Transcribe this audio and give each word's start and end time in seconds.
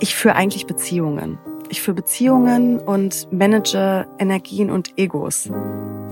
Ich 0.00 0.14
führe 0.14 0.34
eigentlich 0.34 0.66
Beziehungen. 0.66 1.38
Ich 1.68 1.82
führe 1.82 1.94
Beziehungen 1.94 2.78
und 2.78 3.32
manage 3.32 4.06
Energien 4.18 4.70
und 4.70 4.98
Egos. 4.98 5.50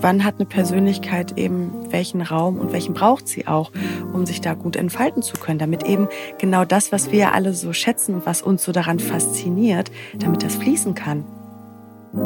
Wann 0.01 0.25
hat 0.25 0.37
eine 0.37 0.47
Persönlichkeit 0.47 1.39
eben 1.39 1.73
welchen 1.91 2.23
Raum 2.23 2.59
und 2.59 2.73
welchen 2.73 2.95
braucht 2.95 3.29
sie 3.29 3.47
auch, 3.47 3.71
um 4.13 4.27
sich 4.27 4.41
da 4.41 4.55
gut 4.55 4.77
entfalten 4.77 5.23
zu 5.23 5.35
können, 5.35 5.59
damit 5.59 5.85
eben 5.85 6.09
genau 6.39 6.65
das, 6.65 6.91
was 6.91 7.13
wir 7.13 7.33
alle 7.33 7.55
so 7.55 7.73
schätzen 7.73 8.15
und 8.17 8.27
was 8.27 8.43
uns 8.43 8.63
so 8.65 8.73
daran 8.73 8.99
fasziniert, 8.99 9.91
damit 10.19 10.43
das 10.43 10.57
fließen 10.57 10.95
kann. 10.95 11.25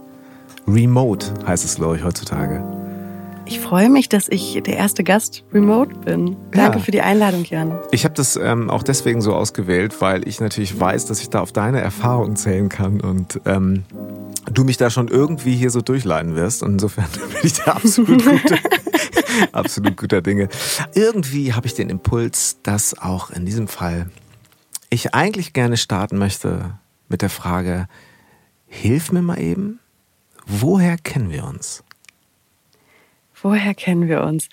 Remote 0.67 1.27
heißt 1.47 1.65
es, 1.65 1.77
glaube 1.77 1.97
ich, 1.97 2.05
heutzutage. 2.05 2.80
Ich 3.51 3.59
freue 3.59 3.91
mich, 3.91 4.09
dass 4.09 4.29
ich 4.29 4.63
der 4.65 4.77
erste 4.77 5.03
Gast 5.03 5.43
remote 5.53 5.93
bin. 6.05 6.37
Danke 6.53 6.79
ja. 6.79 6.85
für 6.85 6.93
die 6.93 7.01
Einladung, 7.01 7.45
Jan. 7.45 7.77
Ich 7.91 8.05
habe 8.05 8.15
das 8.15 8.37
ähm, 8.37 8.71
auch 8.71 8.85
deswegen 8.85 9.21
so 9.23 9.35
ausgewählt, 9.35 10.01
weil 10.01 10.29
ich 10.29 10.41
natürlich 10.41 10.79
weiß, 10.79 11.07
dass 11.07 11.21
ich 11.21 11.31
da 11.31 11.41
auf 11.41 11.51
deine 11.51 11.81
Erfahrungen 11.81 12.37
zählen 12.37 12.69
kann 12.69 13.01
und 13.01 13.41
ähm, 13.47 13.83
du 14.53 14.63
mich 14.63 14.77
da 14.77 14.89
schon 14.89 15.09
irgendwie 15.09 15.57
hier 15.57 15.71
so 15.71 15.81
durchleiten 15.81 16.37
wirst. 16.37 16.63
Und 16.63 16.75
insofern 16.75 17.09
bin 17.13 17.41
ich 17.43 17.55
da 17.55 17.73
absolut 17.73 18.25
guter, 18.25 18.59
absolut 19.53 19.97
guter 19.97 20.23
Dinge. 20.23 20.49
Irgendwie 20.95 21.53
habe 21.53 21.67
ich 21.67 21.75
den 21.75 21.91
Impuls, 21.91 22.59
dass 22.63 22.97
auch 23.01 23.31
in 23.31 23.47
diesem 23.47 23.67
Fall 23.67 24.11
ich 24.91 25.13
eigentlich 25.13 25.55
gerne 25.55 25.77
starten 25.77 26.19
möchte 26.19 26.79
mit 27.09 27.21
der 27.21 27.31
Frage, 27.31 27.89
hilf 28.69 29.11
mir 29.11 29.23
mal 29.23 29.41
eben, 29.41 29.81
woher 30.47 30.97
kennen 30.97 31.31
wir 31.31 31.43
uns? 31.43 31.83
Woher 33.43 33.75
kennen 33.75 34.09
wir 34.09 34.23
uns? 34.23 34.49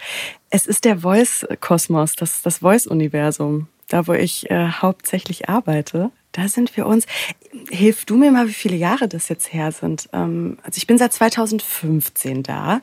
Es 0.50 0.68
ist 0.68 0.86
der 0.86 1.00
Voice-Kosmos, 1.00 2.16
das, 2.16 2.42
das 2.42 2.60
Voice-Universum, 2.60 3.68
da 3.88 4.08
wo 4.08 4.14
ich 4.14 4.50
äh, 4.50 4.70
hauptsächlich 4.70 5.50
arbeite. 5.50 6.12
Da 6.32 6.48
sind 6.48 6.76
wir 6.78 6.86
uns. 6.86 7.06
Hilf 7.70 8.06
du 8.06 8.16
mir 8.18 8.32
mal, 8.32 8.48
wie 8.48 8.54
viele 8.54 8.76
Jahre 8.76 9.08
das 9.08 9.30
jetzt 9.30 9.54
her 9.54 9.72
sind. 9.72 10.10
Ähm, 10.14 10.58
also 10.64 10.78
ich 10.78 10.88
bin 10.88 10.98
seit 10.98 11.14
2015 11.14 12.44
da, 12.44 12.82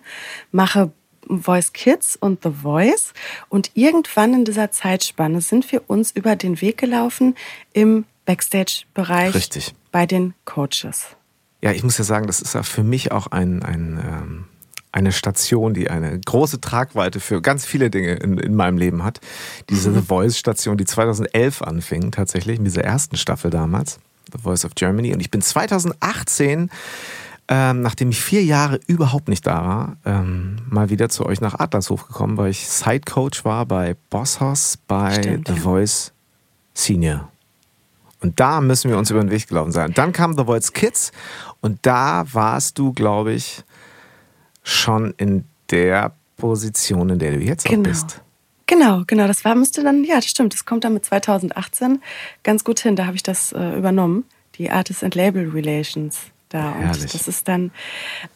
mache 0.51 0.93
Voice 1.29 1.73
Kids 1.73 2.17
und 2.17 2.43
The 2.43 2.51
Voice. 2.51 3.15
Und 3.49 3.71
irgendwann 3.75 4.35
in 4.35 4.45
dieser 4.45 4.71
Zeitspanne 4.71 5.41
sind 5.41 5.71
wir 5.73 5.89
uns 5.89 6.11
über 6.11 6.37
den 6.37 6.61
Weg 6.61 6.79
gelaufen 6.79 7.35
im 7.73 8.05
Backstage-Bereich 8.27 9.35
Richtig. 9.35 9.75
bei 9.93 10.07
den 10.07 10.35
Coaches. 10.45 11.17
Ja, 11.63 11.73
ich 11.73 11.83
muss 11.83 11.97
ja 11.97 12.05
sagen, 12.05 12.27
das 12.27 12.41
ist 12.41 12.55
ja 12.55 12.63
für 12.63 12.83
mich 12.83 13.13
auch 13.13 13.29
ein, 13.29 13.63
ein 13.63 13.99
ähm 14.05 14.45
eine 14.95 15.11
Station, 15.11 15.75
die 15.75 15.91
eine 15.91 16.21
große 16.21 16.61
Tragweite 16.61 17.19
für 17.19 17.43
ganz 17.43 17.67
viele 17.67 17.91
Dinge 17.91 18.13
in, 18.15 18.39
in 18.39 18.55
meinem 18.55 18.79
Leben 18.79 19.03
hat. 19.03 19.21
Diese 19.69 19.91
mhm. 19.91 19.97
The 19.97 20.01
Voice-Station, 20.03 20.77
die 20.77 20.85
2011 20.85 21.63
anfing, 21.63 22.13
tatsächlich, 22.13 22.59
mit 22.59 22.69
dieser 22.69 22.85
ersten 22.85 23.17
Staffel 23.17 23.51
damals, 23.51 23.99
The 24.33 24.39
Voice 24.39 24.65
of 24.65 24.77
Germany. 24.77 25.13
Und 25.13 25.21
ich 25.21 25.33
bin 25.33 25.43
2018 25.43 26.71
ähm, 27.47 27.83
nachdem 27.83 28.09
ich 28.09 28.23
vier 28.23 28.43
Jahre 28.43 28.81
überhaupt 28.87 29.29
nicht 29.29 29.47
da 29.47 29.67
war, 29.67 29.97
ähm, 30.07 30.57
mal 30.71 30.89
wieder 30.89 31.11
zu 31.11 31.27
euch 31.27 31.43
nach 31.43 31.59
Adlershof 31.59 32.07
gekommen, 32.07 32.39
weil 32.39 32.51
ich 32.51 32.67
Sidecoach 32.67 33.45
war 33.45 33.67
bei 33.67 33.97
Bosshaus 34.09 34.79
bei 34.89 35.13
Stimmt, 35.13 35.49
The 35.49 35.55
ja. 35.55 35.61
Voice 35.61 36.13
Senior. 36.73 37.29
Und 38.23 38.41
da 38.41 38.63
müssen 38.63 38.91
wir 38.91 38.97
uns 38.97 39.11
über 39.11 39.21
den 39.21 39.31
Weg 39.31 39.47
gelaufen 39.47 39.73
sein. 39.73 39.93
Dann 39.93 40.15
kam 40.15 40.35
The 40.39 40.45
Voice 40.45 40.73
Kids 40.73 41.13
und 41.61 41.81
da 41.83 42.25
warst 42.33 42.79
du, 42.79 42.95
glaube 42.95 43.35
ich, 43.35 43.63
schon 44.65 45.15
in 45.17 45.45
der 45.71 46.13
Position, 46.37 47.11
in 47.11 47.19
der 47.21 47.33
du 47.33 47.39
jetzt 47.39 47.65
genau. 47.65 47.89
bist. 47.89 48.21
Genau, 48.67 49.03
genau. 49.07 49.27
Das 49.29 49.45
war, 49.45 49.55
müsste 49.55 49.85
dann, 49.85 50.03
ja, 50.05 50.17
das 50.17 50.27
stimmt. 50.27 50.55
Das 50.55 50.65
kommt 50.65 50.85
dann 50.85 50.95
mit 50.95 51.05
2018 51.05 52.03
ganz 52.43 52.65
gut 52.65 52.81
hin. 52.81 52.97
Da 52.97 53.07
habe 53.07 53.15
ich 53.15 53.23
das 53.23 53.53
äh, 53.53 53.79
übernommen. 53.79 54.25
Die 54.57 54.71
Artist 54.71 55.05
and 55.05 55.15
Label 55.15 55.49
Relations 55.51 56.19
da. 56.49 56.73
Und 56.73 57.15
das 57.15 57.29
ist 57.29 57.47
dann 57.49 57.73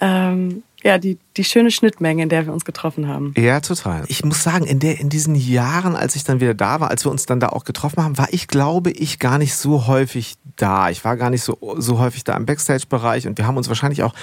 ähm, 0.00 0.62
ja, 0.82 0.98
die, 0.98 1.18
die 1.38 1.44
schöne 1.44 1.70
Schnittmenge, 1.70 2.22
in 2.22 2.28
der 2.28 2.46
wir 2.46 2.52
uns 2.52 2.64
getroffen 2.64 3.08
haben. 3.08 3.32
Ja, 3.36 3.60
total. 3.60 4.04
Ich 4.08 4.24
muss 4.24 4.42
sagen, 4.42 4.66
in, 4.66 4.80
der, 4.80 5.00
in 5.00 5.08
diesen 5.08 5.34
Jahren, 5.34 5.96
als 5.96 6.16
ich 6.16 6.24
dann 6.24 6.40
wieder 6.40 6.54
da 6.54 6.80
war, 6.80 6.90
als 6.90 7.04
wir 7.04 7.10
uns 7.10 7.26
dann 7.26 7.40
da 7.40 7.48
auch 7.48 7.64
getroffen 7.64 8.02
haben, 8.02 8.18
war 8.18 8.28
ich, 8.32 8.48
glaube 8.48 8.90
ich, 8.90 9.18
gar 9.18 9.38
nicht 9.38 9.54
so 9.54 9.86
häufig 9.86 10.34
da. 10.56 10.90
Ich 10.90 11.04
war 11.04 11.16
gar 11.16 11.30
nicht 11.30 11.42
so, 11.42 11.56
so 11.78 11.98
häufig 11.98 12.24
da 12.24 12.36
im 12.36 12.46
Backstage-Bereich 12.46 13.26
und 13.26 13.38
wir 13.38 13.46
haben 13.46 13.56
uns 13.56 13.68
wahrscheinlich 13.68 14.02
auch 14.02 14.14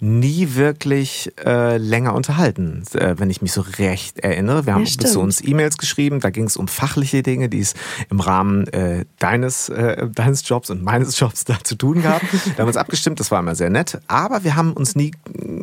nie 0.00 0.54
wirklich 0.54 1.32
äh, 1.44 1.76
länger 1.78 2.14
unterhalten, 2.14 2.84
äh, 2.94 3.14
wenn 3.16 3.30
ich 3.30 3.42
mich 3.42 3.52
so 3.52 3.62
recht 3.78 4.20
erinnere. 4.20 4.66
Wir 4.66 4.74
haben 4.74 4.84
ja, 4.84 4.92
bis 4.98 5.12
zu 5.12 5.20
uns 5.20 5.42
E-Mails 5.42 5.78
geschrieben, 5.78 6.20
da 6.20 6.30
ging 6.30 6.44
es 6.44 6.56
um 6.56 6.68
fachliche 6.68 7.22
Dinge, 7.22 7.48
die 7.48 7.60
es 7.60 7.74
im 8.10 8.20
Rahmen 8.20 8.66
äh, 8.68 9.06
deines, 9.18 9.68
äh, 9.70 10.08
deines 10.08 10.46
Jobs 10.48 10.70
und 10.70 10.82
meines 10.82 11.18
Jobs 11.20 11.44
da 11.44 11.58
zu 11.62 11.74
tun 11.74 12.02
gab. 12.02 12.20
da 12.20 12.38
haben 12.38 12.56
wir 12.58 12.66
uns 12.66 12.76
abgestimmt, 12.76 13.20
das 13.20 13.30
war 13.30 13.40
immer 13.40 13.54
sehr 13.54 13.70
nett, 13.70 13.98
aber 14.06 14.44
wir 14.44 14.56
haben 14.56 14.74
uns 14.74 14.94
nie 14.94 15.12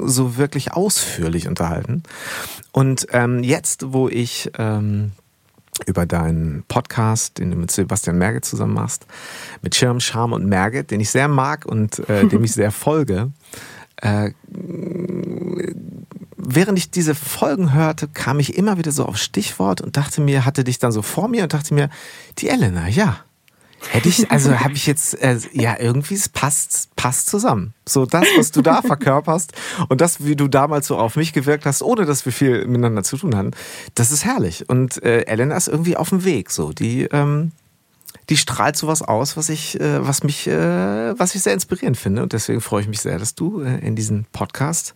so 0.05 0.37
wirklich 0.37 0.73
ausführlich 0.95 1.47
unterhalten. 1.47 2.03
Und 2.71 3.07
ähm, 3.11 3.43
jetzt, 3.43 3.93
wo 3.93 4.07
ich 4.07 4.51
ähm, 4.57 5.11
über 5.85 6.05
deinen 6.05 6.63
Podcast, 6.67 7.37
den 7.37 7.51
du 7.51 7.57
mit 7.57 7.71
Sebastian 7.71 8.17
Merget 8.17 8.45
zusammen 8.45 8.73
machst, 8.73 9.05
mit 9.61 9.75
Schirm, 9.75 9.99
Charme 9.99 10.33
und 10.33 10.45
Merget, 10.45 10.91
den 10.91 11.01
ich 11.01 11.09
sehr 11.09 11.27
mag 11.27 11.65
und 11.65 12.07
äh, 12.09 12.25
dem 12.29 12.43
ich 12.43 12.53
sehr 12.53 12.71
folge, 12.71 13.31
äh, 13.97 14.31
während 16.37 16.77
ich 16.77 16.91
diese 16.91 17.15
Folgen 17.15 17.73
hörte, 17.73 18.07
kam 18.07 18.39
ich 18.39 18.57
immer 18.57 18.77
wieder 18.77 18.91
so 18.91 19.05
auf 19.05 19.17
Stichwort 19.17 19.81
und 19.81 19.97
dachte 19.97 20.21
mir, 20.21 20.45
hatte 20.45 20.63
dich 20.63 20.79
dann 20.79 20.91
so 20.91 21.01
vor 21.01 21.27
mir 21.27 21.43
und 21.43 21.53
dachte 21.53 21.73
mir, 21.73 21.89
die 22.37 22.47
Elena, 22.49 22.87
ja, 22.87 23.17
Hätte 23.89 24.09
ich, 24.09 24.31
also 24.31 24.59
habe 24.59 24.73
ich 24.73 24.87
jetzt, 24.87 25.21
äh, 25.21 25.39
ja, 25.53 25.75
irgendwie, 25.79 26.15
es 26.15 26.29
passt, 26.29 26.95
passt 26.95 27.27
zusammen. 27.27 27.73
So 27.87 28.05
das, 28.05 28.25
was 28.37 28.51
du 28.51 28.61
da 28.61 28.81
verkörperst 28.85 29.53
und 29.89 30.01
das, 30.01 30.25
wie 30.25 30.35
du 30.35 30.47
damals 30.47 30.87
so 30.87 30.97
auf 30.97 31.15
mich 31.15 31.33
gewirkt 31.33 31.65
hast, 31.65 31.81
ohne 31.81 32.05
dass 32.05 32.25
wir 32.25 32.33
viel 32.33 32.65
miteinander 32.65 33.03
zu 33.03 33.17
tun 33.17 33.35
hatten, 33.35 33.51
das 33.93 34.11
ist 34.11 34.25
herrlich. 34.25 34.69
Und 34.69 35.01
äh, 35.03 35.21
Elena 35.21 35.55
ist 35.55 35.67
irgendwie 35.67 35.97
auf 35.97 36.09
dem 36.09 36.23
Weg, 36.25 36.51
so. 36.51 36.71
Die, 36.71 37.03
ähm, 37.03 37.51
die 38.29 38.37
strahlt 38.37 38.75
sowas 38.75 39.01
aus, 39.01 39.37
was 39.37 39.49
ich, 39.49 39.79
äh, 39.79 40.05
was 40.05 40.23
mich, 40.23 40.47
äh, 40.47 41.17
was 41.17 41.35
ich 41.35 41.43
sehr 41.43 41.53
inspirierend 41.53 41.97
finde. 41.97 42.23
Und 42.23 42.33
deswegen 42.33 42.61
freue 42.61 42.81
ich 42.81 42.87
mich 42.87 43.01
sehr, 43.01 43.19
dass 43.19 43.35
du 43.35 43.61
äh, 43.61 43.79
in 43.85 43.95
diesen 43.95 44.25
Podcast 44.31 44.95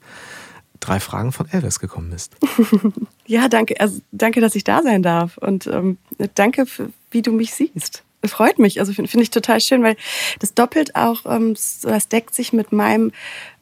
drei 0.80 1.00
Fragen 1.00 1.32
von 1.32 1.48
Elvis 1.50 1.80
gekommen 1.80 2.10
bist. 2.10 2.36
ja, 3.26 3.48
danke. 3.50 3.80
Also, 3.80 4.00
danke, 4.12 4.42
dass 4.42 4.56
ich 4.56 4.64
da 4.64 4.82
sein 4.82 5.04
darf. 5.04 5.38
Und 5.38 5.68
ähm, 5.68 5.98
danke, 6.36 6.66
für, 6.66 6.90
wie 7.12 7.22
du 7.22 7.32
mich 7.32 7.54
siehst. 7.54 8.04
Freut 8.26 8.60
mich. 8.60 8.80
Also 8.80 8.94
finde 8.94 9.10
find 9.10 9.24
ich 9.24 9.30
total 9.30 9.62
schön, 9.62 9.84
weil 9.84 9.96
das 10.40 10.54
doppelt 10.54 10.96
auch, 10.96 11.26
ähm, 11.26 11.56
das 11.84 12.08
deckt 12.10 12.36
sich 12.36 12.54
mit 12.54 12.72
meinem 12.72 13.12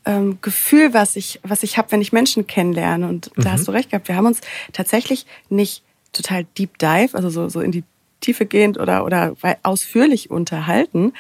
ähm, 0.05 0.39
Gefühl, 0.41 0.93
was 0.93 1.15
ich, 1.15 1.39
was 1.43 1.63
ich 1.63 1.77
habe, 1.77 1.91
wenn 1.91 2.01
ich 2.01 2.13
Menschen 2.13 2.47
kennenlerne. 2.47 3.07
Und 3.07 3.31
da 3.35 3.49
mhm. 3.49 3.53
hast 3.53 3.67
du 3.67 3.71
recht 3.71 3.91
gehabt. 3.91 4.07
Wir 4.07 4.15
haben 4.15 4.25
uns 4.25 4.41
tatsächlich 4.73 5.25
nicht 5.49 5.83
total 6.13 6.45
deep 6.57 6.77
dive, 6.79 7.13
also 7.13 7.29
so, 7.29 7.49
so 7.49 7.59
in 7.61 7.71
die 7.71 7.83
Tiefe 8.19 8.45
gehend 8.45 8.79
oder, 8.79 9.05
oder 9.05 9.35
ausführlich 9.63 10.31
unterhalten. 10.31 11.13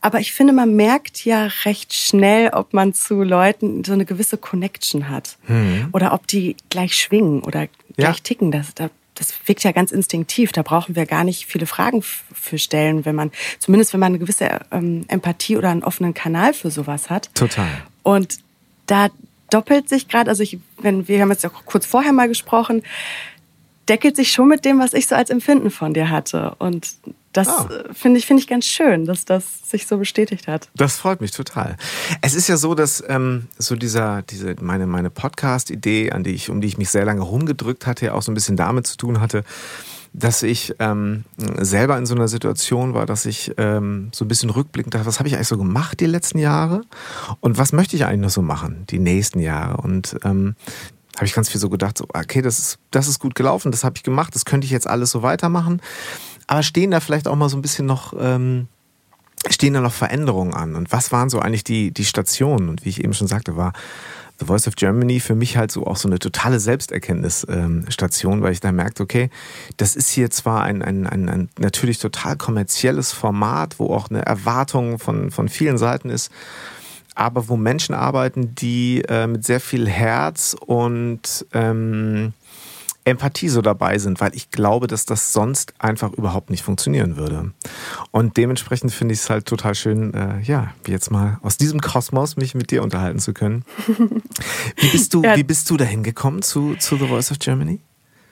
Aber 0.00 0.18
ich 0.18 0.32
finde, 0.32 0.52
man 0.52 0.74
merkt 0.74 1.24
ja 1.24 1.48
recht 1.64 1.94
schnell, 1.94 2.50
ob 2.52 2.72
man 2.72 2.92
zu 2.92 3.22
Leuten 3.22 3.84
so 3.84 3.92
eine 3.92 4.04
gewisse 4.04 4.36
Connection 4.36 5.08
hat. 5.08 5.38
Mhm. 5.46 5.88
Oder 5.92 6.12
ob 6.12 6.26
die 6.26 6.56
gleich 6.68 6.94
schwingen 6.96 7.42
oder 7.42 7.68
gleich 7.96 8.16
ja. 8.16 8.22
ticken. 8.22 8.50
Das, 8.50 8.74
das 9.20 9.34
wirkt 9.44 9.62
ja 9.64 9.72
ganz 9.72 9.92
instinktiv. 9.92 10.50
Da 10.50 10.62
brauchen 10.62 10.96
wir 10.96 11.04
gar 11.04 11.24
nicht 11.24 11.44
viele 11.44 11.66
Fragen 11.66 12.02
für 12.02 12.58
stellen, 12.58 13.04
wenn 13.04 13.14
man, 13.14 13.30
zumindest 13.58 13.92
wenn 13.92 14.00
man 14.00 14.12
eine 14.12 14.18
gewisse 14.18 14.60
ähm, 14.72 15.04
Empathie 15.08 15.58
oder 15.58 15.68
einen 15.68 15.84
offenen 15.84 16.14
Kanal 16.14 16.54
für 16.54 16.70
sowas 16.70 17.10
hat. 17.10 17.32
Total. 17.34 17.68
Und 18.02 18.38
da 18.86 19.08
doppelt 19.50 19.90
sich 19.90 20.08
gerade, 20.08 20.30
also 20.30 20.42
ich, 20.42 20.58
wenn 20.78 21.06
wir 21.06 21.20
haben 21.20 21.30
jetzt 21.30 21.44
auch 21.44 21.66
kurz 21.66 21.84
vorher 21.84 22.12
mal 22.12 22.28
gesprochen, 22.28 22.82
deckelt 23.90 24.16
sich 24.16 24.32
schon 24.32 24.48
mit 24.48 24.64
dem, 24.64 24.78
was 24.78 24.94
ich 24.94 25.06
so 25.06 25.14
als 25.14 25.28
Empfinden 25.28 25.70
von 25.70 25.92
dir 25.92 26.08
hatte. 26.08 26.54
Und 26.58 26.94
das 27.32 27.48
oh. 27.48 27.68
finde 27.92 28.18
ich, 28.18 28.26
finde 28.26 28.42
ich 28.42 28.48
ganz 28.48 28.66
schön, 28.66 29.04
dass 29.04 29.24
das 29.24 29.44
sich 29.70 29.86
so 29.86 29.98
bestätigt 29.98 30.48
hat. 30.48 30.68
Das 30.74 30.96
freut 30.96 31.20
mich 31.20 31.30
total. 31.30 31.76
Es 32.22 32.34
ist 32.34 32.48
ja 32.48 32.56
so, 32.56 32.74
dass 32.74 33.02
ähm, 33.06 33.46
so 33.58 33.76
dieser, 33.76 34.22
diese, 34.22 34.56
meine, 34.60 34.86
meine 34.86 35.10
Podcast-Idee, 35.10 36.10
an 36.10 36.24
die 36.24 36.30
ich, 36.30 36.50
um 36.50 36.60
die 36.60 36.66
ich 36.66 36.78
mich 36.78 36.90
sehr 36.90 37.04
lange 37.04 37.22
rumgedrückt 37.22 37.86
hatte, 37.86 38.06
ja 38.06 38.14
auch 38.14 38.22
so 38.22 38.32
ein 38.32 38.34
bisschen 38.34 38.56
damit 38.56 38.86
zu 38.86 38.96
tun 38.96 39.20
hatte, 39.20 39.44
dass 40.12 40.42
ich 40.42 40.74
ähm, 40.80 41.24
selber 41.36 41.96
in 41.96 42.06
so 42.06 42.16
einer 42.16 42.26
Situation 42.26 42.94
war, 42.94 43.06
dass 43.06 43.26
ich 43.26 43.52
ähm, 43.58 44.10
so 44.12 44.24
ein 44.24 44.28
bisschen 44.28 44.50
rückblickend 44.50 44.94
dachte, 44.94 45.06
was 45.06 45.20
habe 45.20 45.28
ich 45.28 45.36
eigentlich 45.36 45.46
so 45.46 45.56
gemacht 45.56 46.00
die 46.00 46.06
letzten 46.06 46.38
Jahre 46.38 46.82
und 47.38 47.58
was 47.58 47.72
möchte 47.72 47.94
ich 47.94 48.04
eigentlich 48.04 48.22
noch 48.22 48.30
so 48.30 48.42
machen 48.42 48.86
die 48.90 48.98
nächsten 48.98 49.38
Jahre 49.38 49.76
und 49.82 50.16
ähm, 50.24 50.56
habe 51.16 51.26
ich 51.26 51.34
ganz 51.34 51.48
viel 51.48 51.60
so 51.60 51.68
gedacht, 51.68 51.98
so, 51.98 52.06
okay, 52.14 52.40
das 52.40 52.58
ist, 52.58 52.78
das 52.90 53.06
ist 53.06 53.18
gut 53.18 53.34
gelaufen, 53.34 53.70
das 53.72 53.84
habe 53.84 53.96
ich 53.96 54.02
gemacht, 54.02 54.34
das 54.34 54.44
könnte 54.44 54.64
ich 54.64 54.70
jetzt 54.70 54.86
alles 54.86 55.10
so 55.10 55.22
weitermachen. 55.22 55.80
Aber 56.50 56.64
stehen 56.64 56.90
da 56.90 56.98
vielleicht 56.98 57.28
auch 57.28 57.36
mal 57.36 57.48
so 57.48 57.56
ein 57.56 57.62
bisschen 57.62 57.86
noch, 57.86 58.12
ähm, 58.18 58.66
stehen 59.48 59.72
da 59.72 59.80
noch 59.80 59.92
Veränderungen 59.92 60.52
an? 60.52 60.74
Und 60.74 60.90
was 60.90 61.12
waren 61.12 61.30
so 61.30 61.38
eigentlich 61.38 61.62
die, 61.62 61.92
die 61.92 62.04
Stationen? 62.04 62.68
Und 62.68 62.84
wie 62.84 62.88
ich 62.88 63.04
eben 63.04 63.14
schon 63.14 63.28
sagte, 63.28 63.56
war 63.56 63.72
The 64.40 64.46
Voice 64.46 64.66
of 64.66 64.74
Germany 64.74 65.20
für 65.20 65.36
mich 65.36 65.56
halt 65.56 65.70
so 65.70 65.86
auch 65.86 65.94
so 65.94 66.08
eine 66.08 66.18
totale 66.18 66.58
Selbsterkenntnisstation, 66.58 68.38
ähm, 68.38 68.42
weil 68.42 68.50
ich 68.52 68.58
da 68.58 68.72
merkte, 68.72 69.04
okay, 69.04 69.30
das 69.76 69.94
ist 69.94 70.10
hier 70.10 70.28
zwar 70.30 70.64
ein, 70.64 70.82
ein, 70.82 71.06
ein, 71.06 71.28
ein 71.28 71.48
natürlich 71.56 72.00
total 72.00 72.36
kommerzielles 72.36 73.12
Format, 73.12 73.78
wo 73.78 73.94
auch 73.94 74.10
eine 74.10 74.26
Erwartung 74.26 74.98
von, 74.98 75.30
von 75.30 75.48
vielen 75.48 75.78
Seiten 75.78 76.10
ist, 76.10 76.32
aber 77.14 77.48
wo 77.48 77.56
Menschen 77.56 77.94
arbeiten, 77.94 78.56
die 78.56 79.04
äh, 79.06 79.28
mit 79.28 79.44
sehr 79.44 79.60
viel 79.60 79.88
Herz 79.88 80.56
und 80.58 81.46
ähm, 81.52 82.32
Empathie 83.04 83.48
so 83.48 83.62
dabei 83.62 83.98
sind, 83.98 84.20
weil 84.20 84.34
ich 84.34 84.50
glaube, 84.50 84.86
dass 84.86 85.06
das 85.06 85.32
sonst 85.32 85.74
einfach 85.78 86.12
überhaupt 86.12 86.50
nicht 86.50 86.62
funktionieren 86.62 87.16
würde. 87.16 87.52
Und 88.10 88.36
dementsprechend 88.36 88.92
finde 88.92 89.14
ich 89.14 89.20
es 89.20 89.30
halt 89.30 89.46
total 89.46 89.74
schön, 89.74 90.14
äh, 90.14 90.40
ja, 90.40 90.74
jetzt 90.86 91.10
mal 91.10 91.38
aus 91.42 91.56
diesem 91.56 91.80
Kosmos 91.80 92.36
mich 92.36 92.54
mit 92.54 92.70
dir 92.70 92.82
unterhalten 92.82 93.18
zu 93.18 93.32
können. 93.32 93.64
Wie 94.76 94.88
bist 94.88 95.14
du, 95.14 95.22
ja. 95.22 95.36
wie 95.36 95.42
bist 95.42 95.68
du 95.70 95.76
dahin 95.76 96.02
gekommen 96.02 96.42
zu, 96.42 96.74
zu 96.76 96.96
The 96.96 97.06
Voice 97.06 97.30
of 97.30 97.38
Germany? 97.38 97.80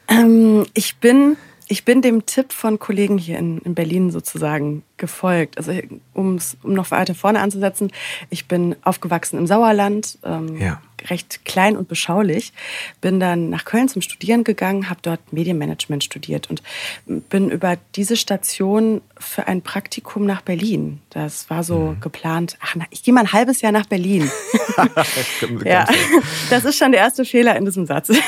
Ähm, 0.09 0.67
ich 0.75 0.97
bin 0.97 1.37
ich 1.69 1.85
bin 1.85 2.01
dem 2.01 2.25
Tipp 2.25 2.53
von 2.53 2.79
Kollegen 2.79 3.19
hier 3.19 3.39
in, 3.39 3.59
in 3.59 3.75
Berlin 3.75 4.11
sozusagen 4.11 4.83
gefolgt. 4.97 5.59
Also 5.59 5.73
um 6.15 6.39
noch 6.63 6.91
weiter 6.91 7.15
vorne 7.15 7.41
anzusetzen, 7.41 7.91
ich 8.31 8.49
bin 8.49 8.75
aufgewachsen 8.83 9.39
im 9.39 9.47
Sauerland, 9.47 10.19
ähm, 10.25 10.57
ja. 10.57 10.81
Recht 11.09 11.45
klein 11.45 11.77
und 11.77 11.89
beschaulich, 11.89 12.53
bin 13.01 13.21
dann 13.21 13.51
nach 13.51 13.65
Köln 13.65 13.89
zum 13.89 14.03
Studieren 14.03 14.45
gegangen, 14.45 14.91
habe 14.91 15.01
dort 15.03 15.33
Medienmanagement 15.33 16.05
studiert 16.05 16.51
und 16.51 16.63
bin 17.07 17.51
über 17.51 17.77
diese 17.95 18.17
Station 18.17 19.01
für 19.19 19.47
ein 19.49 19.63
Praktikum 19.63 20.27
nach 20.27 20.43
Berlin. 20.43 21.01
Das 21.11 21.51
war 21.51 21.65
so 21.65 21.79
mhm. 21.79 22.01
geplant, 22.01 22.57
ach, 22.61 22.75
na, 22.77 22.85
ich 22.91 23.03
gehe 23.03 23.13
mal 23.13 23.21
ein 23.21 23.33
halbes 23.33 23.61
Jahr 23.61 23.73
nach 23.73 23.87
Berlin. 23.87 24.31
ja, 25.65 25.87
das 26.51 26.65
ist 26.65 26.79
schon 26.79 26.93
der 26.93 27.01
erste 27.01 27.25
Fehler 27.25 27.57
in 27.57 27.65
diesem 27.65 27.87
Satz. 27.87 28.11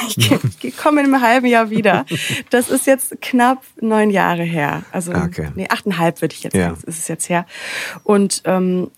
Ich, 0.63 0.77
komme 0.77 1.01
in 1.01 1.07
einem 1.07 1.23
halben 1.23 1.47
Jahr 1.47 1.71
wieder. 1.71 2.05
Das 2.51 2.69
ist 2.71 2.87
jetzt 2.87 3.21
knapp 3.21 3.63
neun 3.81 4.11
Jahre 4.11 4.43
her. 4.43 4.83
Also 4.93 5.13
okay. 5.13 5.49
nee, 5.55 5.67
achteinhalb 5.69 6.21
würde 6.21 6.35
ich 6.35 6.43
jetzt 6.43 6.55
ja. 6.55 6.73
ist 6.87 6.99
es 6.99 7.09
jetzt 7.09 7.29
her. 7.29 7.47
Und 8.05 8.43
ähm, 8.45 8.91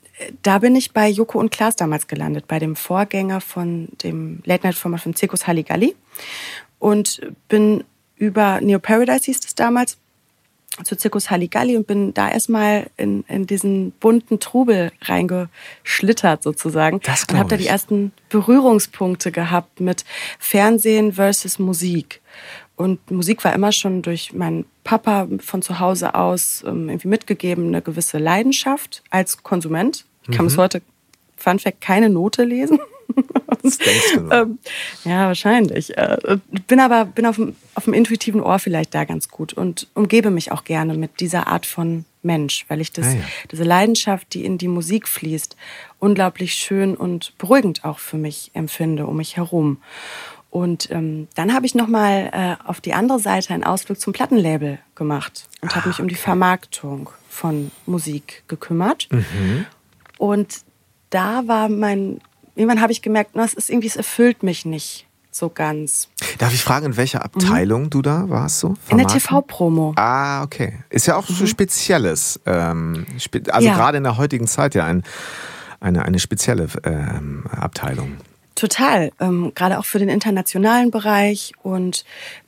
da 0.42 0.58
bin 0.58 0.76
ich 0.76 0.92
bei 0.92 1.08
Joko 1.08 1.38
und 1.38 1.50
Klaas 1.50 1.76
damals 1.76 2.06
gelandet, 2.06 2.46
bei 2.48 2.58
dem 2.58 2.76
Vorgänger 2.76 3.40
von 3.40 3.88
dem 4.02 4.40
Late-Night-Format 4.44 5.00
von 5.00 5.14
Zirkus 5.14 5.46
Halligalli. 5.46 5.94
Und 6.78 7.20
bin 7.48 7.84
über 8.16 8.60
Neo 8.60 8.78
Paradise 8.78 9.24
hieß 9.24 9.40
es 9.44 9.54
damals, 9.54 9.98
zu 10.84 10.96
Zirkus 10.96 11.30
Halligalli 11.30 11.76
und 11.76 11.86
bin 11.86 12.14
da 12.14 12.30
erstmal 12.30 12.90
in, 12.96 13.24
in 13.28 13.46
diesen 13.46 13.92
bunten 13.92 14.40
Trubel 14.40 14.90
reingeschlittert 15.02 16.42
sozusagen. 16.42 17.00
Das 17.04 17.24
und 17.24 17.38
habe 17.38 17.50
da 17.50 17.56
die 17.56 17.66
ersten 17.66 18.12
Berührungspunkte 18.30 19.32
gehabt 19.32 19.80
mit 19.80 20.04
Fernsehen 20.38 21.12
versus 21.12 21.58
Musik. 21.58 22.22
Und 22.74 23.10
Musik 23.10 23.44
war 23.44 23.52
immer 23.52 23.70
schon 23.70 24.02
durch 24.02 24.32
meinen 24.32 24.64
Papa 24.82 25.28
von 25.40 25.62
zu 25.62 25.78
Hause 25.78 26.14
aus 26.14 26.64
ähm, 26.66 26.88
irgendwie 26.88 27.08
mitgegeben, 27.08 27.68
eine 27.68 27.82
gewisse 27.82 28.18
Leidenschaft 28.18 29.02
als 29.10 29.42
Konsument. 29.42 30.06
Ich 30.22 30.36
kann 30.36 30.44
mhm. 30.44 30.48
bis 30.48 30.58
heute, 30.58 30.82
Fun 31.36 31.58
Fact, 31.58 31.80
keine 31.80 32.08
Note 32.08 32.44
lesen. 32.44 32.78
Das 33.62 33.78
denkst 33.78 34.14
du 34.14 34.30
ähm, 34.30 34.58
ja, 35.04 35.26
wahrscheinlich. 35.26 35.96
Äh, 35.96 36.38
bin 36.66 36.80
aber 36.80 37.04
bin 37.04 37.26
auf 37.26 37.36
dem, 37.36 37.54
auf 37.74 37.84
dem 37.84 37.94
intuitiven 37.94 38.40
Ohr 38.40 38.58
vielleicht 38.58 38.94
da 38.94 39.04
ganz 39.04 39.28
gut 39.28 39.52
und 39.52 39.86
umgebe 39.94 40.30
mich 40.30 40.50
auch 40.50 40.64
gerne 40.64 40.94
mit 40.94 41.20
dieser 41.20 41.46
Art 41.46 41.66
von 41.66 42.04
Mensch, 42.22 42.64
weil 42.68 42.80
ich 42.80 42.92
das, 42.92 43.06
ah, 43.06 43.12
ja. 43.12 43.24
diese 43.50 43.64
Leidenschaft, 43.64 44.34
die 44.34 44.44
in 44.44 44.58
die 44.58 44.68
Musik 44.68 45.08
fließt, 45.08 45.56
unglaublich 45.98 46.54
schön 46.54 46.96
und 46.96 47.36
beruhigend 47.38 47.84
auch 47.84 47.98
für 47.98 48.16
mich 48.16 48.50
empfinde, 48.54 49.06
um 49.06 49.16
mich 49.16 49.36
herum. 49.36 49.78
Und 50.50 50.90
ähm, 50.90 51.28
dann 51.34 51.54
habe 51.54 51.64
ich 51.64 51.74
nochmal 51.74 52.30
äh, 52.32 52.68
auf 52.68 52.80
die 52.80 52.92
andere 52.92 53.18
Seite 53.18 53.54
einen 53.54 53.64
Ausflug 53.64 53.98
zum 53.98 54.12
Plattenlabel 54.12 54.78
gemacht 54.94 55.48
und 55.60 55.72
ah, 55.72 55.76
habe 55.76 55.88
mich 55.88 56.00
um 56.00 56.08
die 56.08 56.14
Vermarktung 56.14 57.08
von 57.28 57.70
Musik 57.86 58.42
gekümmert. 58.48 59.08
Mhm. 59.10 59.66
Und 60.22 60.60
da 61.10 61.48
war 61.48 61.68
mein, 61.68 62.20
irgendwann 62.54 62.80
habe 62.80 62.92
ich 62.92 63.02
gemerkt, 63.02 63.32
na, 63.34 63.42
es 63.42 63.54
ist 63.54 63.68
irgendwie, 63.68 63.88
es 63.88 63.96
erfüllt 63.96 64.44
mich 64.44 64.64
nicht 64.64 65.08
so 65.32 65.48
ganz. 65.48 66.10
Darf 66.38 66.54
ich 66.54 66.62
fragen, 66.62 66.86
in 66.86 66.96
welcher 66.96 67.18
mhm. 67.18 67.24
Abteilung 67.24 67.82
mhm. 67.82 67.90
du 67.90 68.02
da 68.02 68.28
warst? 68.28 68.60
So? 68.60 68.76
In 68.88 68.98
der 68.98 69.08
TV-Promo. 69.08 69.94
Ah, 69.96 70.44
okay. 70.44 70.78
Ist 70.90 71.08
ja 71.08 71.16
auch 71.16 71.28
mhm. 71.28 71.34
so 71.34 71.46
Spezielles. 71.48 72.38
Ähm, 72.46 73.04
also 73.50 73.66
ja. 73.66 73.74
gerade 73.74 73.98
in 73.98 74.04
der 74.04 74.16
heutigen 74.16 74.46
Zeit 74.46 74.76
ja 74.76 74.84
ein, 74.84 75.02
eine, 75.80 76.04
eine 76.04 76.20
spezielle 76.20 76.68
ähm, 76.84 77.44
Abteilung. 77.50 78.18
Total, 78.54 79.10
ähm, 79.18 79.50
gerade 79.56 79.80
auch 79.80 79.86
für 79.86 79.98
den 79.98 80.08
internationalen 80.08 80.92
Bereich. 80.92 81.52
Und 81.64 82.04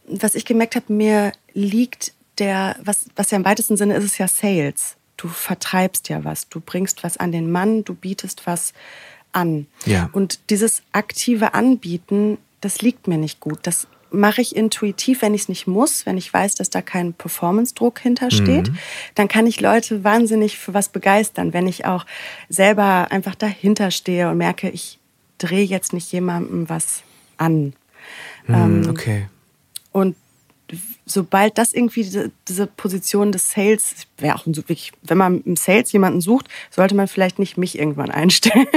was 0.06 0.36
ich 0.36 0.44
gemerkt 0.44 0.76
habe, 0.76 0.92
mir 0.92 1.32
liegt 1.54 2.12
der, 2.38 2.76
was, 2.84 3.06
was 3.16 3.32
ja 3.32 3.36
im 3.36 3.44
weitesten 3.44 3.76
Sinne 3.76 3.96
ist, 3.96 4.04
ist 4.04 4.18
ja 4.18 4.28
Sales. 4.28 4.96
Du 5.24 5.30
vertreibst 5.30 6.10
ja 6.10 6.22
was, 6.22 6.50
du 6.50 6.60
bringst 6.60 7.02
was 7.02 7.16
an 7.16 7.32
den 7.32 7.50
Mann, 7.50 7.82
du 7.82 7.94
bietest 7.94 8.46
was 8.46 8.74
an. 9.32 9.66
Ja. 9.86 10.10
Und 10.12 10.50
dieses 10.50 10.82
aktive 10.92 11.54
Anbieten, 11.54 12.36
das 12.60 12.82
liegt 12.82 13.08
mir 13.08 13.16
nicht 13.16 13.40
gut. 13.40 13.60
Das 13.62 13.86
mache 14.10 14.42
ich 14.42 14.54
intuitiv, 14.54 15.22
wenn 15.22 15.32
ich 15.32 15.40
es 15.40 15.48
nicht 15.48 15.66
muss, 15.66 16.04
wenn 16.04 16.18
ich 16.18 16.30
weiß, 16.30 16.56
dass 16.56 16.68
da 16.68 16.82
kein 16.82 17.14
Performance-Druck 17.14 18.00
hintersteht, 18.00 18.68
mhm. 18.68 18.78
dann 19.14 19.28
kann 19.28 19.46
ich 19.46 19.62
Leute 19.62 20.04
wahnsinnig 20.04 20.58
für 20.58 20.74
was 20.74 20.90
begeistern. 20.90 21.54
Wenn 21.54 21.66
ich 21.66 21.86
auch 21.86 22.04
selber 22.50 23.10
einfach 23.10 23.34
dahinter 23.34 23.92
stehe 23.92 24.28
und 24.28 24.36
merke, 24.36 24.68
ich 24.68 24.98
drehe 25.38 25.64
jetzt 25.64 25.94
nicht 25.94 26.12
jemandem 26.12 26.68
was 26.68 27.02
an. 27.38 27.72
Mm, 28.46 28.90
okay. 28.90 29.26
Und 29.90 30.16
sobald 31.06 31.58
das 31.58 31.72
irgendwie 31.72 32.02
diese, 32.02 32.30
diese 32.48 32.66
Position 32.66 33.32
des 33.32 33.50
Sales, 33.50 34.06
wäre 34.18 34.36
auch 34.36 34.46
wirklich, 34.46 34.92
wenn 35.02 35.18
man 35.18 35.42
im 35.42 35.56
Sales 35.56 35.92
jemanden 35.92 36.20
sucht, 36.20 36.48
sollte 36.70 36.94
man 36.94 37.08
vielleicht 37.08 37.38
nicht 37.38 37.56
mich 37.58 37.78
irgendwann 37.78 38.10
einstellen. 38.10 38.66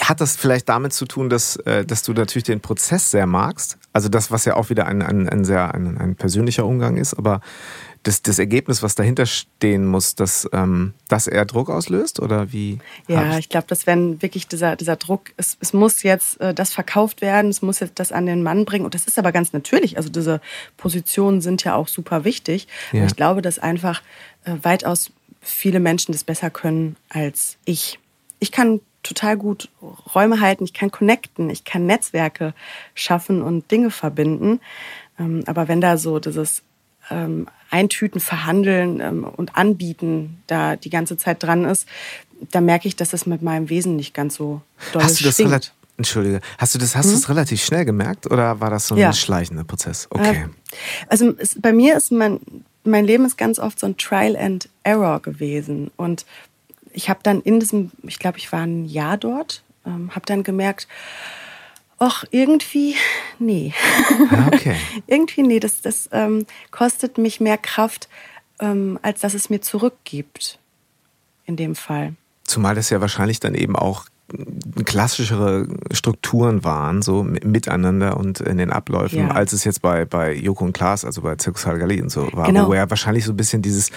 Hat 0.00 0.20
das 0.20 0.36
vielleicht 0.36 0.68
damit 0.68 0.92
zu 0.92 1.04
tun, 1.04 1.28
dass, 1.28 1.56
äh, 1.56 1.84
dass 1.84 2.04
du 2.04 2.12
natürlich 2.12 2.44
den 2.44 2.60
Prozess 2.60 3.10
sehr 3.10 3.26
magst? 3.26 3.76
Also 3.92 4.08
das, 4.08 4.30
was 4.30 4.44
ja 4.44 4.54
auch 4.54 4.70
wieder 4.70 4.86
ein, 4.86 5.02
ein, 5.02 5.28
ein 5.28 5.44
sehr 5.44 5.74
ein, 5.74 5.98
ein 5.98 6.14
persönlicher 6.14 6.64
Umgang 6.64 6.96
ist, 6.96 7.14
aber 7.14 7.40
das, 8.06 8.22
das 8.22 8.38
Ergebnis, 8.38 8.84
was 8.84 8.94
dahinter 8.94 9.26
stehen 9.26 9.84
muss, 9.84 10.14
dass 10.14 10.48
ähm, 10.52 10.94
das 11.08 11.26
eher 11.26 11.44
Druck 11.44 11.68
auslöst 11.68 12.20
oder 12.20 12.52
wie? 12.52 12.78
Ja, 13.08 13.36
ich, 13.36 13.48
glaube, 13.48 13.66
dass 13.66 13.86
wenn 13.88 14.22
wirklich 14.22 14.46
dieser, 14.46 14.76
dieser 14.76 14.94
Druck, 14.94 15.32
es, 15.36 15.56
es 15.60 15.72
muss 15.72 16.04
jetzt 16.04 16.40
äh, 16.40 16.54
das 16.54 16.72
verkauft 16.72 17.20
werden, 17.20 17.50
es 17.50 17.62
muss 17.62 17.80
jetzt 17.80 17.98
das 17.98 18.12
an 18.12 18.26
den 18.26 18.44
Mann 18.44 18.64
bringen 18.64 18.84
und 18.84 18.94
das 18.94 19.06
ist 19.06 19.18
aber 19.18 19.32
ganz 19.32 19.52
natürlich. 19.52 19.96
Also 19.96 20.08
diese 20.08 20.40
Positionen 20.76 21.40
sind 21.40 21.64
ja 21.64 21.74
auch 21.74 21.88
super 21.88 22.24
wichtig. 22.24 22.68
Ja. 22.92 23.00
Und 23.00 23.06
ich 23.08 23.16
glaube, 23.16 23.42
dass 23.42 23.58
einfach 23.58 24.02
äh, 24.44 24.52
weitaus 24.62 25.10
viele 25.40 25.80
Menschen 25.80 26.12
das 26.12 26.22
besser 26.22 26.50
können 26.50 26.94
als 27.08 27.56
ich. 27.64 27.98
Ich 28.38 28.52
kann 28.52 28.80
total 29.02 29.36
gut 29.36 29.68
Räume 30.14 30.40
halten, 30.40 30.62
ich 30.62 30.74
kann 30.74 30.92
connecten, 30.92 31.50
ich 31.50 31.64
kann 31.64 31.86
Netzwerke 31.86 32.54
schaffen 32.94 33.42
und 33.42 33.68
Dinge 33.72 33.90
verbinden. 33.90 34.60
Ähm, 35.18 35.42
aber 35.46 35.66
wenn 35.66 35.80
da 35.80 35.98
so 35.98 36.20
dieses 36.20 36.62
ähm, 37.10 37.48
Eintüten, 37.70 38.20
Verhandeln 38.20 39.00
ähm, 39.00 39.24
und 39.24 39.56
Anbieten 39.56 40.42
da 40.46 40.76
die 40.76 40.90
ganze 40.90 41.16
Zeit 41.16 41.42
dran 41.42 41.64
ist, 41.64 41.86
da 42.50 42.60
merke 42.60 42.88
ich, 42.88 42.96
dass 42.96 43.10
das 43.10 43.26
mit 43.26 43.42
meinem 43.42 43.68
Wesen 43.68 43.96
nicht 43.96 44.14
ganz 44.14 44.36
so 44.36 44.60
doll 44.92 45.02
Hast 45.02 45.20
du 45.20 45.24
das 45.24 45.38
Entschuldige, 45.98 46.40
hast 46.58 46.74
du 46.74 46.78
das, 46.78 46.94
hast 46.94 47.06
hm? 47.06 47.12
du 47.12 47.20
das 47.20 47.28
relativ 47.30 47.64
schnell 47.64 47.86
gemerkt 47.86 48.30
oder 48.30 48.60
war 48.60 48.68
das 48.68 48.86
so 48.88 48.94
ein 48.94 49.00
ja. 49.00 49.12
schleichender 49.14 49.64
Prozess? 49.64 50.06
Okay. 50.10 50.44
Äh, 50.44 50.48
also 51.08 51.32
es, 51.38 51.56
bei 51.58 51.72
mir 51.72 51.96
ist 51.96 52.12
mein, 52.12 52.38
mein 52.84 53.06
Leben 53.06 53.24
ist 53.24 53.38
ganz 53.38 53.58
oft 53.58 53.80
so 53.80 53.86
ein 53.86 53.96
Trial 53.96 54.36
and 54.36 54.68
Error 54.82 55.20
gewesen 55.20 55.90
und 55.96 56.26
ich 56.92 57.08
habe 57.08 57.20
dann 57.22 57.40
in 57.40 57.60
diesem, 57.60 57.92
ich 58.02 58.18
glaube, 58.18 58.36
ich 58.38 58.52
war 58.52 58.60
ein 58.60 58.84
Jahr 58.84 59.16
dort, 59.16 59.62
ähm, 59.86 60.10
habe 60.14 60.26
dann 60.26 60.42
gemerkt, 60.42 60.86
ach, 61.98 62.24
irgendwie, 62.30 62.96
nee. 63.38 63.72
Ah, 64.30 64.48
okay. 64.52 64.76
irgendwie, 65.06 65.42
nee, 65.42 65.60
das, 65.60 65.80
das 65.80 66.08
ähm, 66.12 66.46
kostet 66.70 67.18
mich 67.18 67.40
mehr 67.40 67.58
Kraft, 67.58 68.08
ähm, 68.60 68.98
als 69.02 69.20
dass 69.20 69.34
es 69.34 69.50
mir 69.50 69.60
zurückgibt. 69.60 70.58
In 71.44 71.56
dem 71.56 71.76
Fall. 71.76 72.14
Zumal 72.42 72.74
das 72.74 72.90
ja 72.90 73.00
wahrscheinlich 73.00 73.38
dann 73.38 73.54
eben 73.54 73.76
auch 73.76 74.06
klassischere 74.84 75.68
Strukturen 75.92 76.64
waren, 76.64 77.00
so 77.00 77.22
miteinander 77.22 78.16
und 78.16 78.40
in 78.40 78.58
den 78.58 78.70
Abläufen, 78.70 79.20
ja. 79.20 79.28
als 79.28 79.52
es 79.52 79.62
jetzt 79.62 79.82
bei, 79.82 80.04
bei 80.04 80.34
Joko 80.34 80.64
und 80.64 80.72
Klaas, 80.72 81.04
also 81.04 81.22
bei 81.22 81.36
Zirkus 81.36 81.64
Halgali 81.64 82.02
und 82.02 82.10
so 82.10 82.28
war, 82.32 82.46
genau. 82.46 82.68
wo 82.68 82.72
er 82.72 82.90
wahrscheinlich 82.90 83.24
so 83.24 83.32
ein 83.32 83.36
bisschen 83.36 83.62
dieses, 83.62 83.90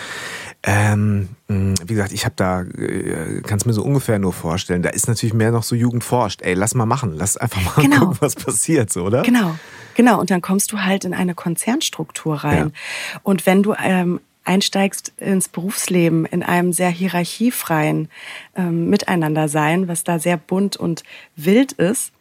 ähm, 0.63 1.29
wie 1.47 1.93
gesagt, 1.93 2.11
ich 2.11 2.25
habe 2.25 2.35
da, 2.35 2.61
äh, 2.61 3.41
kann 3.41 3.57
es 3.57 3.65
mir 3.65 3.73
so 3.73 3.83
ungefähr 3.83 4.19
nur 4.19 4.33
vorstellen, 4.33 4.83
da 4.83 4.89
ist 4.89 5.07
natürlich 5.07 5.33
mehr 5.33 5.51
noch 5.51 5.63
so 5.63 5.75
Jugend 5.75 6.03
forscht, 6.03 6.43
ey, 6.43 6.53
lass 6.53 6.75
mal 6.75 6.85
machen, 6.85 7.13
lass 7.15 7.35
einfach 7.35 7.77
mal 7.77 7.81
genau. 7.81 7.99
gucken, 7.99 8.17
was 8.19 8.35
passiert, 8.35 8.91
so, 8.91 9.03
oder? 9.03 9.23
Genau. 9.23 9.55
Genau, 9.95 10.17
und 10.17 10.31
dann 10.31 10.41
kommst 10.41 10.71
du 10.71 10.81
halt 10.81 11.03
in 11.03 11.13
eine 11.13 11.35
Konzernstruktur 11.35 12.35
rein. 12.35 12.71
Ja. 12.73 13.19
Und 13.23 13.45
wenn 13.45 13.63
du 13.63 13.73
ähm, 13.83 14.21
einsteigst 14.43 15.13
ins 15.17 15.47
Berufsleben 15.47 16.25
in 16.25 16.43
einem 16.43 16.73
sehr 16.73 16.89
hierarchiefreien 16.89 18.09
ähm, 18.55 18.89
Miteinandersein, 18.89 19.87
was 19.87 20.03
da 20.03 20.19
sehr 20.19 20.37
bunt 20.37 20.77
und 20.77 21.03
wild 21.35 21.73
ist, 21.73 22.11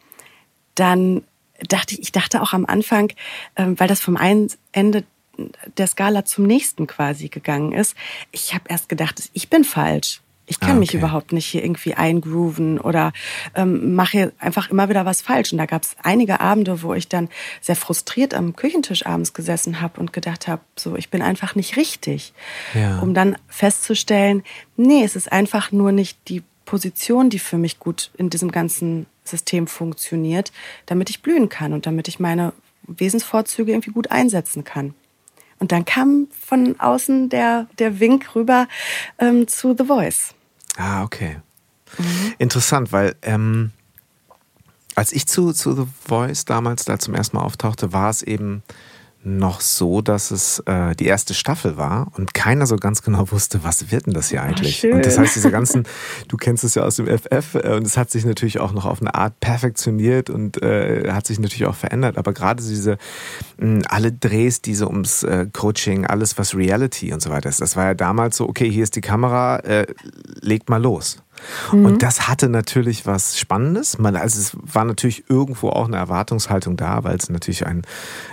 dann 0.75 1.23
dachte 1.67 1.95
ich, 1.95 2.01
ich 2.01 2.11
dachte 2.11 2.41
auch 2.41 2.53
am 2.53 2.65
Anfang, 2.65 3.11
ähm, 3.55 3.79
weil 3.79 3.87
das 3.87 3.99
vom 3.99 4.17
einen 4.17 4.49
Ende 4.71 5.03
der 5.77 5.87
Skala 5.87 6.25
zum 6.25 6.45
nächsten 6.45 6.87
quasi 6.87 7.29
gegangen 7.29 7.71
ist, 7.71 7.95
ich 8.31 8.53
habe 8.53 8.65
erst 8.67 8.89
gedacht, 8.89 9.29
ich 9.33 9.49
bin 9.49 9.63
falsch. 9.63 10.21
Ich 10.49 10.59
kann 10.59 10.69
ah, 10.69 10.73
okay. 10.73 10.79
mich 10.79 10.93
überhaupt 10.95 11.31
nicht 11.31 11.45
hier 11.45 11.63
irgendwie 11.63 11.93
eingrooven 11.93 12.79
oder 12.79 13.13
ähm, 13.53 13.93
mache 13.93 14.33
einfach 14.39 14.71
immer 14.71 14.89
wieder 14.89 15.05
was 15.05 15.21
falsch. 15.21 15.51
Und 15.51 15.59
da 15.59 15.67
gab 15.67 15.83
es 15.83 15.95
einige 16.01 16.39
Abende, 16.39 16.81
wo 16.81 16.95
ich 16.95 17.07
dann 17.07 17.29
sehr 17.61 17.75
frustriert 17.75 18.33
am 18.33 18.55
Küchentisch 18.55 19.05
abends 19.05 19.35
gesessen 19.35 19.79
habe 19.79 19.99
und 19.99 20.11
gedacht 20.11 20.47
habe, 20.47 20.63
so, 20.75 20.95
ich 20.95 21.11
bin 21.11 21.21
einfach 21.21 21.53
nicht 21.53 21.77
richtig. 21.77 22.33
Ja. 22.73 22.97
Um 22.99 23.13
dann 23.13 23.37
festzustellen, 23.47 24.43
nee, 24.75 25.03
es 25.03 25.15
ist 25.15 25.31
einfach 25.31 25.71
nur 25.71 25.91
nicht 25.91 26.17
die 26.27 26.41
Position, 26.65 27.29
die 27.29 27.39
für 27.39 27.59
mich 27.59 27.77
gut 27.77 28.09
in 28.17 28.31
diesem 28.31 28.51
ganzen 28.51 29.05
System 29.23 29.67
funktioniert, 29.67 30.51
damit 30.87 31.11
ich 31.11 31.21
blühen 31.21 31.49
kann 31.49 31.73
und 31.73 31.85
damit 31.85 32.07
ich 32.07 32.19
meine 32.19 32.53
Wesensvorzüge 32.87 33.71
irgendwie 33.71 33.91
gut 33.91 34.09
einsetzen 34.09 34.63
kann. 34.63 34.95
Und 35.59 35.71
dann 35.71 35.85
kam 35.85 36.27
von 36.31 36.79
außen 36.79 37.29
der, 37.29 37.67
der 37.77 37.99
Wink 37.99 38.33
rüber 38.33 38.67
ähm, 39.19 39.47
zu 39.47 39.75
The 39.77 39.85
Voice. 39.85 40.33
Ah, 40.79 41.03
okay. 41.03 41.41
Mhm. 41.97 42.33
Interessant, 42.37 42.93
weil 42.93 43.15
ähm, 43.21 43.71
als 44.95 45.11
ich 45.11 45.27
zu, 45.27 45.51
zu 45.51 45.75
The 45.75 45.85
Voice 46.07 46.45
damals 46.45 46.85
da 46.85 46.97
zum 46.97 47.15
ersten 47.15 47.35
Mal 47.35 47.43
auftauchte, 47.43 47.91
war 47.91 48.09
es 48.09 48.23
eben 48.23 48.63
noch 49.23 49.59
so, 49.59 50.01
dass 50.01 50.31
es 50.31 50.59
äh, 50.65 50.95
die 50.95 51.05
erste 51.05 51.33
Staffel 51.33 51.75
war 51.75 52.11
und 52.15 52.33
keiner 52.33 52.65
so 52.65 52.77
ganz 52.77 53.01
genau 53.01 53.31
wusste, 53.31 53.63
was 53.63 53.91
wird 53.91 54.05
denn 54.05 54.13
das 54.13 54.29
hier 54.29 54.41
eigentlich? 54.41 54.85
Ach, 54.87 54.95
und 54.95 55.05
das 55.05 55.17
heißt, 55.17 55.35
diese 55.35 55.51
ganzen, 55.59 55.83
du 56.29 56.37
kennst 56.37 56.63
es 56.63 56.75
ja 56.75 56.83
aus 56.83 56.95
dem 56.95 57.05
FF 57.07 57.55
äh, 57.55 57.75
und 57.75 57.85
es 57.85 57.97
hat 57.97 58.09
sich 58.09 58.23
natürlich 58.23 58.59
auch 58.59 58.71
noch 58.71 58.85
auf 58.85 59.01
eine 59.01 59.13
Art 59.15 59.39
perfektioniert 59.41 60.29
und 60.29 60.61
äh, 60.61 61.11
hat 61.11 61.27
sich 61.27 61.39
natürlich 61.39 61.65
auch 61.65 61.75
verändert. 61.75 62.17
Aber 62.17 62.31
gerade 62.31 62.63
diese 62.63 62.97
mh, 63.57 63.81
alle 63.89 64.13
Drehs, 64.13 64.61
diese 64.61 64.87
ums 64.87 65.23
äh, 65.23 65.47
Coaching, 65.51 66.05
alles 66.05 66.37
was 66.37 66.55
Reality 66.55 67.11
und 67.11 67.21
so 67.21 67.29
weiter 67.29 67.49
ist, 67.49 67.59
das 67.59 67.75
war 67.75 67.85
ja 67.85 67.93
damals 67.95 68.37
so, 68.37 68.47
okay, 68.47 68.69
hier 68.71 68.83
ist 68.83 68.95
die 68.95 69.01
Kamera, 69.01 69.57
äh, 69.59 69.85
legt 70.41 70.69
mal 70.69 70.81
los. 70.81 71.21
Mhm. 71.71 71.85
Und 71.85 72.03
das 72.03 72.27
hatte 72.27 72.49
natürlich 72.49 73.05
was 73.05 73.37
Spannendes. 73.37 73.97
Man, 73.97 74.15
also 74.15 74.39
es 74.39 74.57
war 74.61 74.85
natürlich 74.85 75.29
irgendwo 75.29 75.69
auch 75.69 75.87
eine 75.87 75.97
Erwartungshaltung 75.97 76.77
da, 76.77 77.03
weil 77.03 77.15
es 77.15 77.29
natürlich 77.29 77.65
ein, 77.65 77.83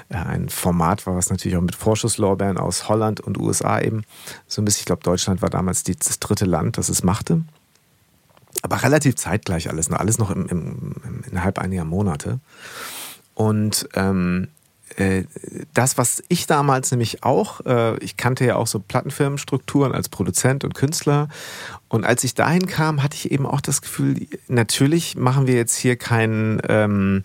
äh, 0.09 0.17
ein 0.17 0.49
Format 0.49 1.07
war, 1.07 1.17
was 1.17 1.31
natürlich 1.31 1.57
auch 1.57 1.63
mit 1.63 1.75
Vorschusslorbeeren 1.75 2.59
aus 2.59 2.89
Holland 2.89 3.21
und 3.21 3.39
USA 3.39 3.81
eben 3.81 4.03
so 4.47 4.63
ein 4.63 4.65
bisschen, 4.65 4.81
ich 4.81 4.87
glaube, 4.87 5.03
Deutschland 5.03 5.43
war 5.43 5.51
damals 5.51 5.83
die, 5.83 5.97
das 5.97 6.19
dritte 6.19 6.45
Land, 6.45 6.79
das 6.79 6.89
es 6.89 7.03
machte. 7.03 7.43
Aber 8.63 8.83
relativ 8.83 9.17
zeitgleich 9.17 9.69
alles, 9.69 9.91
alles 9.91 10.19
noch 10.19 10.31
im, 10.31 10.47
im, 10.49 11.23
innerhalb 11.31 11.59
einiger 11.59 11.85
Monate. 11.85 12.41
Und 13.35 13.89
ähm, 13.95 14.49
äh, 14.49 14.56
das, 15.75 15.99
was 15.99 16.23
ich 16.29 16.47
damals 16.47 16.91
nämlich 16.91 17.23
auch, 17.23 17.61
äh, 17.67 17.99
ich 17.99 18.17
kannte 18.17 18.47
ja 18.47 18.57
auch 18.57 18.67
so 18.67 18.79
Plattenfirmenstrukturen 18.79 19.93
als 19.93 20.09
Produzent 20.09 20.65
und 20.65 20.75
Künstler. 20.75 21.29
Und 21.89 22.05
als 22.05 22.25
ich 22.25 22.35
dahin 22.35 22.67
kam, 22.67 23.03
hatte 23.03 23.17
ich 23.17 23.31
eben 23.31 23.47
auch 23.47 23.61
das 23.61 23.83
Gefühl, 23.83 24.27
natürlich 24.49 25.17
machen 25.17 25.47
wir 25.47 25.55
jetzt 25.55 25.77
hier 25.77 25.97
keinen 25.97 26.61
ähm, 26.69 27.25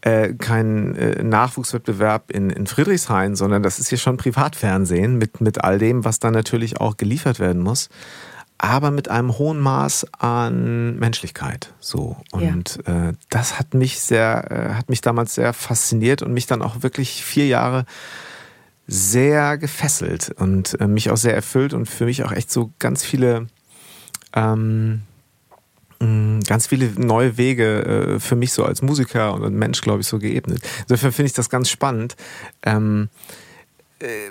äh, 0.00 0.34
kein 0.34 0.96
äh, 0.96 1.22
Nachwuchswettbewerb 1.22 2.30
in, 2.30 2.50
in 2.50 2.66
Friedrichshain, 2.66 3.36
sondern 3.36 3.62
das 3.62 3.78
ist 3.78 3.88
hier 3.88 3.98
schon 3.98 4.16
Privatfernsehen 4.16 5.16
mit, 5.16 5.40
mit 5.40 5.64
all 5.64 5.78
dem, 5.78 6.04
was 6.04 6.18
dann 6.18 6.34
natürlich 6.34 6.80
auch 6.80 6.96
geliefert 6.96 7.38
werden 7.38 7.62
muss 7.62 7.88
aber 8.64 8.90
mit 8.90 9.08
einem 9.10 9.36
hohen 9.36 9.60
Maß 9.60 10.06
an 10.18 10.96
Menschlichkeit. 10.98 11.74
So. 11.80 12.16
Und 12.32 12.80
ja. 12.86 13.10
äh, 13.10 13.12
das 13.28 13.58
hat 13.58 13.74
mich 13.74 14.00
sehr, 14.00 14.50
äh, 14.50 14.74
hat 14.74 14.88
mich 14.88 15.02
damals 15.02 15.34
sehr 15.34 15.52
fasziniert 15.52 16.22
und 16.22 16.32
mich 16.32 16.46
dann 16.46 16.62
auch 16.62 16.82
wirklich 16.82 17.22
vier 17.22 17.46
Jahre 17.46 17.84
sehr 18.86 19.58
gefesselt 19.58 20.34
und 20.38 20.80
äh, 20.80 20.86
mich 20.86 21.10
auch 21.10 21.16
sehr 21.18 21.34
erfüllt 21.34 21.74
und 21.74 21.88
für 21.88 22.06
mich 22.06 22.24
auch 22.24 22.32
echt 22.32 22.50
so 22.50 22.72
ganz 22.78 23.04
viele 23.04 23.48
ähm, 24.34 25.02
mm, 26.00 26.40
ganz 26.40 26.66
viele 26.66 26.90
neue 26.96 27.36
Wege 27.36 28.14
äh, 28.16 28.18
für 28.20 28.34
mich 28.34 28.52
so 28.52 28.64
als 28.64 28.80
Musiker 28.80 29.34
und 29.34 29.54
Mensch, 29.54 29.82
glaube 29.82 30.00
ich, 30.00 30.06
so 30.06 30.18
geebnet. 30.18 30.62
Insofern 30.82 31.12
finde 31.12 31.26
ich 31.26 31.34
das 31.34 31.50
ganz 31.50 31.68
spannend. 31.68 32.16
Ähm, 32.62 33.10
äh, 34.00 34.30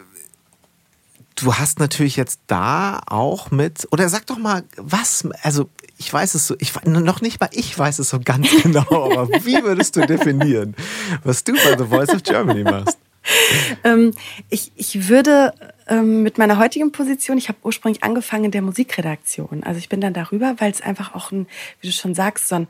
du 1.44 1.54
hast 1.56 1.80
natürlich 1.80 2.16
jetzt 2.16 2.40
da 2.48 3.02
auch 3.06 3.52
mit, 3.52 3.88
oder 3.92 4.08
sag 4.10 4.26
doch 4.28 4.38
mal, 4.38 4.64
was, 4.78 5.28
also 5.42 5.70
ich 5.98 6.12
weiß 6.12 6.36
es 6.36 6.48
so, 6.48 6.56
ich 6.60 6.74
noch 6.86 7.22
nicht 7.22 7.40
mal 7.40 7.50
ich 7.52 7.78
weiß 7.78 8.00
es 8.00 8.10
so 8.10 8.20
ganz 8.20 8.50
genau, 8.64 9.12
aber 9.12 9.28
wie 9.46 9.62
würdest 9.64 9.96
du 9.96 10.06
definieren, 10.06 10.76
was 11.24 11.44
du 11.44 11.54
bei 11.54 11.78
The 11.78 11.86
Voice 11.86 12.10
of 12.10 12.24
Germany 12.24 12.64
machst? 12.64 12.98
ähm, 13.84 14.14
ich, 14.50 14.72
ich 14.76 15.08
würde 15.08 15.54
ähm, 15.88 16.24
mit 16.24 16.38
meiner 16.38 16.58
heutigen 16.58 16.92
Position, 16.92 17.38
ich 17.38 17.48
habe 17.48 17.58
ursprünglich 17.64 18.04
angefangen 18.04 18.46
in 18.46 18.52
der 18.52 18.62
Musikredaktion. 18.62 19.64
Also 19.64 19.78
ich 19.78 19.90
bin 19.90 20.02
dann 20.02 20.14
darüber, 20.14 20.56
weil 20.58 20.72
es 20.72 20.82
einfach 20.82 21.16
auch 21.16 21.32
ein, 21.32 21.48
wie 21.80 21.88
du 21.88 21.94
schon 21.94 22.16
sagst, 22.16 22.50
so 22.50 22.56
ein 22.56 22.68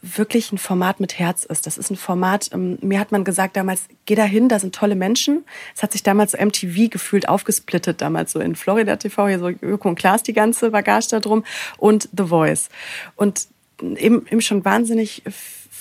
wirklich 0.00 0.52
ein 0.52 0.58
Format 0.58 1.00
mit 1.00 1.18
Herz 1.18 1.44
ist. 1.44 1.66
Das 1.66 1.76
ist 1.76 1.90
ein 1.90 1.96
Format, 1.96 2.50
ähm, 2.52 2.78
mir 2.80 3.00
hat 3.00 3.10
man 3.10 3.24
gesagt 3.24 3.56
damals, 3.56 3.82
geh 4.06 4.14
da 4.14 4.24
hin, 4.24 4.48
da 4.48 4.58
sind 4.58 4.74
tolle 4.74 4.94
Menschen. 4.94 5.44
Es 5.74 5.82
hat 5.82 5.92
sich 5.92 6.02
damals 6.02 6.32
so 6.32 6.38
MTV 6.38 6.88
gefühlt 6.88 7.28
aufgesplittet, 7.28 8.00
damals 8.00 8.32
so 8.32 8.40
in 8.40 8.54
Florida 8.54 8.96
TV, 8.96 9.28
hier 9.28 9.38
so 9.38 9.48
Joko 9.48 9.88
und 9.88 9.96
Klaas 9.96 10.22
die 10.22 10.32
ganze 10.32 10.70
Bagage 10.70 11.08
da 11.10 11.20
drum 11.20 11.44
und 11.78 12.08
The 12.16 12.24
Voice. 12.24 12.68
Und 13.16 13.48
eben, 13.82 14.26
eben 14.30 14.40
schon 14.40 14.64
wahnsinnig 14.64 15.22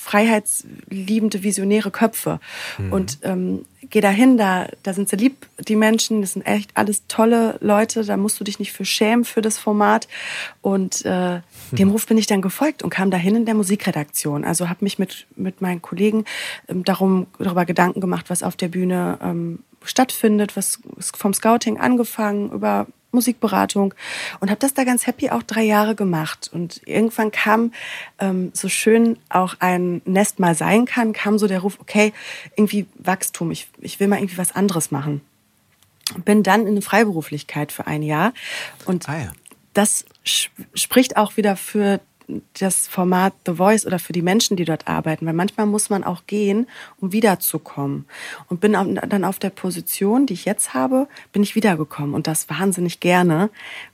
freiheitsliebende, 0.08 1.44
visionäre 1.44 1.92
Köpfe. 1.92 2.40
Mhm. 2.78 2.94
Und 2.94 3.20
ähm, 3.24 3.66
geh 3.90 4.00
da 4.00 4.10
hin, 4.10 4.38
da, 4.38 4.68
da 4.84 4.94
sind 4.94 5.10
sie 5.10 5.18
lieb, 5.18 5.48
die 5.60 5.76
Menschen, 5.76 6.22
das 6.22 6.34
sind 6.34 6.44
echt 6.44 6.72
alles 6.76 7.08
tolle 7.08 7.58
Leute, 7.60 8.06
da 8.06 8.16
musst 8.16 8.40
du 8.40 8.46
dich 8.46 8.58
nicht 8.58 8.72
für 8.72 8.86
schämen 8.86 9.26
für 9.26 9.42
das 9.42 9.58
Format. 9.58 10.08
Und 10.62 11.04
äh, 11.06 11.42
dem 11.74 11.90
Ruf 11.90 12.08
bin 12.08 12.18
ich 12.18 12.26
dann 12.26 12.42
gefolgt 12.42 12.84
und 12.84 12.90
kam 12.90 13.12
dahin 13.12 13.36
in 13.36 13.46
der 13.46 13.56
Musikredaktion. 13.56 14.46
Also 14.46 14.70
habe 14.70 14.86
mich 14.86 14.98
mit, 14.98 15.28
mit 15.36 15.62
meinen 15.62 15.82
Kollegen 15.82 16.24
ähm, 16.70 16.86
darum, 16.86 17.28
darüber 17.38 17.66
Gedanken 17.66 18.00
gemacht, 18.00 18.30
was 18.30 18.44
auf 18.44 18.56
der 18.56 18.70
Bühne 18.70 19.20
ähm, 19.22 19.60
stattfindet, 19.84 20.56
was 20.56 20.80
vom 21.00 21.34
Scouting 21.34 21.80
angefangen 21.80 22.52
über 22.52 22.88
Musikberatung 23.18 23.94
und 24.40 24.50
habe 24.50 24.60
das 24.60 24.74
da 24.74 24.84
ganz 24.84 25.08
happy 25.08 25.30
auch 25.32 25.44
drei 25.44 25.64
Jahre 25.64 25.96
gemacht. 25.96 26.50
Und 26.54 26.82
irgendwann 26.86 27.32
kam, 27.32 27.74
ähm, 28.20 28.52
so 28.54 28.70
schön 28.70 29.18
auch 29.30 29.56
ein 29.60 30.02
Nest 30.06 30.40
mal 30.40 30.56
sein 30.56 30.86
kann, 30.86 31.14
kam 31.14 31.38
so 31.40 31.48
der 31.48 31.60
Ruf, 31.60 31.80
okay, 31.82 32.14
irgendwie 32.56 32.86
Wachstum, 32.96 33.52
ich, 33.52 33.68
ich 33.80 34.00
will 34.00 34.08
mal 34.08 34.20
irgendwie 34.20 34.38
was 34.38 34.56
anderes 34.56 34.92
machen. 34.92 35.22
Bin 36.24 36.44
dann 36.44 36.62
in 36.62 36.68
eine 36.68 36.82
Freiberuflichkeit 36.82 37.72
für 37.72 37.88
ein 37.88 38.02
Jahr 38.02 38.34
und 38.86 39.10
ah 39.10 39.18
ja. 39.18 39.32
das 39.74 40.06
spricht 40.24 41.18
auch 41.18 41.36
wieder 41.36 41.58
für 41.58 42.00
das 42.60 42.88
Format 42.88 43.34
The 43.46 43.54
Voice 43.54 43.86
oder 43.86 44.00
für 44.00 44.14
die 44.14 44.22
Menschen, 44.22 44.58
die 44.58 44.66
dort 44.66 44.88
arbeiten, 44.88 45.26
weil 45.26 45.34
manchmal 45.34 45.66
muss 45.66 45.90
man 45.90 46.04
auch 46.04 46.26
gehen, 46.28 46.68
um 47.00 47.12
wiederzukommen. 47.12 48.06
Und 48.50 48.60
bin 48.60 48.74
dann 48.74 49.24
auf 49.24 49.40
der 49.40 49.50
Position, 49.50 50.26
die 50.26 50.34
ich 50.34 50.46
jetzt 50.46 50.74
habe, 50.74 51.08
bin 51.32 51.44
ich 51.44 51.56
wiedergekommen 51.56 52.14
und 52.14 52.28
das 52.28 52.50
wahnsinnig 52.50 53.00
gerne, 53.00 53.50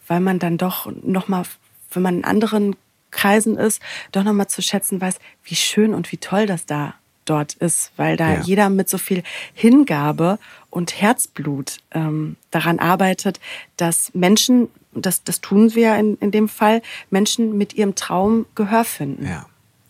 weil 0.08 0.20
man 0.20 0.40
dann 0.40 0.58
doch 0.58 0.92
noch 1.04 1.28
mal, 1.28 1.44
wenn 1.92 2.04
man 2.04 2.18
in 2.18 2.24
anderen 2.24 2.76
Kreisen 3.12 3.58
ist, 3.58 3.82
doch 4.12 4.24
noch 4.24 4.34
mal 4.34 4.48
zu 4.48 4.62
schätzen 4.62 5.00
weiß, 5.00 5.20
wie 5.44 5.56
schön 5.56 5.94
und 5.94 6.12
wie 6.12 6.18
toll 6.18 6.48
das 6.48 6.66
da 6.66 6.96
dort 7.26 7.54
ist, 7.54 7.92
weil 7.96 8.18
da 8.18 8.34
ja. 8.34 8.42
jeder 8.42 8.70
mit 8.70 8.90
so 8.90 8.98
viel 8.98 9.24
Hingabe 9.54 10.40
und 10.70 11.00
Herzblut 11.00 11.78
ähm, 11.92 12.36
daran 12.52 12.80
arbeitet, 12.80 13.40
dass 13.78 14.14
Menschen 14.14 14.70
das, 14.96 15.24
das 15.24 15.42
tun 15.42 15.76
wir 15.76 15.96
in, 15.96 16.18
in 16.18 16.32
dem 16.32 16.48
Fall, 16.48 16.82
Menschen 17.10 17.58
mit 17.58 17.74
ihrem 17.74 17.96
Traum 17.96 18.46
Gehör 18.56 18.84
finden. 18.84 19.26
Ja. 19.26 19.46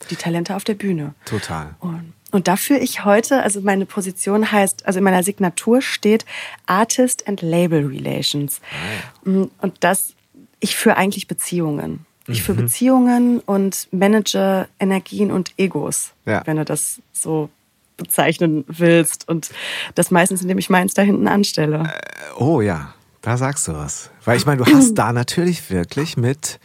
Die 0.09 0.15
Talente 0.15 0.55
auf 0.55 0.63
der 0.63 0.73
Bühne. 0.73 1.13
Total. 1.25 1.75
Und, 1.79 2.13
und 2.31 2.47
dafür 2.47 2.81
ich 2.81 3.05
heute, 3.05 3.41
also 3.43 3.61
meine 3.61 3.85
Position 3.85 4.51
heißt, 4.51 4.85
also 4.85 4.99
in 4.99 5.03
meiner 5.03 5.23
Signatur 5.23 5.81
steht 5.81 6.25
Artist 6.65 7.27
and 7.27 7.41
Label 7.41 7.85
Relations. 7.85 8.59
Ah, 8.71 9.31
ja. 9.31 9.47
Und 9.61 9.73
das, 9.79 10.13
ich 10.59 10.75
führe 10.75 10.97
eigentlich 10.97 11.27
Beziehungen. 11.27 12.05
Ich 12.27 12.43
führe 12.43 12.59
mhm. 12.59 12.65
Beziehungen 12.65 13.39
und 13.39 13.87
manage 13.91 14.67
Energien 14.79 15.31
und 15.31 15.51
Egos, 15.57 16.13
ja. 16.25 16.41
wenn 16.45 16.57
du 16.57 16.65
das 16.65 17.01
so 17.11 17.49
bezeichnen 17.97 18.63
willst. 18.67 19.27
Und 19.27 19.51
das 19.95 20.09
meistens, 20.09 20.41
indem 20.41 20.57
ich 20.57 20.69
meins 20.69 20.93
da 20.93 21.01
hinten 21.01 21.27
anstelle. 21.27 21.83
Äh, 21.83 22.41
oh 22.41 22.61
ja. 22.61 22.93
Da 23.23 23.37
sagst 23.37 23.67
du 23.67 23.73
was. 23.73 24.11
Weil 24.25 24.37
ich 24.37 24.45
meine, 24.45 24.63
du 24.63 24.71
hast 24.71 24.93
da 24.95 25.11
natürlich 25.11 25.71
wirklich 25.71 26.17
mit, 26.17 26.59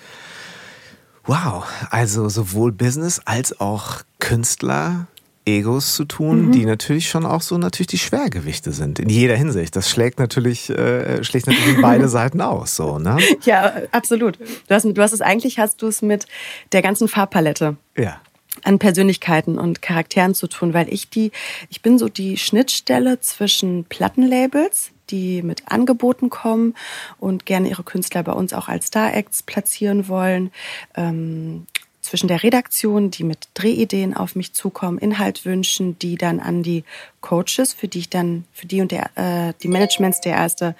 wow, 1.25 1.65
also 1.91 2.29
sowohl 2.29 2.73
Business 2.73 3.23
als 3.25 3.59
auch 3.59 4.03
Künstler 4.19 5.07
Egos 5.47 5.95
zu 5.95 6.05
tun, 6.05 6.47
mhm. 6.47 6.53
die 6.53 6.67
natürlich 6.67 7.09
schon 7.09 7.25
auch 7.25 7.41
so 7.41 7.57
natürlich 7.57 7.87
die 7.87 7.99
Schwergewichte 7.99 8.73
sind 8.73 8.99
in 8.99 9.09
jeder 9.09 9.37
Hinsicht. 9.37 9.75
Das 9.77 9.88
schlägt 9.88 10.19
natürlich 10.19 10.69
äh, 10.69 11.25
schlägt 11.25 11.47
natürlich 11.47 11.81
beide 11.81 12.09
Seiten 12.09 12.43
aus, 12.43 12.77
so 12.77 12.99
ne? 12.99 13.17
Ja, 13.45 13.73
absolut. 13.93 14.38
Du 14.38 14.75
hast, 14.75 14.85
du 14.85 15.00
hast 15.00 15.12
es 15.12 15.23
eigentlich 15.23 15.59
hast 15.59 15.81
du 15.81 15.87
es 15.87 16.03
mit 16.03 16.27
der 16.73 16.83
ganzen 16.83 17.09
Farbpalette. 17.09 17.77
Ja 17.97 18.21
an 18.65 18.81
Persönlichkeiten 18.81 19.57
und 19.57 19.83
Charakteren 19.83 20.35
zu 20.35 20.49
tun, 20.49 20.75
weil 20.75 20.93
ich 20.93 21.09
die, 21.11 21.31
ich 21.69 21.81
bin 21.81 21.97
so 21.97 22.09
die 22.09 22.37
Schnittstelle 22.37 23.21
zwischen 23.21 23.85
Plattenlabels, 23.85 24.91
die 25.11 25.43
mit 25.43 25.62
Angeboten 25.69 26.31
kommen 26.31 26.75
und 27.19 27.47
gerne 27.47 27.69
ihre 27.69 27.83
Künstler 27.83 28.23
bei 28.23 28.33
uns 28.33 28.53
auch 28.53 28.69
als 28.69 28.87
Star-Acts 28.87 29.43
platzieren 29.43 30.09
wollen. 30.09 30.50
Ähm, 30.95 31.67
zwischen 32.00 32.29
der 32.29 32.43
Redaktion, 32.43 33.11
die 33.11 33.23
mit 33.23 33.49
Drehideen 33.55 34.17
auf 34.17 34.35
mich 34.35 34.55
zukommen, 34.55 34.99
Inhalt 34.99 35.45
wünschen, 35.45 35.99
die 35.99 36.17
dann 36.17 36.41
an 36.41 36.62
die 36.62 36.85
Coaches, 37.21 37.75
für 37.75 37.87
die 37.87 37.99
ich 37.99 38.09
dann, 38.09 38.45
für 38.53 38.67
die 38.67 38.81
und 38.81 38.93
der, 38.93 39.11
äh, 39.17 39.53
die 39.62 39.69
Managements 39.69 40.21
der 40.21 40.33
erste 40.33 40.75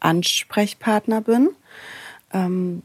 Ansprechpartner 0.00 1.22
bin. 1.22 1.50
Ähm, 2.32 2.82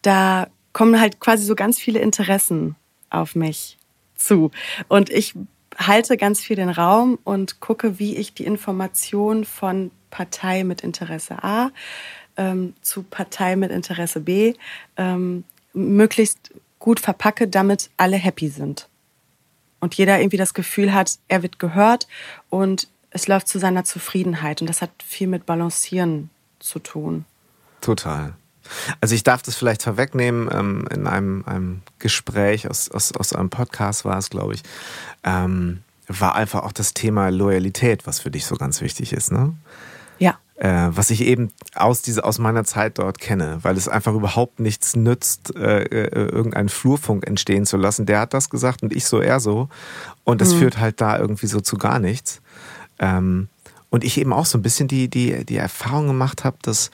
da 0.00 0.46
kommen 0.72 0.98
halt 0.98 1.20
quasi 1.20 1.44
so 1.44 1.54
ganz 1.54 1.78
viele 1.78 2.00
Interessen 2.00 2.76
auf 3.10 3.34
mich 3.34 3.76
zu. 4.16 4.50
Und 4.88 5.10
ich 5.10 5.34
halte 5.76 6.16
ganz 6.16 6.40
viel 6.40 6.56
den 6.56 6.70
Raum 6.70 7.18
und 7.24 7.60
gucke, 7.60 7.98
wie 7.98 8.16
ich 8.16 8.34
die 8.34 8.44
Information 8.44 9.44
von 9.44 9.90
Partei 10.10 10.64
mit 10.64 10.82
Interesse 10.82 11.42
A 11.42 11.70
ähm, 12.36 12.74
zu 12.82 13.02
Partei 13.02 13.56
mit 13.56 13.70
Interesse 13.70 14.20
B 14.20 14.54
ähm, 14.96 15.44
möglichst 15.72 16.52
gut 16.78 17.00
verpacke, 17.00 17.46
damit 17.46 17.90
alle 17.96 18.16
happy 18.16 18.48
sind. 18.48 18.88
Und 19.80 19.94
jeder 19.94 20.20
irgendwie 20.20 20.36
das 20.36 20.54
Gefühl 20.54 20.92
hat, 20.92 21.18
er 21.28 21.42
wird 21.42 21.58
gehört 21.58 22.06
und 22.48 22.88
es 23.10 23.28
läuft 23.28 23.48
zu 23.48 23.58
seiner 23.58 23.84
Zufriedenheit. 23.84 24.60
Und 24.60 24.68
das 24.68 24.82
hat 24.82 24.90
viel 25.04 25.26
mit 25.26 25.46
Balancieren 25.46 26.30
zu 26.58 26.78
tun. 26.78 27.24
Total. 27.80 28.34
Also 29.00 29.14
ich 29.14 29.24
darf 29.24 29.42
das 29.42 29.56
vielleicht 29.56 29.82
vorwegnehmen, 29.82 30.48
ähm, 30.52 30.86
in 30.90 31.06
einem, 31.06 31.44
einem 31.46 31.82
Gespräch 31.98 32.68
aus, 32.68 32.90
aus, 32.90 33.12
aus 33.12 33.32
einem 33.32 33.50
Podcast 33.50 34.04
war 34.04 34.18
es, 34.18 34.30
glaube 34.30 34.54
ich, 34.54 34.62
ähm, 35.24 35.82
war 36.06 36.34
einfach 36.34 36.62
auch 36.62 36.72
das 36.72 36.94
Thema 36.94 37.30
Loyalität, 37.30 38.06
was 38.06 38.20
für 38.20 38.30
dich 38.30 38.46
so 38.46 38.56
ganz 38.56 38.80
wichtig 38.80 39.12
ist, 39.12 39.32
ne? 39.32 39.54
Äh, 40.60 40.88
was 40.90 41.08
ich 41.08 41.22
eben 41.22 41.52
aus, 41.74 42.02
diese, 42.02 42.22
aus 42.22 42.38
meiner 42.38 42.64
Zeit 42.64 42.98
dort 42.98 43.18
kenne, 43.18 43.60
weil 43.62 43.78
es 43.78 43.88
einfach 43.88 44.12
überhaupt 44.12 44.60
nichts 44.60 44.94
nützt, 44.94 45.56
äh, 45.56 45.84
äh, 45.84 46.28
irgendeinen 46.28 46.68
Flurfunk 46.68 47.26
entstehen 47.26 47.64
zu 47.64 47.78
lassen. 47.78 48.04
Der 48.04 48.20
hat 48.20 48.34
das 48.34 48.50
gesagt 48.50 48.82
und 48.82 48.94
ich 48.94 49.06
so 49.06 49.22
eher 49.22 49.40
so. 49.40 49.70
Und 50.22 50.42
das 50.42 50.52
mhm. 50.52 50.58
führt 50.58 50.78
halt 50.78 51.00
da 51.00 51.18
irgendwie 51.18 51.46
so 51.46 51.62
zu 51.62 51.78
gar 51.78 51.98
nichts. 51.98 52.42
Ähm, 52.98 53.48
und 53.88 54.04
ich 54.04 54.18
eben 54.18 54.34
auch 54.34 54.44
so 54.44 54.58
ein 54.58 54.62
bisschen 54.62 54.86
die, 54.86 55.08
die, 55.08 55.46
die 55.46 55.56
Erfahrung 55.56 56.08
gemacht 56.08 56.44
habe, 56.44 56.58
dass 56.60 56.90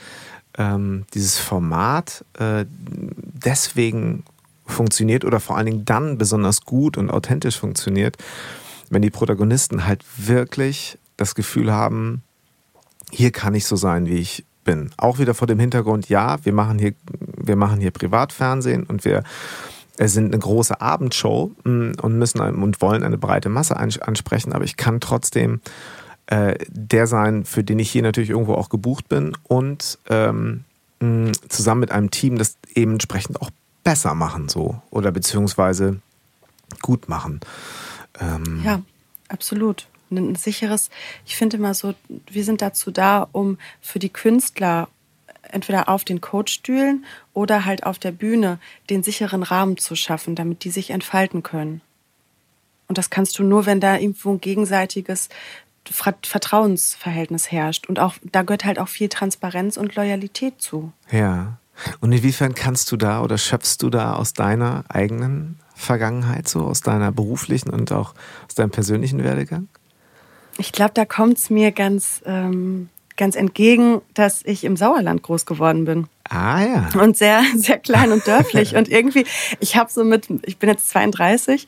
ähm, 0.57 1.05
dieses 1.13 1.37
Format 1.37 2.25
äh, 2.39 2.67
deswegen 2.69 4.23
funktioniert 4.65 5.25
oder 5.25 5.41
vor 5.41 5.57
allen 5.57 5.67
Dingen 5.67 5.85
dann 5.85 6.19
besonders 6.19 6.61
gut 6.61 6.97
und 6.97 7.11
authentisch 7.11 7.59
funktioniert, 7.59 8.17
wenn 8.91 9.03
die 9.03 9.11
Protagonisten 9.11 9.87
halt 9.87 10.05
wirklich 10.17 10.99
das 11.17 11.35
Gefühl 11.35 11.73
haben, 11.73 12.23
hier 13.11 13.31
kann 13.31 13.55
ich 13.55 13.67
so 13.67 13.77
sein, 13.77 14.07
wie 14.07 14.19
ich 14.19 14.45
bin. 14.65 14.91
Auch 14.97 15.19
wieder 15.19 15.35
vor 15.35 15.47
dem 15.47 15.59
Hintergrund, 15.59 16.09
ja, 16.09 16.45
wir 16.45 16.53
machen 16.53 16.79
hier, 16.79 16.95
wir 17.37 17.57
machen 17.57 17.81
hier 17.81 17.91
Privatfernsehen 17.91 18.85
und 18.85 19.05
wir 19.05 19.23
sind 19.99 20.27
eine 20.27 20.39
große 20.39 20.81
Abendshow 20.81 21.53
mm, 21.65 21.93
und 22.03 22.19
müssen 22.19 22.41
und 22.41 22.81
wollen 22.83 23.03
eine 23.03 23.17
breite 23.17 23.49
Masse 23.49 23.77
ansprechen, 23.77 24.53
aber 24.53 24.65
ich 24.65 24.77
kann 24.77 25.01
trotzdem 25.01 25.61
äh, 26.27 26.57
der 26.69 27.07
sein, 27.07 27.45
für 27.45 27.65
den 27.65 27.79
ich 27.79 27.91
hier 27.91 28.03
natürlich 28.03 28.31
irgendwo 28.31 28.55
auch 28.55 28.69
gebucht 28.69 29.09
bin 29.09 29.37
und 29.45 29.99
ähm, 30.11 30.65
mh, 31.01 31.33
zusammen 31.49 31.81
mit 31.81 31.93
einem 31.93 32.11
Team 32.11 32.37
das 32.37 32.59
eben 32.75 32.93
entsprechend 32.93 33.41
auch 33.41 33.51
besser 33.85 34.15
machen 34.15 34.49
so 34.49 34.83
oder 34.91 35.13
beziehungsweise 35.13 36.01
gut 36.83 37.09
machen. 37.09 37.41
Ähm, 38.21 38.61
ja, 38.65 38.83
absolut. 39.29 39.87
Ein 40.11 40.37
sicheres, 40.37 40.91
ich 41.25 41.37
finde 41.37 41.57
immer 41.57 41.75
so, 41.75 41.95
wir 42.31 42.45
sind 42.45 42.63
dazu 42.63 42.91
da, 42.91 43.29
um 43.33 43.59
für 43.81 43.99
die 43.99 44.09
Künstler 44.09 44.89
entweder 45.43 45.89
auf 45.89 46.05
den 46.05 46.21
Coachstühlen 46.21 47.05
oder 47.33 47.65
halt 47.65 47.85
auf 47.85 47.99
der 47.99 48.13
Bühne 48.13 48.59
den 48.91 49.03
sicheren 49.03 49.43
Rahmen 49.43 49.77
zu 49.77 49.95
schaffen, 49.97 50.35
damit 50.35 50.65
die 50.65 50.71
sich 50.71 50.91
entfalten 50.91 51.43
können. 51.43 51.81
Und 52.89 52.99
das 52.99 53.11
kannst 53.11 53.39
du 53.39 53.43
nur, 53.43 53.67
wenn 53.67 53.81
da 53.81 53.97
irgendwo 53.97 54.33
ein 54.33 54.41
gegenseitiges 54.41 55.29
Vertrauensverhältnis 55.85 57.51
herrscht. 57.51 57.89
Und 57.89 57.99
auch 57.99 58.15
da 58.23 58.43
gehört 58.43 58.65
halt 58.65 58.79
auch 58.79 58.89
viel 58.89 59.09
Transparenz 59.09 59.77
und 59.77 59.95
Loyalität 59.95 60.61
zu. 60.61 60.93
Ja. 61.11 61.59
Und 62.01 62.13
inwiefern 62.13 62.55
kannst 62.55 62.91
du 62.91 62.97
da 62.97 63.23
oder 63.23 63.39
schöpfst 63.39 63.79
du 63.81 63.91
da 63.91 64.15
aus 64.15 64.33
deiner 64.33 64.85
eigenen 64.89 65.59
Vergangenheit, 65.75 66.49
so 66.49 66.63
aus 66.63 66.81
deiner 66.81 67.13
beruflichen 67.13 67.71
und 67.71 67.93
auch 67.93 68.15
aus 68.49 68.55
deinem 68.55 68.71
persönlichen 68.71 69.23
Werdegang? 69.23 69.69
Ich 70.59 70.73
glaube, 70.73 70.93
da 70.95 71.05
kommt 71.05 71.39
es 71.39 71.51
mir 71.51 71.73
ganz, 71.73 72.23
ähm, 72.25 72.89
ganz 73.17 73.35
entgegen, 73.37 74.03
dass 74.15 74.43
ich 74.45 74.65
im 74.65 74.77
Sauerland 74.77 75.23
groß 75.23 75.47
geworden 75.47 75.85
bin. 75.85 76.07
Ah 76.29 76.63
ja. 76.65 77.01
Und 77.01 77.17
sehr, 77.17 77.43
sehr 77.55 77.79
klein 77.79 78.13
und 78.13 78.27
dörflich. 78.27 78.77
und 78.77 78.89
irgendwie, 78.89 79.25
ich 79.61 79.77
habe 79.77 79.91
so 79.91 80.05
mit, 80.05 80.29
ich 80.45 80.59
bin 80.59 80.69
jetzt 80.69 80.89
32, 80.91 81.67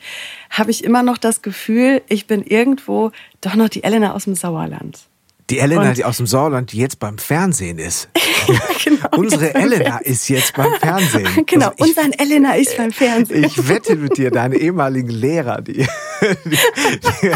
habe 0.51 0.70
ich 0.70 0.85
immer 0.85 1.03
noch 1.03 1.18
das 1.18 1.42
Gefühl, 1.42 2.03
ich 2.09 2.27
bin 2.27 2.42
irgendwo 2.42 3.12
doch 3.40 3.55
noch 3.55 3.68
die 3.68 3.85
Elena 3.85 4.14
aus 4.14 4.24
dem 4.24 4.35
Sauerland. 4.35 5.07
Die 5.50 5.61
Elena, 5.61 5.92
die 5.94 6.04
aus 6.04 6.18
dem 6.18 6.26
Sauerland, 6.26 6.72
die 6.72 6.78
jetzt 6.78 6.98
beim 6.98 7.16
Fernsehen 7.16 7.78
ist. 7.78 8.11
genau, 8.84 9.08
Unsere 9.16 9.54
Elena 9.54 9.98
ist 9.98 10.28
jetzt 10.28 10.54
beim 10.54 10.74
Fernsehen. 10.74 11.26
Genau, 11.46 11.68
also 11.68 11.84
ich, 11.84 11.96
unser 11.96 12.20
Elena 12.20 12.54
ist 12.54 12.76
beim 12.76 12.90
Fernsehen. 12.90 13.44
Ich 13.44 13.68
wette 13.68 13.96
mit 13.96 14.18
dir, 14.18 14.30
deine 14.30 14.56
ehemaligen 14.56 15.08
Lehrer, 15.08 15.62
die 15.62 15.87
die, 16.44 16.58
die, 17.22 17.32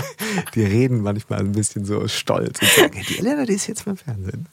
die, 0.55 0.65
reden 0.65 1.03
manchmal 1.03 1.41
ein 1.41 1.53
bisschen 1.53 1.85
so 1.85 2.07
stolz 2.09 2.61
und 2.61 2.69
sagen, 2.69 3.01
die 3.09 3.19
Elena, 3.19 3.45
die 3.45 3.55
ist 3.55 3.69
jetzt 3.69 3.85
beim 3.85 3.97
Fernsehen. 3.97 4.47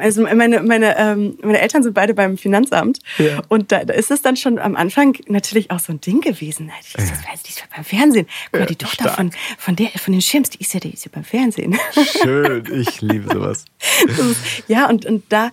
Also 0.00 0.22
meine, 0.22 0.62
meine, 0.62 0.96
ähm, 0.98 1.38
meine 1.42 1.60
Eltern 1.60 1.82
sind 1.82 1.94
beide 1.94 2.14
beim 2.14 2.36
Finanzamt 2.36 2.98
ja. 3.18 3.42
und 3.48 3.72
da, 3.72 3.84
da, 3.84 3.94
ist 3.94 4.10
es 4.10 4.22
dann 4.22 4.36
schon 4.36 4.58
am 4.58 4.76
Anfang 4.76 5.16
natürlich 5.28 5.70
auch 5.70 5.78
so 5.78 5.92
ein 5.92 6.00
Ding 6.00 6.20
gewesen. 6.20 6.70
Die 6.96 7.02
ist, 7.02 7.10
ja. 7.10 7.16
die 7.44 7.48
ist 7.48 7.64
beim 7.74 7.84
Fernsehen. 7.84 8.26
Guck 8.50 8.60
mal, 8.60 8.66
die 8.66 8.76
Tochter 8.76 9.10
von, 9.10 9.30
von, 9.58 9.76
der, 9.76 9.88
von 9.88 10.12
den 10.12 10.22
Schirms, 10.22 10.50
die 10.50 10.60
ist 10.60 10.74
ja, 10.74 10.80
die 10.80 10.92
ist 10.92 11.04
ja 11.04 11.10
beim 11.12 11.24
Fernsehen. 11.24 11.78
Schön, 12.22 12.64
ich 12.72 12.91
liebe 13.00 13.32
sowas. 13.32 13.64
ja, 14.68 14.88
und, 14.88 15.06
und 15.06 15.24
da, 15.30 15.50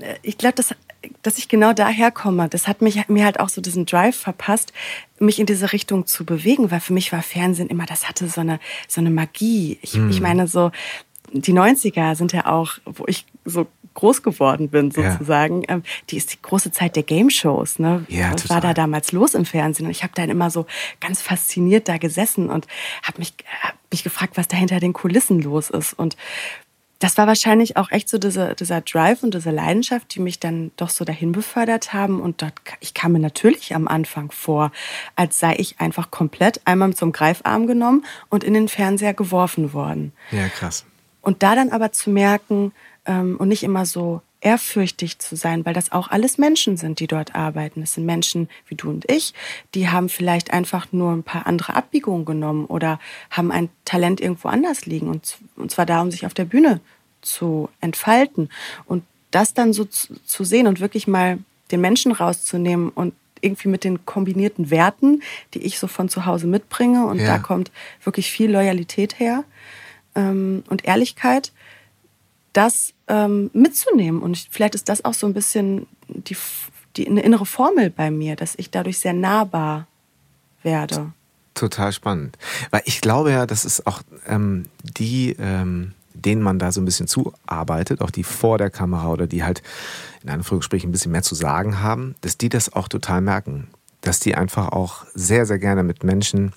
äh, 0.00 0.16
ich 0.22 0.38
glaube, 0.38 0.54
das 0.54 0.74
dass 1.22 1.38
ich 1.38 1.48
genau 1.48 1.72
daher 1.72 2.10
komme, 2.10 2.48
das 2.48 2.68
hat 2.68 2.82
mich, 2.82 3.08
mir 3.08 3.24
halt 3.24 3.40
auch 3.40 3.48
so 3.48 3.60
diesen 3.60 3.86
Drive 3.86 4.16
verpasst, 4.16 4.72
mich 5.18 5.38
in 5.38 5.46
diese 5.46 5.72
Richtung 5.72 6.06
zu 6.06 6.24
bewegen, 6.24 6.70
weil 6.70 6.80
für 6.80 6.92
mich 6.92 7.12
war 7.12 7.22
Fernsehen 7.22 7.68
immer, 7.68 7.86
das 7.86 8.08
hatte 8.08 8.28
so 8.28 8.40
eine, 8.40 8.60
so 8.88 9.00
eine 9.00 9.10
Magie. 9.10 9.78
Ich, 9.82 9.94
mhm. 9.94 10.10
ich 10.10 10.20
meine, 10.20 10.46
so, 10.46 10.70
die 11.32 11.52
90er 11.52 12.14
sind 12.14 12.32
ja 12.32 12.46
auch, 12.46 12.74
wo 12.84 13.04
ich 13.06 13.26
so 13.44 13.66
groß 13.94 14.22
geworden 14.22 14.68
bin, 14.68 14.90
sozusagen. 14.90 15.62
Ja. 15.62 15.74
Ähm, 15.74 15.82
die 16.08 16.16
ist 16.16 16.32
die 16.32 16.40
große 16.40 16.72
Zeit 16.72 16.96
der 16.96 17.02
Game-Shows. 17.02 17.78
Ne? 17.78 18.06
Ja, 18.08 18.32
Was 18.32 18.48
war 18.48 18.60
da 18.60 18.72
damals 18.72 19.12
los 19.12 19.34
im 19.34 19.44
Fernsehen? 19.44 19.86
Und 19.86 19.92
ich 19.92 20.02
habe 20.02 20.14
dann 20.14 20.30
immer 20.30 20.50
so 20.50 20.66
ganz 21.00 21.20
fasziniert 21.20 21.88
da 21.88 21.98
gesessen 21.98 22.48
und 22.48 22.66
habe 23.02 23.18
mich, 23.18 23.34
hab 23.62 23.74
mich 23.90 24.02
gefragt, 24.02 24.36
was 24.36 24.48
da 24.48 24.56
hinter 24.56 24.80
den 24.80 24.92
Kulissen 24.94 25.40
los 25.40 25.68
ist. 25.68 25.92
Und 25.92 26.16
das 27.02 27.18
war 27.18 27.26
wahrscheinlich 27.26 27.76
auch 27.76 27.90
echt 27.90 28.08
so 28.08 28.16
diese, 28.18 28.54
dieser 28.54 28.80
Drive 28.80 29.24
und 29.24 29.34
diese 29.34 29.50
Leidenschaft, 29.50 30.14
die 30.14 30.20
mich 30.20 30.38
dann 30.38 30.70
doch 30.76 30.88
so 30.88 31.04
dahin 31.04 31.32
befördert 31.32 31.92
haben. 31.92 32.20
Und 32.20 32.42
dort, 32.42 32.54
ich 32.78 32.94
kam 32.94 33.12
mir 33.12 33.18
natürlich 33.18 33.74
am 33.74 33.88
Anfang 33.88 34.30
vor, 34.30 34.70
als 35.16 35.40
sei 35.40 35.56
ich 35.58 35.80
einfach 35.80 36.12
komplett 36.12 36.60
einmal 36.64 36.94
zum 36.94 37.10
Greifarm 37.10 37.66
genommen 37.66 38.04
und 38.28 38.44
in 38.44 38.54
den 38.54 38.68
Fernseher 38.68 39.14
geworfen 39.14 39.72
worden. 39.72 40.12
Ja, 40.30 40.48
krass. 40.48 40.84
Und 41.22 41.42
da 41.42 41.56
dann 41.56 41.70
aber 41.70 41.90
zu 41.90 42.10
merken 42.10 42.72
ähm, 43.04 43.36
und 43.36 43.48
nicht 43.48 43.64
immer 43.64 43.84
so 43.84 44.22
ehrfürchtig 44.42 45.18
zu 45.20 45.36
sein, 45.36 45.64
weil 45.64 45.72
das 45.72 45.92
auch 45.92 46.08
alles 46.08 46.36
Menschen 46.36 46.76
sind, 46.76 47.00
die 47.00 47.06
dort 47.06 47.34
arbeiten. 47.34 47.80
Es 47.80 47.94
sind 47.94 48.04
Menschen 48.04 48.48
wie 48.66 48.74
du 48.74 48.90
und 48.90 49.10
ich, 49.10 49.32
die 49.74 49.88
haben 49.88 50.08
vielleicht 50.08 50.52
einfach 50.52 50.88
nur 50.92 51.12
ein 51.12 51.22
paar 51.22 51.46
andere 51.46 51.74
Abbiegungen 51.74 52.24
genommen 52.24 52.66
oder 52.66 52.98
haben 53.30 53.52
ein 53.52 53.70
Talent 53.84 54.20
irgendwo 54.20 54.48
anders 54.48 54.84
liegen 54.84 55.08
und, 55.08 55.38
und 55.56 55.70
zwar 55.70 55.86
da, 55.86 56.02
um 56.02 56.10
sich 56.10 56.26
auf 56.26 56.34
der 56.34 56.44
Bühne 56.44 56.80
zu 57.22 57.68
entfalten. 57.80 58.50
Und 58.84 59.04
das 59.30 59.54
dann 59.54 59.72
so 59.72 59.84
zu, 59.84 60.14
zu 60.24 60.44
sehen 60.44 60.66
und 60.66 60.80
wirklich 60.80 61.06
mal 61.06 61.38
den 61.70 61.80
Menschen 61.80 62.12
rauszunehmen 62.12 62.90
und 62.90 63.14
irgendwie 63.40 63.68
mit 63.68 63.84
den 63.84 64.04
kombinierten 64.06 64.70
Werten, 64.70 65.22
die 65.54 65.62
ich 65.62 65.78
so 65.78 65.86
von 65.86 66.08
zu 66.08 66.26
Hause 66.26 66.46
mitbringe. 66.46 67.06
Und 67.06 67.18
ja. 67.18 67.26
da 67.26 67.38
kommt 67.38 67.70
wirklich 68.02 68.30
viel 68.30 68.50
Loyalität 68.50 69.18
her 69.18 69.44
ähm, 70.14 70.64
und 70.68 70.84
Ehrlichkeit, 70.84 71.52
das 72.52 72.92
ähm, 73.08 73.50
mitzunehmen. 73.52 74.22
Und 74.22 74.46
vielleicht 74.50 74.74
ist 74.74 74.88
das 74.88 75.04
auch 75.04 75.14
so 75.14 75.26
ein 75.26 75.34
bisschen 75.34 75.86
die, 76.08 76.36
die, 76.96 77.08
eine 77.08 77.22
innere 77.22 77.46
Formel 77.46 77.90
bei 77.90 78.10
mir, 78.10 78.36
dass 78.36 78.54
ich 78.56 78.70
dadurch 78.70 78.98
sehr 78.98 79.14
nahbar 79.14 79.86
werde. 80.62 81.12
Total 81.54 81.92
spannend. 81.92 82.38
Weil 82.70 82.82
ich 82.84 83.00
glaube 83.00 83.30
ja, 83.30 83.46
das 83.46 83.64
ist 83.64 83.86
auch 83.86 84.02
ähm, 84.26 84.66
die 84.82 85.36
ähm, 85.38 85.92
denen 86.14 86.42
man 86.42 86.58
da 86.58 86.72
so 86.72 86.80
ein 86.80 86.84
bisschen 86.84 87.08
zuarbeitet, 87.08 88.00
auch 88.00 88.10
die 88.10 88.24
vor 88.24 88.58
der 88.58 88.70
Kamera 88.70 89.08
oder 89.08 89.26
die 89.26 89.44
halt 89.44 89.62
in 90.22 90.30
Anführungsstrichen 90.30 90.88
ein 90.88 90.92
bisschen 90.92 91.12
mehr 91.12 91.22
zu 91.22 91.34
sagen 91.34 91.80
haben, 91.80 92.14
dass 92.20 92.38
die 92.38 92.48
das 92.48 92.72
auch 92.72 92.88
total 92.88 93.20
merken. 93.20 93.68
Dass 94.00 94.18
die 94.18 94.34
einfach 94.34 94.68
auch 94.68 95.06
sehr, 95.14 95.46
sehr 95.46 95.58
gerne 95.58 95.82
mit 95.82 96.04
Menschen 96.04 96.52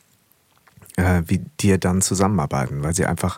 äh, 0.97 1.23
wie 1.25 1.39
dir 1.59 1.77
dann 1.77 2.01
zusammenarbeiten, 2.01 2.83
weil 2.83 2.95
sie 2.95 3.05
einfach, 3.05 3.37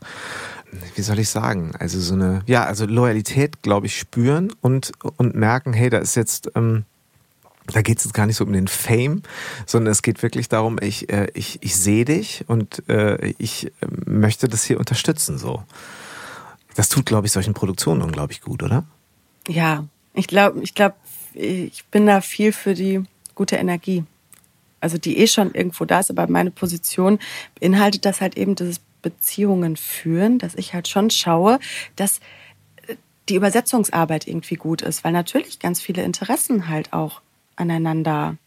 wie 0.95 1.01
soll 1.01 1.19
ich 1.19 1.29
sagen, 1.29 1.73
also 1.79 1.99
so 1.99 2.13
eine, 2.13 2.41
ja, 2.45 2.65
also 2.65 2.85
Loyalität, 2.85 3.61
glaube 3.61 3.87
ich, 3.87 3.97
spüren 3.97 4.53
und, 4.61 4.91
und 5.17 5.35
merken, 5.35 5.73
hey, 5.73 5.89
da 5.89 5.97
ist 5.97 6.15
jetzt, 6.15 6.51
ähm, 6.55 6.85
da 7.67 7.81
geht 7.81 7.97
es 7.99 8.05
jetzt 8.05 8.13
gar 8.13 8.25
nicht 8.25 8.37
so 8.37 8.45
um 8.45 8.53
den 8.53 8.67
Fame, 8.67 9.21
sondern 9.65 9.91
es 9.91 10.01
geht 10.01 10.23
wirklich 10.23 10.49
darum, 10.49 10.77
ich, 10.81 11.09
äh, 11.11 11.27
ich, 11.33 11.59
ich 11.61 11.75
sehe 11.75 12.05
dich 12.05 12.45
und 12.47 12.87
äh, 12.89 13.33
ich 13.37 13.67
äh, 13.67 13.69
möchte 14.05 14.47
das 14.47 14.63
hier 14.63 14.79
unterstützen 14.79 15.37
so. 15.37 15.63
Das 16.75 16.89
tut, 16.89 17.05
glaube 17.05 17.27
ich, 17.27 17.33
solchen 17.33 17.53
Produktionen 17.53 18.01
unglaublich 18.01 18.41
gut, 18.41 18.63
oder? 18.63 18.85
Ja, 19.47 19.85
ich 20.13 20.27
glaube, 20.27 20.61
ich 20.61 20.73
glaube, 20.75 20.95
ich 21.33 21.85
bin 21.85 22.05
da 22.05 22.21
viel 22.21 22.51
für 22.51 22.73
die 22.73 23.03
gute 23.35 23.55
Energie. 23.55 24.03
Also 24.79 24.97
die 24.97 25.17
eh 25.17 25.27
schon 25.27 25.53
irgendwo 25.53 25.85
da 25.85 25.99
ist, 25.99 26.11
aber 26.11 26.27
meine 26.27 26.51
Position 26.51 27.19
beinhaltet 27.59 28.05
das 28.05 28.21
halt 28.21 28.37
eben 28.37 28.55
dieses 28.55 28.79
Beziehungen 29.01 29.77
führen, 29.77 30.39
dass 30.39 30.55
ich 30.55 30.73
halt 30.73 30.88
schon 30.88 31.10
schaue, 31.10 31.60
dass 31.95 32.19
die 33.29 33.36
Übersetzungsarbeit 33.36 34.27
irgendwie 34.27 34.55
gut 34.55 34.81
ist, 34.81 35.03
weil 35.03 35.12
natürlich 35.12 35.60
ganz 35.60 35.81
viele 35.81 36.03
Interessen 36.03 36.69
halt 36.69 36.93
auch 36.93 37.21
aneinander 37.55 38.38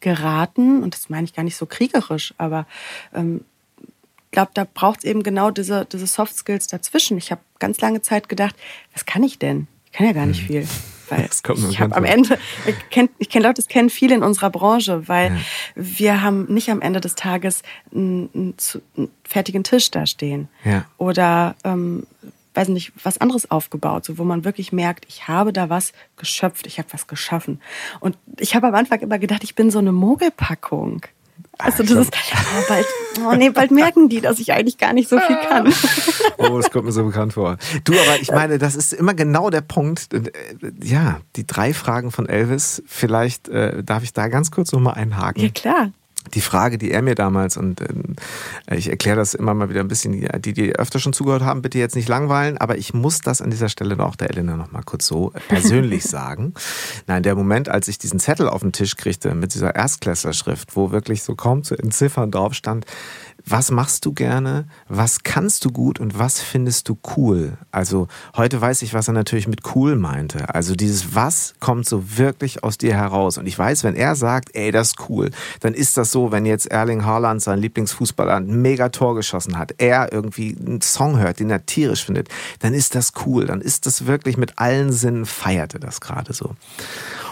geraten 0.00 0.82
und 0.82 0.94
das 0.94 1.08
meine 1.08 1.24
ich 1.24 1.34
gar 1.34 1.42
nicht 1.42 1.56
so 1.56 1.66
kriegerisch, 1.66 2.34
aber 2.38 2.66
ähm, 3.14 3.44
glaube, 4.30 4.50
da 4.54 4.66
braucht 4.72 5.00
es 5.00 5.04
eben 5.04 5.22
genau 5.22 5.50
diese, 5.50 5.84
diese 5.86 6.06
Soft 6.06 6.36
Skills 6.36 6.66
dazwischen. 6.66 7.18
Ich 7.18 7.30
habe 7.30 7.40
ganz 7.58 7.80
lange 7.80 8.02
Zeit 8.02 8.28
gedacht, 8.28 8.54
was 8.92 9.06
kann 9.06 9.22
ich 9.22 9.38
denn? 9.38 9.66
Ich 9.86 9.92
kann 9.92 10.06
ja 10.06 10.12
gar 10.12 10.26
nicht 10.26 10.40
hm. 10.42 10.46
viel. 10.46 10.68
Weil 11.10 11.28
ich 11.70 11.80
habe 11.80 11.96
am 11.96 12.04
Ende, 12.04 12.38
ich 13.18 13.28
kenn 13.28 13.42
Leute, 13.42 13.54
das 13.54 13.68
kennen 13.68 13.90
viele 13.90 14.14
in 14.14 14.22
unserer 14.22 14.50
Branche, 14.50 15.08
weil 15.08 15.32
ja. 15.32 15.38
wir 15.74 16.22
haben 16.22 16.46
nicht 16.52 16.70
am 16.70 16.80
Ende 16.80 17.00
des 17.00 17.14
Tages 17.14 17.62
einen, 17.94 18.30
einen, 18.34 18.54
einen 18.96 19.10
fertigen 19.24 19.64
Tisch 19.64 19.90
da 19.90 20.06
stehen. 20.06 20.48
Ja. 20.64 20.84
Oder 20.98 21.56
ähm, 21.64 22.06
weiß 22.58 22.68
nicht, 22.68 22.92
was 23.02 23.18
anderes 23.18 23.50
aufgebaut, 23.50 24.04
so 24.04 24.18
wo 24.18 24.24
man 24.24 24.44
wirklich 24.44 24.72
merkt, 24.72 25.06
ich 25.08 25.28
habe 25.28 25.52
da 25.52 25.70
was 25.70 25.92
geschöpft, 26.16 26.66
ich 26.66 26.78
habe 26.78 26.88
was 26.92 27.06
geschaffen. 27.06 27.60
Und 28.00 28.18
ich 28.38 28.54
habe 28.54 28.66
am 28.66 28.74
Anfang 28.74 29.00
immer 29.00 29.18
gedacht, 29.18 29.44
ich 29.44 29.54
bin 29.54 29.70
so 29.70 29.78
eine 29.78 29.92
Mogelpackung. 29.92 31.02
Also 31.58 31.82
das 31.82 32.06
ist, 32.06 32.12
oh, 32.14 32.62
bald, 32.68 32.86
oh 33.26 33.34
nee, 33.34 33.50
bald 33.50 33.72
merken 33.72 34.08
die, 34.08 34.20
dass 34.20 34.38
ich 34.38 34.52
eigentlich 34.52 34.78
gar 34.78 34.92
nicht 34.92 35.08
so 35.08 35.18
viel 35.18 35.36
kann. 35.48 35.72
Oh, 36.40 36.56
es 36.56 36.70
kommt 36.70 36.84
mir 36.84 36.92
so 36.92 37.04
bekannt 37.04 37.32
vor. 37.32 37.56
Du, 37.82 37.92
aber 37.94 38.20
ich 38.20 38.30
meine, 38.30 38.58
das 38.58 38.76
ist 38.76 38.92
immer 38.92 39.12
genau 39.12 39.50
der 39.50 39.60
Punkt. 39.60 40.14
Äh, 40.14 40.30
ja, 40.80 41.20
die 41.34 41.44
drei 41.44 41.74
Fragen 41.74 42.12
von 42.12 42.28
Elvis. 42.28 42.80
Vielleicht 42.86 43.48
äh, 43.48 43.82
darf 43.82 44.04
ich 44.04 44.12
da 44.12 44.28
ganz 44.28 44.52
kurz 44.52 44.70
nochmal 44.70 44.94
einhaken. 44.94 45.42
Ja, 45.42 45.50
klar 45.50 45.90
die 46.34 46.40
Frage, 46.40 46.78
die 46.78 46.90
er 46.90 47.02
mir 47.02 47.14
damals, 47.14 47.56
und 47.56 47.80
äh, 47.80 48.76
ich 48.76 48.88
erkläre 48.88 49.16
das 49.16 49.34
immer 49.34 49.54
mal 49.54 49.68
wieder 49.68 49.80
ein 49.80 49.88
bisschen, 49.88 50.28
die, 50.40 50.52
die 50.52 50.76
öfter 50.76 50.98
schon 50.98 51.12
zugehört 51.12 51.42
haben, 51.42 51.62
bitte 51.62 51.78
jetzt 51.78 51.96
nicht 51.96 52.08
langweilen, 52.08 52.58
aber 52.58 52.78
ich 52.78 52.94
muss 52.94 53.20
das 53.20 53.40
an 53.40 53.50
dieser 53.50 53.68
Stelle 53.68 53.98
auch 53.98 54.16
der 54.16 54.30
Elena 54.30 54.56
noch 54.56 54.72
mal 54.72 54.82
kurz 54.82 55.06
so 55.06 55.32
persönlich 55.48 56.04
sagen. 56.08 56.54
Nein, 57.06 57.22
der 57.22 57.34
Moment, 57.34 57.68
als 57.68 57.88
ich 57.88 57.98
diesen 57.98 58.20
Zettel 58.20 58.48
auf 58.48 58.60
den 58.60 58.72
Tisch 58.72 58.96
kriegte 58.96 59.34
mit 59.34 59.54
dieser 59.54 59.74
Erstklässlerschrift, 59.74 60.76
wo 60.76 60.90
wirklich 60.90 61.22
so 61.22 61.34
kaum 61.34 61.64
zu 61.64 61.76
entziffern 61.76 62.30
drauf 62.30 62.54
stand, 62.54 62.86
was 63.50 63.70
machst 63.70 64.04
du 64.04 64.12
gerne, 64.12 64.66
was 64.88 65.22
kannst 65.22 65.64
du 65.64 65.70
gut 65.70 66.00
und 66.00 66.18
was 66.18 66.40
findest 66.40 66.88
du 66.88 66.98
cool? 67.16 67.56
Also 67.70 68.08
heute 68.36 68.60
weiß 68.60 68.82
ich, 68.82 68.94
was 68.94 69.08
er 69.08 69.14
natürlich 69.14 69.48
mit 69.48 69.74
cool 69.74 69.96
meinte. 69.96 70.54
Also 70.54 70.74
dieses 70.74 71.14
was 71.14 71.54
kommt 71.60 71.86
so 71.86 72.18
wirklich 72.18 72.64
aus 72.64 72.78
dir 72.78 72.94
heraus. 72.94 73.38
Und 73.38 73.46
ich 73.46 73.58
weiß, 73.58 73.84
wenn 73.84 73.94
er 73.94 74.16
sagt, 74.16 74.54
ey, 74.54 74.70
das 74.70 74.88
ist 74.88 75.08
cool, 75.08 75.30
dann 75.60 75.74
ist 75.74 75.96
das 75.96 76.10
so, 76.10 76.32
wenn 76.32 76.46
jetzt 76.46 76.66
Erling 76.66 77.04
Haaland, 77.04 77.42
sein 77.42 77.58
Lieblingsfußballer, 77.58 78.36
ein 78.36 78.60
mega 78.60 78.88
Tor 78.88 79.14
geschossen 79.14 79.58
hat, 79.58 79.74
er 79.78 80.12
irgendwie 80.12 80.56
einen 80.58 80.80
Song 80.80 81.18
hört, 81.18 81.40
den 81.40 81.50
er 81.50 81.64
tierisch 81.64 82.04
findet, 82.04 82.28
dann 82.60 82.74
ist 82.74 82.94
das 82.94 83.12
cool. 83.26 83.46
Dann 83.46 83.60
ist 83.60 83.86
das 83.86 84.06
wirklich 84.06 84.36
mit 84.36 84.58
allen 84.58 84.92
Sinnen 84.92 85.26
feierte 85.26 85.78
das 85.78 86.00
gerade 86.00 86.32
so. 86.32 86.54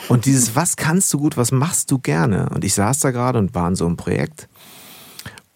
Und 0.08 0.24
dieses, 0.24 0.54
was 0.54 0.76
kannst 0.76 1.12
du 1.12 1.18
gut, 1.18 1.36
was 1.36 1.50
machst 1.50 1.90
du 1.90 1.98
gerne? 1.98 2.48
Und 2.50 2.64
ich 2.64 2.74
saß 2.74 3.00
da 3.00 3.10
gerade 3.10 3.38
und 3.38 3.54
war 3.54 3.68
in 3.68 3.74
so 3.74 3.86
einem 3.86 3.96
Projekt 3.96 4.48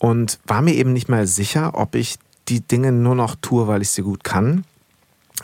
und 0.01 0.41
war 0.47 0.63
mir 0.63 0.75
eben 0.75 0.93
nicht 0.93 1.09
mehr 1.09 1.27
sicher, 1.29 1.73
ob 1.75 1.95
ich 1.95 2.19
die 2.49 2.63
Dinge 2.67 2.91
nur 2.91 3.15
noch 3.15 3.37
tue, 3.37 3.69
weil 3.69 3.83
ich 3.83 3.91
sie 3.91 4.03
gut 4.03 4.25
kann. 4.25 4.65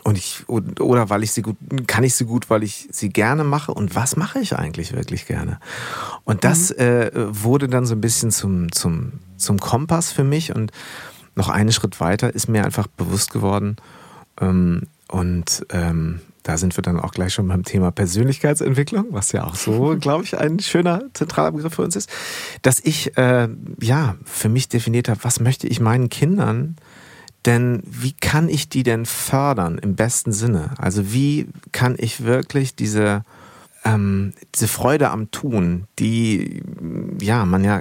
Und 0.02 0.16
ich, 0.16 0.48
oder 0.48 1.10
weil 1.10 1.22
ich 1.22 1.32
sie 1.32 1.42
gut, 1.42 1.56
kann 1.86 2.04
ich 2.04 2.14
sie 2.14 2.24
gut, 2.24 2.48
weil 2.48 2.62
ich 2.62 2.88
sie 2.90 3.10
gerne 3.10 3.44
mache? 3.44 3.72
Und 3.72 3.94
was 3.94 4.16
mache 4.16 4.38
ich 4.38 4.56
eigentlich 4.56 4.92
wirklich 4.94 5.26
gerne? 5.26 5.60
Und 6.24 6.42
das 6.44 6.70
mhm. 6.70 6.82
äh, 6.82 7.10
wurde 7.44 7.68
dann 7.68 7.86
so 7.86 7.94
ein 7.94 8.00
bisschen 8.00 8.30
zum, 8.30 8.72
zum, 8.72 9.12
zum 9.36 9.58
Kompass 9.58 10.10
für 10.10 10.24
mich. 10.24 10.54
Und 10.54 10.72
noch 11.34 11.50
einen 11.50 11.72
Schritt 11.72 12.00
weiter 12.00 12.34
ist 12.34 12.48
mir 12.48 12.64
einfach 12.64 12.86
bewusst 12.86 13.32
geworden. 13.32 13.76
Ähm, 14.40 14.84
und 15.08 15.66
ähm, 15.70 16.20
da 16.46 16.56
sind 16.58 16.76
wir 16.78 16.82
dann 16.82 17.00
auch 17.00 17.10
gleich 17.10 17.34
schon 17.34 17.48
beim 17.48 17.64
Thema 17.64 17.90
Persönlichkeitsentwicklung, 17.90 19.06
was 19.10 19.32
ja 19.32 19.44
auch 19.44 19.56
so, 19.56 19.96
glaube 20.00 20.22
ich, 20.22 20.38
ein 20.38 20.60
schöner 20.60 21.02
zentraler 21.12 21.50
Begriff 21.50 21.74
für 21.74 21.82
uns 21.82 21.96
ist, 21.96 22.08
dass 22.62 22.78
ich 22.78 23.16
äh, 23.18 23.48
ja 23.80 24.14
für 24.24 24.48
mich 24.48 24.68
definiert 24.68 25.08
habe, 25.08 25.24
was 25.24 25.40
möchte 25.40 25.66
ich 25.66 25.80
meinen 25.80 26.08
Kindern 26.08 26.76
denn 27.46 27.82
wie 27.84 28.12
kann 28.12 28.48
ich 28.48 28.68
die 28.68 28.82
denn 28.82 29.06
fördern 29.06 29.78
im 29.78 29.94
besten 29.94 30.32
Sinne? 30.32 30.74
Also 30.78 31.12
wie 31.12 31.48
kann 31.72 31.94
ich 31.98 32.24
wirklich 32.24 32.74
diese 32.74 33.22
ähm, 33.84 34.32
diese 34.54 34.68
Freude 34.68 35.10
am 35.10 35.30
Tun, 35.30 35.86
die 35.98 36.62
ja 37.20 37.44
man 37.44 37.64
ja 37.64 37.80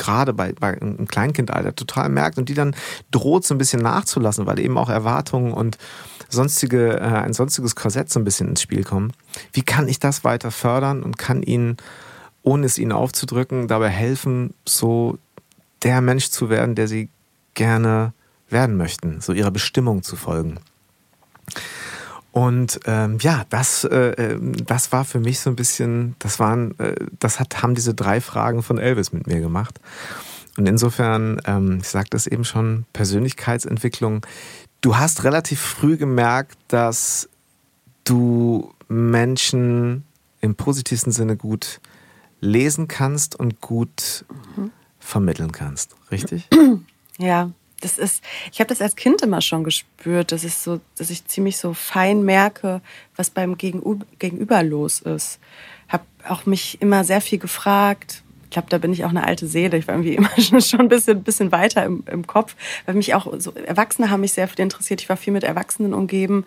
gerade 0.00 0.32
bei, 0.32 0.52
bei 0.52 0.80
einem 0.80 1.06
Kleinkindalter 1.06 1.76
total 1.76 2.08
merkt 2.08 2.38
und 2.38 2.48
die 2.48 2.54
dann 2.54 2.74
droht 3.10 3.46
so 3.46 3.54
ein 3.54 3.58
bisschen 3.58 3.82
nachzulassen, 3.82 4.46
weil 4.46 4.58
eben 4.58 4.78
auch 4.78 4.88
Erwartungen 4.88 5.52
und 5.52 5.76
sonstige, 6.28 6.98
äh, 6.98 7.02
ein 7.02 7.34
sonstiges 7.34 7.76
Korsett 7.76 8.10
so 8.10 8.18
ein 8.18 8.24
bisschen 8.24 8.48
ins 8.48 8.62
Spiel 8.62 8.82
kommen. 8.82 9.12
Wie 9.52 9.62
kann 9.62 9.88
ich 9.88 9.98
das 9.98 10.24
weiter 10.24 10.50
fördern 10.50 11.02
und 11.02 11.18
kann 11.18 11.42
ihnen, 11.42 11.76
ohne 12.42 12.66
es 12.66 12.78
ihnen 12.78 12.92
aufzudrücken, 12.92 13.68
dabei 13.68 13.90
helfen, 13.90 14.54
so 14.66 15.18
der 15.82 16.00
Mensch 16.00 16.30
zu 16.30 16.48
werden, 16.48 16.74
der 16.74 16.88
sie 16.88 17.10
gerne 17.54 18.12
werden 18.48 18.76
möchten, 18.76 19.20
so 19.20 19.32
ihrer 19.32 19.50
Bestimmung 19.50 20.02
zu 20.02 20.16
folgen? 20.16 20.58
Und 22.32 22.80
ähm, 22.86 23.18
ja, 23.20 23.44
das, 23.48 23.84
äh, 23.84 24.12
ähm, 24.16 24.52
das 24.66 24.92
war 24.92 25.04
für 25.04 25.18
mich 25.18 25.40
so 25.40 25.50
ein 25.50 25.56
bisschen, 25.56 26.14
das 26.20 26.38
waren, 26.38 26.78
äh, 26.78 26.94
das 27.18 27.40
hat, 27.40 27.62
haben 27.62 27.74
diese 27.74 27.94
drei 27.94 28.20
Fragen 28.20 28.62
von 28.62 28.78
Elvis 28.78 29.12
mit 29.12 29.26
mir 29.26 29.40
gemacht. 29.40 29.80
Und 30.56 30.68
insofern, 30.68 31.40
ähm, 31.46 31.78
ich 31.80 31.88
sagte 31.88 32.16
es 32.16 32.26
eben 32.26 32.44
schon, 32.44 32.84
Persönlichkeitsentwicklung. 32.92 34.24
Du 34.80 34.96
hast 34.96 35.24
relativ 35.24 35.60
früh 35.60 35.96
gemerkt, 35.96 36.56
dass 36.68 37.28
du 38.04 38.72
Menschen 38.88 40.04
im 40.40 40.54
positivsten 40.54 41.12
Sinne 41.12 41.36
gut 41.36 41.80
lesen 42.40 42.88
kannst 42.88 43.38
und 43.38 43.60
gut 43.60 44.24
mhm. 44.56 44.70
vermitteln 44.98 45.52
kannst, 45.52 45.96
richtig? 46.10 46.48
Ja, 47.18 47.50
das 47.80 47.98
ist, 47.98 48.22
ich 48.52 48.60
habe 48.60 48.68
das 48.68 48.80
als 48.80 48.96
Kind 48.96 49.22
immer 49.22 49.40
schon 49.40 49.64
gespürt, 49.64 50.32
dass 50.32 50.44
ich 50.44 50.54
so, 50.54 50.80
dass 50.96 51.10
ich 51.10 51.26
ziemlich 51.26 51.56
so 51.56 51.74
fein 51.74 52.22
merke, 52.22 52.80
was 53.16 53.30
beim 53.30 53.56
Gegenüber 53.58 54.62
los 54.62 55.00
ist. 55.00 55.38
Habe 55.88 56.04
auch 56.28 56.46
mich 56.46 56.80
immer 56.80 57.04
sehr 57.04 57.20
viel 57.20 57.38
gefragt. 57.38 58.22
Ich 58.44 58.50
glaube, 58.50 58.68
da 58.68 58.78
bin 58.78 58.92
ich 58.92 59.04
auch 59.04 59.10
eine 59.10 59.24
alte 59.24 59.46
Seele. 59.46 59.78
Ich 59.78 59.88
war 59.88 59.94
irgendwie 59.94 60.14
immer 60.16 60.60
schon 60.60 60.80
ein 60.80 60.88
bisschen, 60.88 61.22
bisschen 61.22 61.52
weiter 61.52 61.84
im, 61.84 62.04
im 62.06 62.26
Kopf, 62.26 62.54
weil 62.86 62.94
mich 62.94 63.14
auch 63.14 63.32
so 63.38 63.52
Erwachsene 63.52 64.10
haben 64.10 64.20
mich 64.20 64.32
sehr 64.32 64.48
viel 64.48 64.60
interessiert. 64.60 65.00
Ich 65.00 65.08
war 65.08 65.16
viel 65.16 65.32
mit 65.32 65.44
Erwachsenen 65.44 65.94
umgeben 65.94 66.44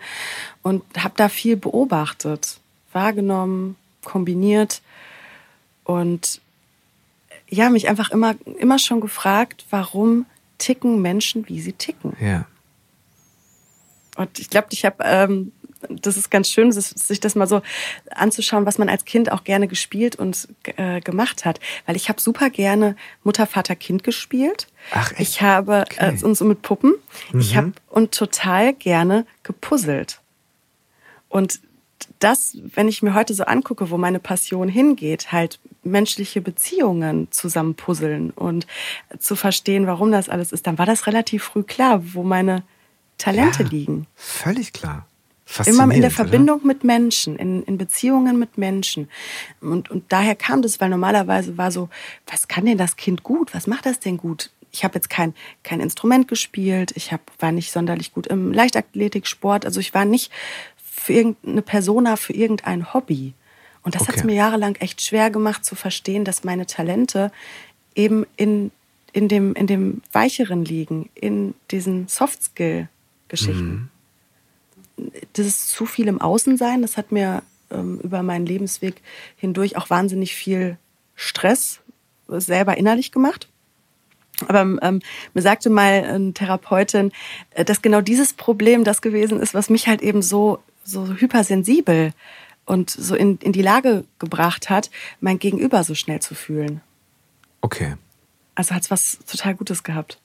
und 0.62 0.82
habe 0.98 1.14
da 1.16 1.28
viel 1.28 1.56
beobachtet, 1.56 2.58
wahrgenommen, 2.92 3.76
kombiniert 4.04 4.82
und 5.84 6.40
ja, 7.48 7.70
mich 7.70 7.88
einfach 7.88 8.10
immer, 8.10 8.34
immer 8.58 8.78
schon 8.78 9.00
gefragt, 9.00 9.64
warum 9.70 10.26
ticken 10.58 11.02
Menschen, 11.02 11.48
wie 11.48 11.60
sie 11.60 11.72
ticken. 11.72 12.16
Ja. 12.20 12.46
Und 14.16 14.38
ich 14.38 14.50
glaube, 14.50 14.68
ich 14.70 14.84
habe, 14.84 15.02
ähm, 15.02 15.52
das 15.88 16.16
ist 16.16 16.30
ganz 16.30 16.48
schön, 16.48 16.72
sich 16.72 17.20
das 17.20 17.34
mal 17.34 17.46
so 17.46 17.62
anzuschauen, 18.10 18.64
was 18.64 18.78
man 18.78 18.88
als 18.88 19.04
Kind 19.04 19.30
auch 19.30 19.44
gerne 19.44 19.68
gespielt 19.68 20.16
und 20.16 20.48
äh, 20.76 21.00
gemacht 21.00 21.44
hat. 21.44 21.60
Weil 21.86 21.96
ich 21.96 22.08
habe 22.08 22.20
super 22.20 22.50
gerne 22.50 22.96
Mutter, 23.22 23.46
Vater, 23.46 23.76
Kind 23.76 24.04
gespielt. 24.04 24.68
Ach, 24.92 25.10
echt? 25.12 25.20
Ich 25.20 25.42
habe 25.42 25.84
okay. 25.90 26.16
äh, 26.16 26.24
und 26.24 26.36
so 26.36 26.44
mit 26.44 26.62
Puppen. 26.62 26.94
Mhm. 27.32 27.40
Ich 27.40 27.56
habe 27.56 27.72
und 27.90 28.12
total 28.12 28.72
gerne 28.72 29.26
gepuzzelt. 29.42 30.20
Und 31.28 31.60
das, 32.18 32.56
wenn 32.74 32.88
ich 32.88 33.02
mir 33.02 33.14
heute 33.14 33.34
so 33.34 33.44
angucke, 33.44 33.90
wo 33.90 33.98
meine 33.98 34.18
Passion 34.18 34.68
hingeht, 34.68 35.32
halt 35.32 35.60
menschliche 35.82 36.40
Beziehungen 36.40 37.28
zusammen 37.30 37.74
puzzeln 37.74 38.30
und 38.30 38.66
zu 39.18 39.36
verstehen, 39.36 39.86
warum 39.86 40.12
das 40.12 40.28
alles 40.28 40.52
ist, 40.52 40.66
dann 40.66 40.78
war 40.78 40.86
das 40.86 41.06
relativ 41.06 41.44
früh 41.44 41.62
klar, 41.62 42.02
wo 42.14 42.22
meine 42.22 42.62
Talente 43.18 43.62
ja, 43.64 43.68
liegen. 43.68 44.06
Völlig 44.14 44.72
klar. 44.72 45.06
Immer 45.66 45.92
in 45.92 46.00
der 46.00 46.10
Verbindung 46.10 46.60
oder? 46.60 46.66
mit 46.68 46.84
Menschen, 46.84 47.36
in, 47.36 47.62
in 47.64 47.76
Beziehungen 47.76 48.38
mit 48.38 48.56
Menschen. 48.56 49.10
Und, 49.60 49.90
und 49.90 50.10
daher 50.10 50.34
kam 50.34 50.62
das, 50.62 50.80
weil 50.80 50.88
normalerweise 50.88 51.58
war 51.58 51.70
so, 51.70 51.90
was 52.26 52.48
kann 52.48 52.64
denn 52.64 52.78
das 52.78 52.96
Kind 52.96 53.22
gut? 53.22 53.54
Was 53.54 53.66
macht 53.66 53.84
das 53.84 54.00
denn 54.00 54.16
gut? 54.16 54.50
Ich 54.72 54.82
habe 54.82 54.94
jetzt 54.94 55.10
kein, 55.10 55.34
kein 55.62 55.80
Instrument 55.80 56.26
gespielt, 56.26 56.92
ich 56.96 57.12
hab, 57.12 57.20
war 57.38 57.52
nicht 57.52 57.70
sonderlich 57.70 58.12
gut 58.12 58.26
im 58.26 58.52
Leichtathletiksport, 58.52 59.66
also 59.66 59.78
ich 59.78 59.94
war 59.94 60.04
nicht 60.04 60.32
für 61.04 61.12
irgendeine 61.12 61.60
Persona, 61.60 62.16
für 62.16 62.32
irgendein 62.32 62.94
Hobby. 62.94 63.34
Und 63.82 63.94
das 63.94 64.02
okay. 64.02 64.12
hat 64.12 64.16
es 64.16 64.24
mir 64.24 64.36
jahrelang 64.36 64.76
echt 64.76 65.02
schwer 65.02 65.28
gemacht 65.28 65.62
zu 65.62 65.74
verstehen, 65.74 66.24
dass 66.24 66.44
meine 66.44 66.64
Talente 66.64 67.30
eben 67.94 68.24
in, 68.36 68.70
in, 69.12 69.28
dem, 69.28 69.54
in 69.54 69.66
dem 69.66 70.00
Weicheren 70.12 70.64
liegen, 70.64 71.10
in 71.14 71.52
diesen 71.70 72.08
Soft-Skill-Geschichten. 72.08 73.90
Mhm. 74.96 75.10
Das 75.34 75.44
ist 75.44 75.68
zu 75.68 75.84
viel 75.84 76.08
im 76.08 76.22
Außensein. 76.22 76.80
Das 76.80 76.96
hat 76.96 77.12
mir 77.12 77.42
ähm, 77.70 78.00
über 78.02 78.22
meinen 78.22 78.46
Lebensweg 78.46 79.02
hindurch 79.36 79.76
auch 79.76 79.90
wahnsinnig 79.90 80.34
viel 80.34 80.78
Stress 81.16 81.80
selber 82.28 82.78
innerlich 82.78 83.12
gemacht. 83.12 83.50
Aber 84.48 84.60
ähm, 84.60 85.00
mir 85.34 85.42
sagte 85.42 85.68
mal 85.68 86.02
eine 86.02 86.32
Therapeutin, 86.32 87.12
äh, 87.50 87.62
dass 87.62 87.82
genau 87.82 88.00
dieses 88.00 88.32
Problem 88.32 88.84
das 88.84 89.02
gewesen 89.02 89.38
ist, 89.38 89.52
was 89.52 89.68
mich 89.68 89.86
halt 89.86 90.00
eben 90.00 90.22
so 90.22 90.60
so 90.84 91.08
hypersensibel 91.08 92.12
und 92.66 92.90
so 92.90 93.14
in, 93.14 93.38
in 93.38 93.52
die 93.52 93.62
Lage 93.62 94.04
gebracht 94.18 94.70
hat, 94.70 94.90
mein 95.20 95.38
Gegenüber 95.38 95.84
so 95.84 95.94
schnell 95.94 96.20
zu 96.20 96.34
fühlen. 96.34 96.80
Okay. 97.60 97.96
Also 98.54 98.74
hat 98.74 98.82
es 98.84 98.90
was 98.90 99.18
total 99.26 99.54
Gutes 99.54 99.82
gehabt. 99.82 100.20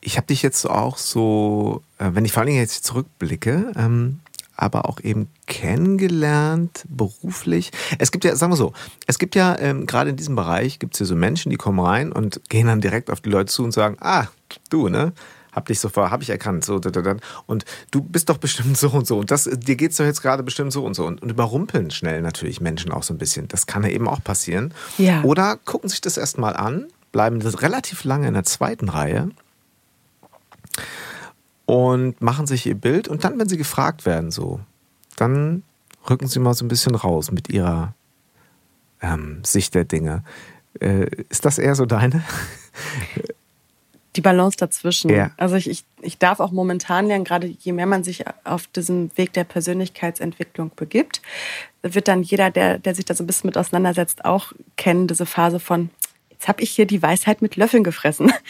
Ich 0.00 0.16
habe 0.16 0.28
dich 0.28 0.42
jetzt 0.42 0.64
auch 0.64 0.96
so, 0.96 1.82
äh, 1.98 2.10
wenn 2.12 2.24
ich 2.24 2.32
vor 2.32 2.40
allen 2.40 2.48
Dingen 2.48 2.60
jetzt 2.60 2.84
zurückblicke, 2.84 3.72
ähm, 3.76 4.20
aber 4.58 4.88
auch 4.88 5.00
eben 5.00 5.28
kennengelernt, 5.46 6.84
beruflich. 6.88 7.70
Es 7.98 8.10
gibt 8.10 8.24
ja, 8.24 8.34
sagen 8.34 8.52
wir 8.52 8.56
so, 8.56 8.72
es 9.06 9.18
gibt 9.18 9.34
ja 9.34 9.56
ähm, 9.58 9.86
gerade 9.86 10.10
in 10.10 10.16
diesem 10.16 10.34
Bereich 10.34 10.78
gibt 10.78 10.94
es 10.94 11.00
ja 11.00 11.06
so 11.06 11.14
Menschen, 11.14 11.50
die 11.50 11.56
kommen 11.56 11.78
rein 11.78 12.12
und 12.12 12.40
gehen 12.48 12.66
dann 12.66 12.80
direkt 12.80 13.10
auf 13.10 13.20
die 13.20 13.30
Leute 13.30 13.52
zu 13.52 13.64
und 13.64 13.72
sagen, 13.72 13.96
ah, 14.00 14.26
du, 14.68 14.88
ne? 14.88 15.12
Hab 15.58 15.66
dich 15.66 15.80
so 15.80 15.88
vor, 15.88 16.12
hab 16.12 16.22
ich 16.22 16.30
erkannt, 16.30 16.64
so, 16.64 16.80
und 17.46 17.64
du 17.90 18.00
bist 18.00 18.28
doch 18.28 18.38
bestimmt 18.38 18.78
so 18.78 18.90
und 18.90 19.08
so 19.08 19.18
und 19.18 19.32
das, 19.32 19.50
dir 19.52 19.74
geht's 19.74 19.96
doch 19.96 20.04
jetzt 20.04 20.22
gerade 20.22 20.44
bestimmt 20.44 20.72
so 20.72 20.84
und 20.84 20.94
so 20.94 21.04
und, 21.04 21.20
und 21.20 21.30
überrumpeln 21.30 21.90
schnell 21.90 22.22
natürlich 22.22 22.60
Menschen 22.60 22.92
auch 22.92 23.02
so 23.02 23.12
ein 23.12 23.18
bisschen. 23.18 23.48
Das 23.48 23.66
kann 23.66 23.82
ja 23.82 23.88
eben 23.88 24.06
auch 24.06 24.22
passieren. 24.22 24.72
Ja. 24.98 25.22
Oder 25.24 25.56
gucken 25.56 25.90
sich 25.90 26.00
das 26.00 26.16
erstmal 26.16 26.56
an, 26.56 26.86
bleiben 27.10 27.42
relativ 27.42 28.04
lange 28.04 28.28
in 28.28 28.34
der 28.34 28.44
zweiten 28.44 28.88
Reihe 28.88 29.30
und 31.66 32.22
machen 32.22 32.46
sich 32.46 32.64
ihr 32.64 32.76
Bild 32.76 33.08
und 33.08 33.24
dann, 33.24 33.36
wenn 33.40 33.48
sie 33.48 33.58
gefragt 33.58 34.06
werden, 34.06 34.30
so, 34.30 34.60
dann 35.16 35.64
rücken 36.08 36.28
sie 36.28 36.38
mal 36.38 36.54
so 36.54 36.64
ein 36.64 36.68
bisschen 36.68 36.94
raus 36.94 37.32
mit 37.32 37.48
ihrer 37.48 37.94
ähm, 39.02 39.40
Sicht 39.44 39.74
der 39.74 39.84
Dinge. 39.84 40.22
Äh, 40.78 41.08
ist 41.30 41.44
das 41.44 41.58
eher 41.58 41.74
so 41.74 41.84
deine? 41.84 42.22
Die 44.18 44.22
Balance 44.22 44.56
dazwischen. 44.56 45.10
Ja. 45.10 45.30
Also 45.36 45.54
ich, 45.54 45.70
ich, 45.70 45.84
ich 46.02 46.18
darf 46.18 46.40
auch 46.40 46.50
momentan 46.50 47.06
lernen, 47.06 47.24
gerade 47.24 47.46
je 47.46 47.72
mehr 47.72 47.86
man 47.86 48.02
sich 48.02 48.24
auf 48.42 48.66
diesem 48.66 49.16
Weg 49.16 49.32
der 49.32 49.44
Persönlichkeitsentwicklung 49.44 50.72
begibt, 50.74 51.22
wird 51.82 52.08
dann 52.08 52.24
jeder, 52.24 52.50
der, 52.50 52.80
der 52.80 52.96
sich 52.96 53.04
da 53.04 53.14
so 53.14 53.22
ein 53.22 53.28
bisschen 53.28 53.46
mit 53.46 53.56
auseinandersetzt, 53.56 54.24
auch 54.24 54.52
kennen, 54.76 55.06
diese 55.06 55.24
Phase 55.24 55.60
von, 55.60 55.90
jetzt 56.30 56.48
habe 56.48 56.62
ich 56.62 56.72
hier 56.72 56.84
die 56.84 57.00
Weisheit 57.00 57.42
mit 57.42 57.54
Löffeln 57.54 57.84
gefressen. 57.84 58.32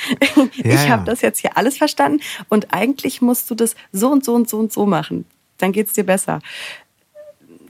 Ja, 0.65 0.75
ich 0.75 0.89
habe 0.89 1.05
das 1.05 1.21
jetzt 1.21 1.41
hier 1.41 1.57
alles 1.57 1.77
verstanden 1.77 2.21
und 2.49 2.73
eigentlich 2.73 3.21
musst 3.21 3.51
du 3.51 3.55
das 3.55 3.75
so 3.93 4.09
und 4.09 4.25
so 4.25 4.35
und 4.35 4.49
so 4.49 4.59
und 4.59 4.73
so 4.73 4.87
machen. 4.87 5.25
Dann 5.59 5.73
geht 5.73 5.89
es 5.89 5.93
dir 5.93 6.05
besser. 6.05 6.41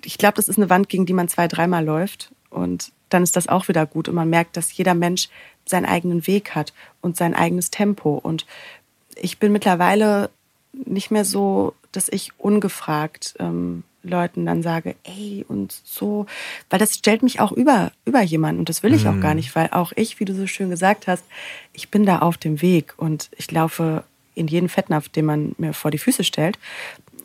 Ich 0.04 0.18
glaube, 0.18 0.34
das 0.34 0.48
ist 0.48 0.58
eine 0.58 0.70
Wand, 0.70 0.88
gegen 0.88 1.06
die 1.06 1.12
man 1.12 1.28
zwei, 1.28 1.48
dreimal 1.48 1.84
läuft 1.84 2.30
und 2.50 2.92
dann 3.08 3.22
ist 3.22 3.37
das 3.37 3.48
auch 3.48 3.68
wieder 3.68 3.87
gut 3.87 4.08
und 4.08 4.14
man 4.14 4.30
merkt, 4.30 4.56
dass 4.56 4.76
jeder 4.76 4.94
Mensch 4.94 5.28
seinen 5.70 5.87
eigenen 5.87 6.26
Weg 6.26 6.54
hat 6.54 6.72
und 7.00 7.16
sein 7.16 7.35
eigenes 7.35 7.70
Tempo. 7.70 8.18
Und 8.22 8.46
ich 9.16 9.38
bin 9.38 9.52
mittlerweile 9.52 10.31
nicht 10.72 11.11
mehr 11.11 11.24
so, 11.24 11.74
dass 11.92 12.09
ich 12.09 12.31
ungefragt 12.38 13.35
ähm, 13.38 13.83
Leuten 14.02 14.46
dann 14.46 14.62
sage, 14.62 14.94
ey 15.04 15.44
und 15.48 15.74
so, 15.85 16.26
weil 16.70 16.78
das 16.78 16.94
stellt 16.94 17.22
mich 17.22 17.40
auch 17.40 17.52
über, 17.52 17.92
über 18.04 18.22
jemanden 18.22 18.61
und 18.61 18.68
das 18.68 18.83
will 18.83 18.94
ich 18.94 19.04
mhm. 19.04 19.11
auch 19.11 19.20
gar 19.20 19.31
mhm. 19.31 19.37
nicht, 19.37 19.57
weil 19.57 19.68
auch 19.70 19.92
ich, 19.96 20.20
wie 20.20 20.24
du 20.24 20.35
so 20.35 20.46
schön 20.46 20.70
gesagt 20.70 21.07
hast, 21.07 21.24
ich 21.72 21.90
bin 21.90 22.07
da 22.07 22.20
auf 22.20 22.37
dem 22.37 22.62
Weg 22.62 22.94
und 22.96 23.31
ich 23.37 23.50
laufe 23.50 24.04
in 24.35 24.46
jeden 24.46 24.68
Fettnapf, 24.68 25.09
den 25.09 25.24
man 25.24 25.54
mir 25.59 25.72
vor 25.72 25.90
die 25.90 25.98
Füße 25.98 26.22
stellt. 26.22 26.59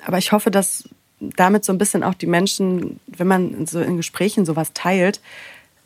Aber 0.05 0.17
ich 0.17 0.31
hoffe, 0.31 0.49
dass 0.49 0.89
damit 1.19 1.63
so 1.63 1.71
ein 1.71 1.77
bisschen 1.77 2.03
auch 2.03 2.15
die 2.15 2.27
Menschen, 2.27 2.99
wenn 3.05 3.27
man 3.27 3.65
so 3.67 3.79
in 3.79 3.97
Gesprächen 3.97 4.45
sowas 4.45 4.71
teilt, 4.73 5.21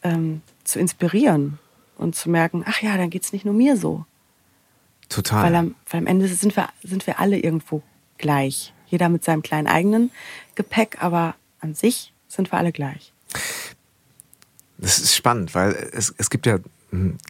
ähm, 0.04 0.42
zu 0.64 0.80
inspirieren 0.80 1.60
und 1.98 2.16
zu 2.16 2.30
merken, 2.30 2.64
ach 2.66 2.82
ja, 2.82 2.96
dann 2.98 3.10
geht 3.10 3.24
es 3.24 3.34
nicht 3.34 3.46
nur 3.46 3.54
mir 3.54 3.78
so. 3.78 4.06
Total. 5.10 5.44
Weil 5.44 5.56
am, 5.56 5.76
weil 5.90 6.02
am 6.02 6.08
Ende 6.08 6.28
sind 6.28 6.56
wir, 6.56 6.70
sind 6.84 7.08
wir 7.08 7.20
alle 7.20 7.40
irgendwo 7.40 7.82
gleich. 8.18 8.74
Jeder 8.88 9.10
mit 9.10 9.24
seinem 9.24 9.42
kleinen 9.42 9.68
eigenen 9.68 10.12
Gepäck, 10.56 10.98
aber 11.02 11.36
an 11.60 11.76
sich 11.76 12.14
sind 12.28 12.52
wir 12.52 12.58
alle 12.58 12.72
gleich. 12.72 13.14
Das 14.78 15.00
ist 15.00 15.16
spannend, 15.16 15.56
weil 15.56 15.72
es, 15.94 16.14
es 16.18 16.30
gibt 16.30 16.46
ja 16.46 16.60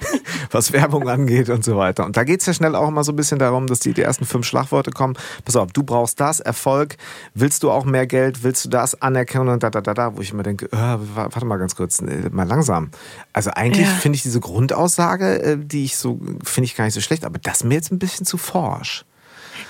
was 0.50 0.72
Werbung 0.72 1.08
angeht 1.08 1.48
und 1.48 1.64
so 1.64 1.76
weiter. 1.76 2.04
Und 2.04 2.16
da 2.16 2.24
geht 2.24 2.40
es 2.40 2.46
ja 2.46 2.54
schnell 2.54 2.74
auch 2.74 2.88
immer 2.88 3.04
so 3.04 3.12
ein 3.12 3.16
bisschen 3.16 3.38
darum, 3.38 3.66
dass 3.66 3.80
die, 3.80 3.92
die 3.92 4.02
ersten 4.02 4.24
fünf 4.24 4.46
Schlagworte 4.46 4.90
kommen. 4.90 5.14
Pass 5.44 5.56
auf, 5.56 5.72
du 5.72 5.82
brauchst 5.82 6.20
das, 6.20 6.40
Erfolg, 6.40 6.96
willst 7.34 7.62
du 7.62 7.70
auch 7.70 7.84
mehr 7.84 8.06
Geld, 8.06 8.42
willst 8.42 8.64
du 8.64 8.68
das, 8.68 9.00
Anerkennung 9.00 9.48
und 9.48 9.62
da, 9.62 9.70
da, 9.70 9.80
da, 9.80 9.94
da, 9.94 10.16
wo 10.16 10.20
ich 10.20 10.32
immer 10.32 10.42
denke, 10.42 10.66
äh, 10.66 10.98
warte 11.14 11.44
mal 11.44 11.58
ganz 11.58 11.76
kurz, 11.76 12.00
äh, 12.00 12.28
mal 12.30 12.46
langsam. 12.46 12.90
Also 13.32 13.50
eigentlich 13.50 13.86
ja. 13.86 13.94
finde 13.94 14.16
ich 14.16 14.22
diese 14.22 14.40
Grundaussage, 14.40 15.42
äh, 15.42 15.56
die 15.58 15.84
ich 15.84 15.96
so, 15.96 16.18
finde 16.42 16.66
ich 16.66 16.76
gar 16.76 16.84
nicht 16.84 16.94
so 16.94 17.00
schlecht, 17.00 17.24
aber 17.24 17.38
das 17.38 17.64
mir 17.64 17.74
jetzt 17.74 17.92
ein 17.92 17.98
bisschen 17.98 18.26
zu 18.26 18.38
forsch. 18.38 19.04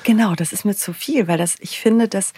Genau, 0.03 0.35
das 0.35 0.53
ist 0.53 0.65
mir 0.65 0.75
zu 0.75 0.93
viel, 0.93 1.29
weil 1.29 1.39
das, 1.39 1.57
ich 1.61 1.81
finde, 1.81 2.09
dass 2.09 2.33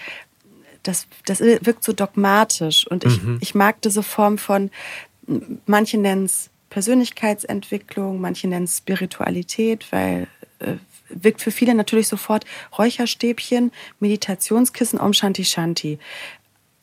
das, 0.83 1.07
das 1.27 1.41
wirkt 1.41 1.85
so 1.85 1.93
dogmatisch 1.93 2.87
und 2.87 3.05
ich, 3.05 3.23
mhm. 3.23 3.39
ich 3.41 3.55
mag 3.55 3.81
diese 3.83 4.03
Form 4.03 4.39
von, 4.39 4.71
manche 5.67 5.99
nennen 5.99 6.25
es 6.25 6.51
Persönlichkeitsentwicklung, 6.71 8.21
manche 8.21 8.49
nennen 8.49 8.65
es 8.65 8.79
Spiritualität, 8.79 9.91
weil 9.91 10.29
äh, 10.59 10.75
wirkt 11.09 11.41
für 11.41 11.51
viele 11.51 11.75
natürlich 11.75 12.09
sofort 12.09 12.45
Räucherstäbchen, 12.77 13.73
Meditationskissen, 14.01 15.01
Om 15.01 15.13
Shanti 15.13 15.45
Shanti. 15.45 15.99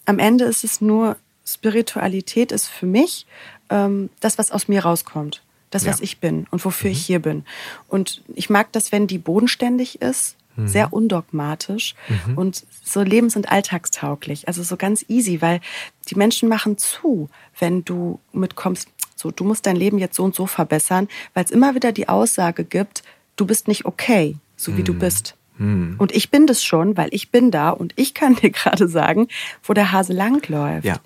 Am 0.05 0.19
Ende 0.19 0.45
ist 0.45 0.63
es 0.63 0.81
nur, 0.81 1.17
Spiritualität 1.45 2.51
ist 2.51 2.67
für 2.67 2.87
mich 2.87 3.27
ähm, 3.69 4.09
das, 4.19 4.37
was 4.37 4.51
aus 4.51 4.67
mir 4.67 4.83
rauskommt. 4.83 5.41
Das, 5.71 5.83
ja. 5.83 5.91
was 5.91 5.99
ich 5.99 6.19
bin 6.19 6.47
und 6.51 6.63
wofür 6.63 6.89
mhm. 6.89 6.95
ich 6.95 7.05
hier 7.05 7.19
bin. 7.19 7.43
Und 7.89 8.21
ich 8.33 8.49
mag 8.49 8.71
das, 8.71 8.91
wenn 8.91 9.07
die 9.07 9.17
bodenständig 9.17 10.01
ist, 10.01 10.37
mhm. 10.55 10.67
sehr 10.67 10.93
undogmatisch 10.93 11.95
mhm. 12.27 12.37
und 12.37 12.65
so 12.83 13.01
lebens- 13.01 13.35
und 13.35 13.51
alltagstauglich. 13.51 14.47
Also 14.47 14.63
so 14.63 14.77
ganz 14.77 15.05
easy, 15.07 15.41
weil 15.41 15.61
die 16.09 16.15
Menschen 16.15 16.49
machen 16.49 16.77
zu, 16.77 17.29
wenn 17.59 17.83
du 17.85 18.19
mitkommst, 18.33 18.89
so, 19.15 19.31
du 19.31 19.43
musst 19.43 19.65
dein 19.65 19.75
Leben 19.75 19.97
jetzt 19.97 20.15
so 20.15 20.23
und 20.23 20.35
so 20.35 20.45
verbessern, 20.45 21.07
weil 21.33 21.45
es 21.45 21.51
immer 21.51 21.75
wieder 21.75 21.91
die 21.91 22.09
Aussage 22.09 22.65
gibt, 22.65 23.03
du 23.35 23.45
bist 23.45 23.67
nicht 23.67 23.85
okay, 23.85 24.35
so 24.55 24.77
wie 24.77 24.83
du 24.83 24.93
mhm. 24.93 24.99
bist. 24.99 25.35
Mhm. 25.57 25.95
Und 25.97 26.13
ich 26.13 26.31
bin 26.31 26.47
das 26.47 26.63
schon, 26.63 26.97
weil 26.97 27.09
ich 27.11 27.31
bin 27.31 27.51
da 27.51 27.69
und 27.69 27.93
ich 27.95 28.13
kann 28.13 28.35
dir 28.35 28.49
gerade 28.51 28.87
sagen, 28.87 29.27
wo 29.63 29.73
der 29.73 29.91
Hase 29.91 30.13
langläuft. 30.13 30.85
Ja. 30.85 30.99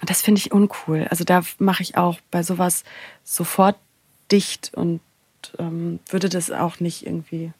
Und 0.00 0.10
das 0.10 0.22
finde 0.22 0.38
ich 0.38 0.52
uncool. 0.52 1.06
Also 1.10 1.24
da 1.24 1.42
mache 1.58 1.82
ich 1.82 1.96
auch 1.96 2.18
bei 2.30 2.42
sowas 2.42 2.84
sofort 3.22 3.76
dicht 4.30 4.72
und 4.74 5.00
ähm, 5.58 5.98
würde 6.08 6.28
das 6.28 6.50
auch 6.50 6.80
nicht 6.80 7.06
irgendwie 7.06 7.52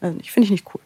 also 0.00 0.18
ich 0.20 0.30
finde 0.30 0.44
ich 0.46 0.50
nicht 0.50 0.66
cool. 0.74 0.80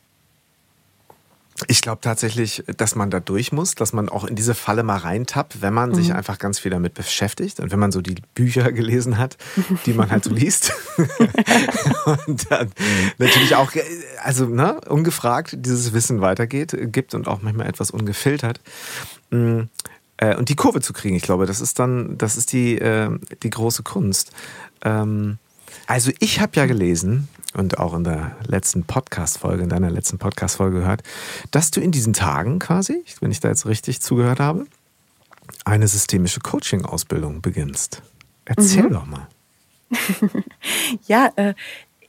Ich 1.69 1.81
glaube 1.81 2.01
tatsächlich, 2.01 2.65
dass 2.77 2.97
man 2.97 3.11
da 3.11 3.21
durch 3.21 3.53
muss, 3.53 3.75
dass 3.75 3.93
man 3.93 4.09
auch 4.09 4.25
in 4.25 4.35
diese 4.35 4.55
Falle 4.55 4.83
mal 4.83 4.97
reintappt, 4.97 5.63
wenn 5.63 5.75
man 5.75 5.91
mhm. 5.91 5.95
sich 5.95 6.13
einfach 6.13 6.39
ganz 6.39 6.59
viel 6.59 6.71
damit 6.71 6.95
beschäftigt 6.95 7.61
und 7.61 7.71
wenn 7.71 7.79
man 7.79 7.93
so 7.93 8.01
die 8.01 8.17
Bücher 8.35 8.73
gelesen 8.73 9.19
hat, 9.19 9.37
die 9.87 9.93
man 9.93 10.11
halt 10.11 10.25
so 10.25 10.31
liest. 10.35 10.73
und 12.27 12.51
dann 12.51 12.73
natürlich 13.19 13.55
auch, 13.55 13.71
also 14.23 14.47
ne, 14.47 14.81
ungefragt 14.89 15.57
dieses 15.59 15.93
Wissen 15.93 16.21
weitergeht, 16.21 16.77
gibt 16.93 17.15
und 17.15 17.29
auch 17.29 17.43
manchmal 17.43 17.69
etwas 17.69 17.91
ungefiltert. 17.91 18.61
Mm, 19.31 19.63
äh, 20.17 20.37
und 20.37 20.49
die 20.49 20.57
Kurve 20.57 20.81
zu 20.81 20.93
kriegen, 20.93 21.17
ich 21.17 21.23
glaube, 21.23 21.47
das 21.47 21.61
ist 21.61 21.79
dann, 21.79 22.19
das 22.19 22.37
ist 22.37 22.53
die, 22.53 22.79
äh, 22.79 23.11
die 23.43 23.51
große 23.51 23.83
Kunst. 23.83 24.33
Ähm, 24.83 25.39
also 25.87 26.11
ich 26.19 26.41
habe 26.41 26.53
ja 26.57 26.67
gelesen, 26.67 27.29
und 27.55 27.79
auch 27.79 27.95
in 27.95 28.05
der 28.05 28.37
letzten 28.47 28.85
Podcast-Folge, 28.85 29.63
in 29.63 29.69
deiner 29.69 29.91
letzten 29.91 30.19
Podcast-Folge 30.19 30.81
gehört, 30.81 31.03
dass 31.51 31.71
du 31.71 31.81
in 31.81 31.91
diesen 31.91 32.13
Tagen 32.13 32.59
quasi, 32.59 33.05
wenn 33.21 33.31
ich 33.31 33.41
da 33.41 33.49
jetzt 33.49 33.67
richtig 33.67 34.01
zugehört 34.01 34.41
habe, 34.41 34.67
eine 35.65 35.89
systemische 35.89 36.41
Coaching-Ausbildung 36.41 37.41
beginnst. 37.41 38.03
Erzähl 38.45 38.85
mhm. 38.85 38.93
doch 38.93 39.07
mal. 39.07 39.29
ja, 41.07 41.31
äh, 41.37 41.55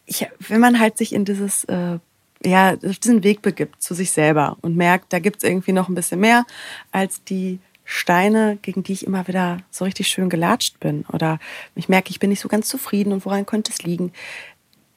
ich, 0.05 0.27
wenn 0.47 0.61
man 0.61 0.79
halt 0.79 0.97
sich 0.97 1.13
in 1.13 1.25
dieses, 1.25 1.63
äh, 1.65 1.99
ja, 2.45 2.73
auf 2.73 2.99
diesen 2.99 3.23
Weg 3.23 3.41
begibt 3.41 3.81
zu 3.81 3.93
sich 3.93 4.11
selber 4.11 4.57
und 4.61 4.75
merkt, 4.75 5.13
da 5.13 5.19
gibt 5.19 5.37
es 5.37 5.49
irgendwie 5.49 5.71
noch 5.71 5.89
ein 5.89 5.95
bisschen 5.95 6.19
mehr 6.19 6.45
als 6.91 7.23
die 7.23 7.59
Steine, 7.85 8.57
gegen 8.61 8.83
die 8.83 8.93
ich 8.93 9.05
immer 9.05 9.27
wieder 9.27 9.57
so 9.69 9.83
richtig 9.83 10.07
schön 10.07 10.29
gelatscht 10.29 10.79
bin. 10.79 11.05
Oder 11.11 11.39
ich 11.75 11.89
merke, 11.89 12.11
ich 12.11 12.19
bin 12.19 12.29
nicht 12.29 12.39
so 12.39 12.47
ganz 12.47 12.67
zufrieden 12.69 13.11
und 13.11 13.25
woran 13.25 13.45
könnte 13.45 13.71
es 13.71 13.83
liegen? 13.83 14.13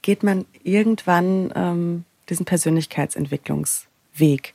Geht 0.06 0.22
man 0.22 0.46
irgendwann 0.62 1.52
ähm, 1.56 2.04
diesen 2.28 2.46
Persönlichkeitsentwicklungsweg. 2.46 4.54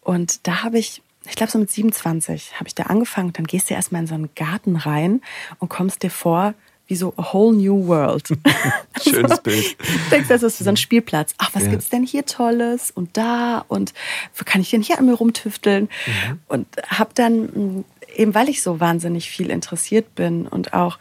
Und 0.00 0.46
da 0.46 0.62
habe 0.62 0.78
ich, 0.78 1.02
ich 1.28 1.36
glaube 1.36 1.52
so 1.52 1.58
mit 1.58 1.70
27 1.70 2.54
habe 2.54 2.68
ich 2.68 2.74
da 2.74 2.84
angefangen. 2.84 3.34
Dann 3.34 3.44
gehst 3.44 3.68
du 3.68 3.74
erstmal 3.74 4.00
in 4.00 4.06
so 4.06 4.14
einen 4.14 4.30
Garten 4.34 4.76
rein 4.76 5.20
und 5.58 5.68
kommst 5.68 6.02
dir 6.02 6.10
vor, 6.10 6.54
wie 6.86 6.96
so 6.96 7.12
a 7.18 7.34
whole 7.34 7.54
new 7.54 7.86
world. 7.86 8.28
Schönes 9.04 9.32
also, 9.32 9.42
Bild. 9.42 9.76
Denkst, 10.10 10.30
das 10.30 10.42
ist 10.42 10.56
so 10.56 10.70
ein 10.70 10.78
Spielplatz. 10.78 11.34
Ach, 11.36 11.50
was 11.52 11.64
ja. 11.64 11.70
gibt's 11.70 11.90
denn 11.90 12.02
hier 12.02 12.24
Tolles 12.24 12.90
und 12.90 13.18
da 13.18 13.66
und 13.68 13.92
wo 14.34 14.44
kann 14.46 14.62
ich 14.62 14.70
denn 14.70 14.80
hier 14.80 14.98
an 14.98 15.04
mir 15.04 15.16
rumtüfteln? 15.16 15.90
Mhm. 16.06 16.40
Und 16.48 16.66
habe 16.86 17.10
dann 17.12 17.84
eben, 18.16 18.34
weil 18.34 18.48
ich 18.48 18.62
so 18.62 18.80
wahnsinnig 18.80 19.28
viel 19.28 19.50
interessiert 19.50 20.14
bin 20.14 20.46
und 20.46 20.72
auch 20.72 20.98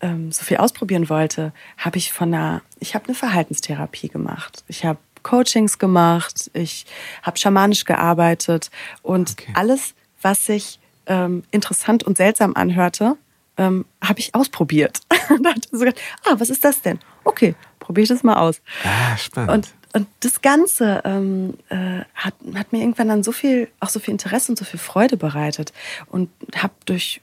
ähm, 0.00 0.32
so 0.32 0.44
viel 0.44 0.58
ausprobieren 0.58 1.08
wollte, 1.08 1.52
habe 1.76 1.98
ich 1.98 2.12
von 2.12 2.32
einer, 2.32 2.62
ich 2.78 2.94
habe 2.94 3.06
eine 3.06 3.14
Verhaltenstherapie 3.14 4.08
gemacht. 4.08 4.64
Ich 4.68 4.84
habe 4.84 4.98
Coachings 5.22 5.78
gemacht, 5.78 6.50
ich 6.54 6.86
habe 7.22 7.38
schamanisch 7.38 7.84
gearbeitet 7.84 8.70
und 9.02 9.32
okay. 9.32 9.52
alles, 9.54 9.94
was 10.22 10.46
sich 10.46 10.78
ähm, 11.06 11.42
interessant 11.50 12.04
und 12.04 12.16
seltsam 12.16 12.54
anhörte, 12.54 13.16
ähm, 13.56 13.84
habe 14.02 14.20
ich 14.20 14.34
ausprobiert. 14.34 15.00
da 15.42 15.54
so 15.70 15.80
gedacht, 15.80 16.00
ah, 16.24 16.34
was 16.38 16.50
ist 16.50 16.64
das 16.64 16.80
denn? 16.82 16.98
Okay, 17.24 17.54
probiere 17.78 18.04
ich 18.04 18.08
das 18.08 18.22
mal 18.22 18.36
aus. 18.36 18.60
Ah, 18.84 19.16
spannend. 19.16 19.50
Und, 19.50 19.68
und 19.94 20.08
das 20.20 20.40
Ganze 20.42 21.02
ähm, 21.04 21.54
äh, 21.68 22.02
hat, 22.14 22.34
hat 22.54 22.72
mir 22.72 22.80
irgendwann 22.80 23.08
dann 23.08 23.22
so 23.22 23.32
viel, 23.32 23.68
auch 23.80 23.88
so 23.88 24.00
viel 24.00 24.12
Interesse 24.12 24.52
und 24.52 24.58
so 24.58 24.64
viel 24.64 24.78
Freude 24.78 25.16
bereitet 25.16 25.72
und 26.06 26.30
habe 26.56 26.74
durch 26.84 27.20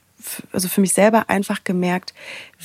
also 0.52 0.68
für 0.68 0.80
mich 0.80 0.92
selber 0.92 1.28
einfach 1.28 1.64
gemerkt, 1.64 2.14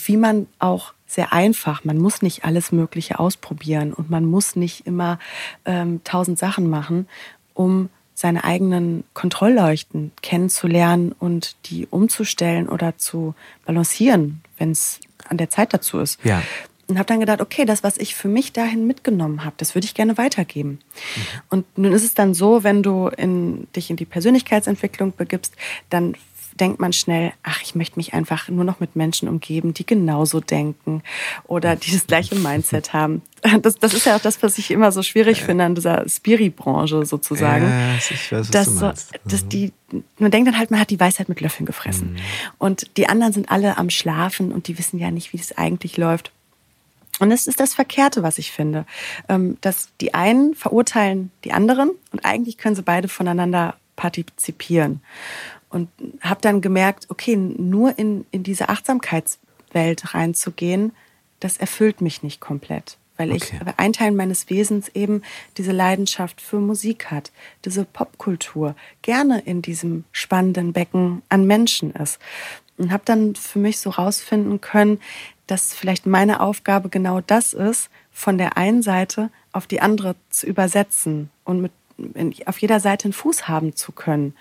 wie 0.06 0.18
man 0.18 0.48
auch 0.60 0.94
sehr 1.08 1.34
einfach, 1.34 1.84
man 1.84 1.98
muss 1.98 2.22
nicht 2.22 2.46
alles 2.46 2.72
Mögliche 2.72 3.20
ausprobieren 3.20 3.94
und 3.94 4.10
man 4.10 4.26
muss 4.26 4.56
nicht 4.56 4.88
immer 4.88 5.20
ähm, 5.66 6.02
tausend 6.04 6.40
Sachen 6.40 6.70
machen, 6.70 7.08
um 7.54 7.90
seine 8.14 8.44
eigenen 8.44 9.04
Kontrollleuchten 9.14 10.12
kennenzulernen 10.22 11.12
und 11.12 11.56
die 11.66 11.88
umzustellen 11.88 12.70
oder 12.70 12.98
zu 12.98 13.36
balancieren, 13.66 14.42
wenn 14.58 14.72
es 14.72 15.00
an 15.28 15.38
der 15.38 15.50
Zeit 15.50 15.74
dazu 15.74 16.00
ist. 16.00 16.24
Ja. 16.24 16.42
Und 16.88 16.98
habe 16.98 17.08
dann 17.08 17.20
gedacht, 17.22 17.42
okay, 17.42 17.66
das, 17.66 17.84
was 17.84 17.98
ich 17.98 18.16
für 18.16 18.28
mich 18.28 18.52
dahin 18.52 18.86
mitgenommen 18.86 19.46
habe, 19.46 19.56
das 19.58 19.76
würde 19.76 19.86
ich 19.86 19.94
gerne 19.94 20.18
weitergeben. 20.18 20.70
Mhm. 20.80 21.22
Und 21.50 21.78
nun 21.78 21.94
ist 21.94 22.04
es 22.04 22.14
dann 22.14 22.34
so, 22.34 22.64
wenn 22.64 22.84
du 22.84 23.08
in, 23.08 23.68
dich 23.76 23.90
in 23.90 23.96
die 23.96 24.06
Persönlichkeitsentwicklung 24.06 25.14
begibst, 25.16 25.56
dann 25.90 26.16
denkt 26.62 26.80
man 26.80 26.94
schnell, 26.94 27.34
ach, 27.42 27.62
ich 27.64 27.74
möchte 27.74 27.98
mich 27.98 28.14
einfach 28.14 28.48
nur 28.48 28.64
noch 28.64 28.80
mit 28.80 28.96
Menschen 28.96 29.28
umgeben, 29.28 29.74
die 29.74 29.86
genauso 29.86 30.40
denken 30.40 31.02
oder 31.46 31.76
die 31.76 31.92
das 31.92 32.06
gleiche 32.06 32.36
Mindset 32.36 32.94
haben. 32.94 33.24
Das, 33.64 33.76
das 33.76 33.96
ist 33.96 34.06
ja 34.06 34.16
auch 34.16 34.22
das, 34.22 34.42
was 34.44 34.60
ich 34.60 34.70
immer 34.70 34.92
so 34.92 35.02
schwierig 35.02 35.40
ja. 35.40 35.46
finde 35.46 35.66
an 35.66 35.74
dieser 35.74 36.08
Spiri-Branche 36.08 37.06
sozusagen. 37.08 37.68
Ja, 37.68 37.96
ich 37.96 38.32
weiß, 38.32 38.40
was 38.40 38.52
dass, 38.52 38.66
du 38.68 38.72
meinst. 38.74 39.12
Dass 39.26 39.44
mhm. 39.44 39.50
die, 39.50 39.74
man 40.20 40.30
denkt 40.30 40.48
dann 40.48 40.60
halt, 40.60 40.70
man 40.70 40.80
hat 40.80 40.92
die 40.92 41.00
Weisheit 41.00 41.28
mit 41.28 41.42
Löffeln 41.42 41.66
gefressen. 41.66 42.14
Mhm. 42.14 42.18
Und 42.60 42.98
die 42.98 43.10
anderen 43.10 43.34
sind 43.34 43.50
alle 43.50 43.78
am 43.78 43.90
Schlafen 43.90 44.52
und 44.52 44.68
die 44.68 44.78
wissen 44.78 45.00
ja 45.00 45.10
nicht, 45.10 45.34
wie 45.34 45.38
es 45.38 45.58
eigentlich 45.58 45.98
läuft. 45.98 46.32
Und 47.20 47.32
das 47.32 47.48
ist 47.48 47.60
das 47.60 47.74
Verkehrte, 47.74 48.22
was 48.22 48.38
ich 48.38 48.52
finde. 48.52 48.86
Ähm, 49.28 49.58
dass 49.62 49.90
die 50.00 50.14
einen 50.14 50.54
verurteilen 50.54 51.32
die 51.44 51.54
anderen 51.54 51.90
und 52.12 52.24
eigentlich 52.24 52.60
können 52.60 52.76
sie 52.76 52.84
beide 52.84 53.08
voneinander 53.08 53.76
partizipieren 53.96 55.02
und 55.72 55.90
habe 56.22 56.42
dann 56.42 56.62
gemerkt, 56.62 57.08
okay, 57.10 57.36
nur 57.36 57.98
in, 57.98 58.26
in 58.32 58.44
diese 58.44 58.70
Achtsamkeitswelt 58.70 60.14
reinzugehen, 60.14 60.92
das 61.40 61.58
erfüllt 61.58 62.02
mich 62.02 62.24
nicht 62.24 62.42
komplett. 62.42 62.98
Weil 63.18 63.32
okay. 63.32 63.60
ich, 63.62 63.74
ein 63.78 63.94
Teil 63.94 64.12
meines 64.12 64.50
Wesens 64.50 64.90
eben 64.90 65.22
diese 65.58 65.72
Leidenschaft 65.72 66.42
für 66.42 66.60
Musik 66.60 67.12
hat, 67.12 67.32
diese 67.66 67.86
Popkultur, 67.86 68.76
gerne 69.02 69.40
in 69.42 69.62
diesem 69.62 70.04
spannenden 70.12 70.74
Becken 70.74 71.22
an 71.30 71.46
Menschen 71.46 71.92
ist. 71.92 72.20
Und 72.78 72.92
habe 72.92 73.04
dann 73.06 73.36
für 73.36 73.60
mich 73.60 73.80
so 73.80 73.92
rausfinden 73.92 74.60
können, 74.60 75.00
dass 75.46 75.74
vielleicht 75.74 76.06
meine 76.06 76.40
Aufgabe 76.40 76.90
genau 76.90 77.22
das 77.22 77.54
ist, 77.54 77.90
von 78.12 78.38
der 78.38 78.58
einen 78.58 78.82
Seite 78.82 79.30
auf 79.52 79.68
die 79.68 79.82
andere 79.82 80.16
zu 80.30 80.48
übersetzen 80.48 81.30
und 81.44 81.62
mit 81.62 81.72
auf 82.46 82.58
jeder 82.60 82.80
Seite 82.80 83.06
einen 83.06 83.14
Fuß 83.14 83.48
haben 83.48 83.76
zu 83.76 83.92
können. 83.92 84.34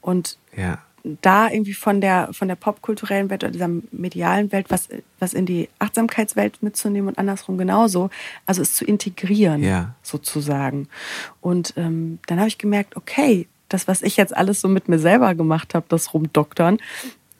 Und 0.00 0.38
ja. 0.56 0.78
da 1.22 1.48
irgendwie 1.48 1.74
von 1.74 2.00
der, 2.00 2.30
von 2.32 2.48
der 2.48 2.56
popkulturellen 2.56 3.30
Welt 3.30 3.44
oder 3.44 3.52
dieser 3.52 3.70
medialen 3.90 4.52
Welt 4.52 4.66
was, 4.68 4.88
was 5.18 5.34
in 5.34 5.46
die 5.46 5.68
Achtsamkeitswelt 5.78 6.62
mitzunehmen 6.62 7.08
und 7.08 7.18
andersrum 7.18 7.58
genauso. 7.58 8.10
Also 8.46 8.62
es 8.62 8.74
zu 8.74 8.84
integrieren, 8.84 9.62
ja. 9.62 9.94
sozusagen. 10.02 10.88
Und 11.40 11.74
ähm, 11.76 12.18
dann 12.26 12.38
habe 12.38 12.48
ich 12.48 12.58
gemerkt, 12.58 12.96
okay, 12.96 13.48
das, 13.68 13.88
was 13.88 14.02
ich 14.02 14.16
jetzt 14.16 14.36
alles 14.36 14.60
so 14.60 14.68
mit 14.68 14.88
mir 14.88 14.98
selber 14.98 15.34
gemacht 15.34 15.74
habe, 15.74 15.86
das 15.88 16.14
Rumdoktern, 16.14 16.78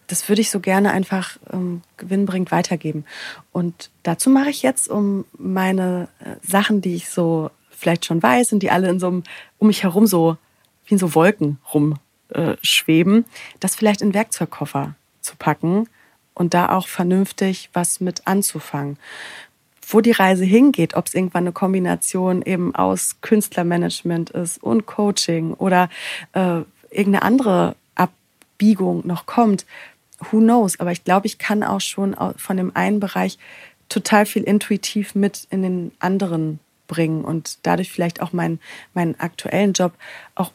das 0.06 0.28
würde 0.28 0.42
ich 0.42 0.50
so 0.50 0.60
gerne 0.60 0.90
einfach 0.92 1.38
ähm, 1.52 1.82
gewinnbringend 1.96 2.50
weitergeben. 2.50 3.04
Und 3.52 3.90
dazu 4.02 4.30
mache 4.30 4.50
ich 4.50 4.62
jetzt 4.62 4.88
um 4.88 5.24
meine 5.38 6.08
äh, 6.20 6.36
Sachen, 6.46 6.80
die 6.80 6.94
ich 6.94 7.08
so 7.08 7.50
vielleicht 7.84 8.06
schon 8.06 8.22
weiß 8.22 8.54
und 8.54 8.60
die 8.60 8.70
alle 8.70 8.88
in 8.88 8.98
so 8.98 9.08
einem, 9.08 9.22
um 9.58 9.66
mich 9.68 9.82
herum 9.82 10.06
so 10.06 10.38
wie 10.86 10.94
in 10.94 10.98
so 10.98 11.14
Wolken 11.14 11.58
rumschweben, 11.72 13.18
äh, 13.18 13.24
das 13.60 13.76
vielleicht 13.76 14.00
in 14.00 14.14
Werkzeugkoffer 14.14 14.94
zu 15.20 15.36
packen 15.36 15.88
und 16.32 16.54
da 16.54 16.70
auch 16.70 16.88
vernünftig 16.88 17.70
was 17.74 18.00
mit 18.00 18.26
anzufangen. 18.26 18.98
Wo 19.86 20.00
die 20.00 20.12
Reise 20.12 20.44
hingeht, 20.44 20.94
ob 20.94 21.06
es 21.06 21.14
irgendwann 21.14 21.44
eine 21.44 21.52
Kombination 21.52 22.40
eben 22.40 22.74
aus 22.74 23.16
Künstlermanagement 23.20 24.30
ist 24.30 24.62
und 24.62 24.86
Coaching 24.86 25.52
oder 25.52 25.90
äh, 26.32 26.62
irgendeine 26.90 27.22
andere 27.22 27.76
Abbiegung 27.94 29.06
noch 29.06 29.26
kommt, 29.26 29.66
who 30.20 30.38
knows? 30.38 30.80
Aber 30.80 30.90
ich 30.90 31.04
glaube, 31.04 31.26
ich 31.26 31.36
kann 31.36 31.62
auch 31.62 31.82
schon 31.82 32.16
von 32.38 32.56
dem 32.56 32.74
einen 32.74 32.98
Bereich 32.98 33.38
total 33.90 34.24
viel 34.24 34.42
intuitiv 34.42 35.14
mit 35.14 35.46
in 35.50 35.62
den 35.62 35.92
anderen 35.98 36.60
bringen 36.86 37.24
und 37.24 37.58
dadurch 37.62 37.90
vielleicht 37.90 38.20
auch 38.20 38.32
meinen, 38.32 38.60
meinen 38.92 39.18
aktuellen 39.18 39.72
Job 39.72 39.92
auch 40.34 40.52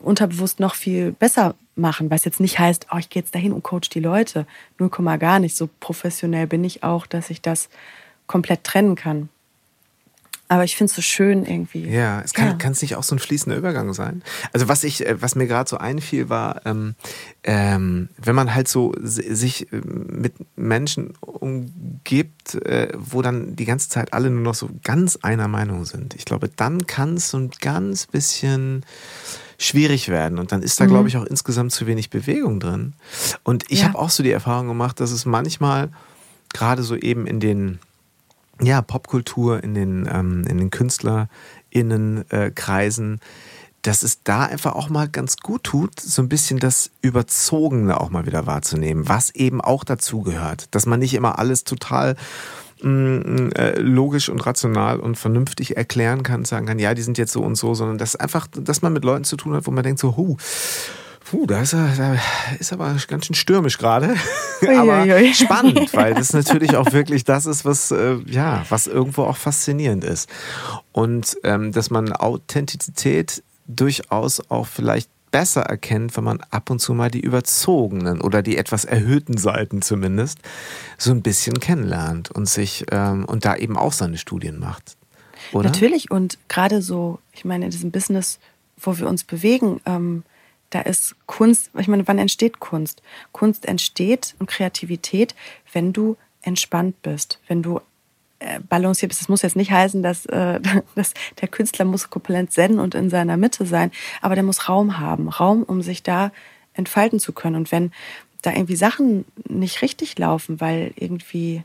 unterbewusst 0.00 0.60
noch 0.60 0.74
viel 0.74 1.12
besser 1.12 1.54
machen, 1.74 2.10
was 2.10 2.24
jetzt 2.24 2.40
nicht 2.40 2.58
heißt, 2.58 2.88
oh, 2.92 2.98
ich 2.98 3.10
gehe 3.10 3.22
jetzt 3.22 3.34
dahin 3.34 3.52
und 3.52 3.62
coach 3.62 3.88
die 3.88 4.00
Leute. 4.00 4.46
Null 4.78 4.88
Komma 4.88 5.16
gar 5.16 5.38
nicht. 5.38 5.56
So 5.56 5.68
professionell 5.80 6.46
bin 6.46 6.64
ich 6.64 6.82
auch, 6.82 7.06
dass 7.06 7.30
ich 7.30 7.42
das 7.42 7.68
komplett 8.26 8.64
trennen 8.64 8.94
kann. 8.94 9.28
Aber 10.48 10.64
ich 10.64 10.76
finde 10.76 10.90
es 10.90 10.96
so 10.96 11.02
schön 11.02 11.44
irgendwie. 11.44 11.88
Ja, 11.88 12.20
es 12.20 12.32
kann 12.32 12.58
ja. 12.58 12.70
es 12.70 12.82
nicht 12.82 12.94
auch 12.94 13.02
so 13.02 13.16
ein 13.16 13.18
fließender 13.18 13.56
Übergang 13.56 13.92
sein. 13.94 14.22
Also 14.52 14.68
was 14.68 14.84
ich, 14.84 15.04
äh, 15.04 15.20
was 15.20 15.34
mir 15.34 15.46
gerade 15.46 15.68
so 15.68 15.78
einfiel, 15.78 16.28
war, 16.28 16.64
ähm, 16.64 16.94
ähm, 17.42 18.08
wenn 18.16 18.34
man 18.36 18.54
halt 18.54 18.68
so 18.68 18.92
sich 19.00 19.72
äh, 19.72 19.80
mit 19.84 20.34
Menschen 20.56 21.14
umgibt, 21.20 22.54
äh, 22.54 22.92
wo 22.96 23.22
dann 23.22 23.56
die 23.56 23.64
ganze 23.64 23.88
Zeit 23.88 24.12
alle 24.12 24.30
nur 24.30 24.42
noch 24.42 24.54
so 24.54 24.70
ganz 24.84 25.16
einer 25.22 25.48
Meinung 25.48 25.84
sind. 25.84 26.14
Ich 26.14 26.24
glaube, 26.24 26.48
dann 26.48 26.86
kann 26.86 27.14
es 27.14 27.30
so 27.30 27.38
ein 27.38 27.50
ganz 27.60 28.06
bisschen 28.06 28.84
schwierig 29.58 30.08
werden. 30.08 30.38
Und 30.38 30.52
dann 30.52 30.62
ist 30.62 30.78
da, 30.78 30.84
mhm. 30.84 30.88
glaube 30.90 31.08
ich, 31.08 31.16
auch 31.16 31.24
insgesamt 31.24 31.72
zu 31.72 31.86
wenig 31.86 32.10
Bewegung 32.10 32.60
drin. 32.60 32.92
Und 33.42 33.64
ich 33.68 33.80
ja. 33.80 33.88
habe 33.88 33.98
auch 33.98 34.10
so 34.10 34.22
die 34.22 34.30
Erfahrung 34.30 34.68
gemacht, 34.68 35.00
dass 35.00 35.10
es 35.10 35.24
manchmal 35.24 35.90
gerade 36.52 36.82
so 36.82 36.94
eben 36.94 37.26
in 37.26 37.40
den 37.40 37.80
ja, 38.60 38.82
Popkultur, 38.82 39.62
in 39.62 39.74
den, 39.74 40.08
ähm, 40.10 40.42
in 40.48 40.58
den 40.58 40.70
KünstlerInnenkreisen, 40.70 43.14
äh, 43.14 43.18
dass 43.82 44.02
es 44.02 44.22
da 44.24 44.44
einfach 44.44 44.74
auch 44.74 44.88
mal 44.88 45.08
ganz 45.08 45.36
gut 45.36 45.64
tut, 45.64 46.00
so 46.00 46.20
ein 46.20 46.28
bisschen 46.28 46.58
das 46.58 46.90
Überzogene 47.02 48.00
auch 48.00 48.10
mal 48.10 48.26
wieder 48.26 48.46
wahrzunehmen, 48.46 49.08
was 49.08 49.32
eben 49.34 49.60
auch 49.60 49.84
dazu 49.84 50.22
gehört. 50.22 50.74
Dass 50.74 50.86
man 50.86 50.98
nicht 50.98 51.14
immer 51.14 51.38
alles 51.38 51.62
total 51.62 52.16
mh, 52.82 52.90
mm, 52.90 53.52
äh, 53.52 53.78
logisch 53.78 54.28
und 54.28 54.44
rational 54.44 54.98
und 54.98 55.16
vernünftig 55.16 55.76
erklären 55.76 56.24
kann, 56.24 56.44
sagen 56.44 56.66
kann, 56.66 56.78
ja, 56.78 56.94
die 56.94 57.02
sind 57.02 57.18
jetzt 57.18 57.32
so 57.32 57.42
und 57.42 57.54
so, 57.54 57.74
sondern 57.74 57.98
dass 57.98 58.16
einfach, 58.16 58.48
dass 58.48 58.82
man 58.82 58.92
mit 58.92 59.04
Leuten 59.04 59.24
zu 59.24 59.36
tun 59.36 59.54
hat, 59.54 59.66
wo 59.66 59.70
man 59.70 59.84
denkt 59.84 60.00
so, 60.00 60.16
huh, 60.16 60.36
Puh, 61.28 61.44
da 61.46 61.60
ist, 61.60 61.72
er, 61.72 61.92
da 61.96 62.16
ist 62.60 62.72
aber 62.72 62.96
ganz 63.08 63.26
schön 63.26 63.34
stürmisch 63.34 63.78
gerade. 63.78 64.14
aber 64.76 65.06
spannend, 65.34 65.92
weil 65.92 66.14
das 66.14 66.32
natürlich 66.32 66.76
auch 66.76 66.92
wirklich 66.92 67.24
das 67.24 67.46
ist, 67.46 67.64
was, 67.64 67.90
äh, 67.90 68.18
ja, 68.26 68.64
was 68.68 68.86
irgendwo 68.86 69.24
auch 69.24 69.36
faszinierend 69.36 70.04
ist. 70.04 70.30
Und 70.92 71.36
ähm, 71.42 71.72
dass 71.72 71.90
man 71.90 72.12
Authentizität 72.12 73.42
durchaus 73.66 74.50
auch 74.50 74.68
vielleicht 74.68 75.10
besser 75.32 75.62
erkennt, 75.62 76.16
wenn 76.16 76.22
man 76.22 76.40
ab 76.50 76.70
und 76.70 76.78
zu 76.78 76.94
mal 76.94 77.10
die 77.10 77.20
überzogenen 77.20 78.20
oder 78.20 78.40
die 78.42 78.56
etwas 78.56 78.84
erhöhten 78.84 79.36
Seiten 79.36 79.82
zumindest 79.82 80.38
so 80.96 81.10
ein 81.10 81.22
bisschen 81.22 81.58
kennenlernt 81.58 82.30
und 82.30 82.48
sich 82.48 82.86
ähm, 82.92 83.24
und 83.24 83.44
da 83.44 83.56
eben 83.56 83.76
auch 83.76 83.92
seine 83.92 84.16
Studien 84.16 84.60
macht. 84.60 84.96
Oder? 85.52 85.70
Natürlich 85.70 86.12
und 86.12 86.38
gerade 86.46 86.82
so, 86.82 87.18
ich 87.32 87.44
meine, 87.44 87.64
in 87.64 87.72
diesem 87.72 87.90
Business, 87.90 88.38
wo 88.80 88.96
wir 88.96 89.08
uns 89.08 89.24
bewegen, 89.24 89.80
ähm, 89.86 90.22
da 90.76 90.82
ist 90.82 91.16
Kunst, 91.24 91.70
ich 91.78 91.88
meine, 91.88 92.06
wann 92.06 92.18
entsteht 92.18 92.60
Kunst? 92.60 93.00
Kunst 93.32 93.64
entsteht 93.66 94.34
und 94.38 94.46
Kreativität, 94.46 95.34
wenn 95.72 95.94
du 95.94 96.18
entspannt 96.42 97.00
bist, 97.00 97.40
wenn 97.48 97.62
du 97.62 97.80
äh, 98.40 98.60
balanciert 98.60 99.08
bist. 99.08 99.22
Das 99.22 99.30
muss 99.30 99.40
jetzt 99.40 99.56
nicht 99.56 99.70
heißen, 99.70 100.02
dass, 100.02 100.26
äh, 100.26 100.60
dass 100.94 101.14
der 101.40 101.48
Künstler 101.48 101.86
muss 101.86 102.10
komplett 102.10 102.52
zen 102.52 102.78
und 102.78 102.94
in 102.94 103.08
seiner 103.08 103.38
Mitte 103.38 103.64
sein, 103.64 103.90
aber 104.20 104.34
der 104.34 104.44
muss 104.44 104.68
Raum 104.68 104.98
haben, 104.98 105.30
Raum, 105.30 105.62
um 105.62 105.80
sich 105.80 106.02
da 106.02 106.30
entfalten 106.74 107.20
zu 107.20 107.32
können. 107.32 107.56
Und 107.56 107.72
wenn 107.72 107.90
da 108.42 108.52
irgendwie 108.52 108.76
Sachen 108.76 109.24
nicht 109.48 109.80
richtig 109.80 110.18
laufen, 110.18 110.60
weil 110.60 110.92
irgendwie 110.96 111.64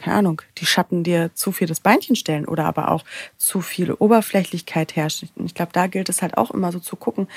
keine 0.00 0.16
Ahnung, 0.16 0.40
die 0.56 0.64
Schatten 0.64 1.04
dir 1.04 1.30
zu 1.34 1.52
viel 1.52 1.68
das 1.68 1.80
Beinchen 1.80 2.16
stellen 2.16 2.46
oder 2.46 2.64
aber 2.64 2.90
auch 2.90 3.04
zu 3.36 3.60
viel 3.60 3.92
Oberflächlichkeit 3.92 4.96
herrscht. 4.96 5.26
Ich 5.44 5.54
glaube, 5.54 5.72
da 5.74 5.88
gilt 5.88 6.08
es 6.08 6.22
halt 6.22 6.38
auch 6.38 6.50
immer 6.50 6.72
so 6.72 6.78
zu 6.78 6.96
gucken, 6.96 7.28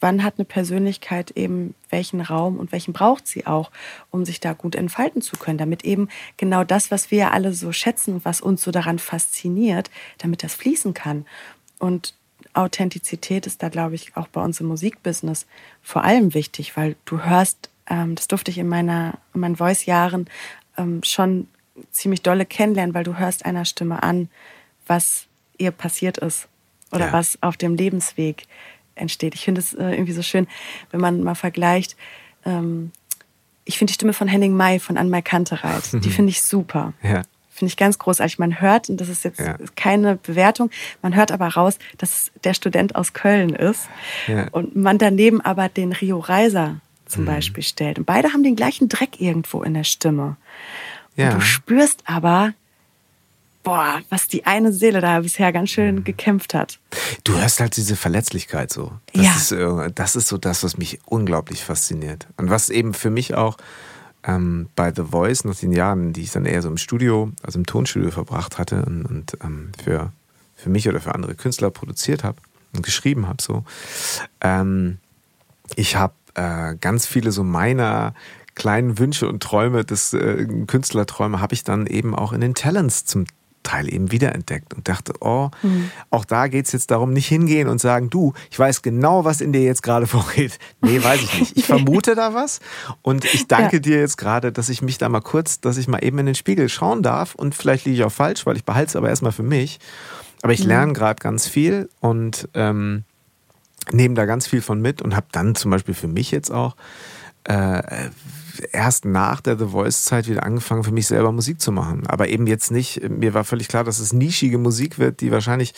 wann 0.00 0.22
hat 0.22 0.34
eine 0.38 0.46
Persönlichkeit 0.46 1.30
eben 1.32 1.74
welchen 1.90 2.20
Raum 2.20 2.58
und 2.58 2.72
welchen 2.72 2.92
braucht 2.92 3.26
sie 3.26 3.46
auch, 3.46 3.70
um 4.10 4.24
sich 4.24 4.40
da 4.40 4.54
gut 4.54 4.74
entfalten 4.74 5.22
zu 5.22 5.36
können, 5.36 5.58
damit 5.58 5.84
eben 5.84 6.08
genau 6.36 6.64
das, 6.64 6.90
was 6.90 7.10
wir 7.10 7.32
alle 7.32 7.52
so 7.52 7.72
schätzen 7.72 8.14
und 8.14 8.24
was 8.24 8.40
uns 8.40 8.62
so 8.62 8.70
daran 8.70 8.98
fasziniert, 8.98 9.90
damit 10.18 10.42
das 10.42 10.54
fließen 10.54 10.94
kann. 10.94 11.26
Und 11.78 12.14
Authentizität 12.54 13.46
ist 13.46 13.62
da, 13.62 13.68
glaube 13.68 13.94
ich, 13.94 14.16
auch 14.16 14.28
bei 14.28 14.42
uns 14.42 14.60
im 14.60 14.66
Musikbusiness 14.66 15.46
vor 15.82 16.04
allem 16.04 16.34
wichtig, 16.34 16.76
weil 16.76 16.96
du 17.04 17.22
hörst, 17.22 17.70
ähm, 17.88 18.14
das 18.14 18.28
durfte 18.28 18.50
ich 18.50 18.58
in, 18.58 18.68
meiner, 18.68 19.18
in 19.34 19.40
meinen 19.40 19.56
Voice-Jahren 19.56 20.28
ähm, 20.76 21.02
schon 21.04 21.46
ziemlich 21.92 22.22
dolle 22.22 22.46
kennenlernen, 22.46 22.94
weil 22.94 23.04
du 23.04 23.18
hörst 23.18 23.44
einer 23.44 23.64
Stimme 23.64 24.02
an, 24.02 24.28
was 24.86 25.26
ihr 25.58 25.70
passiert 25.70 26.18
ist 26.18 26.48
oder 26.90 27.06
ja. 27.06 27.12
was 27.12 27.38
auf 27.42 27.56
dem 27.56 27.76
Lebensweg 27.76 28.46
entsteht. 29.00 29.34
Ich 29.34 29.44
finde 29.44 29.60
es 29.60 29.72
äh, 29.74 29.90
irgendwie 29.90 30.12
so 30.12 30.22
schön, 30.22 30.46
wenn 30.90 31.00
man 31.00 31.22
mal 31.22 31.34
vergleicht. 31.34 31.96
Ähm, 32.44 32.92
ich 33.64 33.78
finde 33.78 33.92
die 33.92 33.94
Stimme 33.94 34.12
von 34.12 34.28
Henning 34.28 34.56
May 34.56 34.78
von 34.78 34.96
Anmai 34.96 35.22
Kantereit, 35.22 35.92
die 36.04 36.10
finde 36.10 36.30
ich 36.30 36.42
super. 36.42 36.92
Ja. 37.02 37.22
Finde 37.50 37.72
ich 37.72 37.76
ganz 37.76 37.98
großartig. 37.98 38.38
Man 38.38 38.60
hört, 38.60 38.88
und 38.88 39.00
das 39.00 39.08
ist 39.08 39.22
jetzt 39.22 39.40
ja. 39.40 39.58
keine 39.76 40.16
Bewertung, 40.16 40.70
man 41.02 41.14
hört 41.14 41.30
aber 41.30 41.48
raus, 41.48 41.78
dass 41.98 42.30
der 42.44 42.54
Student 42.54 42.96
aus 42.96 43.12
Köln 43.12 43.50
ist. 43.50 43.88
Ja. 44.28 44.48
Und 44.52 44.76
man 44.76 44.96
daneben 44.96 45.42
aber 45.42 45.68
den 45.68 45.92
Rio 45.92 46.18
Reiser 46.20 46.80
zum 47.06 47.24
mhm. 47.24 47.26
Beispiel 47.26 47.62
stellt. 47.62 47.98
Und 47.98 48.06
beide 48.06 48.32
haben 48.32 48.42
den 48.42 48.56
gleichen 48.56 48.88
Dreck 48.88 49.20
irgendwo 49.20 49.62
in 49.62 49.74
der 49.74 49.84
Stimme. 49.84 50.36
Und 51.16 51.34
du 51.34 51.40
spürst 51.42 52.02
aber, 52.06 52.54
boah, 53.62 54.00
was 54.08 54.28
die 54.28 54.46
eine 54.46 54.72
Seele 54.72 55.00
da 55.00 55.20
bisher 55.20 55.52
ganz 55.52 55.70
schön 55.70 55.96
mhm. 55.96 56.04
gekämpft 56.04 56.54
hat. 56.54 56.78
Du 57.24 57.38
hörst 57.38 57.60
halt 57.60 57.76
diese 57.76 57.96
Verletzlichkeit 57.96 58.72
so. 58.72 58.92
Das 59.12 59.50
ja. 59.50 59.84
Ist, 59.86 59.98
das 59.98 60.16
ist 60.16 60.28
so 60.28 60.38
das, 60.38 60.62
was 60.64 60.78
mich 60.78 61.00
unglaublich 61.04 61.64
fasziniert. 61.64 62.26
Und 62.36 62.50
was 62.50 62.70
eben 62.70 62.94
für 62.94 63.10
mich 63.10 63.34
auch 63.34 63.56
ähm, 64.24 64.68
bei 64.76 64.92
The 64.94 65.04
Voice 65.10 65.44
nach 65.44 65.56
den 65.56 65.72
Jahren, 65.72 66.12
die 66.12 66.22
ich 66.22 66.32
dann 66.32 66.46
eher 66.46 66.62
so 66.62 66.68
im 66.68 66.78
Studio, 66.78 67.32
also 67.42 67.58
im 67.58 67.66
Tonstudio 67.66 68.10
verbracht 68.10 68.58
hatte 68.58 68.84
und, 68.84 69.04
und 69.06 69.38
ähm, 69.42 69.72
für, 69.82 70.12
für 70.56 70.70
mich 70.70 70.88
oder 70.88 71.00
für 71.00 71.14
andere 71.14 71.34
Künstler 71.34 71.70
produziert 71.70 72.24
habe 72.24 72.38
und 72.74 72.84
geschrieben 72.84 73.26
habe, 73.28 73.42
so. 73.42 73.64
Ähm, 74.40 74.98
ich 75.76 75.96
habe 75.96 76.14
äh, 76.34 76.74
ganz 76.76 77.06
viele 77.06 77.32
so 77.32 77.44
meiner 77.44 78.14
kleinen 78.54 78.98
Wünsche 78.98 79.28
und 79.28 79.42
Träume 79.42 79.84
des 79.84 80.12
äh, 80.12 80.46
Künstlerträume 80.66 81.40
habe 81.40 81.54
ich 81.54 81.64
dann 81.64 81.86
eben 81.86 82.14
auch 82.14 82.32
in 82.32 82.40
den 82.40 82.54
Talents 82.54 83.04
zum 83.04 83.24
Teil 83.62 83.92
eben 83.92 84.10
wiederentdeckt 84.10 84.74
und 84.74 84.88
dachte, 84.88 85.12
oh, 85.20 85.50
mhm. 85.62 85.90
auch 86.10 86.24
da 86.24 86.48
geht 86.48 86.66
es 86.66 86.72
jetzt 86.72 86.90
darum, 86.90 87.12
nicht 87.12 87.26
hingehen 87.26 87.68
und 87.68 87.80
sagen, 87.80 88.10
du, 88.10 88.32
ich 88.50 88.58
weiß 88.58 88.82
genau, 88.82 89.24
was 89.24 89.40
in 89.40 89.52
dir 89.52 89.62
jetzt 89.62 89.82
gerade 89.82 90.06
vorgeht. 90.08 90.58
Nee, 90.80 91.02
weiß 91.02 91.22
ich 91.22 91.40
nicht. 91.40 91.56
Ich 91.56 91.66
vermute 91.66 92.14
da 92.14 92.34
was 92.34 92.60
und 93.02 93.24
ich 93.24 93.48
danke 93.48 93.76
ja. 93.76 93.80
dir 93.80 94.00
jetzt 94.00 94.16
gerade, 94.16 94.52
dass 94.52 94.68
ich 94.68 94.82
mich 94.82 94.98
da 94.98 95.08
mal 95.08 95.20
kurz, 95.20 95.60
dass 95.60 95.76
ich 95.76 95.88
mal 95.88 96.02
eben 96.04 96.18
in 96.18 96.26
den 96.26 96.34
Spiegel 96.34 96.68
schauen 96.68 97.02
darf 97.02 97.34
und 97.34 97.54
vielleicht 97.54 97.84
liege 97.84 97.96
ich 97.98 98.04
auch 98.04 98.12
falsch, 98.12 98.46
weil 98.46 98.56
ich 98.56 98.64
behalte 98.64 98.90
es 98.90 98.96
aber 98.96 99.08
erstmal 99.08 99.32
für 99.32 99.42
mich. 99.42 99.78
Aber 100.42 100.52
ich 100.52 100.62
mhm. 100.62 100.68
lerne 100.68 100.92
gerade 100.94 101.20
ganz 101.20 101.46
viel 101.46 101.88
und 102.00 102.48
ähm, 102.54 103.04
nehme 103.92 104.14
da 104.14 104.24
ganz 104.24 104.46
viel 104.46 104.62
von 104.62 104.80
mit 104.80 105.02
und 105.02 105.14
habe 105.16 105.26
dann 105.32 105.54
zum 105.54 105.70
Beispiel 105.70 105.94
für 105.94 106.08
mich 106.08 106.30
jetzt 106.30 106.50
auch 106.50 106.76
äh, 107.44 107.82
erst 108.72 109.04
nach 109.04 109.40
der 109.40 109.58
The 109.58 109.66
Voice-Zeit 109.66 110.28
wieder 110.28 110.42
angefangen, 110.44 110.84
für 110.84 110.92
mich 110.92 111.06
selber 111.06 111.32
Musik 111.32 111.60
zu 111.60 111.72
machen. 111.72 112.06
Aber 112.06 112.28
eben 112.28 112.46
jetzt 112.46 112.70
nicht, 112.70 113.08
mir 113.08 113.34
war 113.34 113.44
völlig 113.44 113.68
klar, 113.68 113.84
dass 113.84 113.98
es 113.98 114.12
nischige 114.12 114.58
Musik 114.58 114.98
wird, 114.98 115.20
die 115.20 115.30
wahrscheinlich, 115.30 115.74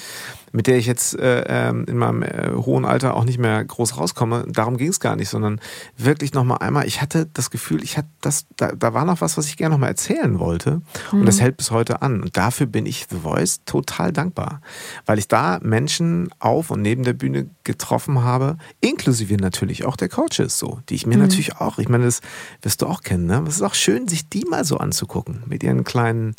mit 0.53 0.67
der 0.67 0.77
ich 0.77 0.87
jetzt 0.87 1.19
äh, 1.19 1.45
ähm, 1.49 1.87
in 1.89 1.97
meinem 1.97 2.23
äh, 2.23 2.51
hohen 2.55 2.85
Alter 2.85 3.15
auch 3.15 3.25
nicht 3.25 3.39
mehr 3.39 3.65
groß 3.65 3.97
rauskomme. 3.97 4.45
Darum 4.49 4.77
ging 4.77 4.89
es 4.89 5.01
gar 5.01 5.17
nicht, 5.17 5.31
sondern 5.31 5.61
wirklich 5.97 6.35
nochmal 6.35 6.59
einmal, 6.59 6.87
ich 6.87 7.01
hatte 7.01 7.29
das 7.33 7.51
Gefühl, 7.51 7.83
ich 7.83 7.97
hatte 7.97 8.09
das, 8.21 8.47
da, 8.57 8.73
da 8.73 8.93
war 8.93 9.05
noch 9.05 9.23
was, 9.23 9.37
was 9.39 9.47
ich 9.47 9.57
gerne 9.57 9.75
nochmal 9.75 9.89
erzählen 9.89 10.39
wollte. 10.39 10.83
Mhm. 11.11 11.21
Und 11.21 11.27
das 11.27 11.41
hält 11.41 11.57
bis 11.57 11.71
heute 11.71 12.03
an. 12.03 12.23
Und 12.23 12.37
dafür 12.37 12.67
bin 12.67 12.87
ich 12.87 13.07
The 13.11 13.19
Voice 13.19 13.63
total 13.65 14.13
dankbar. 14.13 14.61
Weil 15.07 15.19
ich 15.19 15.27
da 15.27 15.59
Menschen 15.63 16.29
auf 16.39 16.71
und 16.71 16.83
neben 16.83 17.03
der 17.03 17.15
Bühne 17.15 17.49
getroffen 17.65 18.23
habe, 18.23 18.59
inklusive 18.81 19.37
natürlich 19.37 19.87
auch 19.87 19.97
der 19.97 20.11
Coaches 20.11 20.59
so, 20.59 20.81
die 20.89 20.95
ich 20.95 21.07
mir 21.07 21.17
mhm. 21.17 21.23
natürlich 21.23 21.57
auch, 21.57 21.79
ich 21.79 21.89
meine, 21.89 22.05
das 22.05 22.21
wirst 22.61 22.83
du 22.83 22.87
auch 22.87 23.01
kennen, 23.01 23.27
ne? 23.27 23.43
Es 23.49 23.57
ist 23.57 23.63
auch 23.63 23.75
schön, 23.75 24.07
sich 24.07 24.29
die 24.29 24.45
mal 24.45 24.65
so 24.65 24.77
anzugucken 24.77 25.43
mit 25.47 25.63
ihren 25.63 25.85
kleinen 25.85 26.35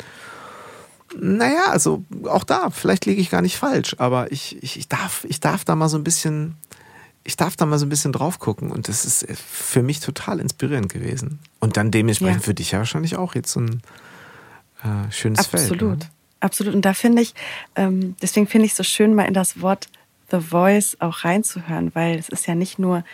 naja, 1.20 1.66
also 1.68 2.04
auch 2.24 2.44
da, 2.44 2.70
vielleicht 2.70 3.06
liege 3.06 3.20
ich 3.20 3.30
gar 3.30 3.42
nicht 3.42 3.56
falsch, 3.56 3.96
aber 3.98 4.32
ich, 4.32 4.62
ich, 4.62 4.78
ich, 4.78 4.88
darf, 4.88 5.24
ich 5.28 5.40
darf 5.40 5.64
da 5.64 5.76
mal 5.76 5.88
so 5.88 5.96
ein 5.96 6.04
bisschen, 6.04 6.56
ich 7.24 7.36
darf 7.36 7.56
da 7.56 7.66
mal 7.66 7.78
so 7.78 7.86
ein 7.86 7.88
bisschen 7.88 8.12
drauf 8.12 8.38
gucken 8.38 8.70
und 8.70 8.88
das 8.88 9.04
ist 9.04 9.26
für 9.36 9.82
mich 9.82 10.00
total 10.00 10.40
inspirierend 10.40 10.92
gewesen. 10.92 11.38
Und 11.60 11.76
dann 11.76 11.90
dementsprechend 11.90 12.42
ja. 12.42 12.44
für 12.44 12.54
dich 12.54 12.72
ja 12.72 12.78
wahrscheinlich 12.78 13.16
auch 13.16 13.34
jetzt 13.34 13.52
so 13.52 13.60
ein 13.60 13.82
äh, 14.82 15.10
schönes 15.10 15.40
Absolut. 15.40 15.60
Feld. 15.60 15.72
Absolut, 15.72 15.98
ne? 15.98 16.06
absolut. 16.40 16.74
Und 16.74 16.84
da 16.84 16.94
finde 16.94 17.22
ich, 17.22 17.34
ähm, 17.76 18.16
deswegen 18.20 18.46
finde 18.46 18.66
ich 18.66 18.72
es 18.72 18.76
so 18.76 18.84
schön, 18.84 19.14
mal 19.14 19.24
in 19.24 19.34
das 19.34 19.60
Wort 19.60 19.88
The 20.30 20.40
Voice 20.40 20.96
auch 21.00 21.24
reinzuhören, 21.24 21.94
weil 21.94 22.18
es 22.18 22.28
ist 22.28 22.46
ja 22.46 22.54
nicht 22.54 22.78
nur 22.78 23.04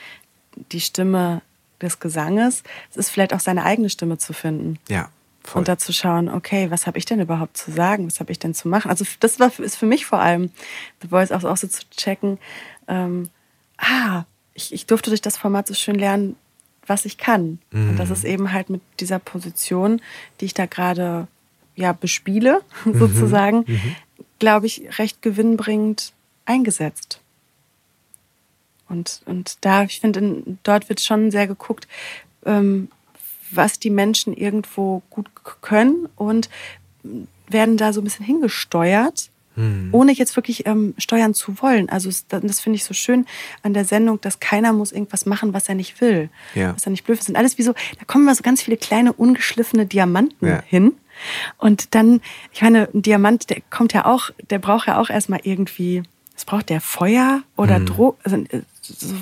die 0.72 0.80
Stimme 0.80 1.42
des 1.80 1.98
Gesanges, 1.98 2.62
es 2.90 2.96
ist 2.96 3.10
vielleicht 3.10 3.32
auch 3.32 3.40
seine 3.40 3.64
eigene 3.64 3.90
Stimme 3.90 4.18
zu 4.18 4.32
finden. 4.32 4.78
Ja. 4.88 5.08
Voll. 5.42 5.60
Und 5.60 5.68
da 5.68 5.78
zu 5.78 5.92
schauen, 5.92 6.28
okay, 6.28 6.70
was 6.70 6.86
habe 6.86 6.98
ich 6.98 7.06
denn 7.06 7.20
überhaupt 7.20 7.56
zu 7.56 7.72
sagen? 7.72 8.06
Was 8.06 8.20
habe 8.20 8.30
ich 8.30 8.38
denn 8.38 8.54
zu 8.54 8.68
machen? 8.68 8.90
Also 8.90 9.04
das 9.20 9.40
war, 9.40 9.50
ist 9.58 9.76
für 9.76 9.86
mich 9.86 10.04
vor 10.04 10.20
allem 10.20 10.50
The 11.00 11.08
Voice 11.08 11.32
auch, 11.32 11.44
auch 11.44 11.56
so 11.56 11.66
zu 11.66 11.82
checken, 11.96 12.38
ähm, 12.88 13.30
ah, 13.78 14.24
ich, 14.54 14.72
ich 14.72 14.86
durfte 14.86 15.10
durch 15.10 15.22
das 15.22 15.36
Format 15.36 15.66
so 15.66 15.74
schön 15.74 15.94
lernen, 15.94 16.36
was 16.86 17.04
ich 17.04 17.18
kann. 17.18 17.58
Mhm. 17.70 17.90
Und 17.90 17.96
das 17.96 18.10
ist 18.10 18.24
eben 18.24 18.52
halt 18.52 18.68
mit 18.68 18.82
dieser 18.98 19.18
Position, 19.18 20.02
die 20.40 20.46
ich 20.46 20.54
da 20.54 20.66
gerade 20.66 21.28
ja, 21.74 21.92
bespiele, 21.92 22.60
mhm. 22.84 22.98
sozusagen, 22.98 23.64
mhm. 23.66 23.96
glaube 24.38 24.66
ich, 24.66 24.98
recht 24.98 25.22
gewinnbringend 25.22 26.12
eingesetzt. 26.44 27.20
Und, 28.88 29.22
und 29.24 29.64
da, 29.64 29.84
ich 29.84 30.00
finde, 30.00 30.42
dort 30.64 30.88
wird 30.88 31.00
schon 31.00 31.30
sehr 31.30 31.46
geguckt, 31.46 31.86
ähm, 32.44 32.88
was 33.50 33.78
die 33.78 33.90
Menschen 33.90 34.34
irgendwo 34.34 35.02
gut 35.10 35.28
können 35.60 36.08
und 36.16 36.48
werden 37.48 37.76
da 37.76 37.92
so 37.92 38.00
ein 38.00 38.04
bisschen 38.04 38.24
hingesteuert, 38.24 39.30
hm. 39.54 39.88
ohne 39.92 40.12
jetzt 40.12 40.36
wirklich 40.36 40.66
ähm, 40.66 40.94
steuern 40.98 41.34
zu 41.34 41.60
wollen. 41.60 41.88
Also 41.88 42.10
das, 42.28 42.60
finde 42.60 42.76
ich 42.76 42.84
so 42.84 42.94
schön 42.94 43.26
an 43.62 43.74
der 43.74 43.84
Sendung, 43.84 44.20
dass 44.20 44.40
keiner 44.40 44.72
muss 44.72 44.92
irgendwas 44.92 45.26
machen, 45.26 45.52
was 45.52 45.68
er 45.68 45.74
nicht 45.74 46.00
will, 46.00 46.30
ja. 46.54 46.74
was 46.74 46.86
er 46.86 46.90
nicht 46.90 47.04
blöd 47.04 47.18
ist. 47.18 47.28
Und 47.28 47.36
alles 47.36 47.58
wie 47.58 47.62
so, 47.62 47.72
da 47.72 48.04
kommen 48.06 48.24
mal 48.24 48.34
so 48.34 48.42
ganz 48.42 48.62
viele 48.62 48.76
kleine 48.76 49.12
ungeschliffene 49.12 49.86
Diamanten 49.86 50.46
ja. 50.46 50.62
hin. 50.66 50.92
Und 51.58 51.94
dann, 51.94 52.20
ich 52.52 52.62
meine, 52.62 52.88
ein 52.94 53.02
Diamant, 53.02 53.50
der 53.50 53.60
kommt 53.70 53.92
ja 53.92 54.06
auch, 54.06 54.30
der 54.48 54.58
braucht 54.58 54.86
ja 54.86 54.98
auch 54.98 55.10
erstmal 55.10 55.40
irgendwie, 55.42 56.02
es 56.36 56.44
braucht 56.44 56.70
der 56.70 56.80
Feuer 56.80 57.42
oder 57.56 57.76
hm. 57.76 57.86
Droh, 57.86 58.16
also 58.22 58.36
äh, 58.36 58.62
so 58.82 59.14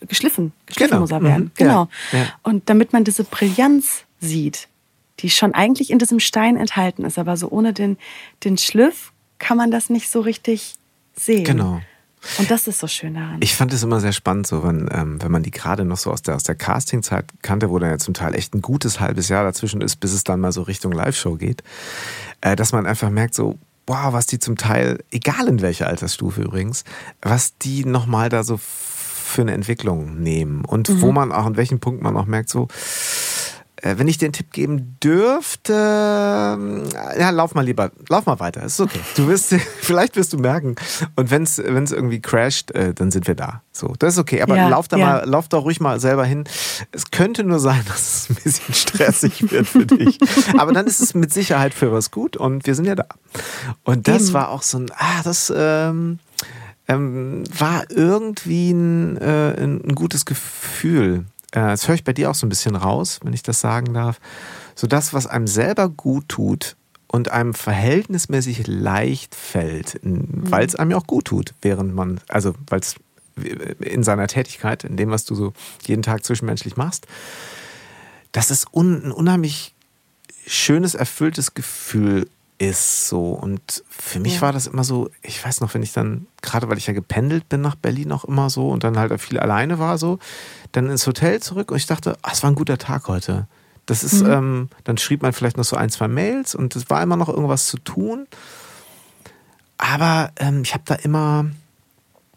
geschliffen, 0.00 0.52
geschliffen 0.66 0.90
genau. 0.90 1.00
muss 1.00 1.10
er 1.10 1.22
werden. 1.22 1.44
Mhm. 1.44 1.50
Genau. 1.56 1.88
Ja. 2.12 2.18
Ja. 2.18 2.26
Und 2.42 2.68
damit 2.68 2.92
man 2.92 3.04
diese 3.04 3.24
Brillanz 3.24 4.04
sieht, 4.20 4.68
die 5.20 5.30
schon 5.30 5.54
eigentlich 5.54 5.90
in 5.90 5.98
diesem 5.98 6.20
Stein 6.20 6.56
enthalten 6.56 7.04
ist, 7.04 7.18
aber 7.18 7.36
so 7.36 7.48
ohne 7.48 7.72
den, 7.72 7.96
den 8.44 8.58
Schliff 8.58 9.12
kann 9.38 9.56
man 9.56 9.70
das 9.70 9.90
nicht 9.90 10.10
so 10.10 10.20
richtig 10.20 10.74
sehen. 11.14 11.44
Genau. 11.44 11.80
Und 12.38 12.50
das 12.50 12.66
ist 12.66 12.80
so 12.80 12.86
schön 12.86 13.14
daran. 13.14 13.36
Ich 13.40 13.54
fand 13.54 13.72
es 13.72 13.82
immer 13.82 14.00
sehr 14.00 14.12
spannend, 14.12 14.46
so 14.46 14.64
wenn, 14.64 14.88
ähm, 14.92 15.22
wenn 15.22 15.30
man 15.30 15.42
die 15.42 15.50
gerade 15.50 15.84
noch 15.84 15.96
so 15.96 16.10
aus 16.10 16.22
der, 16.22 16.34
aus 16.34 16.42
der 16.42 16.54
Castingzeit 16.54 17.26
kannte, 17.42 17.70
wo 17.70 17.78
dann 17.78 17.90
ja 17.90 17.98
zum 17.98 18.14
Teil 18.14 18.34
echt 18.34 18.54
ein 18.54 18.62
gutes 18.62 19.00
halbes 19.00 19.28
Jahr 19.28 19.44
dazwischen 19.44 19.80
ist, 19.80 19.96
bis 19.96 20.12
es 20.12 20.24
dann 20.24 20.40
mal 20.40 20.52
so 20.52 20.62
Richtung 20.62 20.92
Live-Show 20.92 21.36
geht, 21.36 21.62
äh, 22.40 22.56
dass 22.56 22.72
man 22.72 22.86
einfach 22.86 23.10
merkt, 23.10 23.34
so, 23.34 23.58
boah, 23.84 24.12
was 24.12 24.26
die 24.26 24.38
zum 24.38 24.56
Teil, 24.56 24.98
egal 25.10 25.46
in 25.46 25.62
welcher 25.62 25.86
Altersstufe 25.86 26.42
übrigens, 26.42 26.84
was 27.22 27.56
die 27.58 27.84
nochmal 27.84 28.28
da 28.28 28.42
so 28.42 28.58
für 29.26 29.42
eine 29.42 29.52
Entwicklung 29.52 30.20
nehmen 30.20 30.64
und 30.64 30.88
mhm. 30.88 31.00
wo 31.00 31.12
man 31.12 31.32
auch, 31.32 31.46
an 31.46 31.56
welchem 31.56 31.80
Punkt 31.80 32.02
man 32.02 32.16
auch 32.16 32.26
merkt, 32.26 32.48
so, 32.48 32.68
äh, 33.82 33.98
wenn 33.98 34.08
ich 34.08 34.16
den 34.16 34.32
Tipp 34.32 34.52
geben 34.52 34.96
dürfte, 35.02 35.72
äh, 35.72 37.20
ja, 37.20 37.30
lauf 37.30 37.54
mal 37.54 37.64
lieber, 37.64 37.92
lauf 38.08 38.24
mal 38.26 38.40
weiter, 38.40 38.62
ist 38.62 38.80
okay. 38.80 39.00
Du 39.16 39.28
wirst, 39.28 39.54
vielleicht 39.80 40.16
wirst 40.16 40.32
du 40.32 40.38
merken. 40.38 40.76
Und 41.14 41.30
wenn 41.30 41.42
es 41.42 41.58
irgendwie 41.58 42.20
crasht, 42.20 42.70
äh, 42.70 42.94
dann 42.94 43.10
sind 43.10 43.26
wir 43.26 43.34
da. 43.34 43.62
So, 43.72 43.94
das 43.98 44.14
ist 44.14 44.18
okay. 44.18 44.40
Aber 44.40 44.56
ja, 44.56 44.68
lauf 44.68 44.88
da 44.88 44.96
ja. 44.96 45.06
mal, 45.06 45.28
lauf 45.28 45.48
da 45.48 45.58
ruhig 45.58 45.80
mal 45.80 46.00
selber 46.00 46.24
hin. 46.24 46.44
Es 46.92 47.10
könnte 47.10 47.44
nur 47.44 47.58
sein, 47.58 47.82
dass 47.88 48.00
es 48.00 48.30
ein 48.30 48.36
bisschen 48.42 48.74
stressig 48.74 49.50
wird 49.50 49.66
für 49.66 49.84
dich. 49.84 50.18
Aber 50.58 50.72
dann 50.72 50.86
ist 50.86 51.00
es 51.00 51.14
mit 51.14 51.32
Sicherheit 51.32 51.74
für 51.74 51.92
was 51.92 52.10
gut 52.10 52.36
und 52.36 52.66
wir 52.66 52.74
sind 52.74 52.86
ja 52.86 52.94
da. 52.94 53.06
Und 53.84 54.08
das 54.08 54.24
Eben. 54.24 54.32
war 54.34 54.50
auch 54.50 54.62
so 54.62 54.78
ein, 54.78 54.90
ah, 54.96 55.22
das, 55.22 55.52
ähm, 55.54 56.18
ähm, 56.88 57.44
war 57.58 57.90
irgendwie 57.90 58.70
ein, 58.70 59.16
äh, 59.18 59.54
ein 59.58 59.94
gutes 59.94 60.24
Gefühl. 60.24 61.24
Äh, 61.52 61.60
das 61.60 61.88
höre 61.88 61.96
ich 61.96 62.04
bei 62.04 62.12
dir 62.12 62.30
auch 62.30 62.34
so 62.34 62.46
ein 62.46 62.50
bisschen 62.50 62.76
raus, 62.76 63.20
wenn 63.22 63.32
ich 63.32 63.42
das 63.42 63.60
sagen 63.60 63.94
darf. 63.94 64.20
So 64.74 64.86
das, 64.86 65.12
was 65.12 65.26
einem 65.26 65.46
selber 65.46 65.88
gut 65.88 66.28
tut 66.28 66.76
und 67.08 67.30
einem 67.30 67.54
verhältnismäßig 67.54 68.66
leicht 68.66 69.34
fällt, 69.34 70.04
mhm. 70.04 70.50
weil 70.50 70.66
es 70.66 70.76
einem 70.76 70.92
ja 70.92 70.96
auch 70.96 71.06
gut 71.06 71.26
tut, 71.26 71.54
während 71.62 71.94
man, 71.94 72.20
also 72.28 72.54
weil 72.68 72.80
es 72.80 72.96
in 73.80 74.02
seiner 74.02 74.28
Tätigkeit, 74.28 74.84
in 74.84 74.96
dem, 74.96 75.10
was 75.10 75.24
du 75.24 75.34
so 75.34 75.52
jeden 75.84 76.02
Tag 76.02 76.24
zwischenmenschlich 76.24 76.76
machst, 76.76 77.06
das 78.32 78.50
ist 78.50 78.66
un, 78.72 79.06
ein 79.06 79.12
unheimlich 79.12 79.74
schönes, 80.46 80.94
erfülltes 80.94 81.54
Gefühl 81.54 82.28
ist 82.58 83.08
so. 83.08 83.30
Und 83.30 83.84
für 83.88 84.20
mich 84.20 84.36
ja. 84.36 84.40
war 84.42 84.52
das 84.52 84.66
immer 84.66 84.84
so, 84.84 85.10
ich 85.22 85.44
weiß 85.44 85.60
noch, 85.60 85.74
wenn 85.74 85.82
ich 85.82 85.92
dann, 85.92 86.26
gerade 86.42 86.68
weil 86.68 86.78
ich 86.78 86.86
ja 86.86 86.92
gependelt 86.92 87.48
bin 87.48 87.60
nach 87.60 87.74
Berlin 87.74 88.12
auch 88.12 88.24
immer 88.24 88.50
so 88.50 88.70
und 88.70 88.84
dann 88.84 88.98
halt 88.98 89.18
viel 89.20 89.38
alleine 89.38 89.78
war 89.78 89.98
so, 89.98 90.18
dann 90.72 90.88
ins 90.88 91.06
Hotel 91.06 91.40
zurück 91.40 91.70
und 91.70 91.76
ich 91.76 91.86
dachte, 91.86 92.16
ach, 92.22 92.32
es 92.32 92.42
war 92.42 92.50
ein 92.50 92.56
guter 92.56 92.78
Tag 92.78 93.08
heute. 93.08 93.46
Das 93.84 94.02
ist, 94.02 94.22
mhm. 94.22 94.30
ähm, 94.30 94.68
dann 94.84 94.98
schrieb 94.98 95.22
man 95.22 95.32
vielleicht 95.32 95.56
noch 95.56 95.64
so 95.64 95.76
ein, 95.76 95.90
zwei 95.90 96.08
Mails 96.08 96.54
und 96.54 96.74
es 96.74 96.90
war 96.90 97.02
immer 97.02 97.16
noch 97.16 97.28
irgendwas 97.28 97.66
zu 97.66 97.78
tun. 97.78 98.26
Aber 99.78 100.32
ähm, 100.36 100.62
ich 100.62 100.74
habe 100.74 100.84
da 100.86 100.94
immer, 100.94 101.46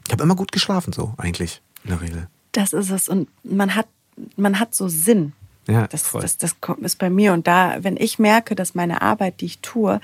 ich 0.05 0.11
habe 0.11 0.23
immer 0.23 0.35
gut 0.35 0.51
geschlafen, 0.51 0.93
so 0.93 1.13
eigentlich, 1.17 1.61
in 1.83 1.91
der 1.91 2.01
Regel. 2.01 2.27
Das 2.51 2.73
ist 2.73 2.91
es. 2.91 3.09
Und 3.09 3.29
man 3.43 3.75
hat, 3.75 3.87
man 4.35 4.59
hat 4.59 4.75
so 4.75 4.87
Sinn. 4.87 5.33
Ja, 5.69 5.87
das, 5.87 6.11
das, 6.11 6.37
das 6.37 6.55
ist 6.81 6.97
bei 6.97 7.09
mir. 7.09 7.33
Und 7.33 7.47
da, 7.47 7.77
wenn 7.83 7.97
ich 7.97 8.19
merke, 8.19 8.55
dass 8.55 8.75
meine 8.75 9.01
Arbeit, 9.01 9.41
die 9.41 9.45
ich 9.45 9.59
tue, 9.59 10.01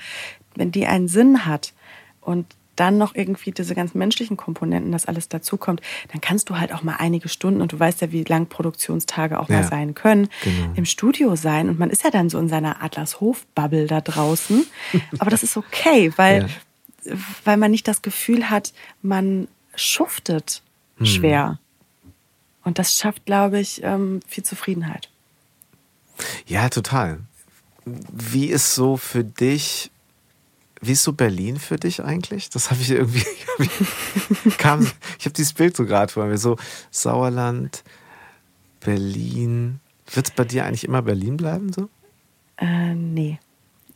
wenn 0.54 0.72
die 0.72 0.86
einen 0.86 1.08
Sinn 1.08 1.44
hat 1.44 1.72
und 2.20 2.46
dann 2.76 2.98
noch 2.98 3.14
irgendwie 3.14 3.50
diese 3.50 3.74
ganzen 3.74 3.98
menschlichen 3.98 4.36
Komponenten, 4.36 4.92
das 4.92 5.06
alles 5.06 5.28
dazukommt, 5.28 5.80
dann 6.12 6.20
kannst 6.20 6.50
du 6.50 6.58
halt 6.58 6.72
auch 6.72 6.82
mal 6.82 6.96
einige 6.98 7.28
Stunden, 7.28 7.60
und 7.60 7.72
du 7.72 7.80
weißt 7.80 8.02
ja, 8.02 8.12
wie 8.12 8.22
lang 8.24 8.46
Produktionstage 8.46 9.40
auch 9.40 9.48
ja, 9.48 9.56
mal 9.56 9.64
sein 9.64 9.94
können, 9.94 10.28
genau. 10.44 10.72
im 10.74 10.84
Studio 10.84 11.36
sein. 11.36 11.68
Und 11.68 11.78
man 11.78 11.90
ist 11.90 12.04
ja 12.04 12.10
dann 12.10 12.28
so 12.28 12.38
in 12.38 12.48
seiner 12.48 12.82
Adlershof-Bubble 12.82 13.86
da 13.86 14.00
draußen. 14.00 14.66
Aber 15.18 15.30
das 15.30 15.42
ist 15.42 15.56
okay, 15.56 16.12
weil, 16.16 16.48
ja. 17.04 17.16
weil 17.44 17.56
man 17.56 17.70
nicht 17.70 17.88
das 17.88 18.02
Gefühl 18.02 18.50
hat, 18.50 18.72
man 19.02 19.48
schuftet 19.74 20.62
hm. 20.98 21.06
schwer. 21.06 21.58
Und 22.62 22.78
das 22.78 22.94
schafft, 22.98 23.24
glaube 23.24 23.60
ich, 23.60 23.82
ähm, 23.82 24.20
viel 24.26 24.44
Zufriedenheit. 24.44 25.08
Ja, 26.46 26.68
total. 26.68 27.20
Wie 27.84 28.46
ist 28.46 28.74
so 28.74 28.96
für 28.96 29.24
dich, 29.24 29.90
wie 30.80 30.92
ist 30.92 31.04
so 31.04 31.12
Berlin 31.12 31.58
für 31.58 31.76
dich 31.76 32.02
eigentlich? 32.02 32.50
Das 32.50 32.70
habe 32.70 32.80
ich 32.80 32.90
irgendwie, 32.90 33.24
kam, 34.58 34.90
ich 35.18 35.24
habe 35.24 35.34
dieses 35.34 35.52
Bild 35.52 35.76
so 35.76 35.86
gerade 35.86 36.12
vor 36.12 36.26
mir, 36.26 36.38
so 36.38 36.56
Sauerland, 36.90 37.84
Berlin. 38.80 39.80
Wird 40.12 40.28
es 40.28 40.34
bei 40.34 40.44
dir 40.44 40.64
eigentlich 40.64 40.84
immer 40.84 41.02
Berlin 41.02 41.36
bleiben 41.36 41.72
so? 41.72 41.88
Äh, 42.58 42.94
nee. 42.94 43.38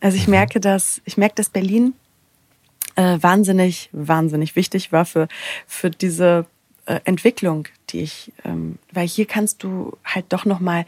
Also 0.00 0.16
ich 0.16 0.26
mhm. 0.26 0.32
merke, 0.32 0.60
dass 0.60 1.00
ich 1.04 1.16
merke, 1.16 1.36
dass 1.36 1.50
Berlin 1.50 1.94
äh, 2.96 3.18
wahnsinnig, 3.20 3.88
wahnsinnig 3.92 4.56
wichtig 4.56 4.92
war 4.92 5.04
für, 5.04 5.28
für 5.66 5.90
diese 5.90 6.46
äh, 6.86 7.00
Entwicklung, 7.04 7.68
die 7.90 8.00
ich, 8.00 8.32
ähm, 8.44 8.78
weil 8.92 9.06
hier 9.06 9.26
kannst 9.26 9.62
du 9.62 9.96
halt 10.04 10.26
doch 10.30 10.44
noch 10.44 10.60
mal 10.60 10.84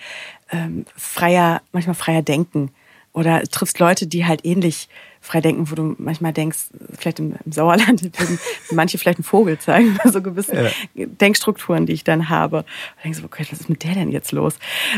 ähm, 0.50 0.84
freier, 0.96 1.62
manchmal 1.72 1.94
freier 1.94 2.22
denken 2.22 2.70
oder 3.12 3.42
triffst 3.42 3.78
Leute, 3.78 4.06
die 4.06 4.24
halt 4.24 4.44
ähnlich 4.44 4.88
frei 5.20 5.40
denken, 5.40 5.70
wo 5.70 5.74
du 5.74 5.94
manchmal 5.98 6.32
denkst, 6.32 6.58
vielleicht 6.98 7.20
im, 7.20 7.36
im 7.44 7.52
Sauerland 7.52 8.02
würden 8.18 8.38
manche 8.72 8.98
vielleicht 8.98 9.18
einen 9.18 9.24
Vogel 9.24 9.58
zeigen, 9.58 9.98
so 10.04 10.20
gewisse 10.20 10.72
ja. 10.94 11.06
Denkstrukturen, 11.06 11.86
die 11.86 11.92
ich 11.92 12.04
dann 12.04 12.28
habe. 12.28 12.58
Und 12.58 13.04
denkst 13.04 13.20
du, 13.20 13.24
okay, 13.24 13.46
was 13.50 13.60
ist 13.60 13.68
mit 13.68 13.84
der 13.84 13.94
denn 13.94 14.10
jetzt 14.10 14.32
los? 14.32 14.54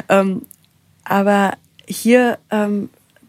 Ähm, 0.09 0.43
aber 1.05 1.57
hier 1.87 2.39
ähm, 2.51 2.89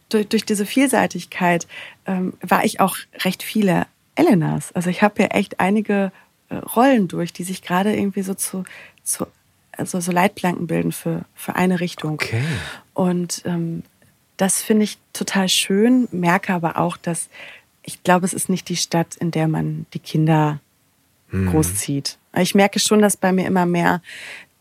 durch, 0.09 0.27
durch 0.27 0.45
diese 0.45 0.65
Vielseitigkeit 0.65 1.67
ähm, 2.05 2.33
war 2.41 2.63
ich 2.63 2.79
auch 2.79 2.95
recht 3.23 3.43
viele 3.43 3.87
Elenas. 4.15 4.71
Also 4.71 4.89
ich 4.89 5.01
habe 5.01 5.23
ja 5.23 5.27
echt 5.29 5.59
einige 5.59 6.11
Rollen 6.51 7.07
durch, 7.07 7.33
die 7.33 7.43
sich 7.43 7.61
gerade 7.61 7.95
irgendwie 7.95 8.21
so 8.21 8.33
zu, 8.33 8.63
zu 9.03 9.27
also 9.71 9.99
so 9.99 10.11
Leitplanken 10.11 10.67
bilden 10.67 10.91
für, 10.91 11.25
für 11.33 11.55
eine 11.55 11.79
Richtung. 11.79 12.13
Okay. 12.13 12.43
Und 12.93 13.41
ähm, 13.45 13.83
das 14.37 14.61
finde 14.61 14.83
ich 14.83 14.97
total 15.13 15.49
schön, 15.49 16.07
merke 16.11 16.53
aber 16.53 16.77
auch, 16.77 16.97
dass 16.97 17.29
ich 17.83 18.03
glaube, 18.03 18.25
es 18.25 18.33
ist 18.33 18.49
nicht 18.49 18.67
die 18.69 18.77
Stadt, 18.77 19.15
in 19.15 19.31
der 19.31 19.47
man 19.47 19.85
die 19.93 19.99
Kinder 19.99 20.59
hm. 21.29 21.51
großzieht. 21.51 22.17
Ich 22.37 22.55
merke 22.55 22.79
schon, 22.79 23.01
dass 23.01 23.15
bei 23.15 23.31
mir 23.31 23.45
immer 23.45 23.65
mehr 23.65 24.01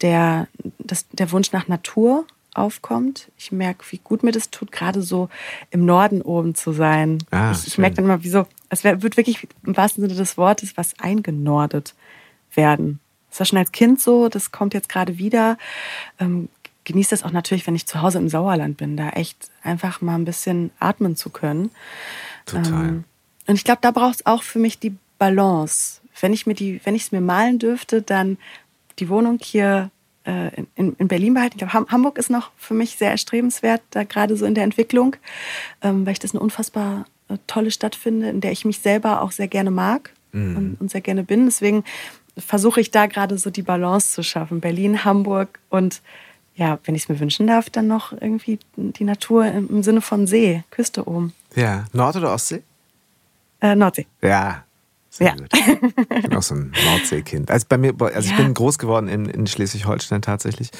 der, 0.02 0.48
das, 0.78 1.06
der 1.10 1.32
Wunsch 1.32 1.52
nach 1.52 1.66
Natur 1.66 2.26
aufkommt. 2.52 3.30
Ich 3.38 3.50
merke, 3.50 3.84
wie 3.90 3.98
gut 3.98 4.22
mir 4.22 4.30
das 4.30 4.50
tut, 4.50 4.70
gerade 4.70 5.02
so 5.02 5.28
im 5.70 5.84
Norden 5.84 6.22
oben 6.22 6.54
zu 6.54 6.72
sein. 6.72 7.18
Ah, 7.30 7.52
ich, 7.52 7.66
ich 7.66 7.78
merke 7.78 7.96
dann 7.96 8.04
immer, 8.04 8.22
wie 8.22 8.28
so, 8.28 8.46
es 8.74 8.84
wird 8.84 9.16
wirklich 9.16 9.46
im 9.64 9.76
wahrsten 9.76 10.02
Sinne 10.02 10.14
des 10.14 10.36
Wortes 10.36 10.76
was 10.76 10.98
eingenordet 10.98 11.94
werden. 12.54 13.00
Das 13.30 13.40
war 13.40 13.46
schon 13.46 13.58
als 13.58 13.72
Kind 13.72 14.00
so, 14.00 14.28
das 14.28 14.52
kommt 14.52 14.74
jetzt 14.74 14.88
gerade 14.88 15.18
wieder. 15.18 15.58
Ähm, 16.20 16.48
genieße 16.84 17.10
das 17.10 17.22
auch 17.24 17.32
natürlich, 17.32 17.66
wenn 17.66 17.74
ich 17.74 17.86
zu 17.86 18.02
Hause 18.02 18.18
im 18.18 18.28
Sauerland 18.28 18.76
bin, 18.76 18.96
da 18.96 19.10
echt 19.10 19.50
einfach 19.62 20.00
mal 20.00 20.14
ein 20.14 20.24
bisschen 20.24 20.70
atmen 20.78 21.16
zu 21.16 21.30
können. 21.30 21.70
Total. 22.46 22.88
Ähm, 22.88 23.04
und 23.46 23.56
ich 23.56 23.64
glaube, 23.64 23.80
da 23.80 23.90
braucht 23.90 24.16
es 24.16 24.26
auch 24.26 24.42
für 24.42 24.58
mich 24.58 24.78
die 24.78 24.94
Balance. 25.18 26.00
Wenn 26.20 26.32
ich 26.32 26.46
mir 26.46 26.54
die, 26.54 26.80
wenn 26.84 26.94
ich 26.94 27.02
es 27.02 27.12
mir 27.12 27.20
malen 27.20 27.58
dürfte, 27.58 28.02
dann 28.02 28.38
die 28.98 29.08
Wohnung 29.08 29.38
hier 29.42 29.90
äh, 30.24 30.62
in, 30.76 30.94
in, 30.94 31.08
Berlin 31.08 31.34
behalten. 31.34 31.56
Ich 31.58 31.66
glaube, 31.66 31.90
Hamburg 31.90 32.18
ist 32.18 32.30
noch 32.30 32.50
für 32.56 32.74
mich 32.74 32.96
sehr 32.96 33.10
erstrebenswert, 33.10 33.82
da 33.90 34.04
gerade 34.04 34.36
so 34.36 34.46
in 34.46 34.54
der 34.54 34.64
Entwicklung, 34.64 35.16
ähm, 35.82 36.06
weil 36.06 36.12
ich 36.12 36.18
das 36.18 36.32
eine 36.32 36.40
unfassbar 36.40 37.06
tolle 37.46 37.70
Stadt 37.70 37.96
finde, 37.96 38.28
in 38.28 38.40
der 38.40 38.52
ich 38.52 38.64
mich 38.64 38.78
selber 38.78 39.22
auch 39.22 39.32
sehr 39.32 39.48
gerne 39.48 39.70
mag 39.70 40.12
mhm. 40.32 40.56
und, 40.56 40.80
und 40.80 40.90
sehr 40.90 41.00
gerne 41.00 41.24
bin. 41.24 41.46
Deswegen 41.46 41.84
versuche 42.36 42.80
ich 42.80 42.90
da 42.90 43.06
gerade 43.06 43.38
so 43.38 43.50
die 43.50 43.62
Balance 43.62 44.12
zu 44.12 44.22
schaffen. 44.22 44.60
Berlin, 44.60 45.04
Hamburg 45.04 45.58
und 45.70 46.02
ja, 46.56 46.78
wenn 46.84 46.94
ich 46.94 47.02
es 47.02 47.08
mir 47.08 47.18
wünschen 47.18 47.48
darf, 47.48 47.68
dann 47.68 47.88
noch 47.88 48.12
irgendwie 48.12 48.60
die 48.76 49.04
Natur 49.04 49.46
im 49.46 49.82
Sinne 49.82 50.00
von 50.00 50.28
See, 50.28 50.62
Küste 50.70 51.08
oben. 51.08 51.32
Ja, 51.56 51.86
Nord- 51.92 52.16
oder 52.16 52.32
Ostsee? 52.32 52.62
Äh, 53.60 53.74
Nordsee. 53.74 54.06
Ja, 54.22 54.64
sehr 55.16 55.28
ja. 55.28 55.34
gut. 55.34 55.48
Ich 55.52 56.22
bin 56.22 56.36
auch 56.36 56.42
so 56.42 56.56
ein 56.56 56.72
Nordseekind. 56.84 57.48
Also 57.48 57.66
bei 57.68 57.78
mir, 57.78 57.94
also 58.00 58.12
ja. 58.14 58.20
ich 58.20 58.36
bin 58.36 58.52
groß 58.52 58.78
geworden 58.78 59.06
in, 59.06 59.26
in 59.26 59.46
Schleswig-Holstein 59.46 60.22
tatsächlich. 60.22 60.70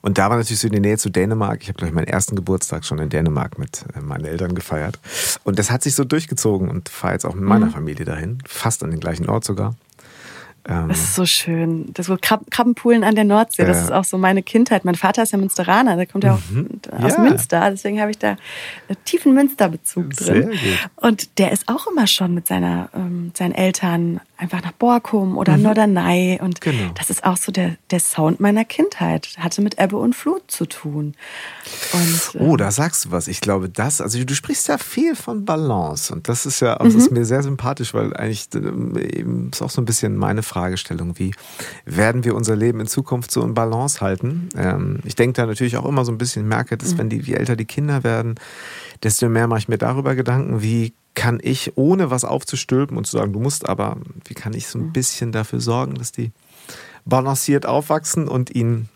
Und 0.00 0.16
da 0.16 0.30
war 0.30 0.38
natürlich 0.38 0.60
so 0.60 0.66
in 0.66 0.72
der 0.72 0.80
Nähe 0.80 0.96
zu 0.96 1.10
Dänemark. 1.10 1.60
Ich 1.60 1.68
habe, 1.68 1.76
glaube 1.76 1.88
ich, 1.90 1.94
meinen 1.94 2.06
ersten 2.06 2.34
Geburtstag 2.34 2.86
schon 2.86 2.98
in 2.98 3.10
Dänemark 3.10 3.58
mit 3.58 3.84
äh, 3.94 4.00
meinen 4.00 4.24
Eltern 4.24 4.54
gefeiert. 4.54 4.98
Und 5.44 5.58
das 5.58 5.70
hat 5.70 5.82
sich 5.82 5.94
so 5.94 6.04
durchgezogen 6.04 6.70
und 6.70 6.88
fahre 6.88 7.12
jetzt 7.12 7.26
auch 7.26 7.34
mit 7.34 7.44
meiner 7.44 7.66
mhm. 7.66 7.72
Familie 7.72 8.06
dahin. 8.06 8.38
Fast 8.46 8.82
an 8.82 8.90
den 8.90 9.00
gleichen 9.00 9.28
Ort 9.28 9.44
sogar. 9.44 9.74
Ähm, 10.68 10.88
das 10.88 11.00
ist 11.00 11.14
so 11.14 11.26
schön. 11.26 11.92
Das 11.94 12.06
so 12.06 12.16
Krab 12.20 12.48
Krabbenpoolen 12.50 13.02
an 13.02 13.14
der 13.14 13.24
Nordsee, 13.24 13.64
das 13.64 13.82
ist 13.82 13.92
auch 13.92 14.04
so 14.04 14.18
meine 14.18 14.42
Kindheit. 14.42 14.84
Mein 14.84 14.94
Vater 14.94 15.22
ist 15.22 15.32
ja 15.32 15.38
Münsteraner, 15.38 15.96
der 15.96 16.06
kommt 16.06 16.24
ja 16.24 16.34
auch 16.34 16.50
mhm. 16.50 16.80
aus 17.02 17.14
ja. 17.14 17.20
Münster, 17.20 17.70
deswegen 17.70 18.00
habe 18.00 18.10
ich 18.10 18.18
da 18.18 18.36
einen 18.88 19.04
tiefen 19.04 19.34
Münsterbezug 19.34 20.10
drin. 20.10 20.16
Sehr 20.16 20.42
gut. 20.42 20.58
Und 20.96 21.38
der 21.38 21.52
ist 21.52 21.68
auch 21.68 21.86
immer 21.86 22.06
schon 22.06 22.34
mit 22.34 22.46
seiner, 22.46 22.90
ähm, 22.94 23.32
seinen 23.34 23.52
Eltern 23.52 24.20
einfach 24.42 24.62
nach 24.62 24.72
Borkum 24.72 25.38
oder 25.38 25.56
mhm. 25.56 25.62
Norderney. 25.62 26.38
Und 26.42 26.60
genau. 26.60 26.90
das 26.94 27.10
ist 27.10 27.24
auch 27.24 27.36
so 27.36 27.52
der, 27.52 27.76
der 27.90 28.00
Sound 28.00 28.40
meiner 28.40 28.64
Kindheit. 28.64 29.28
Hatte 29.38 29.62
mit 29.62 29.80
Ebbe 29.80 29.96
und 29.96 30.14
Flut 30.14 30.50
zu 30.50 30.66
tun. 30.66 31.14
Und, 31.92 32.40
oh, 32.40 32.52
ähm, 32.52 32.56
da 32.56 32.70
sagst 32.70 33.04
du 33.04 33.10
was. 33.12 33.28
Ich 33.28 33.40
glaube, 33.40 33.68
das, 33.68 34.00
also 34.00 34.22
du 34.22 34.34
sprichst 34.34 34.68
ja 34.68 34.78
viel 34.78 35.14
von 35.14 35.44
Balance. 35.44 36.12
Und 36.12 36.28
das 36.28 36.44
ist 36.44 36.60
ja, 36.60 36.76
das 36.76 36.94
ist 36.94 37.10
mhm. 37.10 37.18
mir 37.18 37.24
sehr 37.24 37.42
sympathisch, 37.42 37.94
weil 37.94 38.14
eigentlich 38.14 38.48
ähm, 38.54 38.96
eben 38.98 39.50
ist 39.52 39.62
auch 39.62 39.70
so 39.70 39.80
ein 39.80 39.84
bisschen 39.84 40.16
meine 40.16 40.42
Fragestellung, 40.52 41.18
wie 41.18 41.32
werden 41.86 42.24
wir 42.24 42.34
unser 42.34 42.56
Leben 42.56 42.80
in 42.80 42.86
Zukunft 42.86 43.30
so 43.30 43.42
in 43.42 43.54
Balance 43.54 44.00
halten? 44.00 44.50
Ähm, 44.54 45.00
ich 45.04 45.14
denke 45.14 45.34
da 45.34 45.46
natürlich 45.46 45.78
auch 45.78 45.86
immer 45.86 46.04
so 46.04 46.12
ein 46.12 46.18
bisschen, 46.18 46.46
merke, 46.46 46.76
dass 46.76 46.94
mhm. 46.94 46.98
wenn 46.98 47.08
die, 47.08 47.20
je 47.20 47.34
älter 47.34 47.56
die 47.56 47.64
Kinder 47.64 48.04
werden, 48.04 48.34
desto 49.02 49.28
mehr 49.28 49.46
mache 49.46 49.60
ich 49.60 49.68
mir 49.68 49.78
darüber 49.78 50.14
Gedanken, 50.14 50.62
wie 50.62 50.92
kann 51.14 51.40
ich, 51.42 51.76
ohne 51.76 52.10
was 52.10 52.24
aufzustülpen 52.24 52.96
und 52.96 53.06
zu 53.06 53.16
sagen, 53.16 53.32
du 53.32 53.40
musst 53.40 53.68
aber, 53.68 53.96
wie 54.26 54.34
kann 54.34 54.52
ich 54.54 54.66
so 54.66 54.78
ein 54.78 54.86
mhm. 54.86 54.92
bisschen 54.92 55.32
dafür 55.32 55.60
sorgen, 55.60 55.94
dass 55.94 56.12
die 56.12 56.32
balanciert 57.04 57.66
aufwachsen 57.66 58.28
und 58.28 58.54
ihnen 58.54 58.88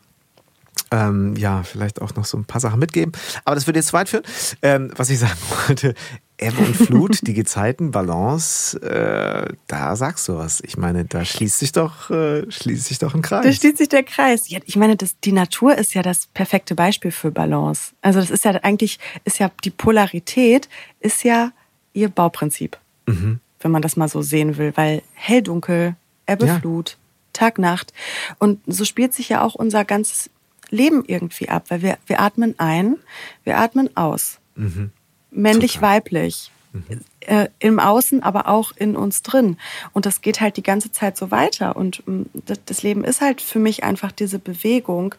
ähm, 0.90 1.34
ja, 1.36 1.62
vielleicht 1.62 2.00
auch 2.00 2.14
noch 2.14 2.24
so 2.24 2.36
ein 2.36 2.44
paar 2.44 2.61
Sachen 2.61 2.78
mitgeben. 2.78 3.12
Aber 3.44 3.54
das 3.54 3.66
würde 3.66 3.78
jetzt 3.78 3.92
weit 3.92 4.09
führen. 4.09 4.24
Ähm, 4.62 4.92
was 4.94 5.11
ich 5.11 5.18
sagen 5.18 5.38
wollte, 5.68 5.94
Ebbe 6.39 6.59
und 6.59 6.76
Flut, 6.76 7.26
die 7.26 7.32
Gezeiten, 7.32 7.93
Balance, 7.93 8.78
äh, 8.82 9.55
da 9.68 9.97
sagst 9.97 10.28
du 10.28 10.37
was. 10.37 10.61
Ich 10.61 10.76
meine, 10.76 11.07
da 11.07 11.24
schließt 11.24 11.59
sich 11.59 11.72
doch, 11.72 12.11
äh, 12.11 12.51
schließt 12.51 12.87
sich 12.87 12.99
doch 12.99 13.14
ein 13.14 13.22
Kreis. 13.22 13.45
Da 13.45 13.53
schließt 13.53 13.78
sich 13.78 13.89
der 13.89 14.03
Kreis. 14.03 14.49
Ja, 14.51 14.59
ich 14.66 14.76
meine, 14.76 14.97
das, 14.97 15.18
die 15.20 15.32
Natur 15.32 15.76
ist 15.76 15.95
ja 15.95 16.03
das 16.03 16.26
perfekte 16.26 16.74
Beispiel 16.74 17.11
für 17.11 17.30
Balance. 17.30 17.93
Also 18.03 18.20
das 18.20 18.30
ist 18.30 18.45
ja 18.45 18.53
eigentlich, 18.62 18.99
ist 19.24 19.39
ja 19.39 19.51
die 19.64 19.70
Polarität, 19.70 20.68
ist 21.01 21.24
ja 21.24 21.53
ihr 21.95 22.11
Bauprinzip, 22.11 22.76
mhm. 23.07 23.41
wenn 23.61 23.70
man 23.70 23.80
das 23.80 23.97
mal 23.97 24.09
so 24.09 24.20
sehen 24.20 24.59
will, 24.59 24.72
weil 24.76 25.03
hell, 25.14 25.43
dunkel, 25.43 25.97
Ebbe, 26.26 26.47
ja. 26.47 26.59
Flut, 26.59 26.99
Tag, 27.32 27.59
Nacht. 27.59 27.95
Und 28.39 28.61
so 28.66 28.84
spielt 28.84 29.14
sich 29.14 29.30
ja 29.30 29.43
auch 29.43 29.55
unser 29.55 29.87
ganzes 29.87 30.28
Leben 30.68 31.05
irgendwie 31.07 31.49
ab, 31.49 31.64
weil 31.68 31.80
wir, 31.80 31.99
wir 32.07 32.20
atmen 32.20 32.55
ein, 32.59 32.97
wir 33.45 33.59
atmen 33.59 33.97
aus. 33.97 34.39
Mhm. 34.57 34.91
Männlich, 35.37 35.74
Total. 35.74 35.97
weiblich. 35.97 36.51
Mhm. 36.72 37.01
Äh, 37.20 37.49
Im 37.59 37.78
Außen, 37.78 38.22
aber 38.22 38.49
auch 38.49 38.72
in 38.76 38.97
uns 38.97 39.22
drin. 39.22 39.57
Und 39.93 40.07
das 40.07 40.20
geht 40.20 40.41
halt 40.41 40.57
die 40.57 40.62
ganze 40.62 40.93
Zeit 40.93 41.16
so 41.16 41.30
weiter. 41.30 41.76
Und 41.76 42.03
ähm, 42.07 42.26
das, 42.66 42.82
Leben 42.82 43.05
ist 43.05 43.20
halt 43.20 43.41
für 43.41 43.59
mich 43.59 43.84
einfach 43.84 44.12
diese 44.12 44.39
Bewegung. 44.39 45.14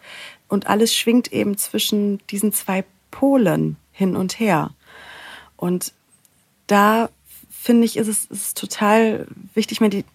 Und 0.48 0.68
alles 0.68 0.96
schwingt 0.96 1.32
eben 1.34 1.58
zwischen 1.58 2.20
diesen 2.28 2.54
zwei 2.54 2.84
Polen 3.12 3.78
hin 3.92 4.16
und 4.16 4.40
her. 4.40 4.72
Und 5.56 5.94
da 6.68 7.10
finde 7.50 7.86
ich, 7.86 7.98
ist 7.98 8.08
es 8.08 8.26
ist 8.26 8.58
total 8.58 9.28
wichtig. 9.54 9.80
Die, 9.80 10.06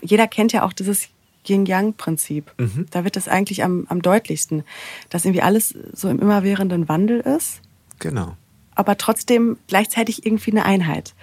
jeder 0.00 0.28
kennt 0.28 0.52
ja 0.52 0.64
auch 0.64 0.72
dieses 0.72 1.08
Yin-Yang-Prinzip. 1.46 2.52
Mhm. 2.58 2.86
Da 2.90 3.04
wird 3.04 3.16
das 3.16 3.28
eigentlich 3.28 3.64
am, 3.64 3.86
am 3.88 4.02
deutlichsten, 4.02 4.64
dass 5.10 5.24
irgendwie 5.24 5.42
alles 5.42 5.74
so 5.92 6.08
im 6.08 6.20
immerwährenden 6.20 6.88
Wandel 6.88 7.20
ist. 7.20 7.60
Genau. 7.98 8.36
Aber 8.74 8.96
trotzdem 8.96 9.58
gleichzeitig 9.68 10.26
irgendwie 10.26 10.52
eine 10.52 10.64
Einheit. 10.64 11.14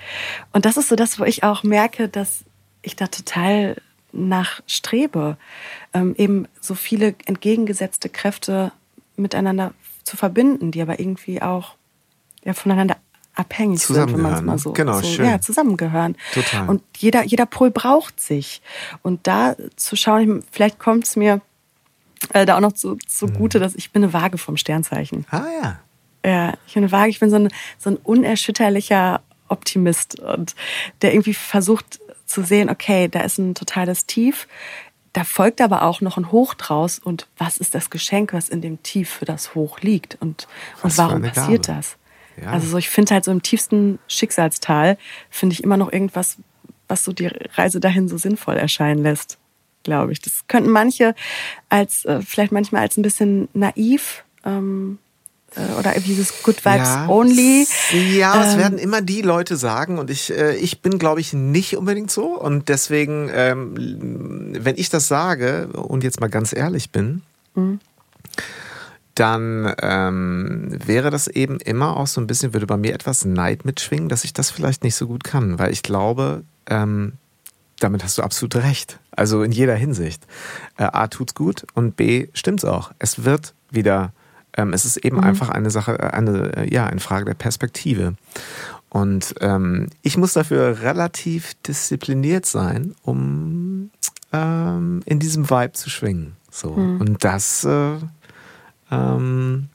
Und 0.54 0.66
das 0.66 0.78
ist 0.78 0.90
so 0.90 0.96
das, 0.96 1.20
wo 1.20 1.24
ich 1.24 1.44
auch 1.44 1.64
merke, 1.64 2.08
dass 2.08 2.44
ich 2.82 2.96
da 2.96 3.08
total 3.08 3.78
nach 4.14 4.62
strebe, 4.68 5.38
ähm, 5.94 6.16
eben 6.18 6.48
so 6.60 6.76
viele 6.76 7.16
entgegengesetzte 7.26 8.10
Kräfte 8.10 8.72
miteinander 9.16 9.74
zu 10.04 10.18
verbinden, 10.18 10.72
die 10.72 10.82
aber 10.82 11.00
irgendwie 11.00 11.42
auch 11.42 11.76
ja, 12.44 12.54
voneinander 12.54 12.98
abhängig 13.34 13.80
sind, 13.80 14.14
wenn 14.14 14.22
man 14.22 14.34
es 14.34 14.42
mal 14.42 14.58
so, 14.58 14.74
genau, 14.74 15.00
so 15.00 15.08
schön. 15.08 15.26
ja, 15.26 15.40
zusammengehören. 15.40 16.18
Total. 16.34 16.68
Und 16.68 16.82
jeder, 16.98 17.24
jeder 17.24 17.46
Pol 17.46 17.72
braucht 17.72 18.20
sich. 18.20 18.62
Und 19.04 19.26
da 19.28 19.56
zu 19.76 19.96
schauen, 19.96 20.44
vielleicht 20.52 20.80
kommt 20.80 21.06
es 21.06 21.16
mir 21.16 21.42
äh, 22.34 22.46
da 22.46 22.58
auch 22.58 22.62
noch 22.62 22.74
zu, 22.74 22.98
zugute, 23.08 23.60
mhm. 23.60 23.64
dass 23.64 23.76
ich 23.76 23.92
bin 23.92 24.04
eine 24.04 24.14
Waage 24.14 24.38
vom 24.38 24.58
Sternzeichen. 24.58 25.26
Ah 25.30 25.46
ja. 25.62 25.80
Ja, 26.26 26.54
ich 26.68 26.74
bin 26.74 26.84
eine 26.84 26.92
Waage, 26.92 27.10
ich 27.10 27.20
bin 27.20 27.30
so 27.30 27.38
ein, 27.38 27.50
so 27.78 27.90
ein 27.90 27.98
unerschütterlicher 27.98 29.22
Optimist 29.48 30.20
und 30.20 30.56
der 31.02 31.14
irgendwie 31.14 31.34
versucht 31.34 32.00
zu 32.26 32.44
sehen, 32.44 32.70
okay, 32.70 33.08
da 33.08 33.22
ist 33.22 33.38
ein 33.38 33.56
totales 33.56 34.06
Tief, 34.06 34.48
da 35.14 35.24
folgt 35.26 35.60
aber 35.60 35.84
auch 35.84 36.00
noch 36.00 36.18
ein 36.18 36.32
Hoch 36.32 36.54
draus 36.54 37.00
und 37.00 37.28
was 37.38 37.58
ist 37.58 37.76
das 37.76 37.90
Geschenk, 37.90 38.34
was 38.34 38.48
in 38.48 38.62
dem 38.62 38.82
Tief 38.82 39.10
für 39.10 39.26
das 39.26 39.56
Hoch 39.56 39.80
liegt 39.82 40.18
und, 40.22 40.48
und 40.84 40.98
warum 40.98 41.22
passiert 41.22 41.68
das? 41.68 41.98
Ja. 42.42 42.52
Also 42.52 42.68
so, 42.68 42.78
ich 42.78 42.90
finde 42.90 43.14
halt 43.14 43.26
so 43.26 43.32
im 43.32 43.42
tiefsten 43.42 44.00
Schicksalstal 44.08 44.98
finde 45.30 45.54
ich 45.54 45.64
immer 45.64 45.76
noch 45.76 45.92
irgendwas, 45.92 46.38
was 46.88 47.04
so 47.04 47.12
die 47.12 47.28
Reise 47.28 47.80
dahin 47.80 48.08
so 48.08 48.18
sinnvoll 48.18 48.56
erscheinen 48.56 49.04
lässt, 49.04 49.38
glaube 49.84 50.14
ich. 50.14 50.22
Das 50.22 50.48
könnten 50.48 50.70
manche 50.70 51.14
als 51.68 52.06
äh, 52.06 52.22
vielleicht 52.22 52.54
manchmal 52.54 52.84
als 52.84 52.96
ein 52.96 53.02
bisschen 53.02 53.50
naiv 53.54 54.24
ähm, 54.46 54.98
äh, 54.98 55.01
oder 55.80 55.94
dieses 56.00 56.44
Good 56.44 56.64
Vibes 56.64 56.88
ja. 56.88 57.08
Only. 57.10 57.68
Ja, 58.16 58.36
ähm, 58.36 58.42
es 58.42 58.58
werden 58.58 58.78
immer 58.78 59.02
die 59.02 59.22
Leute 59.22 59.58
sagen 59.58 60.00
und 60.00 60.10
ich, 60.10 60.32
äh, 60.32 60.56
ich 60.56 60.82
bin, 60.82 60.98
glaube 60.98 61.20
ich, 61.20 61.34
nicht 61.34 61.76
unbedingt 61.76 62.10
so 62.10 62.40
und 62.40 62.70
deswegen, 62.70 63.30
ähm, 63.34 64.54
wenn 64.58 64.78
ich 64.78 64.90
das 64.90 65.08
sage 65.08 65.68
und 65.74 66.04
jetzt 66.04 66.22
mal 66.22 66.30
ganz 66.30 66.54
ehrlich 66.54 66.92
bin, 66.92 67.22
mhm 67.56 67.80
dann 69.16 69.74
ähm, 69.82 70.70
wäre 70.86 71.10
das 71.10 71.28
eben 71.28 71.60
immer 71.60 71.98
auch 71.98 72.08
so 72.08 72.22
ein 72.22 72.28
bisschen, 72.28 72.54
würde 72.54 72.66
bei 72.66 72.78
mir 72.78 72.94
etwas 72.94 73.26
Neid 73.26 73.66
mitschwingen, 73.66 74.10
dass 74.10 74.24
ich 74.24 74.34
das 74.34 74.50
vielleicht 74.50 74.84
nicht 74.84 74.96
so 74.96 75.06
gut 75.06 75.24
kann, 75.24 75.60
weil 75.60 75.72
ich 75.72 75.84
glaube, 75.84 76.44
ähm, 76.68 77.14
damit 77.80 78.04
hast 78.04 78.18
du 78.18 78.24
absolut 78.24 78.56
recht. 78.56 79.00
Also 79.12 79.44
in 79.44 79.52
jeder 79.52 79.76
Hinsicht. 79.76 80.26
Äh, 80.78 80.84
A 80.84 81.08
tut's 81.08 81.36
gut 81.36 81.66
und 81.74 81.96
B 81.98 82.30
stimmt's 82.34 82.64
auch. 82.64 82.92
Es 83.00 83.24
wird 83.26 83.54
wieder 83.70 84.14
Ähm, 84.58 84.74
es 84.74 84.86
ist 84.86 84.98
eben 84.98 85.18
mhm. 85.18 85.24
einfach 85.24 85.50
eine 85.50 85.70
Sache, 85.70 86.00
äh, 86.00 86.08
eine, 86.08 86.56
äh, 86.58 86.74
ja, 86.74 86.86
eine 86.86 87.00
Frage 87.00 87.26
der 87.26 87.34
Perspektive. 87.34 88.16
Und 88.90 89.36
ähm, 89.40 89.88
ich 90.02 90.18
muss 90.18 90.34
dafür 90.34 90.82
relativ 90.82 91.54
diszipliniert 91.64 92.46
sein, 92.46 92.94
um 93.04 93.90
ähm, 94.34 95.02
in 95.06 95.20
diesem 95.20 95.50
Vibe 95.50 95.74
zu 95.74 95.90
schwingen. 95.90 96.36
So. 96.50 96.72
Mhm. 96.72 97.00
Und 97.00 97.24
das, 97.24 97.64
äh, 97.64 97.96
ähm, 98.92 99.70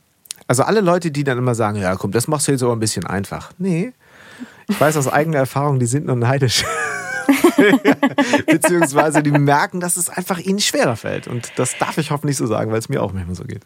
also 0.46 0.64
alle 0.64 0.80
Leute, 0.80 1.10
die 1.10 1.24
dann 1.24 1.38
immer 1.38 1.54
sagen, 1.54 1.78
ja 1.78 1.96
komm, 1.96 2.12
das 2.12 2.28
machst 2.28 2.48
du 2.48 2.52
jetzt 2.52 2.62
aber 2.62 2.74
ein 2.74 2.80
bisschen 2.80 3.06
einfach. 3.06 3.52
Nee, 3.58 3.92
ich 4.68 4.80
weiß 4.80 4.96
aus 4.96 5.08
eigener 5.08 5.38
Erfahrung, 5.38 5.78
die 5.78 5.86
sind 5.86 6.06
nur 6.06 6.16
neidisch. 6.16 6.64
Beziehungsweise 8.46 9.22
die 9.22 9.30
merken, 9.30 9.80
dass 9.80 9.96
es 9.96 10.08
einfach 10.08 10.38
ihnen 10.38 10.60
schwerer 10.60 10.96
fällt. 10.96 11.28
Und 11.28 11.52
das 11.56 11.76
darf 11.78 11.98
ich 11.98 12.10
hoffentlich 12.10 12.36
so 12.36 12.46
sagen, 12.46 12.70
weil 12.70 12.78
es 12.78 12.88
mir 12.88 13.02
auch 13.02 13.12
manchmal 13.12 13.36
so 13.36 13.44
geht. 13.44 13.62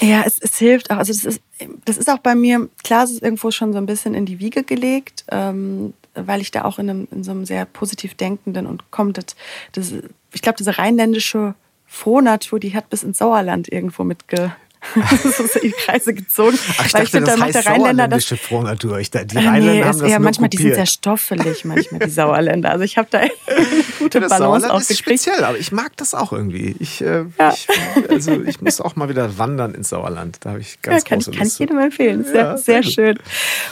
Ja, 0.00 0.22
es, 0.24 0.38
es 0.38 0.56
hilft 0.56 0.90
auch. 0.90 0.96
Also 0.96 1.12
das 1.12 1.24
ist, 1.24 1.42
das 1.84 1.96
ist 1.96 2.08
auch 2.10 2.18
bei 2.18 2.34
mir, 2.34 2.68
klar, 2.84 3.04
es 3.04 3.10
ist 3.10 3.22
irgendwo 3.22 3.50
schon 3.50 3.72
so 3.72 3.78
ein 3.78 3.86
bisschen 3.86 4.14
in 4.14 4.26
die 4.26 4.38
Wiege 4.38 4.62
gelegt, 4.62 5.24
ähm, 5.30 5.94
weil 6.14 6.40
ich 6.40 6.50
da 6.50 6.64
auch 6.64 6.78
in, 6.78 6.90
einem, 6.90 7.08
in 7.10 7.24
so 7.24 7.30
einem 7.30 7.44
sehr 7.44 7.64
positiv 7.64 8.14
denkenden 8.14 8.66
und 8.66 8.90
kommt, 8.90 9.18
das, 9.18 9.36
das, 9.72 9.92
ich 10.32 10.42
glaube, 10.42 10.58
diese 10.58 10.78
rheinländische 10.78 11.54
Frohnatur, 11.86 12.58
die 12.58 12.74
hat 12.74 12.90
bis 12.90 13.02
ins 13.02 13.18
Sauerland 13.18 13.70
irgendwo 13.72 14.04
mitge 14.04 14.54
so 15.22 15.42
ist 15.44 15.62
die 15.62 15.70
Kreise 15.70 16.14
gezogen. 16.14 16.58
Ach, 16.78 16.86
ich 16.86 16.94
Weil 16.94 17.02
dachte, 17.02 17.02
ich 17.02 17.10
finde, 17.10 17.26
das 17.26 17.38
da 17.38 17.44
heißt 17.44 17.54
der 17.54 17.66
Rheinländer 17.66 18.08
das. 18.08 18.24
Frohnatur. 18.26 18.98
Ich, 18.98 19.10
die 19.10 19.18
Rheinländer 19.18 19.60
nee, 19.60 19.84
haben 19.84 19.98
das 19.98 20.10
ja, 20.10 20.18
manchmal, 20.18 20.48
kopiert. 20.48 20.52
die 20.52 20.62
sind 20.68 20.74
sehr 20.74 20.86
stoffelig, 20.86 21.64
manchmal 21.64 22.00
die 22.00 22.10
Sauerländer. 22.10 22.70
Also 22.70 22.84
ich 22.84 22.96
habe 22.96 23.08
da 23.10 23.18
eine 23.18 23.30
gute 23.98 24.20
ja, 24.20 24.28
Balance 24.28 24.68
ist 24.76 24.98
speziell, 24.98 25.44
aber 25.44 25.58
ich 25.58 25.72
mag 25.72 25.96
das 25.96 26.14
auch 26.14 26.32
irgendwie. 26.32 26.76
Ich, 26.78 27.00
äh, 27.00 27.24
ja. 27.38 27.52
ich, 27.52 27.66
also 28.08 28.40
ich 28.42 28.60
muss 28.60 28.80
auch 28.80 28.96
mal 28.96 29.08
wieder 29.08 29.38
wandern 29.38 29.74
ins 29.74 29.88
Sauerland. 29.88 30.38
Da 30.40 30.50
habe 30.50 30.60
ich 30.60 30.80
ganz 30.82 31.02
ja, 31.02 31.08
kann 31.08 31.18
große 31.18 31.30
ich, 31.30 31.38
kann 31.38 31.46
ich 31.46 31.58
jedem 31.58 31.78
empfehlen. 31.78 32.24
Sehr, 32.24 32.34
ja, 32.34 32.56
sehr, 32.56 32.82
sehr 32.82 32.90
schön. 32.90 33.18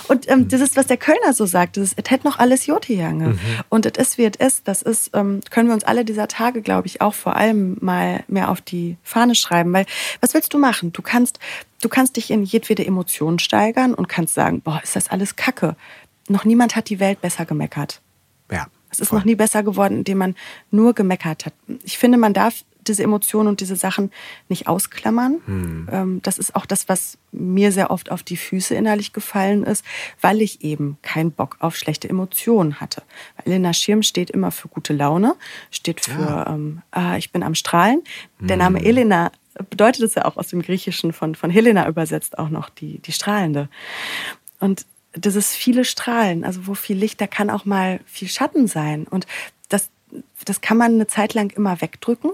Und 0.09 0.29
ähm, 0.31 0.49
das 0.49 0.61
ist, 0.61 0.77
was 0.77 0.87
der 0.87 0.97
Kölner 0.97 1.33
so 1.33 1.47
sagt. 1.47 1.77
Das 1.77 1.85
ist, 1.85 1.99
es 2.03 2.11
hätte 2.11 2.27
noch 2.27 2.39
alles 2.39 2.67
Jotijange. 2.67 3.29
Mhm. 3.29 3.39
Und 3.69 3.87
es 3.87 3.93
ist, 3.97 4.19
wie 4.19 4.25
es 4.25 4.37
ist. 4.37 4.69
Das 4.69 4.83
ist, 4.83 5.11
ähm, 5.15 5.41
können 5.51 5.69
wir 5.69 5.75
uns 5.75 5.85
alle 5.85 6.05
dieser 6.05 6.29
Tage, 6.29 6.63
glaube 6.63 6.87
ich, 6.87 7.01
auch 7.01 7.15
vor 7.15 7.37
allem 7.37 7.77
mal 7.81 8.25
mehr 8.29 8.51
auf 8.51 8.61
die 8.61 8.97
Fahne 9.03 9.35
schreiben. 9.35 9.73
Weil, 9.73 9.87
was 10.21 10.35
willst 10.35 10.53
du 10.55 10.59
machen? 10.59 10.93
Du 10.95 11.03
kannst, 11.03 11.39
du 11.83 11.91
kannst 11.91 12.17
dich 12.17 12.31
in 12.31 12.45
jedwede 12.45 12.87
Emotion 12.87 13.39
steigern 13.39 13.93
und 13.93 14.09
kannst 14.09 14.33
sagen, 14.35 14.63
boah, 14.63 14.81
ist 14.83 14.97
das 14.97 15.09
alles 15.09 15.37
Kacke. 15.37 15.77
Noch 16.29 16.47
niemand 16.47 16.75
hat 16.75 16.89
die 16.89 17.01
Welt 17.01 17.21
besser 17.21 17.45
gemeckert. 17.45 18.01
Ja. 18.51 18.69
Es 18.91 19.01
ist 19.01 19.09
voll. 19.09 19.19
noch 19.19 19.27
nie 19.27 19.35
besser 19.35 19.63
geworden, 19.63 19.99
indem 19.99 20.19
man 20.19 20.35
nur 20.71 20.95
gemeckert 20.95 21.47
hat. 21.47 21.53
Ich 21.83 21.99
finde, 21.99 22.17
man 22.17 22.33
darf 22.33 22.65
diese 22.87 23.03
Emotionen 23.03 23.49
und 23.49 23.61
diese 23.61 23.77
Sachen 23.77 24.11
nicht 24.49 24.69
ausklammern. 24.69 25.41
Hm. 25.47 26.21
Das 26.23 26.39
ist 26.39 26.55
auch 26.55 26.67
das, 26.67 26.89
was 26.89 27.19
mir 27.33 27.73
sehr 27.73 27.91
oft 27.91 28.11
auf 28.11 28.23
die 28.23 28.37
Füße 28.37 28.75
innerlich 28.75 29.13
gefallen 29.13 29.65
ist, 29.65 29.85
weil 30.21 30.43
ich 30.43 30.63
eben 30.63 30.99
keinen 31.03 31.33
Bock 31.33 31.57
auf 31.61 31.77
schlechte 31.77 32.09
Emotionen 32.09 32.81
hatte. 32.81 33.03
Weil 33.37 33.55
Elena 33.55 33.73
Schirm 33.73 34.03
steht 34.03 34.31
immer 34.31 34.51
für 34.51 34.69
gute 34.69 34.93
Laune, 34.93 35.35
steht 35.71 36.05
für 36.05 36.21
ja. 36.21 36.47
ähm, 36.55 36.83
ah, 36.91 37.17
ich 37.17 37.33
bin 37.33 37.43
am 37.43 37.55
Strahlen. 37.55 38.03
Hm. 38.39 38.49
Der 38.49 38.57
Name 38.57 38.85
Elena 38.85 39.33
bedeutet 39.71 40.03
es 40.03 40.15
ja 40.15 40.25
auch 40.25 40.37
aus 40.37 40.49
dem 40.49 40.63
Griechischen 40.63 41.13
von, 41.13 41.35
von 41.35 41.51
Helena 41.51 41.89
übersetzt 41.89 42.39
auch 42.39 42.49
noch 42.49 42.71
die, 42.71 42.99
die 42.99 43.13
Strahlende. 43.13 43.69
Und 44.61 44.87
das 45.13 45.37
ist 45.37 45.55
viele 45.55 45.85
Strahlen, 45.85 46.45
also 46.45 46.67
wo 46.67 46.75
viel 46.75 46.97
Licht, 46.97 47.21
da 47.21 47.27
kann 47.27 47.51
auch 47.51 47.65
mal 47.65 48.01
viel 48.05 48.29
Schatten 48.29 48.67
sein. 48.67 49.07
Und 49.09 49.27
das, 49.69 49.91
das 50.45 50.61
kann 50.61 50.77
man 50.77 50.95
eine 50.95 51.07
Zeit 51.07 51.35
lang 51.35 51.51
immer 51.51 51.81
wegdrücken 51.81 52.33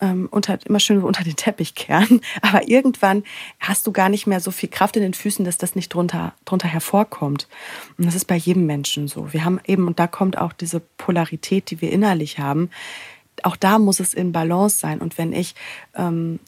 ähm, 0.00 0.28
unter, 0.30 0.58
immer 0.66 0.80
schön 0.80 1.02
unter 1.02 1.24
den 1.24 1.36
Teppich 1.36 1.74
kehren. 1.74 2.20
Aber 2.42 2.68
irgendwann 2.68 3.24
hast 3.60 3.86
du 3.86 3.92
gar 3.92 4.08
nicht 4.08 4.26
mehr 4.26 4.40
so 4.40 4.50
viel 4.50 4.68
Kraft 4.68 4.96
in 4.96 5.02
den 5.02 5.14
Füßen, 5.14 5.44
dass 5.44 5.58
das 5.58 5.74
nicht 5.74 5.92
drunter, 5.92 6.34
drunter 6.44 6.68
hervorkommt. 6.68 7.48
Und 7.96 8.06
das 8.06 8.14
ist 8.14 8.26
bei 8.26 8.36
jedem 8.36 8.66
Menschen 8.66 9.08
so. 9.08 9.32
Wir 9.32 9.44
haben 9.44 9.60
eben, 9.66 9.86
und 9.86 9.98
da 9.98 10.06
kommt 10.06 10.38
auch 10.38 10.52
diese 10.52 10.80
Polarität, 10.80 11.70
die 11.70 11.80
wir 11.80 11.90
innerlich 11.92 12.38
haben, 12.38 12.70
auch 13.44 13.56
da 13.56 13.78
muss 13.78 14.00
es 14.00 14.14
in 14.14 14.32
Balance 14.32 14.78
sein. 14.78 15.00
Und 15.00 15.18
wenn 15.18 15.32
ich, 15.32 15.54
ähm, 15.94 16.38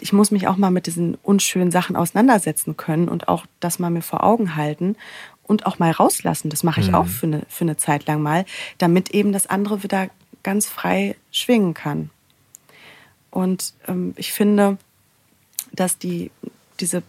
ich 0.00 0.12
muss 0.12 0.30
mich 0.30 0.48
auch 0.48 0.56
mal 0.56 0.70
mit 0.70 0.86
diesen 0.86 1.16
unschönen 1.22 1.70
Sachen 1.70 1.96
auseinandersetzen 1.96 2.76
können 2.76 3.08
und 3.08 3.28
auch 3.28 3.46
das 3.60 3.78
mal 3.78 3.90
mir 3.90 4.02
vor 4.02 4.24
Augen 4.24 4.56
halten 4.56 4.96
und 5.42 5.66
auch 5.66 5.78
mal 5.78 5.90
rauslassen. 5.90 6.50
Das 6.50 6.62
mache 6.62 6.80
ich 6.80 6.88
mhm. 6.88 6.94
auch 6.94 7.06
für 7.06 7.26
eine, 7.26 7.42
für 7.48 7.64
eine 7.64 7.76
Zeit 7.76 8.06
lang 8.06 8.22
mal, 8.22 8.44
damit 8.78 9.10
eben 9.10 9.32
das 9.32 9.46
andere 9.46 9.82
wieder 9.82 10.08
ganz 10.42 10.66
frei 10.66 11.16
schwingen 11.30 11.74
kann. 11.74 12.10
Und 13.30 13.74
ähm, 13.86 14.14
ich 14.16 14.32
finde, 14.32 14.78
dass 15.72 15.98
die, 15.98 16.30
diese 16.80 17.02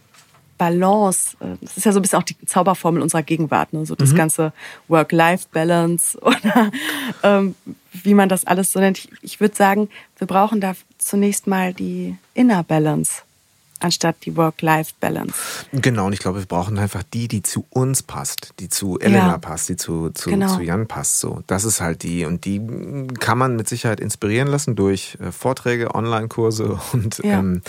Balance, 0.58 1.36
äh, 1.40 1.56
das 1.60 1.76
ist 1.78 1.86
ja 1.86 1.92
so 1.92 2.00
ein 2.00 2.02
bisschen 2.02 2.18
auch 2.18 2.24
die 2.24 2.36
Zauberformel 2.44 3.00
unserer 3.00 3.22
Gegenwart, 3.22 3.72
ne? 3.72 3.86
so 3.86 3.94
das 3.94 4.12
mhm. 4.12 4.16
ganze 4.16 4.52
Work-Life-Balance 4.88 6.18
oder 6.22 6.70
ähm, 7.22 7.54
wie 8.04 8.14
man 8.14 8.28
das 8.28 8.44
alles 8.44 8.72
so 8.72 8.80
nennt. 8.80 8.98
Ich, 8.98 9.10
ich 9.22 9.40
würde 9.40 9.54
sagen, 9.54 9.88
wir 10.18 10.26
brauchen 10.26 10.60
da 10.60 10.74
zunächst 10.98 11.46
mal 11.46 11.72
die 11.72 12.16
Inner 12.34 12.62
Balance 12.62 13.22
anstatt 13.80 14.16
die 14.24 14.36
Work-Life-Balance. 14.36 15.34
Genau, 15.72 16.06
und 16.06 16.12
ich 16.12 16.18
glaube, 16.18 16.40
wir 16.40 16.46
brauchen 16.46 16.78
einfach 16.78 17.02
die, 17.02 17.28
die 17.28 17.42
zu 17.42 17.64
uns 17.70 18.02
passt, 18.02 18.54
die 18.58 18.68
zu 18.68 18.98
Elena 18.98 19.28
ja. 19.28 19.38
passt, 19.38 19.68
die 19.68 19.76
zu, 19.76 20.10
zu, 20.10 20.30
genau. 20.30 20.54
zu 20.54 20.62
Jan 20.62 20.86
passt. 20.86 21.20
So, 21.20 21.42
das 21.46 21.64
ist 21.64 21.80
halt 21.80 22.02
die. 22.02 22.24
Und 22.24 22.44
die 22.44 22.60
kann 23.20 23.38
man 23.38 23.56
mit 23.56 23.68
Sicherheit 23.68 24.00
inspirieren 24.00 24.48
lassen 24.48 24.76
durch 24.76 25.16
äh, 25.20 25.32
Vorträge, 25.32 25.94
Online-Kurse 25.94 26.78
und 26.92 27.18
ja. 27.18 27.38
ähm, 27.38 27.62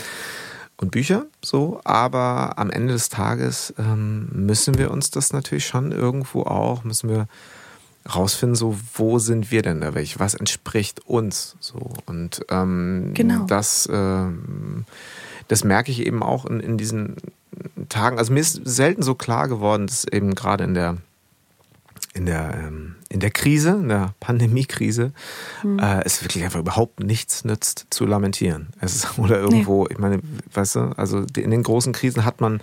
und 0.76 0.92
Bücher, 0.92 1.26
so, 1.44 1.78
aber 1.84 2.54
am 2.56 2.70
Ende 2.70 2.94
des 2.94 3.10
Tages 3.10 3.74
ähm, 3.78 4.30
müssen 4.32 4.78
wir 4.78 4.90
uns 4.90 5.10
das 5.10 5.30
natürlich 5.30 5.66
schon 5.66 5.92
irgendwo 5.92 6.44
auch, 6.44 6.84
müssen 6.84 7.10
wir 7.10 7.28
rausfinden, 8.08 8.56
so, 8.56 8.76
wo 8.94 9.18
sind 9.18 9.50
wir 9.50 9.62
denn 9.62 9.80
da 9.80 9.94
welche, 9.94 10.18
was 10.18 10.34
entspricht 10.34 11.06
uns, 11.06 11.56
so, 11.60 11.92
und 12.06 12.44
ähm, 12.50 13.12
genau. 13.14 13.44
das, 13.46 13.88
ähm, 13.92 14.84
das 15.48 15.64
merke 15.64 15.90
ich 15.90 16.06
eben 16.06 16.22
auch 16.22 16.46
in, 16.46 16.60
in 16.60 16.78
diesen 16.78 17.16
Tagen, 17.88 18.18
also 18.18 18.32
mir 18.32 18.40
ist 18.40 18.60
selten 18.64 19.02
so 19.02 19.14
klar 19.14 19.48
geworden, 19.48 19.86
dass 19.86 20.04
eben 20.04 20.34
gerade 20.34 20.64
in 20.64 20.74
der 20.74 20.96
in 22.12 22.26
der, 22.26 22.54
ähm, 22.54 22.96
in 23.08 23.20
der 23.20 23.30
Krise, 23.30 23.70
in 23.70 23.88
der 23.88 24.14
Pandemiekrise, 24.18 25.12
mhm. 25.62 25.78
äh, 25.78 26.02
es 26.04 26.22
wirklich 26.22 26.42
einfach 26.42 26.58
überhaupt 26.58 27.00
nichts 27.00 27.44
nützt 27.44 27.86
zu 27.90 28.04
lamentieren. 28.04 28.68
Es 28.80 28.96
ist, 28.96 29.18
oder 29.18 29.38
irgendwo, 29.38 29.84
nee. 29.84 29.92
ich 29.92 29.98
meine, 29.98 30.20
weißt 30.52 30.76
du, 30.76 30.80
also 30.96 31.24
in 31.36 31.50
den 31.50 31.62
großen 31.62 31.92
Krisen 31.92 32.24
hat 32.24 32.40
man 32.40 32.60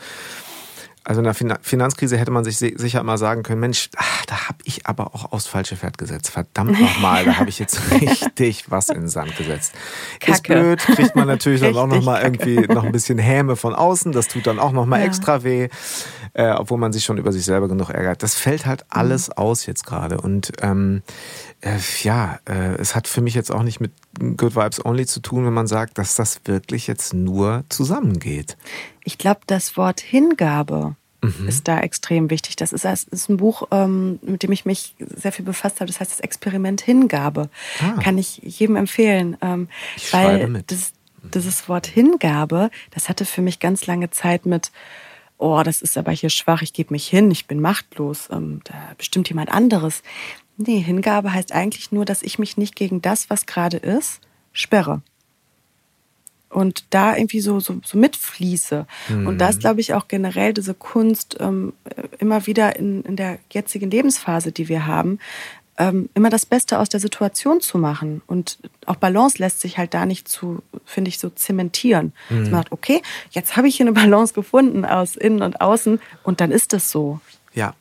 also 1.08 1.22
in 1.22 1.24
der 1.24 1.60
Finanzkrise 1.62 2.18
hätte 2.18 2.32
man 2.32 2.44
sich 2.44 2.58
sicher 2.58 3.02
mal 3.02 3.18
sagen 3.18 3.42
können, 3.42 3.62
Mensch, 3.62 3.90
ach, 3.96 4.26
da 4.26 4.50
habe 4.50 4.58
ich 4.66 4.88
aber 4.88 5.16
auch 5.16 5.32
aufs 5.32 5.48
falsche 5.48 5.78
Pferd 5.78 5.98
gesetzt. 5.98 6.32
Verdammt 6.32 6.78
nochmal, 6.82 7.24
da 7.26 7.38
habe 7.38 7.48
ich 7.48 7.60
jetzt 7.60 7.80
richtig 7.94 8.70
was 8.70 8.90
in 8.90 9.02
den 9.02 9.08
Sand 9.08 9.38
gesetzt. 9.38 9.74
Kacke. 10.20 10.34
Ist 10.34 10.44
blöd, 10.44 10.80
kriegt 10.80 11.16
man 11.16 11.28
natürlich 11.28 11.62
dann 11.62 11.78
auch 11.78 11.88
nochmal 11.88 12.24
irgendwie 12.24 12.60
noch 12.74 12.84
ein 12.84 12.92
bisschen 12.92 13.20
Häme 13.20 13.56
von 13.56 13.74
außen. 13.74 14.12
Das 14.12 14.28
tut 14.28 14.48
dann 14.48 14.60
auch 14.60 14.74
nochmal 14.74 15.00
ja. 15.00 15.06
extra 15.06 15.44
weh, 15.44 15.70
äh, 16.34 16.52
obwohl 16.52 16.78
man 16.78 16.92
sich 16.92 17.06
schon 17.06 17.18
über 17.18 17.32
sich 17.32 17.46
selber 17.46 17.70
genug 17.70 17.90
ärgert. 17.90 18.22
Das 18.22 18.36
fällt 18.36 18.66
halt 18.66 18.84
alles 18.90 19.30
mhm. 19.30 19.34
aus 19.38 19.66
jetzt 19.66 19.86
gerade. 19.86 20.20
Und 20.20 20.52
ähm, 20.62 21.04
äh, 21.62 21.78
ja, 22.04 22.40
äh, 22.50 22.76
es 22.80 22.96
hat 22.96 23.08
für 23.08 23.22
mich 23.22 23.34
jetzt 23.34 23.50
auch 23.50 23.64
nicht 23.64 23.80
mit 23.80 23.94
Good 24.20 24.56
Vibes 24.56 24.84
Only 24.86 25.06
zu 25.06 25.20
tun, 25.20 25.46
wenn 25.46 25.54
man 25.54 25.68
sagt, 25.68 25.98
dass 25.98 26.16
das 26.16 26.42
wirklich 26.46 26.88
jetzt 26.88 27.14
nur 27.14 27.64
zusammengeht. 27.70 28.58
Ich 29.04 29.18
glaube, 29.18 29.42
das 29.48 29.78
Wort 29.78 30.00
Hingabe 30.00 30.96
mhm. 31.22 31.48
ist 31.48 31.68
da 31.68 31.80
extrem 31.80 32.30
wichtig. 32.30 32.56
Das 32.56 32.74
ist, 32.74 32.86
ist 32.86 33.30
ein 33.30 33.38
Buch, 33.38 33.68
ähm, 33.72 34.20
mit 34.22 34.44
dem 34.44 34.52
ich 34.52 34.66
mich 34.66 34.96
sehr 35.00 35.32
viel 35.32 35.46
befasst 35.46 35.80
habe. 35.80 35.88
Das 35.88 36.00
heißt 36.00 36.12
das 36.12 36.20
Experiment 36.20 36.82
Hingabe. 36.82 37.50
Ah. 37.82 38.02
Kann 38.02 38.18
ich 38.18 38.38
jedem 38.38 38.76
empfehlen. 38.76 39.38
Ähm, 39.42 39.70
ich 39.96 40.12
weil 40.14 40.48
mit. 40.48 40.72
Das, 40.72 40.94
dieses 41.34 41.68
Wort 41.68 41.88
Hingabe, 41.88 42.70
das 42.92 43.10
hatte 43.10 43.26
für 43.26 43.42
mich 43.42 43.60
ganz 43.60 43.86
lange 43.86 44.10
Zeit 44.10 44.46
mit 44.46 44.72
oh, 45.38 45.62
das 45.64 45.82
ist 45.82 45.98
aber 45.98 46.12
hier 46.12 46.30
schwach, 46.30 46.62
ich 46.62 46.74
gebe 46.74 46.94
mich 46.94 47.08
hin, 47.08 47.32
ich 47.32 47.48
bin 47.48 47.60
machtlos, 47.60 48.30
ähm, 48.32 48.62
da 48.64 48.74
bestimmt 48.98 49.30
jemand 49.30 49.52
anderes. 49.52 50.02
Nee, 50.58 50.80
Hingabe 50.80 51.34
heißt 51.34 51.52
eigentlich 51.52 51.92
nur, 51.92 52.06
dass 52.06 52.24
ich 52.24 52.40
mich 52.40 52.58
nicht 52.58 52.76
gegen 52.76 53.02
das, 53.02 53.30
was 53.30 53.46
gerade 53.46 53.78
ist, 53.78 54.20
sperre. 54.52 55.02
Und 56.50 56.86
da 56.90 57.16
irgendwie 57.16 57.42
so, 57.42 57.60
so, 57.60 57.80
so 57.84 57.98
mitfließe. 57.98 58.88
Mhm. 59.10 59.28
Und 59.28 59.38
da 59.38 59.50
ist, 59.50 59.60
glaube 59.60 59.82
ich, 59.82 59.94
auch 59.94 60.08
generell 60.08 60.54
diese 60.54 60.74
Kunst 60.74 61.38
ähm, 61.40 61.74
immer 62.20 62.48
wieder 62.48 62.78
in, 62.78 63.04
in 63.04 63.16
der 63.16 63.38
jetzigen 63.52 63.92
Lebensphase, 63.92 64.52
die 64.52 64.68
wir 64.68 64.88
haben, 64.88 65.20
ähm, 65.78 66.10
immer 66.16 66.30
das 66.30 66.46
Beste 66.46 66.80
aus 66.80 66.90
der 66.90 67.00
Situation 67.00 67.62
zu 67.62 67.78
machen. 67.78 68.22
Und 68.26 68.58
auch 68.86 68.96
Balance 68.96 69.38
lässt 69.38 69.62
sich 69.62 69.78
halt 69.78 69.94
da 69.94 70.06
nicht 70.06 70.28
zu, 70.28 70.64
finde 70.86 71.10
ich, 71.10 71.20
so 71.20 71.30
zementieren. 71.30 72.14
Mhm. 72.30 72.44
Man 72.44 72.52
sagt, 72.52 72.72
okay, 72.72 73.02
jetzt 73.30 73.58
habe 73.58 73.68
ich 73.68 73.78
hier 73.78 73.86
eine 73.86 73.94
Balance 74.02 74.34
gefunden 74.34 74.86
aus 74.86 75.16
innen 75.16 75.44
und 75.44 75.62
außen 75.62 76.00
und 76.24 76.42
dann 76.42 76.52
ist 76.52 76.74
das 76.74 76.90
so. 76.90 77.20
Ja, 77.54 77.76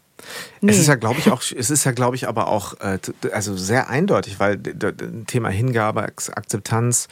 Nee. 0.61 0.73
Es 0.73 0.79
ist 0.79 0.87
ja, 0.87 0.95
glaube 0.95 1.19
ich, 1.19 1.31
auch, 1.31 1.43
es 1.43 1.71
ist 1.71 1.85
ja, 1.85 1.93
glaube 1.93 2.17
ich, 2.17 2.29
aber 2.29 2.49
auch 2.49 2.81
äh, 2.81 2.99
also 3.33 3.57
sehr 3.57 3.91
eindeutig, 3.91 4.41
weil 4.41 4.57
das 4.57 4.95
Thema 5.27 5.51
Hingabe, 5.51 6.03
Akzeptanz, 6.03 7.09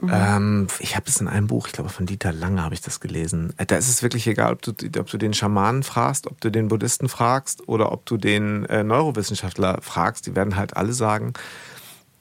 Mhm. 0.00 0.10
Ähm, 0.12 0.66
ich 0.80 0.96
habe 0.96 1.06
es 1.08 1.20
in 1.20 1.28
einem 1.28 1.46
Buch, 1.46 1.66
ich 1.66 1.72
glaube 1.72 1.88
von 1.88 2.06
Dieter 2.06 2.32
Lange 2.32 2.62
habe 2.62 2.74
ich 2.74 2.80
das 2.80 3.00
gelesen. 3.00 3.54
Äh, 3.56 3.66
da 3.66 3.76
ist 3.76 3.88
es 3.88 4.02
wirklich 4.02 4.26
egal, 4.26 4.52
ob 4.52 4.62
du, 4.62 4.72
ob 4.98 5.08
du 5.08 5.18
den 5.18 5.34
Schamanen 5.34 5.82
fragst, 5.82 6.26
ob 6.26 6.40
du 6.40 6.50
den 6.50 6.68
Buddhisten 6.68 7.08
fragst 7.08 7.68
oder 7.68 7.92
ob 7.92 8.06
du 8.06 8.16
den 8.16 8.64
äh, 8.66 8.82
Neurowissenschaftler 8.82 9.78
fragst. 9.82 10.26
Die 10.26 10.34
werden 10.34 10.56
halt 10.56 10.76
alle 10.76 10.92
sagen, 10.92 11.32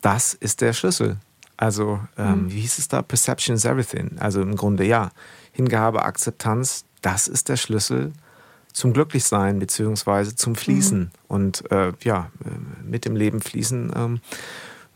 das 0.01 0.33
ist 0.33 0.61
der 0.61 0.73
Schlüssel. 0.73 1.17
Also, 1.57 1.99
ähm, 2.17 2.45
mhm. 2.45 2.51
wie 2.51 2.61
hieß 2.61 2.79
es 2.79 2.87
da? 2.87 3.01
Perception 3.01 3.55
is 3.55 3.65
everything. 3.65 4.17
Also 4.19 4.41
im 4.41 4.55
Grunde 4.55 4.85
ja. 4.85 5.11
Hingabe, 5.51 6.03
Akzeptanz, 6.03 6.83
das 7.01 7.27
ist 7.27 7.47
der 7.47 7.57
Schlüssel 7.57 8.11
zum 8.73 8.93
Glücklichsein 8.93 9.59
beziehungsweise 9.59 10.35
zum 10.35 10.55
Fließen. 10.55 10.99
Mhm. 10.99 11.11
Und 11.27 11.71
äh, 11.71 11.93
ja, 12.03 12.31
äh, 12.43 12.83
mit 12.83 13.05
dem 13.05 13.15
Leben 13.15 13.41
fließen. 13.41 13.93
Ähm, 13.95 14.19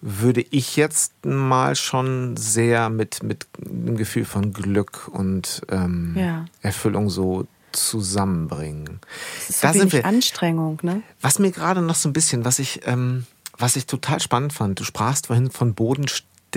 würde 0.01 0.45
ich 0.51 0.75
jetzt 0.75 1.25
mal 1.25 1.75
schon 1.75 2.37
sehr 2.37 2.89
mit, 2.89 3.23
mit 3.23 3.47
einem 3.65 3.97
Gefühl 3.97 4.25
von 4.25 4.53
Glück 4.53 5.07
und 5.11 5.61
ähm, 5.69 6.13
ja. 6.15 6.45
Erfüllung 6.61 7.09
so 7.09 7.47
zusammenbringen. 7.71 8.99
Das 9.39 9.49
ist 9.49 9.63
da 9.63 9.73
sind 9.73 9.93
wir. 9.93 10.05
Anstrengung, 10.05 10.79
ne? 10.83 11.01
Was 11.21 11.39
mir 11.39 11.51
gerade 11.51 11.81
noch 11.81 11.95
so 11.95 12.09
ein 12.09 12.13
bisschen, 12.13 12.45
was 12.45 12.59
ich, 12.59 12.81
ähm, 12.85 13.25
was 13.57 13.75
ich 13.75 13.87
total 13.87 14.19
spannend 14.19 14.53
fand, 14.53 14.79
du 14.79 14.83
sprachst 14.83 15.27
vorhin 15.27 15.49
von 15.49 15.73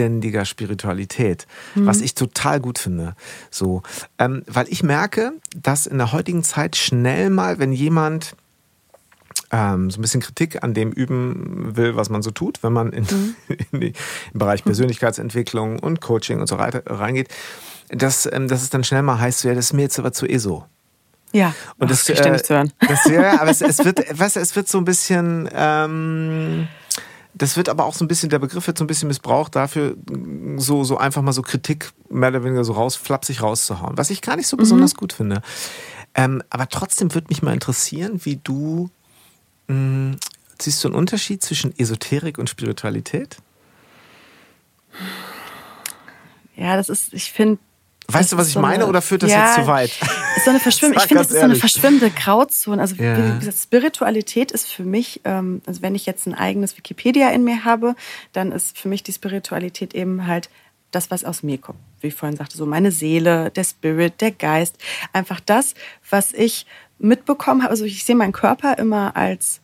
bodenständiger 0.01 0.45
Spiritualität, 0.45 1.47
mhm. 1.75 1.87
was 1.87 2.01
ich 2.01 2.15
total 2.15 2.61
gut 2.61 2.79
finde. 2.79 3.15
So, 3.51 3.83
ähm, 4.19 4.43
weil 4.47 4.67
ich 4.69 4.83
merke, 4.83 5.33
dass 5.57 5.87
in 5.87 5.99
der 5.99 6.13
heutigen 6.13 6.43
Zeit 6.43 6.77
schnell 6.77 7.31
mal, 7.31 7.59
wenn 7.59 7.73
jemand 7.73 8.35
ähm, 9.53 9.91
so 9.91 9.99
ein 9.99 10.03
bisschen 10.03 10.21
Kritik 10.21 10.63
an 10.63 10.75
dem 10.75 10.93
üben 10.93 11.77
will, 11.77 11.97
was 11.97 12.09
man 12.09 12.23
so 12.23 12.31
tut, 12.31 12.63
wenn 12.63 12.73
man 12.73 12.93
in, 12.93 13.05
mhm. 13.05 13.37
in 13.73 13.83
im 13.83 13.93
Bereich 14.39 14.65
Persönlichkeitsentwicklung 14.65 15.79
und 15.79 16.01
Coaching 16.01 16.41
und 16.41 16.47
so 16.47 16.59
weiter 16.59 16.83
reingeht, 16.87 17.29
dass, 17.89 18.29
ähm, 18.33 18.49
dass 18.49 18.63
es 18.63 18.71
dann 18.71 18.85
schnell 18.85 19.03
mal 19.03 19.19
heißt, 19.19 19.45
ja, 19.45 19.55
das 19.55 19.67
ist 19.67 19.73
mir 19.73 19.83
jetzt 19.83 19.99
aber 19.99 20.13
zu 20.13 20.27
ESO. 20.27 20.65
Ja, 21.33 21.55
und 21.79 21.91
das, 21.91 22.11
Ach, 22.11 22.17
das, 22.17 22.27
äh, 22.27 22.43
zu 22.43 22.55
hören. 22.55 22.73
Das, 22.81 23.05
ja, 23.05 23.41
aber 23.41 23.51
es, 23.51 23.61
es, 23.61 23.79
wird, 23.85 23.99
du, 23.99 24.41
es 24.41 24.57
wird 24.57 24.69
so 24.69 24.79
ein 24.79 24.85
bisschen... 24.85 25.49
Ähm, 25.53 26.69
das 27.41 27.57
wird 27.57 27.69
aber 27.69 27.85
auch 27.85 27.95
so 27.95 28.05
ein 28.05 28.09
bisschen, 28.09 28.31
der 28.31 28.39
Begriff 28.39 28.67
wird 28.67 28.79
so 28.79 28.85
ein 28.85 28.87
bisschen 28.87 29.09
missbraucht 29.09 29.57
dafür, 29.57 29.97
so, 30.57 30.85
so 30.85 30.97
einfach 30.97 31.23
mal 31.23 31.33
so 31.33 31.43
Kritik 31.43 31.93
mehr 32.09 32.31
oder 32.31 32.45
weniger 32.45 32.65
so 32.65 32.73
raus, 32.73 32.97
flapsig 32.97 33.43
rauszuhauen, 33.43 33.99
was 33.99 34.11
ich 34.11 34.23
gar 34.23 34.37
nicht 34.37 34.47
so 34.47 34.57
mhm. 34.57 34.61
besonders 34.61 34.95
gut 34.95 35.13
finde. 35.13 35.43
Ähm, 36.15 36.43
aber 36.51 36.69
trotzdem 36.69 37.15
würde 37.15 37.29
mich 37.29 37.43
mal 37.43 37.53
interessieren, 37.53 38.21
wie 38.25 38.37
du 38.37 38.91
Mm, 39.71 40.17
siehst 40.61 40.83
du 40.83 40.89
einen 40.89 40.97
Unterschied 40.97 41.45
zwischen 41.45 41.79
Esoterik 41.79 42.39
und 42.39 42.51
Spiritualität? 42.51 43.37
Ja, 46.57 46.77
das 46.77 46.89
ist, 46.89 47.15
ich 47.15 47.31
finde. 47.31 47.61
Weißt 48.13 48.33
du, 48.33 48.37
was 48.37 48.49
ich 48.49 48.55
so 48.55 48.61
meine, 48.61 48.85
eine, 48.85 48.87
oder 48.87 49.03
führt 49.03 49.23
das 49.23 49.31
ja, 49.31 49.47
jetzt 49.47 49.55
zu 49.57 49.67
weit? 49.67 49.91
Ist 50.37 50.45
so 50.45 50.51
eine 50.51 50.61
Verschwimm 50.61 50.93
ich 50.93 51.03
finde, 51.03 51.23
es 51.23 51.31
ist 51.31 51.39
so 51.39 51.45
eine 51.45 51.57
verschwimmende 51.57 52.11
Grauzone. 52.11 52.81
Also 52.81 52.95
ja. 52.97 53.17
wie 53.17 53.39
gesagt, 53.41 53.59
Spiritualität 53.59 54.53
ist 54.53 54.69
für 54.69 54.85
mich, 54.85 55.21
ähm, 55.25 55.61
also 55.67 55.83
wenn 55.83 55.95
ich 55.95 56.07
jetzt 56.07 56.27
ein 56.27 56.35
eigenes 56.35 56.77
Wikipedia 56.77 57.31
in 57.31 57.43
mir 57.43 57.65
habe, 57.65 57.97
dann 58.33 58.53
ist 58.53 58.79
für 58.79 58.89
mich 58.89 59.03
die 59.03 59.13
Spiritualität 59.13 59.93
eben 59.95 60.27
halt 60.27 60.49
das, 60.91 61.11
was 61.11 61.25
aus 61.25 61.43
mir 61.43 61.59
kommt. 61.59 61.79
Wie 62.01 62.09
ich 62.09 62.15
vorhin 62.15 62.37
sagte, 62.37 62.57
so 62.57 62.67
meine 62.67 62.93
Seele, 62.93 63.51
der 63.51 63.65
Spirit, 63.65 64.21
der 64.21 64.31
Geist. 64.31 64.77
Einfach 65.13 65.41
das, 65.41 65.75
was 66.09 66.33
ich 66.33 66.67
mitbekommen 66.99 67.63
habe. 67.63 67.71
Also 67.71 67.85
ich 67.85 68.05
sehe 68.05 68.17
meinen 68.17 68.33
Körper 68.33 68.79
immer 68.79 69.17
als 69.17 69.60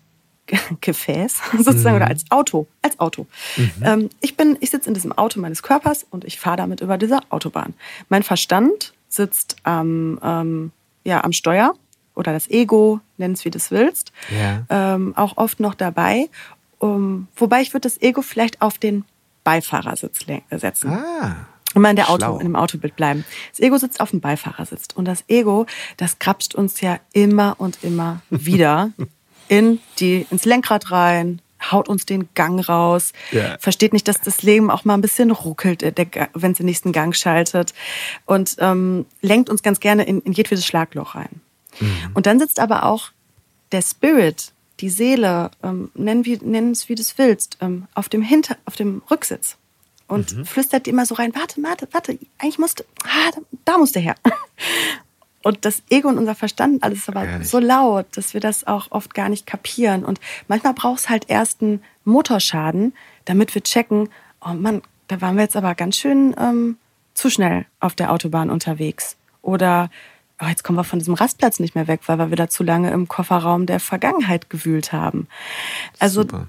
Gefäß 0.81 1.41
sozusagen 1.59 1.97
mhm. 1.97 2.03
oder 2.03 2.09
als 2.09 2.25
Auto, 2.31 2.67
als 2.83 2.99
Auto. 2.99 3.27
Mhm. 3.57 3.73
Ähm, 3.83 4.11
ich 4.21 4.37
bin, 4.37 4.57
ich 4.61 4.71
sitze 4.71 4.89
in 4.89 4.95
diesem 4.95 5.13
Auto 5.13 5.41
meines 5.41 5.63
Körpers 5.63 6.07
und 6.11 6.25
ich 6.25 6.39
fahre 6.39 6.57
damit 6.57 6.81
über 6.81 6.99
diese 6.99 7.21
Autobahn. 7.31 7.75
Mein 8.09 8.23
Verstand 8.23 8.93
sitzt 9.09 9.57
am, 9.65 10.21
ähm, 10.23 10.73
ja, 11.05 11.25
am 11.25 11.33
Steuer 11.33 11.75
oder 12.15 12.33
das 12.33 12.49
Ego, 12.49 13.01
nenn 13.17 13.33
es 13.33 13.45
wie 13.45 13.51
du 13.51 13.59
es 13.59 13.71
willst, 13.71 14.13
ja. 14.31 14.65
ähm, 14.69 15.15
auch 15.17 15.37
oft 15.37 15.61
noch 15.61 15.75
dabei. 15.75 16.29
Wobei 16.79 17.63
ich 17.63 17.73
würde 17.73 17.89
das 17.89 18.01
Ego 18.03 18.21
vielleicht 18.21 18.61
auf 18.61 18.77
den 18.77 19.05
Beifahrersitz 19.45 20.27
setzen. 20.51 20.91
Ah. 20.91 21.47
Immer 21.75 21.91
in 21.91 21.97
der 21.97 22.11
Auto, 22.11 22.39
in 22.39 22.45
dem 22.45 22.57
Autobild 22.57 22.97
bleiben. 22.97 23.25
Das 23.51 23.61
Ego 23.61 23.77
sitzt 23.77 24.01
auf 24.01 24.11
dem 24.11 24.21
Beifahrersitz. 24.21 24.89
Und 24.95 25.05
das 25.05 25.25
Ego, 25.29 25.67
das 25.99 26.19
krapscht 26.19 26.55
uns 26.55 26.81
ja 26.81 26.99
immer 27.13 27.55
und 27.59 27.79
immer 27.83 28.23
wieder 28.31 28.93
in 29.49 29.81
die, 29.99 30.27
ins 30.31 30.45
Lenkrad 30.45 30.91
rein, 30.91 31.41
haut 31.71 31.89
uns 31.89 32.07
den 32.07 32.29
Gang 32.35 32.67
raus, 32.69 33.13
yeah. 33.33 33.57
versteht 33.59 33.93
nicht, 33.93 34.07
dass 34.09 34.21
das 34.21 34.43
Leben 34.43 34.71
auch 34.71 34.85
mal 34.85 34.95
ein 34.95 35.01
bisschen 35.01 35.31
ruckelt, 35.31 35.83
wenn 36.35 36.53
es 36.53 36.59
den 36.59 36.67
nächsten 36.67 36.93
Gang 36.93 37.15
schaltet 37.15 37.75
und 38.27 38.57
ähm, 38.59 39.07
lenkt 39.23 39.51
uns 39.51 39.63
ganz 39.63 39.81
gerne 39.81 40.05
in, 40.05 40.21
in 40.21 40.33
jedwedes 40.33 40.67
Schlagloch 40.67 41.15
rein. 41.15 41.41
Mhm. 41.81 42.11
Und 42.15 42.27
dann 42.27 42.39
sitzt 42.39 42.61
aber 42.61 42.85
auch 42.85 43.11
der 43.73 43.83
Spirit, 43.83 44.53
die 44.81 44.91
Seele, 44.91 45.51
ähm, 45.63 45.91
nennen, 45.95 46.25
wie, 46.25 46.37
nennen 46.37 46.73
es 46.73 46.89
wie 46.89 46.95
du 46.95 47.01
es 47.01 47.19
willst, 47.19 47.59
ähm, 47.61 47.87
auf 47.95 48.09
dem 48.09 48.23
Hinter, 48.23 48.57
auf 48.67 48.77
dem 48.77 49.03
Rücksitz 49.11 49.57
und 50.09 50.37
mhm. 50.37 50.45
flüstert 50.45 50.87
immer 50.87 51.07
so 51.07 51.15
rein, 51.15 51.35
warte, 51.35 51.63
warte, 51.63 51.89
warte, 51.93 52.19
eigentlich 52.39 52.59
musste, 52.59 52.85
ah, 53.05 53.31
da, 53.35 53.41
da 53.65 53.79
musst 53.79 53.97
du 53.97 54.01
her. 54.01 54.15
Und 55.47 55.65
das 55.65 55.85
Ego 55.91 56.09
und 56.09 56.19
unser 56.19 56.35
Verstand, 56.35 56.83
alles 56.83 56.99
ist 56.99 57.09
aber 57.09 57.25
Ehrlich? 57.25 57.49
so 57.49 57.61
laut, 57.61 58.07
dass 58.17 58.35
wir 58.35 58.41
das 58.41 58.67
auch 58.67 58.89
oft 58.91 59.15
gar 59.15 59.29
nicht 59.29 59.47
kapieren. 59.47 60.05
Und 60.05 60.19
manchmal 60.49 60.75
braucht 60.75 60.99
es 60.99 61.09
halt 61.09 61.31
erst 61.31 61.63
einen 61.63 61.85
Motorschaden, 62.05 62.95
damit 63.27 63.55
wir 63.55 63.63
checken, 63.63 64.09
oh 64.45 64.55
Mann, 64.55 64.83
da 65.07 65.21
waren 65.21 65.37
wir 65.37 65.45
jetzt 65.45 65.55
aber 65.55 65.77
ganz 65.77 65.99
schön 65.99 66.35
ähm, 66.37 66.79
zu 67.15 67.31
schnell 67.31 67.65
auf 67.79 67.95
der 67.95 68.11
Autobahn 68.13 68.51
unterwegs. 68.51 69.17
Oder 69.41 69.89
oh, 70.43 70.47
jetzt 70.47 70.65
kommen 70.65 70.81
wir 70.81 70.83
von 70.83 70.99
diesem 70.99 71.15
Rastplatz 71.15 71.61
nicht 71.61 71.77
mehr 71.77 71.87
weg, 71.87 72.01
weil 72.07 72.19
wir 72.19 72.33
wieder 72.33 72.49
zu 72.49 72.65
lange 72.65 72.91
im 72.91 73.07
Kofferraum 73.07 73.67
der 73.67 73.79
Vergangenheit 73.79 74.51
gewühlt 74.51 74.93
haben. 74.93 75.29
Also 76.01 76.23
Super. 76.23 76.49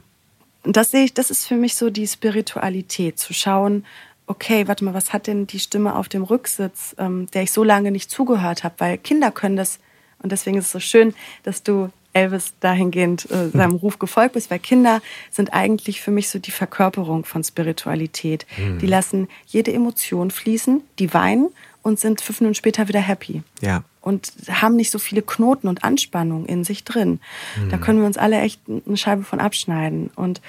das 0.64 0.90
sehe 0.90 1.04
ich, 1.04 1.14
das 1.14 1.30
ist 1.30 1.46
für 1.46 1.54
mich 1.56 1.76
so 1.76 1.92
die 1.92 2.08
Spiritualität, 2.08 3.20
zu 3.20 3.36
schauen, 3.36 3.86
okay, 4.28 4.68
warte 4.68 4.84
mal, 4.84 4.94
was 4.94 5.14
hat 5.14 5.28
denn 5.28 5.48
die 5.48 5.60
Stimme 5.60 5.96
auf 5.96 6.10
dem 6.10 6.24
Rücksitz, 6.24 6.96
ähm, 7.00 7.28
der 7.34 7.44
ich 7.44 7.52
so 7.52 7.64
lange 7.64 7.92
nicht 7.92 8.12
zugehört 8.12 8.64
habe? 8.64 8.76
Weil 8.78 8.98
Kinder 8.98 9.32
können 9.32 9.56
das, 9.56 9.80
und 10.22 10.32
deswegen 10.32 10.58
ist 10.58 10.66
es 10.66 10.72
so 10.72 10.80
schön, 10.80 11.14
dass 11.44 11.64
du 11.64 11.90
Elvis 12.14 12.54
dahingehend 12.60 13.30
äh, 13.32 13.50
seinem 13.50 13.76
Ruf 13.78 14.00
gefolgt 14.00 14.34
bist, 14.34 14.52
weil 14.52 14.60
Kinder 14.60 15.02
sind 15.32 15.54
eigentlich 15.54 16.02
für 16.02 16.12
mich 16.12 16.30
so 16.30 16.40
die 16.40 16.52
Verkörperung 16.52 17.26
von 17.26 17.44
Spiritualität. 17.44 18.46
Mhm. 18.58 18.80
Die 18.80 18.88
lassen 18.88 19.28
jede 19.46 19.72
Emotion 19.72 20.32
fließen, 20.32 20.82
die 21.00 21.14
weinen 21.14 21.50
und 21.82 22.00
sind 22.00 22.22
fünf 22.22 22.42
Minuten 22.42 22.56
später 22.56 22.88
wieder 22.88 23.00
happy. 23.00 23.44
Ja. 23.62 23.84
Und 24.02 24.32
haben 24.50 24.76
nicht 24.76 24.92
so 24.92 25.00
viele 25.00 25.22
Knoten 25.22 25.68
und 25.68 25.84
Anspannungen 25.84 26.46
in 26.46 26.64
sich 26.64 26.84
drin. 26.84 27.20
Mhm. 27.58 27.70
Da 27.70 27.78
können 27.78 28.00
wir 28.00 28.08
uns 28.08 28.18
alle 28.18 28.40
echt 28.40 28.62
eine 28.68 28.98
Scheibe 28.98 29.24
von 29.24 29.40
abschneiden. 29.40 30.10
Und 30.16 30.42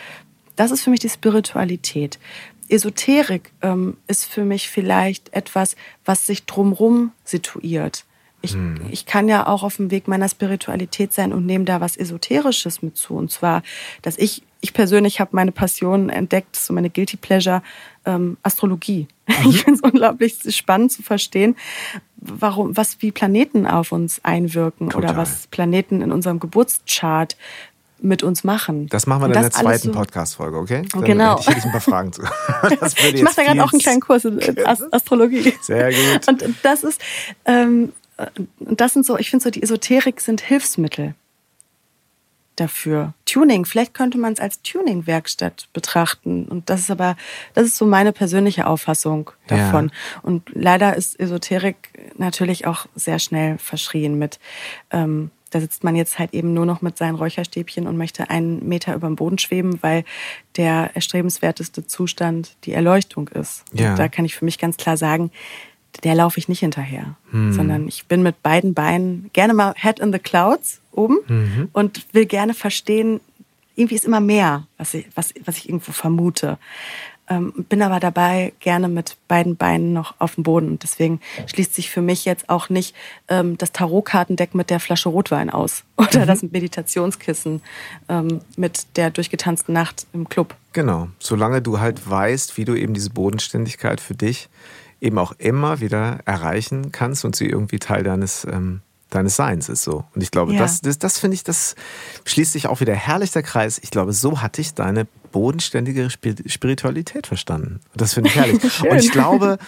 das 0.56 0.70
ist 0.70 0.82
für 0.82 0.90
mich 0.90 1.00
die 1.00 1.08
Spiritualität. 1.08 2.18
Esoterik 2.68 3.52
ähm, 3.62 3.96
ist 4.06 4.24
für 4.24 4.44
mich 4.44 4.68
vielleicht 4.68 5.32
etwas, 5.32 5.76
was 6.04 6.26
sich 6.26 6.46
drumrum 6.46 7.12
situiert. 7.24 8.04
Ich, 8.40 8.52
hm. 8.52 8.76
ich 8.90 9.06
kann 9.06 9.28
ja 9.28 9.46
auch 9.46 9.62
auf 9.62 9.76
dem 9.76 9.90
Weg 9.90 10.06
meiner 10.06 10.28
Spiritualität 10.28 11.12
sein 11.12 11.32
und 11.32 11.44
nehme 11.44 11.64
da 11.64 11.80
was 11.80 11.96
Esoterisches 11.96 12.82
mit 12.82 12.96
zu. 12.96 13.14
Und 13.14 13.32
zwar, 13.32 13.62
dass 14.02 14.16
ich, 14.16 14.42
ich 14.60 14.72
persönlich 14.74 15.20
habe 15.20 15.30
meine 15.34 15.50
Passion 15.50 16.08
entdeckt, 16.08 16.54
so 16.54 16.72
meine 16.72 16.90
Guilty 16.90 17.16
Pleasure, 17.16 17.62
ähm, 18.04 18.36
Astrologie. 18.42 19.08
Mhm. 19.28 19.50
Ich 19.50 19.62
finde 19.62 19.74
es 19.74 19.80
unglaublich 19.82 20.38
spannend 20.56 20.90
zu 20.90 21.02
verstehen, 21.02 21.54
warum, 22.16 22.74
was 22.78 23.02
wie 23.02 23.12
Planeten 23.12 23.66
auf 23.66 23.92
uns 23.92 24.24
einwirken 24.24 24.88
Total. 24.88 25.10
oder 25.10 25.18
was 25.18 25.48
Planeten 25.48 26.00
in 26.00 26.12
unserem 26.12 26.40
Geburtschart 26.40 27.36
mit 28.00 28.22
uns 28.22 28.44
machen. 28.44 28.86
Das 28.88 29.06
machen 29.06 29.22
wir 29.22 29.26
in 29.26 29.32
der 29.32 29.50
zweiten 29.50 29.88
so 29.88 29.92
Podcast-Folge, 29.92 30.56
okay? 30.56 30.82
Dann 30.92 31.04
genau. 31.04 31.38
Hätte 31.40 31.58
ich 31.58 31.64
ein 31.64 31.72
paar 31.72 31.80
Fragen 31.80 32.12
zu. 32.12 32.22
ich 33.12 33.22
mache 33.22 33.36
da 33.36 33.42
gerade 33.44 33.64
auch 33.64 33.72
einen 33.72 33.80
kleinen 33.80 34.00
Kurs 34.00 34.24
in 34.24 34.40
Astrologie. 34.92 35.54
Sehr 35.60 35.90
gut. 35.90 36.28
Und 36.28 36.44
das 36.62 36.84
ist, 36.84 37.00
ähm, 37.44 37.92
das 38.60 38.92
sind 38.92 39.06
so, 39.06 39.18
ich 39.18 39.30
finde 39.30 39.44
so, 39.44 39.50
die 39.50 39.62
Esoterik 39.62 40.20
sind 40.20 40.40
Hilfsmittel 40.40 41.14
dafür. 42.56 43.14
Tuning, 43.24 43.64
vielleicht 43.64 43.94
könnte 43.94 44.18
man 44.18 44.32
es 44.32 44.40
als 44.40 44.62
Tuning-Werkstatt 44.62 45.68
betrachten. 45.72 46.46
Und 46.46 46.70
das 46.70 46.80
ist 46.80 46.90
aber, 46.90 47.16
das 47.54 47.66
ist 47.66 47.76
so 47.76 47.86
meine 47.86 48.12
persönliche 48.12 48.66
Auffassung 48.66 49.30
davon. 49.46 49.86
Ja. 49.86 50.20
Und 50.22 50.50
leider 50.54 50.96
ist 50.96 51.18
Esoterik 51.20 52.12
natürlich 52.16 52.66
auch 52.66 52.86
sehr 52.94 53.18
schnell 53.18 53.58
verschrien 53.58 54.18
mit 54.18 54.38
ähm, 54.90 55.30
da 55.50 55.60
sitzt 55.60 55.84
man 55.84 55.96
jetzt 55.96 56.18
halt 56.18 56.34
eben 56.34 56.54
nur 56.54 56.66
noch 56.66 56.82
mit 56.82 56.98
seinen 56.98 57.14
Räucherstäbchen 57.14 57.86
und 57.86 57.96
möchte 57.96 58.30
einen 58.30 58.68
Meter 58.68 58.94
über 58.94 59.06
dem 59.06 59.16
Boden 59.16 59.38
schweben, 59.38 59.78
weil 59.82 60.04
der 60.56 60.90
erstrebenswerteste 60.94 61.86
Zustand 61.86 62.56
die 62.64 62.72
Erleuchtung 62.72 63.28
ist. 63.28 63.64
Ja. 63.72 63.94
Da 63.94 64.08
kann 64.08 64.24
ich 64.24 64.34
für 64.34 64.44
mich 64.44 64.58
ganz 64.58 64.76
klar 64.76 64.96
sagen, 64.96 65.30
der 66.04 66.14
laufe 66.14 66.38
ich 66.38 66.48
nicht 66.48 66.60
hinterher, 66.60 67.16
hm. 67.30 67.52
sondern 67.52 67.88
ich 67.88 68.06
bin 68.06 68.22
mit 68.22 68.42
beiden 68.42 68.74
Beinen 68.74 69.30
gerne 69.32 69.54
mal 69.54 69.74
Head 69.76 69.98
in 69.98 70.12
the 70.12 70.18
Clouds 70.18 70.80
oben 70.92 71.18
mhm. 71.26 71.68
und 71.72 72.06
will 72.12 72.26
gerne 72.26 72.54
verstehen, 72.54 73.20
irgendwie 73.74 73.94
ist 73.94 74.04
immer 74.04 74.20
mehr, 74.20 74.66
was 74.76 74.94
ich, 74.94 75.06
was, 75.14 75.32
was 75.44 75.56
ich 75.58 75.68
irgendwo 75.68 75.92
vermute. 75.92 76.58
Ähm, 77.28 77.52
bin 77.68 77.82
aber 77.82 78.00
dabei 78.00 78.52
gerne 78.60 78.88
mit 78.88 79.16
beiden 79.28 79.56
Beinen 79.56 79.92
noch 79.92 80.14
auf 80.18 80.34
dem 80.34 80.44
Boden. 80.44 80.68
Und 80.68 80.82
deswegen 80.82 81.20
schließt 81.46 81.74
sich 81.74 81.90
für 81.90 82.02
mich 82.02 82.24
jetzt 82.24 82.48
auch 82.48 82.68
nicht 82.68 82.94
ähm, 83.28 83.58
das 83.58 83.72
Tarotkartendeck 83.72 84.54
mit 84.54 84.70
der 84.70 84.80
Flasche 84.80 85.08
Rotwein 85.08 85.50
aus 85.50 85.84
oder 85.96 86.20
mhm. 86.20 86.26
das 86.26 86.42
Meditationskissen 86.42 87.62
ähm, 88.08 88.40
mit 88.56 88.96
der 88.96 89.10
durchgetanzten 89.10 89.72
Nacht 89.74 90.06
im 90.12 90.28
Club. 90.28 90.54
Genau, 90.72 91.08
solange 91.18 91.62
du 91.62 91.80
halt 91.80 92.08
weißt, 92.08 92.56
wie 92.56 92.64
du 92.64 92.74
eben 92.74 92.94
diese 92.94 93.10
Bodenständigkeit 93.10 94.00
für 94.00 94.14
dich 94.14 94.48
eben 95.00 95.18
auch 95.18 95.32
immer 95.38 95.80
wieder 95.80 96.18
erreichen 96.24 96.92
kannst 96.92 97.24
und 97.24 97.36
sie 97.36 97.46
irgendwie 97.46 97.78
Teil 97.78 98.02
deines 98.02 98.44
ähm, 98.44 98.80
deines 99.10 99.36
Seins 99.36 99.68
ist 99.68 99.82
so. 99.82 100.04
Und 100.14 100.22
ich 100.22 100.30
glaube, 100.30 100.52
ja. 100.52 100.58
das, 100.58 100.80
das, 100.80 100.98
das 100.98 101.18
finde 101.18 101.34
ich, 101.34 101.44
das 101.44 101.74
schließt 102.24 102.52
sich 102.52 102.66
auch 102.66 102.80
wieder 102.80 102.94
herrlich 102.94 103.30
der 103.30 103.42
Kreis. 103.42 103.78
Ich 103.82 103.90
glaube, 103.90 104.12
so 104.12 104.42
hatte 104.42 104.60
ich 104.60 104.74
deine 104.74 105.06
bodenständige 105.32 106.08
Spiritualität 106.10 107.26
verstanden. 107.26 107.80
Und 107.92 108.00
das 108.00 108.14
finde 108.14 108.30
ich 108.30 108.36
herrlich. 108.36 108.82
und 108.90 108.96
ich 108.98 109.10
glaube, 109.10 109.58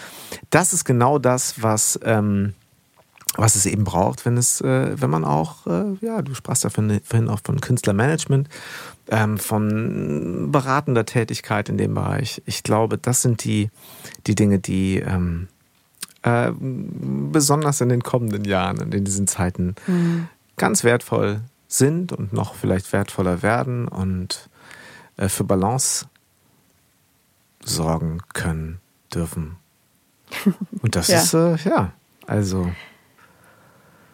das 0.49 0.73
ist 0.73 0.85
genau 0.85 1.19
das, 1.19 1.61
was, 1.61 1.99
ähm, 2.03 2.53
was 3.35 3.55
es 3.55 3.65
eben 3.65 3.83
braucht, 3.83 4.25
wenn 4.25 4.37
es, 4.37 4.61
äh, 4.61 4.99
wenn 4.99 5.09
man 5.09 5.23
auch, 5.23 5.65
äh, 5.67 5.95
ja, 6.01 6.21
du 6.21 6.33
sprachst 6.35 6.63
ja 6.63 6.69
vorhin 6.69 7.29
auch 7.29 7.39
von 7.43 7.61
Künstlermanagement, 7.61 8.49
ähm, 9.09 9.37
von 9.37 10.51
beratender 10.51 11.05
Tätigkeit 11.05 11.69
in 11.69 11.77
dem 11.77 11.93
Bereich. 11.93 12.41
Ich 12.45 12.63
glaube, 12.63 12.97
das 12.97 13.21
sind 13.21 13.43
die, 13.43 13.69
die 14.27 14.35
Dinge, 14.35 14.59
die 14.59 14.97
ähm, 14.97 15.47
äh, 16.23 16.51
besonders 16.59 17.81
in 17.81 17.89
den 17.89 18.03
kommenden 18.03 18.45
Jahren 18.45 18.79
und 18.79 18.93
in 18.93 19.05
diesen 19.05 19.27
Zeiten 19.27 19.75
mhm. 19.87 20.27
ganz 20.57 20.83
wertvoll 20.83 21.41
sind 21.67 22.11
und 22.11 22.33
noch 22.33 22.55
vielleicht 22.55 22.91
wertvoller 22.93 23.41
werden 23.41 23.87
und 23.87 24.49
äh, 25.17 25.29
für 25.29 25.43
Balance 25.43 26.05
sorgen 27.63 28.19
können 28.33 28.79
dürfen. 29.13 29.57
Und 30.81 30.95
das 30.95 31.09
ja. 31.09 31.21
ist, 31.21 31.33
äh, 31.33 31.57
ja, 31.69 31.91
also. 32.25 32.71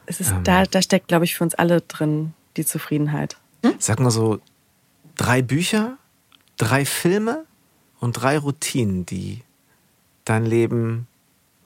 Es 0.08 0.20
ist, 0.20 0.32
ähm, 0.32 0.43
da, 0.43 0.64
da 0.64 0.82
steckt, 0.82 1.08
glaube 1.08 1.26
ich, 1.26 1.36
für 1.36 1.43
uns 1.43 1.53
alle 1.53 1.82
drin 1.82 2.34
die 2.58 2.66
Zufriedenheit. 2.66 3.38
Hm? 3.64 3.76
Sag 3.78 3.99
mal 3.99 4.10
so, 4.10 4.39
drei 5.16 5.41
Bücher, 5.41 5.97
drei 6.58 6.86
Filme 6.86 7.45
und 7.99 8.14
drei 8.14 8.38
Routinen, 8.38 9.05
die 9.05 9.43
dein 10.26 10.45
Leben 10.45 11.08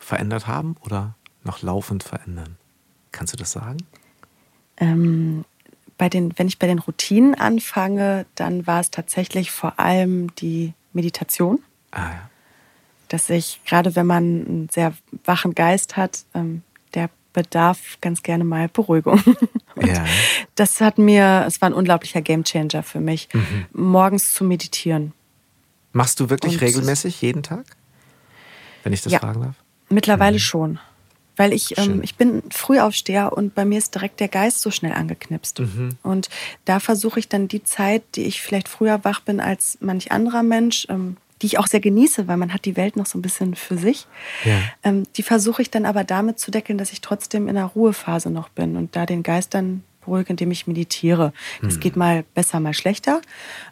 verändert 0.03 0.47
haben 0.47 0.75
oder 0.81 1.15
noch 1.43 1.61
laufend 1.61 2.03
verändern. 2.03 2.57
Kannst 3.11 3.33
du 3.33 3.37
das 3.37 3.51
sagen? 3.51 3.77
Ähm, 4.77 5.45
bei 5.97 6.09
den, 6.09 6.33
wenn 6.37 6.47
ich 6.47 6.59
bei 6.59 6.67
den 6.67 6.79
Routinen 6.79 7.35
anfange, 7.35 8.25
dann 8.35 8.65
war 8.65 8.79
es 8.79 8.89
tatsächlich 8.89 9.51
vor 9.51 9.79
allem 9.79 10.33
die 10.35 10.73
Meditation. 10.93 11.59
Ah, 11.91 12.09
ja. 12.09 12.29
Dass 13.07 13.29
ich, 13.29 13.61
gerade 13.65 13.95
wenn 13.95 14.07
man 14.07 14.23
einen 14.23 14.69
sehr 14.71 14.93
wachen 15.25 15.53
Geist 15.53 15.97
hat, 15.97 16.25
ähm, 16.33 16.63
der 16.93 17.09
bedarf 17.33 17.97
ganz 18.01 18.23
gerne 18.23 18.43
mal 18.43 18.67
Beruhigung. 18.67 19.21
ja. 19.81 20.05
Das 20.55 20.81
hat 20.81 20.97
mir, 20.97 21.45
es 21.47 21.61
war 21.61 21.69
ein 21.69 21.73
unglaublicher 21.73 22.21
Gamechanger 22.21 22.83
für 22.83 22.99
mich, 22.99 23.29
mhm. 23.33 23.65
morgens 23.73 24.33
zu 24.33 24.43
meditieren. 24.43 25.13
Machst 25.93 26.19
du 26.19 26.29
wirklich 26.29 26.53
Und 26.53 26.61
regelmäßig 26.61 27.21
jeden 27.21 27.43
Tag? 27.43 27.65
Wenn 28.83 28.93
ich 28.93 29.01
das 29.01 29.13
ja. 29.13 29.19
fragen 29.19 29.41
darf? 29.41 29.55
Mittlerweile 29.91 30.35
mhm. 30.35 30.39
schon. 30.39 30.79
Weil 31.37 31.53
ich, 31.53 31.77
ähm, 31.77 32.01
ich 32.03 32.15
bin 32.15 32.43
Frühaufsteher 32.51 33.33
und 33.33 33.55
bei 33.55 33.65
mir 33.65 33.77
ist 33.77 33.95
direkt 33.95 34.19
der 34.19 34.27
Geist 34.27 34.61
so 34.61 34.69
schnell 34.69 34.91
angeknipst. 34.91 35.59
Mhm. 35.59 35.97
Und 36.03 36.29
da 36.65 36.79
versuche 36.79 37.19
ich 37.19 37.29
dann 37.29 37.47
die 37.47 37.63
Zeit, 37.63 38.03
die 38.15 38.23
ich 38.23 38.41
vielleicht 38.41 38.67
früher 38.67 39.03
wach 39.03 39.21
bin 39.21 39.39
als 39.39 39.77
manch 39.81 40.11
anderer 40.11 40.43
Mensch, 40.43 40.85
ähm, 40.89 41.17
die 41.41 41.47
ich 41.47 41.57
auch 41.57 41.67
sehr 41.67 41.79
genieße, 41.79 42.27
weil 42.27 42.37
man 42.37 42.53
hat 42.53 42.65
die 42.65 42.77
Welt 42.77 42.95
noch 42.95 43.05
so 43.05 43.17
ein 43.17 43.21
bisschen 43.21 43.55
für 43.55 43.77
sich. 43.77 44.07
Ja. 44.45 44.59
Ähm, 44.83 45.07
die 45.15 45.23
versuche 45.23 45.61
ich 45.61 45.71
dann 45.71 45.85
aber 45.85 46.03
damit 46.03 46.37
zu 46.37 46.51
deckeln, 46.51 46.77
dass 46.77 46.91
ich 46.91 47.01
trotzdem 47.01 47.47
in 47.47 47.57
einer 47.57 47.67
Ruhephase 47.67 48.29
noch 48.29 48.49
bin 48.49 48.77
und 48.77 48.95
da 48.95 49.05
den 49.05 49.23
Geist 49.23 49.53
dann 49.53 49.83
beruhige, 50.01 50.29
indem 50.31 50.51
ich 50.51 50.67
meditiere. 50.67 51.33
Das 51.61 51.75
hm. 51.75 51.79
geht 51.79 51.95
mal 51.95 52.23
besser, 52.33 52.59
mal 52.59 52.73
schlechter. 52.73 53.21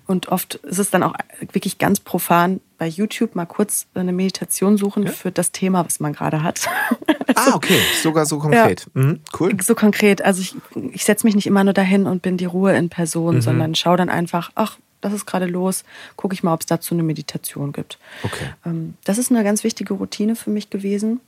Und 0.07 0.29
oft 0.29 0.55
ist 0.55 0.79
es 0.79 0.89
dann 0.89 1.03
auch 1.03 1.13
wirklich 1.51 1.77
ganz 1.77 1.99
profan 1.99 2.61
bei 2.77 2.87
YouTube 2.87 3.35
mal 3.35 3.45
kurz 3.45 3.87
eine 3.93 4.13
Meditation 4.13 4.77
suchen 4.77 5.03
ja? 5.03 5.11
für 5.11 5.31
das 5.31 5.51
Thema, 5.51 5.85
was 5.85 5.99
man 5.99 6.13
gerade 6.13 6.41
hat. 6.41 6.67
ah, 7.35 7.53
okay, 7.53 7.79
sogar 8.01 8.25
so 8.25 8.39
konkret. 8.39 8.87
Ja. 8.95 9.01
Mhm, 9.01 9.19
cool. 9.39 9.55
So 9.61 9.75
konkret. 9.75 10.21
Also 10.21 10.41
ich, 10.41 10.55
ich 10.93 11.03
setze 11.03 11.27
mich 11.27 11.35
nicht 11.35 11.45
immer 11.45 11.63
nur 11.63 11.73
dahin 11.73 12.07
und 12.07 12.21
bin 12.21 12.37
die 12.37 12.45
Ruhe 12.45 12.75
in 12.75 12.89
Person, 12.89 13.35
mhm. 13.35 13.41
sondern 13.41 13.75
schaue 13.75 13.97
dann 13.97 14.09
einfach, 14.09 14.51
ach, 14.55 14.77
das 15.01 15.13
ist 15.13 15.25
gerade 15.25 15.45
los, 15.45 15.83
gucke 16.15 16.33
ich 16.33 16.43
mal, 16.43 16.53
ob 16.53 16.61
es 16.61 16.65
dazu 16.65 16.93
eine 16.93 17.03
Meditation 17.03 17.71
gibt. 17.71 17.99
Okay. 18.23 18.45
Ähm, 18.65 18.95
das 19.03 19.17
ist 19.17 19.31
eine 19.31 19.43
ganz 19.43 19.63
wichtige 19.63 19.93
Routine 19.93 20.35
für 20.35 20.49
mich 20.49 20.69
gewesen. 20.69 21.21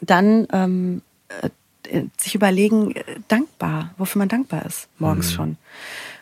Dann 0.00 0.46
ähm, 0.52 1.02
äh, 1.28 1.46
äh, 1.46 1.50
sich 2.18 2.34
überlegen, 2.34 2.94
äh, 2.94 3.04
dankbar, 3.28 3.94
wofür 3.96 4.18
man 4.18 4.28
dankbar 4.28 4.64
ist, 4.66 4.88
morgens 4.98 5.30
mhm. 5.30 5.34
schon. 5.34 5.56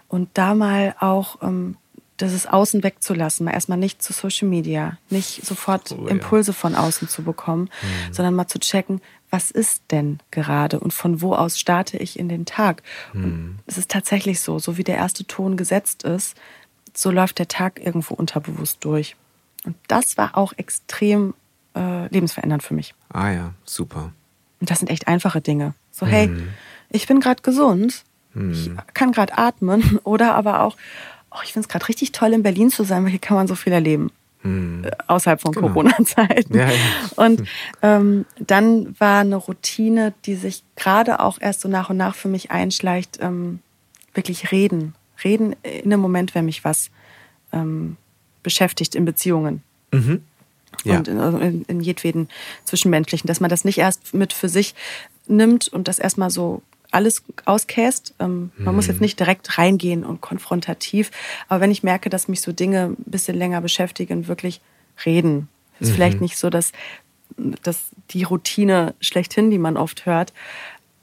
Und 0.09 0.29
da 0.35 0.55
mal 0.55 0.95
auch 0.99 1.43
ähm, 1.43 1.77
das 2.23 2.33
ist 2.33 2.51
außen 2.51 2.85
wegzulassen, 2.85 3.45
mal 3.45 3.53
erstmal 3.53 3.79
nicht 3.79 4.01
zu 4.01 4.13
Social 4.13 4.49
Media, 4.49 4.97
nicht 5.11 5.45
sofort 5.45 5.93
oh, 5.93 6.07
Impulse 6.07 6.53
ja. 6.53 6.57
von 6.57 6.75
außen 6.77 7.09
zu 7.09 7.25
bekommen, 7.25 7.69
mhm. 7.83 8.13
sondern 8.13 8.35
mal 8.35 8.47
zu 8.47 8.61
checken, 8.61 9.01
was 9.31 9.51
ist 9.51 9.83
denn 9.91 10.21
gerade 10.31 10.79
und 10.79 10.93
von 10.93 11.21
wo 11.21 11.35
aus 11.35 11.59
starte 11.59 11.97
ich 11.97 12.19
in 12.19 12.29
den 12.29 12.45
Tag. 12.45 12.83
Mhm. 13.13 13.59
es 13.67 13.79
ist 13.79 13.91
tatsächlich 13.91 14.41
so, 14.41 14.59
so 14.59 14.77
wie 14.77 14.85
der 14.85 14.97
erste 14.97 15.25
Ton 15.25 15.57
gesetzt 15.57 16.05
ist, 16.05 16.37
so 16.95 17.11
läuft 17.11 17.39
der 17.39 17.49
Tag 17.49 17.81
irgendwo 17.85 18.15
unterbewusst 18.15 18.85
durch. 18.85 19.17
Und 19.65 19.77
das 19.89 20.17
war 20.17 20.37
auch 20.37 20.53
extrem 20.57 21.35
äh, 21.75 22.07
lebensverändernd 22.09 22.63
für 22.63 22.75
mich. 22.75 22.95
Ah 23.09 23.31
ja, 23.31 23.55
super. 23.65 24.13
Und 24.63 24.71
das 24.71 24.79
sind 24.79 24.91
echt 24.91 25.09
einfache 25.09 25.41
Dinge. 25.41 25.75
So, 25.91 26.07
hey, 26.07 26.29
mhm. 26.29 26.51
ich 26.89 27.09
bin 27.09 27.19
gerade 27.19 27.43
gesund, 27.43 28.05
mhm. 28.33 28.53
ich 28.53 28.71
kann 28.95 29.11
gerade 29.11 29.37
atmen 29.37 29.99
oder 30.05 30.37
aber 30.37 30.61
auch, 30.61 30.77
oh, 31.33 31.39
ich 31.43 31.53
finde 31.53 31.67
es 31.67 31.69
gerade 31.69 31.89
richtig 31.89 32.13
toll, 32.13 32.33
in 32.33 32.45
Berlin 32.45 32.71
zu 32.71 32.85
sein, 32.85 33.03
weil 33.03 33.11
hier 33.11 33.19
kann 33.19 33.37
man 33.37 33.49
so 33.49 33.57
viel 33.57 33.73
erleben. 33.73 34.13
Mhm. 34.45 34.87
Außerhalb 35.09 35.41
von 35.41 35.51
genau. 35.51 35.67
Corona-Zeiten. 35.67 36.57
Ja, 36.57 36.69
ja. 36.71 36.79
Und 37.17 37.43
ähm, 37.83 38.25
dann 38.39 38.95
war 39.01 39.23
eine 39.23 39.35
Routine, 39.35 40.15
die 40.27 40.37
sich 40.37 40.63
gerade 40.77 41.19
auch 41.19 41.39
erst 41.41 41.63
so 41.63 41.69
nach 41.69 41.91
und 41.91 41.97
nach 41.97 42.15
für 42.15 42.29
mich 42.29 42.53
einschleicht, 42.53 43.19
ähm, 43.21 43.59
wirklich 44.15 44.53
reden. 44.53 44.95
Reden 45.25 45.57
in 45.65 45.93
einem 45.93 46.01
Moment, 46.01 46.37
wenn 46.37 46.45
mich 46.45 46.65
was 46.65 46.93
ähm, 47.53 47.97
beschäftigt 48.45 48.95
in 48.95 49.05
Beziehungen. 49.05 49.65
Mhm 49.91 50.23
ja. 50.85 50.99
und 50.99 51.09
in, 51.09 51.19
also 51.19 51.39
in, 51.39 51.63
in 51.63 51.81
jedweden 51.81 52.29
Zwischenmenschlichen, 52.65 53.29
dass 53.29 53.41
man 53.41 53.51
das 53.51 53.65
nicht 53.65 53.79
erst 53.79 54.15
mit 54.15 54.33
für 54.33 54.49
sich 54.49 54.75
nimmt 55.27 55.69
und 55.69 55.89
das 55.89 55.99
erstmal 55.99 56.31
so 56.31 56.63
alles 56.91 57.23
auskäst. 57.45 58.15
Ähm, 58.19 58.53
man 58.57 58.75
mhm. 58.75 58.77
muss 58.77 58.87
jetzt 58.87 58.97
mhm. 58.97 59.03
nicht 59.03 59.19
direkt 59.19 59.59
reingehen 59.59 60.05
und 60.05 60.21
konfrontativ, 60.21 61.11
aber 61.49 61.61
wenn 61.61 61.71
ich 61.71 61.83
merke, 61.83 62.11
dass 62.11 62.29
mich 62.29 62.41
so 62.41 62.53
Dinge 62.53 62.95
ein 62.99 63.11
bisschen 63.11 63.37
länger 63.37 63.61
beschäftigen, 63.61 64.29
wirklich 64.29 64.61
reden. 65.05 65.49
Ist 65.81 65.91
mhm. 65.91 65.95
vielleicht 65.95 66.21
nicht 66.21 66.37
so, 66.37 66.51
dass, 66.51 66.73
dass 67.37 67.87
die 68.11 68.25
Routine 68.25 68.95
schlechthin, 69.01 69.51
die 69.51 69.59
man 69.59 69.77
oft 69.77 70.07
hört, 70.07 70.33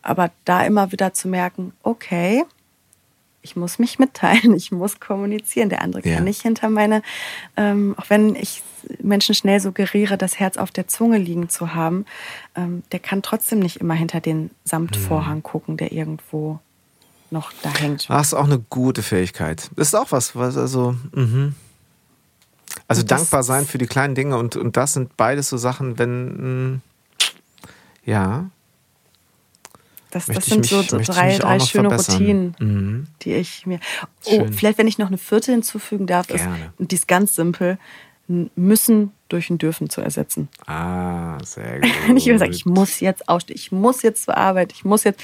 aber 0.02 0.32
da 0.46 0.64
immer 0.64 0.92
wieder 0.92 1.14
zu 1.14 1.28
merken, 1.28 1.74
okay, 1.84 2.44
ich 3.42 3.56
muss 3.56 3.80
mich 3.80 4.00
mitteilen, 4.00 4.54
ich 4.56 4.72
muss 4.72 5.00
kommunizieren. 5.00 5.70
Der 5.70 5.82
andere 5.82 6.08
ja. 6.08 6.16
kann 6.16 6.24
nicht 6.24 6.42
hinter 6.42 6.70
meine, 6.70 7.02
ähm, 7.58 7.96
auch 7.98 8.10
wenn 8.10 8.36
ich 8.36 8.64
Menschen 9.02 9.36
schnell 9.36 9.60
suggeriere, 9.60 10.18
das 10.18 10.40
Herz 10.40 10.58
auf 10.58 10.72
der 10.72 10.88
Zunge 10.88 11.18
liegen 11.18 11.50
zu 11.50 11.74
haben, 11.74 12.06
ähm, 12.56 12.84
der 12.92 13.00
kann 13.00 13.22
trotzdem 13.22 13.60
nicht 13.60 13.78
immer 13.78 13.94
hinter 13.94 14.22
den 14.22 14.52
Samtvorhang 14.64 15.38
mhm. 15.38 15.44
gucken, 15.44 15.78
der 15.78 15.92
irgendwo 15.92 16.60
noch 17.32 17.52
da 17.62 17.70
hängt. 17.70 18.10
Das 18.10 18.28
ist 18.28 18.34
auch 18.34 18.46
eine 18.46 18.60
gute 18.60 19.04
Fähigkeit. 19.04 19.70
Das 19.76 19.90
ist 19.90 19.96
auch 19.96 20.12
was, 20.12 20.36
was 20.36 20.58
also. 20.58 20.96
Mh. 21.14 21.54
Also 22.88 23.04
dankbar 23.04 23.44
sein 23.44 23.66
für 23.66 23.78
die 23.78 23.88
kleinen 23.88 24.16
Dinge 24.16 24.38
und, 24.38 24.56
und 24.56 24.78
das 24.78 24.94
sind 24.94 25.16
beides 25.18 25.50
so 25.50 25.58
Sachen, 25.58 26.00
wenn. 26.00 26.72
Mh, 26.74 26.80
ja, 28.06 28.50
das, 30.12 30.26
das 30.26 30.46
sind 30.46 30.62
mich, 30.62 30.70
so 30.70 30.82
drei, 30.98 31.38
drei 31.38 31.60
schöne 31.60 31.96
Routinen, 31.96 32.56
mhm. 32.60 33.08
die 33.22 33.34
ich 33.34 33.66
mir. 33.66 33.80
Oh, 34.26 34.32
Schön. 34.32 34.54
vielleicht, 34.54 34.78
wenn 34.78 34.88
ich 34.88 34.98
noch 34.98 35.08
eine 35.08 35.18
vierte 35.18 35.52
hinzufügen 35.52 36.08
darf, 36.08 36.28
Gerne. 36.28 36.42
ist, 36.42 36.80
und 36.80 36.92
die 36.92 36.96
ist 36.96 37.08
ganz 37.08 37.36
simpel, 37.36 37.78
müssen 38.28 39.12
durch 39.28 39.50
ein 39.50 39.58
Dürfen 39.58 39.90
zu 39.90 40.02
ersetzen. 40.02 40.50
Ah, 40.66 41.38
sehr 41.44 41.80
gut. 41.80 41.90
Wenn 42.08 42.18
ich 42.18 42.28
immer 42.28 42.40
sage, 42.40 42.52
ich 42.52 42.66
muss 42.66 43.00
jetzt 43.00 43.28
aufstehen, 43.28 43.56
ich 43.56 43.72
muss 43.72 44.02
jetzt 44.02 44.26
zur 44.26 44.38
Arbeit, 44.38 44.72
ich 44.72 44.86
muss 44.86 45.04
jetzt. 45.04 45.22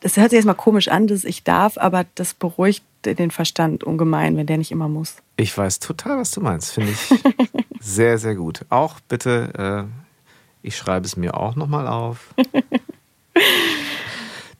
Das 0.00 0.16
hört 0.16 0.30
sich 0.30 0.38
jetzt 0.38 0.46
mal 0.46 0.54
komisch 0.54 0.88
an, 0.88 1.06
dass 1.06 1.22
ich 1.22 1.44
darf, 1.44 1.78
aber 1.78 2.04
das 2.16 2.34
beruhigt 2.34 2.84
den 3.04 3.30
Verstand 3.30 3.84
ungemein, 3.84 4.36
wenn 4.36 4.46
der 4.46 4.58
nicht 4.58 4.72
immer 4.72 4.88
muss. 4.88 5.16
Ich 5.36 5.56
weiß 5.56 5.78
total, 5.78 6.18
was 6.18 6.32
du 6.32 6.40
meinst. 6.40 6.72
Finde 6.72 6.90
ich 6.90 6.98
sehr, 7.80 8.18
sehr 8.18 8.34
gut. 8.34 8.66
Auch 8.70 8.98
bitte, 9.00 9.86
äh, 9.86 10.66
ich 10.66 10.76
schreibe 10.76 11.06
es 11.06 11.16
mir 11.16 11.36
auch 11.36 11.54
nochmal 11.54 11.86
auf. 11.86 12.34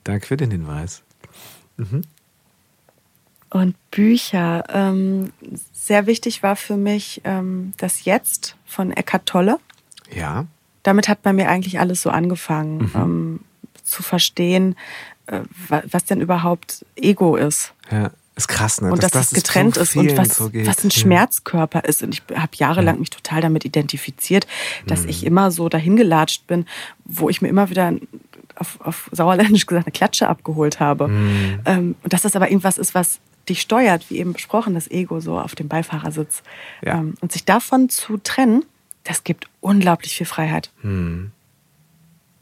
Danke 0.09 0.27
für 0.27 0.39
den 0.39 0.51
Hinweis. 0.51 1.03
Mhm. 1.77 2.01
Und 3.51 3.77
Bücher. 3.91 4.65
Ähm, 4.71 5.33
sehr 5.75 6.07
wichtig 6.07 6.43
war 6.43 6.57
für 6.57 6.79
mich 6.79 7.21
ähm, 7.25 7.75
das 7.77 8.07
Jetzt 8.07 8.57
von 8.65 8.91
Eckhart 8.91 9.27
Tolle. 9.27 9.59
Ja. 10.11 10.47
Damit 10.83 11.09
hat 11.09 11.23
bei 11.23 11.35
mir 11.35 11.51
eigentlich 11.51 11.79
alles 11.79 12.01
so 12.01 12.09
angefangen, 12.09 12.79
mhm. 12.79 12.91
ähm, 12.95 13.41
zu 13.85 14.03
verstehen, 14.03 14.77
äh, 15.27 15.41
was 15.69 16.07
denn 16.07 16.23
überhaupt 16.23 16.87
Ego 16.97 17.37
ist. 17.37 17.75
Ja. 17.91 18.11
Ist 18.35 18.47
krass, 18.47 18.81
ne? 18.81 18.93
Und 18.93 19.03
dass, 19.03 19.11
dass 19.11 19.31
das 19.31 19.43
getrennt 19.43 19.75
so 19.75 19.81
ist 19.81 19.97
und 19.97 20.17
was, 20.17 20.37
so 20.37 20.55
was 20.55 20.85
ein 20.85 20.93
Schmerzkörper 20.93 21.85
ist. 21.85 22.05
Und 22.05 22.15
ich 22.15 22.23
habe 22.35 22.53
jahrelang 22.55 22.95
ja. 22.95 23.01
mich 23.01 23.11
total 23.11 23.41
damit 23.41 23.65
identifiziert, 23.65 24.47
dass 24.87 25.03
mhm. 25.03 25.09
ich 25.09 25.27
immer 25.27 25.51
so 25.51 25.69
dahingelatscht 25.69 26.47
bin, 26.47 26.65
wo 27.05 27.29
ich 27.29 27.43
mir 27.43 27.49
immer 27.49 27.69
wieder 27.69 27.93
auf, 28.59 28.81
auf 28.81 29.09
Sauerländisch 29.13 29.67
gesagt 29.67 29.87
eine 29.87 29.93
Klatsche 29.93 30.29
abgeholt 30.29 30.81
habe. 30.81 31.09
Mhm. 31.09 31.61
Ähm, 31.65 31.95
und 32.03 32.13
dass 32.13 32.23
das 32.23 32.37
aber 32.37 32.49
irgendwas 32.49 32.79
ist, 32.79 32.95
was 32.95 33.21
dich 33.49 33.61
steuert, 33.61 34.11
wie 34.11 34.19
eben 34.19 34.33
besprochen, 34.33 34.75
das 34.75 34.91
Ego 34.91 35.21
so 35.21 35.39
auf 35.39 35.55
dem 35.55 35.69
Beifahrersitz. 35.69 36.43
Ja. 36.85 36.99
Ähm, 36.99 37.15
und 37.21 37.33
sich 37.33 37.45
davon 37.45 37.89
zu 37.89 38.19
trennen, 38.19 38.65
das 39.05 39.25
gibt 39.25 39.47
unglaublich 39.61 40.17
viel 40.17 40.27
Freiheit. 40.27 40.71
Mhm. 40.83 41.33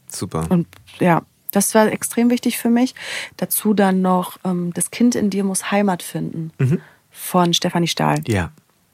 Super. 0.07 0.45
Und 0.49 0.67
ja, 0.99 1.21
das 1.51 1.73
war 1.75 1.87
extrem 1.87 2.29
wichtig 2.29 2.57
für 2.57 2.69
mich. 2.69 2.93
Dazu 3.37 3.73
dann 3.73 4.01
noch 4.01 4.37
ähm, 4.43 4.73
Das 4.73 4.91
Kind 4.91 5.15
in 5.15 5.29
dir 5.29 5.43
muss 5.43 5.71
Heimat 5.71 6.03
finden 6.03 6.51
mhm. 6.57 6.81
von 7.09 7.53
Stefanie 7.53 7.87
Stahl. 7.87 8.21
Ja. 8.27 8.51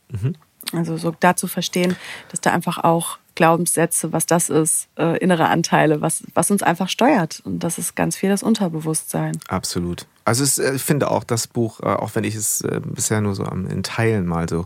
Mhm. 0.10 0.36
Also 0.72 0.98
so 0.98 1.14
da 1.20 1.36
zu 1.36 1.48
verstehen, 1.48 1.96
dass 2.30 2.42
da 2.42 2.52
einfach 2.52 2.84
auch 2.84 3.18
Glaubenssätze, 3.36 4.14
was 4.14 4.26
das 4.26 4.50
ist, 4.50 4.88
äh, 4.98 5.18
innere 5.18 5.48
Anteile, 5.48 6.02
was, 6.02 6.24
was 6.34 6.52
uns 6.52 6.64
einfach 6.64 6.90
steuert. 6.90 7.42
Und 7.44 7.60
das 7.60 7.78
ist 7.78 7.96
ganz 7.96 8.16
viel 8.16 8.30
das 8.30 8.44
Unterbewusstsein. 8.44 9.38
Absolut. 9.48 10.06
Also 10.26 10.44
es, 10.44 10.58
äh, 10.58 10.76
ich 10.76 10.84
finde 10.84 11.10
auch 11.10 11.24
das 11.24 11.48
Buch, 11.48 11.80
äh, 11.80 11.86
auch 11.86 12.16
wenn 12.16 12.24
ich 12.24 12.36
es 12.36 12.62
äh, 12.62 12.82
bisher 12.84 13.22
nur 13.22 13.36
so 13.36 13.44
in 13.44 13.84
Teilen 13.84 14.26
mal 14.26 14.48
so 14.48 14.66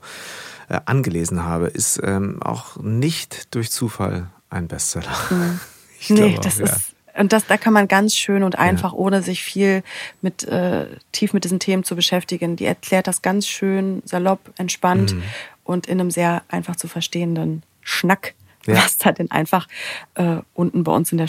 äh, 0.70 0.80
angelesen 0.86 1.44
habe, 1.44 1.68
ist 1.68 2.00
ähm, 2.04 2.42
auch 2.42 2.78
nicht 2.78 3.54
durch 3.56 3.72
Zufall 3.72 4.30
ein 4.50 4.68
Bestseller. 4.68 5.16
Mhm. 5.30 5.60
Nee, 6.10 6.38
das 6.40 6.58
auch, 6.58 6.68
ja. 6.68 6.74
ist 6.74 6.94
und 7.18 7.34
das, 7.34 7.48
da 7.48 7.58
kann 7.58 7.74
man 7.74 7.88
ganz 7.88 8.16
schön 8.16 8.44
und 8.44 8.58
einfach, 8.58 8.94
ja. 8.94 8.98
ohne 8.98 9.22
sich 9.22 9.44
viel 9.44 9.84
mit 10.22 10.44
äh, 10.44 10.88
tief 11.12 11.34
mit 11.34 11.44
diesen 11.44 11.60
Themen 11.60 11.84
zu 11.84 11.96
beschäftigen, 11.96 12.56
die 12.56 12.66
erklärt 12.66 13.08
das 13.08 13.22
ganz 13.22 13.48
schön 13.48 14.02
salopp, 14.06 14.40
entspannt 14.58 15.14
mhm. 15.14 15.24
und 15.64 15.88
in 15.88 16.00
einem 16.00 16.12
sehr 16.12 16.44
einfach 16.48 16.76
zu 16.76 16.88
verstehenden 16.88 17.64
Schnack, 17.82 18.34
ja. 18.68 18.76
was 18.76 18.98
da 18.98 19.12
denn 19.12 19.32
einfach 19.32 19.68
äh, 20.16 20.38
unten 20.54 20.84
bei 20.84 20.92
uns 20.92 21.12
in 21.12 21.18
der, 21.18 21.28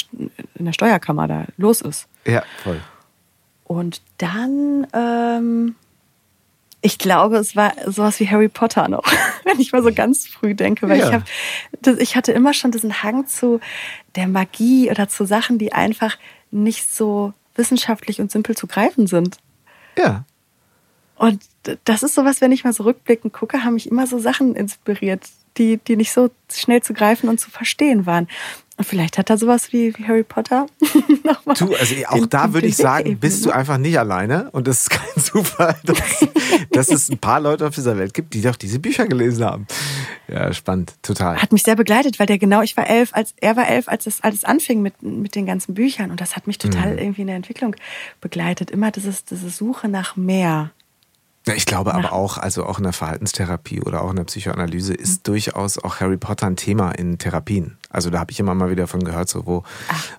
in 0.55 0.64
der 0.64 0.72
Steuerkammer 0.72 1.26
da 1.26 1.47
los 1.57 1.80
ist. 1.80 2.09
Ja, 2.26 2.43
voll. 2.62 2.80
Und 3.64 4.03
dann 4.18 4.86
ähm, 4.93 5.74
ich 6.80 6.99
glaube, 6.99 7.36
es 7.36 7.57
war 7.57 7.74
sowas 7.86 8.20
wie 8.20 8.28
Harry 8.28 8.49
Potter 8.49 8.89
noch, 8.89 9.05
wenn 9.45 9.59
ich 9.61 9.72
mal 9.72 9.82
so 9.82 9.93
ganz 9.93 10.26
früh 10.26 10.55
denke, 10.55 10.89
weil 10.89 10.99
ja. 10.99 11.09
ich 11.09 11.12
habe, 11.12 12.03
ich 12.03 12.16
hatte 12.16 12.32
immer 12.32 12.55
schon 12.55 12.70
diesen 12.70 13.03
Hang 13.03 13.26
zu 13.26 13.61
der 14.14 14.28
Magie 14.28 14.91
oder 14.91 15.09
zu 15.09 15.24
Sachen, 15.24 15.59
die 15.59 15.72
einfach 15.72 16.16
nicht 16.51 16.93
so 16.93 17.32
wissenschaftlich 17.57 18.20
und 18.20 18.30
simpel 18.30 18.57
zu 18.57 18.66
greifen 18.66 19.07
sind. 19.07 19.39
Ja. 19.97 20.24
Und 21.16 21.43
das 21.84 22.05
ist 22.05 22.14
sowas, 22.14 22.41
wenn 22.41 22.53
ich 22.53 22.62
mal 22.62 22.72
so 22.72 22.84
rückblickend 22.84 23.32
gucke, 23.32 23.64
haben 23.64 23.74
mich 23.74 23.91
immer 23.91 24.07
so 24.07 24.20
Sachen 24.20 24.55
inspiriert, 24.55 25.28
die, 25.59 25.79
die 25.79 25.97
nicht 25.97 26.13
so 26.13 26.31
schnell 26.53 26.83
zu 26.83 26.95
greifen 26.95 27.29
und 27.29 27.39
zu 27.39 27.51
verstehen 27.51 28.07
waren. 28.07 28.29
Vielleicht 28.81 29.19
hat 29.19 29.29
er 29.29 29.39
sowas 29.39 29.73
wie, 29.73 29.93
wie 29.99 30.07
Harry 30.07 30.23
Potter. 30.23 30.67
du, 31.59 31.75
also 31.75 31.95
auch 32.07 32.27
da 32.27 32.53
würde 32.55 32.69
ich 32.69 32.77
sagen, 32.77 33.19
bist 33.19 33.45
du 33.45 33.51
einfach 33.51 33.77
nicht 33.77 33.99
alleine. 33.99 34.51
Und 34.53 34.69
das 34.69 34.83
ist 34.83 34.91
kein 34.91 35.09
Zufall, 35.23 35.75
dass, 35.83 36.29
dass, 36.71 36.89
es 36.89 37.09
ein 37.09 37.19
paar 37.19 37.41
Leute 37.41 37.67
auf 37.67 37.75
dieser 37.75 37.99
Welt 37.99 38.15
gibt, 38.15 38.35
die 38.35 38.41
doch 38.41 38.55
diese 38.55 38.79
Bücher 38.79 39.09
gelesen 39.09 39.45
haben. 39.45 39.67
Ja, 40.29 40.53
spannend, 40.53 40.95
total. 41.03 41.43
Hat 41.43 41.53
mich 41.53 41.65
sehr 41.65 41.75
begleitet, 41.75 42.21
weil 42.21 42.27
der 42.27 42.39
genau, 42.39 42.63
ich 42.63 42.77
war 42.77 42.89
elf, 42.89 43.11
als 43.15 43.35
er 43.41 43.57
war 43.57 43.69
elf, 43.69 43.89
als 43.89 44.07
es 44.07 44.23
alles 44.23 44.45
anfing 44.45 44.81
mit, 44.81 45.03
mit 45.03 45.35
den 45.35 45.47
ganzen 45.47 45.75
Büchern. 45.75 46.13
Und 46.13 46.21
das 46.21 46.37
hat 46.37 46.47
mich 46.47 46.59
total 46.59 46.93
mhm. 46.93 46.99
irgendwie 46.99 47.23
in 47.23 47.27
der 47.27 47.37
Entwicklung 47.37 47.75
begleitet. 48.21 48.71
Immer 48.71 48.93
dieses, 48.93 49.25
diese 49.25 49.51
Suche 49.51 49.89
nach 49.89 50.15
mehr. 50.15 50.71
Ich 51.57 51.66
glaube 51.66 51.94
aber 51.94 52.12
auch, 52.12 52.38
also 52.38 52.64
auch 52.64 52.78
in 52.78 52.84
der 52.84 52.92
Verhaltenstherapie 52.92 53.80
oder 53.80 54.03
auch 54.03 54.11
in 54.11 54.16
der 54.16 54.24
Psychoanalyse 54.24 54.94
ist 54.94 55.20
mhm. 55.20 55.32
durchaus 55.32 55.78
auch 55.78 56.01
Harry 56.01 56.16
Potter 56.16 56.46
ein 56.46 56.57
Thema 56.57 56.92
in 56.92 57.18
Therapien. 57.18 57.76
Also 57.90 58.11
da 58.11 58.20
habe 58.20 58.32
ich 58.32 58.40
immer 58.40 58.55
mal 58.55 58.70
wieder 58.70 58.86
von 58.86 59.03
gehört, 59.03 59.28
so 59.28 59.46
wo, 59.46 59.62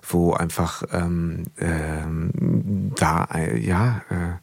wo 0.08 0.32
einfach 0.32 0.82
ähm, 0.92 1.44
ähm, 1.58 2.92
da 2.96 3.28
äh, 3.34 3.58
ja 3.58 4.02
äh, 4.10 4.38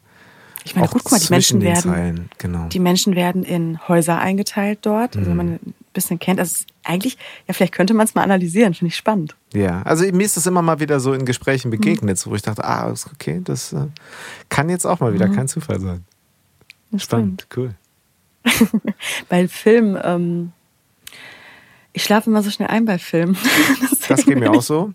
ich 0.64 0.74
meine, 0.74 0.88
gut, 0.88 1.02
guck 1.02 1.12
mal, 1.12 1.20
die 1.20 1.30
Menschen 1.30 1.62
werden, 1.62 1.80
Zeilen, 1.80 2.30
genau. 2.36 2.66
die 2.68 2.78
Menschen 2.78 3.16
werden 3.16 3.42
in 3.42 3.78
Häuser 3.88 4.18
eingeteilt 4.18 4.80
dort. 4.82 5.16
Also 5.16 5.30
mhm. 5.30 5.30
wenn 5.30 5.36
man 5.36 5.54
ein 5.54 5.74
bisschen 5.94 6.18
kennt, 6.18 6.40
also 6.40 6.64
eigentlich, 6.84 7.16
ja, 7.46 7.54
vielleicht 7.54 7.72
könnte 7.72 7.94
man 7.94 8.06
es 8.06 8.14
mal 8.14 8.22
analysieren, 8.22 8.74
finde 8.74 8.88
ich 8.90 8.96
spannend. 8.96 9.34
Ja, 9.54 9.82
also 9.82 10.04
mir 10.12 10.24
ist 10.24 10.36
das 10.36 10.46
immer 10.46 10.60
mal 10.60 10.78
wieder 10.78 11.00
so 11.00 11.14
in 11.14 11.24
Gesprächen 11.24 11.70
begegnet, 11.70 12.24
mhm. 12.24 12.30
wo 12.30 12.34
ich 12.34 12.42
dachte, 12.42 12.64
ah, 12.64 12.92
okay, 13.14 13.40
das 13.42 13.72
äh, 13.72 13.86
kann 14.50 14.68
jetzt 14.68 14.84
auch 14.86 15.00
mal 15.00 15.14
wieder 15.14 15.28
mhm. 15.28 15.36
kein 15.36 15.48
Zufall 15.48 15.80
sein. 15.80 16.04
Das 16.90 17.02
Spannend, 17.04 17.46
stimmt. 17.50 17.74
cool. 18.44 18.92
bei 19.28 19.48
Film, 19.48 19.98
ähm, 20.02 20.52
ich 21.92 22.04
schlafe 22.04 22.30
immer 22.30 22.42
so 22.42 22.50
schnell 22.50 22.68
ein 22.68 22.84
bei 22.84 22.98
Filmen. 22.98 23.36
das 24.08 24.24
geht 24.24 24.38
mir 24.38 24.50
auch 24.50 24.62
so. 24.62 24.92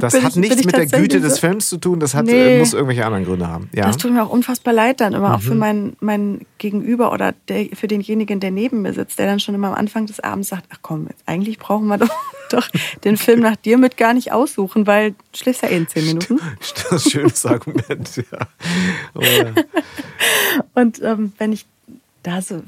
Das 0.00 0.14
bin 0.14 0.24
hat 0.24 0.30
ich, 0.32 0.36
nichts 0.36 0.64
mit 0.64 0.76
der 0.76 0.86
Güte 0.86 1.20
des 1.20 1.38
Films 1.38 1.68
zu 1.68 1.76
tun, 1.76 2.00
das 2.00 2.14
hat, 2.14 2.26
nee. 2.26 2.58
muss 2.58 2.72
irgendwelche 2.72 3.04
anderen 3.04 3.24
Gründe 3.24 3.48
haben. 3.48 3.68
Ja. 3.74 3.86
Das 3.86 3.96
tut 3.96 4.10
mir 4.10 4.22
auch 4.22 4.30
unfassbar 4.30 4.72
leid 4.72 5.00
dann 5.00 5.12
immer, 5.12 5.28
mhm. 5.28 5.34
auch 5.34 5.40
für 5.40 5.54
mhm. 5.54 5.60
mein, 5.60 5.96
mein 6.00 6.46
Gegenüber 6.58 7.12
oder 7.12 7.34
der, 7.48 7.66
für 7.74 7.86
denjenigen, 7.86 8.40
der 8.40 8.50
neben 8.50 8.82
mir 8.82 8.92
sitzt, 8.92 9.18
der 9.18 9.26
dann 9.26 9.40
schon 9.40 9.54
immer 9.54 9.68
am 9.68 9.74
Anfang 9.74 10.06
des 10.06 10.20
Abends 10.20 10.48
sagt, 10.48 10.66
ach 10.70 10.78
komm, 10.82 11.06
jetzt, 11.08 11.22
eigentlich 11.26 11.58
brauchen 11.58 11.86
wir 11.88 11.98
doch, 11.98 12.14
doch 12.50 12.68
den 13.04 13.16
Film 13.16 13.40
nach 13.40 13.56
dir 13.56 13.78
mit 13.78 13.96
gar 13.96 14.14
nicht 14.14 14.32
aussuchen, 14.32 14.86
weil 14.86 15.12
du 15.12 15.16
schläfst 15.34 15.62
ja 15.62 15.68
eh 15.68 15.76
in 15.76 15.88
zehn 15.88 16.06
Minuten. 16.06 16.40
Das 16.58 17.06
ist 17.06 17.06
ein 17.06 17.10
schönes 17.10 17.46
Argument, 17.46 18.16
ja. 18.16 18.38
Oh, 19.14 19.20
ja. 19.22 19.52
Und 20.74 21.02
ähm, 21.02 21.32
wenn 21.38 21.52
ich 21.52 21.66
da 22.22 22.40
so, 22.40 22.62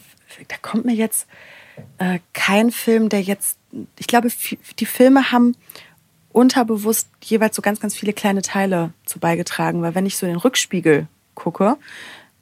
da 0.48 0.56
kommt 0.60 0.84
mir 0.84 0.94
jetzt 0.94 1.26
äh, 1.98 2.18
kein 2.32 2.70
Film, 2.70 3.08
der 3.08 3.22
jetzt, 3.22 3.58
ich 3.98 4.06
glaube, 4.06 4.28
die 4.78 4.86
Filme 4.86 5.30
haben 5.32 5.54
unterbewusst 6.32 7.08
jeweils 7.22 7.56
so 7.56 7.62
ganz, 7.62 7.80
ganz 7.80 7.94
viele 7.94 8.12
kleine 8.12 8.42
Teile 8.42 8.92
zu 9.06 9.18
beigetragen, 9.18 9.82
weil 9.82 9.94
wenn 9.94 10.06
ich 10.06 10.16
so 10.16 10.26
in 10.26 10.32
den 10.32 10.38
Rückspiegel 10.38 11.06
gucke, 11.34 11.76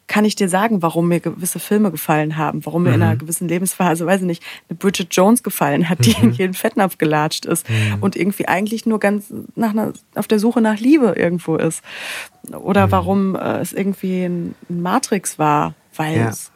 kann 0.09 0.25
ich 0.25 0.37
dir 0.37 0.49
sagen, 0.49 0.83
warum 0.83 1.09
mir 1.09 1.21
gewisse 1.21 1.59
Filme 1.59 1.91
gefallen 1.91 2.37
haben, 2.37 2.65
warum 2.65 2.85
mir 2.85 2.91
mhm. 2.91 2.95
in 2.95 3.03
einer 3.03 3.15
mhm. 3.15 3.19
gewissen 3.19 3.49
Lebensphase, 3.49 4.07
weiß 4.07 4.21
ich 4.21 4.27
nicht, 4.27 4.43
eine 4.69 4.77
Bridget 4.77 5.09
Jones 5.11 5.43
gefallen 5.43 5.89
hat, 5.89 6.05
die 6.05 6.17
mhm. 6.17 6.29
in 6.29 6.33
jeden 6.33 6.55
Fettnapf 6.55 6.99
gelatscht 6.99 7.45
ist 7.45 7.69
mhm. 7.69 7.99
und 8.01 8.15
irgendwie 8.15 8.47
eigentlich 8.47 8.87
nur 8.87 9.01
ganz 9.01 9.33
nach 9.57 9.71
einer, 9.71 9.93
auf 10.15 10.29
der 10.29 10.39
Suche 10.39 10.61
nach 10.61 10.79
Liebe 10.79 11.15
irgendwo 11.17 11.57
ist. 11.57 11.83
Oder 12.53 12.87
mhm. 12.87 12.91
warum 12.93 13.35
äh, 13.35 13.59
es 13.59 13.73
irgendwie 13.73 14.25
ein 14.25 14.55
Matrix 14.69 15.39
war, 15.39 15.75
weil 15.97 16.19
ja. 16.19 16.29
es 16.29 16.53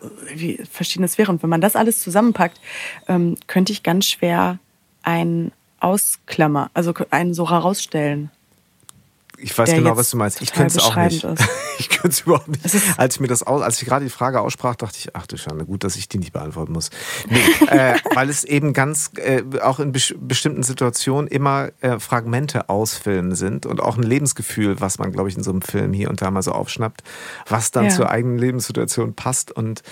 verschiedenes 0.70 1.18
wäre. 1.18 1.32
Und 1.32 1.42
wenn 1.42 1.50
man 1.50 1.60
das 1.60 1.74
alles 1.74 2.00
zusammenpackt, 2.00 2.60
ähm, 3.08 3.36
könnte 3.46 3.72
ich 3.72 3.82
ganz 3.82 4.06
schwer 4.06 4.58
ein 5.02 5.50
Ausklammer, 5.80 6.70
also 6.74 6.94
einen 7.10 7.34
so 7.34 7.50
herausstellen. 7.50 8.30
Ich 9.42 9.56
weiß 9.56 9.72
genau, 9.72 9.96
was 9.96 10.10
du 10.10 10.16
meinst. 10.16 10.42
Ich 10.42 10.52
könnte 10.52 10.78
es 10.78 10.84
auch 10.84 10.96
nicht. 10.96 11.24
Ist. 11.24 11.48
Ich 11.80 11.88
könnte 11.88 12.08
es 12.08 12.20
überhaupt 12.20 12.48
nicht. 12.48 12.98
Als 12.98 13.14
ich 13.14 13.20
mir 13.22 13.26
das 13.26 13.42
aus, 13.42 13.62
als 13.62 13.80
ich 13.80 13.88
gerade 13.88 14.04
die 14.04 14.10
Frage 14.10 14.42
aussprach, 14.42 14.76
dachte 14.76 14.98
ich, 14.98 15.16
ach 15.16 15.26
du 15.26 15.38
Schande, 15.38 15.64
gut, 15.64 15.82
dass 15.82 15.96
ich 15.96 16.10
die 16.10 16.18
nicht 16.18 16.34
beantworten 16.34 16.72
muss. 16.72 16.90
Nee, 17.30 17.38
äh, 17.68 17.94
weil 18.14 18.28
es 18.28 18.44
eben 18.44 18.74
ganz, 18.74 19.12
äh, 19.16 19.42
auch 19.62 19.80
in 19.80 19.92
be 19.92 20.00
bestimmten 20.18 20.62
Situationen 20.62 21.26
immer 21.26 21.70
äh, 21.80 21.98
Fragmente 21.98 22.68
aus 22.68 22.98
Filmen 22.98 23.34
sind 23.34 23.64
und 23.64 23.80
auch 23.80 23.96
ein 23.96 24.02
Lebensgefühl, 24.02 24.78
was 24.82 24.98
man, 24.98 25.10
glaube 25.10 25.30
ich, 25.30 25.38
in 25.38 25.42
so 25.42 25.52
einem 25.52 25.62
Film 25.62 25.94
hier 25.94 26.10
und 26.10 26.20
da 26.20 26.30
mal 26.30 26.42
so 26.42 26.52
aufschnappt, 26.52 27.02
was 27.48 27.70
dann 27.70 27.84
ja. 27.84 27.90
zur 27.90 28.10
eigenen 28.10 28.36
Lebenssituation 28.36 29.14
passt 29.14 29.50
und 29.50 29.82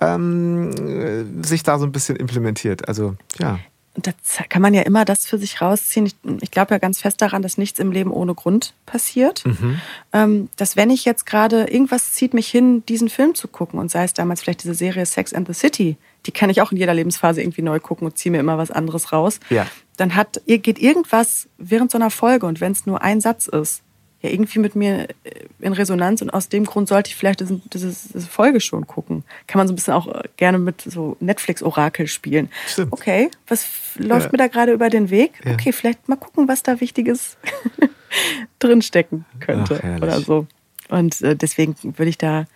ähm, 0.00 1.42
sich 1.44 1.62
da 1.62 1.78
so 1.78 1.84
ein 1.84 1.92
bisschen 1.92 2.16
implementiert. 2.16 2.88
Also, 2.88 3.14
ja 3.38 3.58
da 4.02 4.12
kann 4.48 4.62
man 4.62 4.74
ja 4.74 4.82
immer 4.82 5.04
das 5.04 5.26
für 5.26 5.38
sich 5.38 5.60
rausziehen. 5.60 6.06
Ich, 6.06 6.16
ich 6.40 6.50
glaube 6.50 6.74
ja 6.74 6.78
ganz 6.78 7.00
fest 7.00 7.22
daran, 7.22 7.42
dass 7.42 7.58
nichts 7.58 7.78
im 7.78 7.92
Leben 7.92 8.10
ohne 8.10 8.34
Grund 8.34 8.74
passiert. 8.84 9.44
Mhm. 9.44 9.80
Ähm, 10.12 10.48
dass 10.56 10.76
wenn 10.76 10.90
ich 10.90 11.04
jetzt 11.04 11.26
gerade 11.26 11.64
irgendwas 11.64 12.12
zieht 12.12 12.34
mich 12.34 12.48
hin, 12.48 12.84
diesen 12.86 13.08
Film 13.08 13.34
zu 13.34 13.48
gucken 13.48 13.78
und 13.78 13.90
sei 13.90 14.04
es 14.04 14.12
damals 14.12 14.42
vielleicht 14.42 14.62
diese 14.62 14.74
Serie 14.74 15.06
Sex 15.06 15.32
and 15.32 15.46
the 15.46 15.54
City, 15.54 15.96
die 16.26 16.32
kann 16.32 16.50
ich 16.50 16.60
auch 16.60 16.72
in 16.72 16.78
jeder 16.78 16.94
Lebensphase 16.94 17.40
irgendwie 17.40 17.62
neu 17.62 17.80
gucken 17.80 18.06
und 18.06 18.18
ziehe 18.18 18.30
mir 18.30 18.40
immer 18.40 18.58
was 18.58 18.70
anderes 18.70 19.12
raus. 19.12 19.40
Ja. 19.50 19.66
Dann 19.96 20.14
hat, 20.14 20.40
geht 20.46 20.78
irgendwas 20.78 21.48
während 21.56 21.90
so 21.90 21.98
einer 21.98 22.10
Folge 22.10 22.46
und 22.46 22.60
wenn 22.60 22.72
es 22.72 22.84
nur 22.84 23.02
ein 23.02 23.20
Satz 23.20 23.46
ist, 23.46 23.82
ja 24.26 24.32
irgendwie 24.32 24.58
mit 24.58 24.74
mir 24.74 25.08
äh, 25.24 25.46
in 25.60 25.72
Resonanz 25.72 26.22
und 26.22 26.30
aus 26.30 26.48
dem 26.48 26.64
Grund 26.64 26.88
sollte 26.88 27.08
ich 27.08 27.16
vielleicht 27.16 27.40
diese, 27.40 27.92
Folge 28.28 28.60
schon 28.60 28.86
gucken. 28.86 29.24
Kann 29.46 29.58
man 29.58 29.66
so 29.66 29.72
ein 29.72 29.76
bisschen 29.76 29.94
auch 29.94 30.06
äh, 30.08 30.24
gerne 30.36 30.58
mit 30.58 30.82
so 30.82 31.16
Netflix-Orakel 31.20 32.06
spielen. 32.06 32.50
Stimmt. 32.66 32.92
Okay, 32.92 33.30
was 33.46 33.66
läuft 33.96 34.26
ja. 34.26 34.32
mir 34.32 34.38
da 34.38 34.46
gerade 34.48 34.72
über 34.72 34.90
den 34.90 35.10
Weg? 35.10 35.32
Ja. 35.44 35.52
Okay, 35.52 35.72
vielleicht 35.72 36.08
mal 36.08 36.16
gucken, 36.16 36.48
was 36.48 36.62
da 36.62 36.80
Wichtiges 36.80 37.36
drinstecken 38.58 39.24
könnte 39.40 39.80
Ach, 39.82 40.02
oder 40.02 40.20
so. 40.20 40.46
Und 40.88 41.20
äh, 41.22 41.36
deswegen 41.36 41.76
würde 41.82 42.08
ich 42.08 42.18
da 42.18 42.46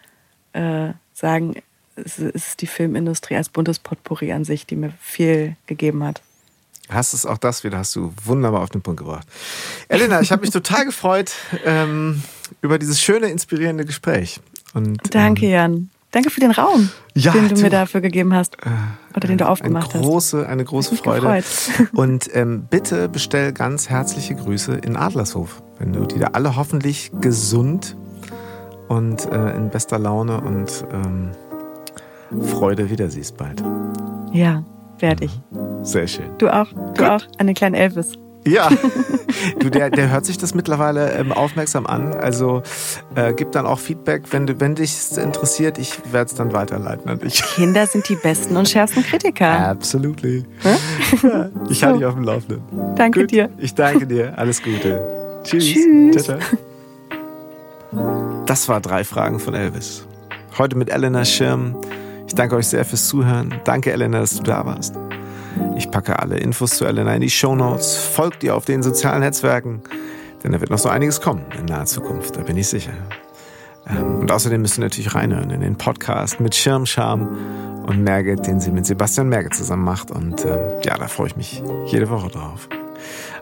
äh, 0.52 0.92
sagen, 1.12 1.56
es 1.96 2.18
ist 2.18 2.62
die 2.62 2.66
Filmindustrie 2.66 3.36
als 3.36 3.48
buntes 3.48 3.78
Potpourri 3.78 4.32
an 4.32 4.44
sich, 4.44 4.66
die 4.66 4.76
mir 4.76 4.92
viel 5.00 5.56
gegeben 5.66 6.04
hat. 6.04 6.22
Hast 6.90 7.14
es 7.14 7.24
auch 7.24 7.38
das 7.38 7.64
wieder, 7.64 7.78
hast 7.78 7.94
du 7.96 8.12
wunderbar 8.24 8.62
auf 8.62 8.70
den 8.70 8.82
Punkt 8.82 8.98
gebracht. 8.98 9.26
Elena, 9.88 10.20
ich 10.20 10.32
habe 10.32 10.42
mich 10.42 10.50
total 10.50 10.84
gefreut 10.84 11.32
ähm, 11.64 12.22
über 12.62 12.78
dieses 12.78 13.00
schöne, 13.00 13.28
inspirierende 13.28 13.84
Gespräch. 13.84 14.40
Und, 14.74 14.98
Danke, 15.14 15.46
ähm, 15.46 15.52
Jan. 15.52 15.90
Danke 16.12 16.30
für 16.30 16.40
den 16.40 16.50
Raum, 16.50 16.90
ja, 17.14 17.30
den 17.30 17.48
du, 17.48 17.54
du, 17.54 17.60
mir 17.60 17.70
dafür 17.70 18.00
gegeben 18.00 18.34
hast. 18.34 18.56
Äh, 18.64 18.70
oder 19.16 19.28
den 19.28 19.38
du 19.38 19.48
aufgemacht 19.48 19.94
eine 19.94 20.02
große, 20.02 20.40
hast. 20.40 20.46
Eine 20.48 20.64
große 20.64 20.96
Freude. 20.96 21.44
Und 21.92 22.28
ähm, 22.34 22.66
bitte 22.68 23.08
bestell 23.08 23.52
ganz 23.52 23.88
herzliche 23.88 24.34
Grüße 24.34 24.74
in 24.74 24.96
Adlershof, 24.96 25.62
wenn 25.78 25.92
du 25.92 26.04
die 26.06 26.18
da 26.18 26.28
alle 26.32 26.56
hoffentlich 26.56 27.12
gesund 27.20 27.96
und 28.88 29.24
äh, 29.30 29.54
in 29.54 29.70
bester 29.70 30.00
Laune 30.00 30.40
und 30.40 30.84
ähm, 30.92 31.30
Freude 32.44 32.90
wieder 32.90 33.08
siehst 33.08 33.36
bald. 33.36 33.62
Ja, 34.32 34.64
werde 35.02 35.24
ich. 35.24 35.40
Sehr 35.82 36.06
schön. 36.06 36.30
Du 36.38 36.48
auch? 36.48 36.68
Du 36.72 37.02
Gut. 37.02 37.02
auch? 37.02 37.22
Eine 37.38 37.54
kleine 37.54 37.78
Elvis. 37.78 38.12
Ja, 38.46 38.70
du, 39.58 39.70
der, 39.70 39.90
der 39.90 40.10
hört 40.10 40.24
sich 40.24 40.38
das 40.38 40.54
mittlerweile 40.54 41.12
ähm, 41.12 41.30
aufmerksam 41.30 41.86
an. 41.86 42.14
Also 42.14 42.62
äh, 43.14 43.34
gib 43.34 43.52
dann 43.52 43.66
auch 43.66 43.78
Feedback, 43.78 44.22
wenn, 44.30 44.46
du, 44.46 44.58
wenn 44.60 44.74
dich 44.74 44.96
interessiert. 45.16 45.76
Ich 45.78 45.98
werde 46.10 46.30
es 46.30 46.34
dann 46.34 46.52
weiterleiten 46.52 47.10
an 47.10 47.18
dich. 47.18 47.42
Kinder 47.54 47.86
sind 47.86 48.08
die 48.08 48.16
besten 48.16 48.56
und 48.56 48.68
schärfsten 48.68 49.02
Kritiker. 49.02 49.68
Absolutely. 49.68 50.44
Ja, 51.22 51.50
ich 51.68 51.84
halte 51.84 51.98
dich 51.98 52.06
auf 52.06 52.14
dem 52.14 52.24
Laufenden. 52.24 52.62
Danke 52.96 53.20
Gut, 53.20 53.30
dir. 53.30 53.50
Ich 53.58 53.74
danke 53.74 54.06
dir. 54.06 54.38
Alles 54.38 54.62
Gute. 54.62 55.40
Tschüss. 55.44 55.64
Tschüss. 55.64 56.24
Ciao, 56.24 56.38
ciao. 57.92 58.44
Das 58.46 58.68
war 58.68 58.80
drei 58.80 59.04
Fragen 59.04 59.38
von 59.38 59.54
Elvis. 59.54 60.06
Heute 60.56 60.76
mit 60.76 60.90
Elena 60.90 61.24
Schirm. 61.24 61.76
Ich 62.30 62.36
danke 62.36 62.54
euch 62.54 62.68
sehr 62.68 62.84
fürs 62.84 63.08
Zuhören. 63.08 63.60
Danke, 63.64 63.90
Elena, 63.90 64.20
dass 64.20 64.36
du 64.36 64.44
da 64.44 64.64
warst. 64.64 64.94
Ich 65.74 65.90
packe 65.90 66.20
alle 66.20 66.38
Infos 66.38 66.70
zu 66.70 66.84
Elena 66.84 67.12
in 67.16 67.22
die 67.22 67.28
Show 67.28 67.56
Notes. 67.56 67.96
Folgt 67.96 68.44
ihr 68.44 68.54
auf 68.54 68.64
den 68.64 68.84
sozialen 68.84 69.18
Netzwerken, 69.18 69.82
denn 70.44 70.52
da 70.52 70.60
wird 70.60 70.70
noch 70.70 70.78
so 70.78 70.88
einiges 70.88 71.20
kommen 71.20 71.44
in 71.58 71.64
naher 71.64 71.86
Zukunft, 71.86 72.36
da 72.36 72.42
bin 72.42 72.56
ich 72.56 72.68
sicher. 72.68 72.92
Ähm, 73.88 74.20
und 74.20 74.30
außerdem 74.30 74.62
müsst 74.62 74.78
ihr 74.78 74.82
natürlich 74.82 75.12
reinhören 75.12 75.50
in 75.50 75.60
den 75.60 75.74
Podcast 75.74 76.38
mit 76.38 76.54
Schirmscham 76.54 77.36
und 77.88 78.04
Merget, 78.04 78.46
den 78.46 78.60
sie 78.60 78.70
mit 78.70 78.86
Sebastian 78.86 79.28
Merget 79.28 79.56
zusammen 79.56 79.82
macht. 79.82 80.12
Und 80.12 80.44
äh, 80.44 80.80
ja, 80.84 80.96
da 80.98 81.08
freue 81.08 81.26
ich 81.26 81.36
mich 81.36 81.64
jede 81.86 82.10
Woche 82.10 82.28
drauf. 82.28 82.68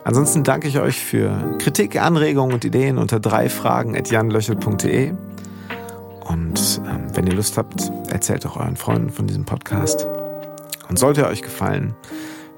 Ansonsten 0.03 0.43
danke 0.43 0.67
ich 0.67 0.79
euch 0.79 0.97
für 0.97 1.55
Kritik, 1.59 2.01
Anregungen 2.01 2.55
und 2.55 2.65
Ideen 2.65 2.97
unter 2.97 3.19
drei. 3.19 3.49
Und 6.29 6.81
ähm, 6.85 7.07
wenn 7.13 7.27
ihr 7.27 7.33
Lust 7.33 7.57
habt, 7.57 7.91
erzählt 8.09 8.45
auch 8.45 8.55
euren 8.55 8.77
Freunden 8.77 9.09
von 9.09 9.27
diesem 9.27 9.45
Podcast. 9.45 10.07
Und 10.87 10.97
sollte 10.97 11.23
er 11.23 11.29
euch 11.29 11.41
gefallen, 11.41 11.95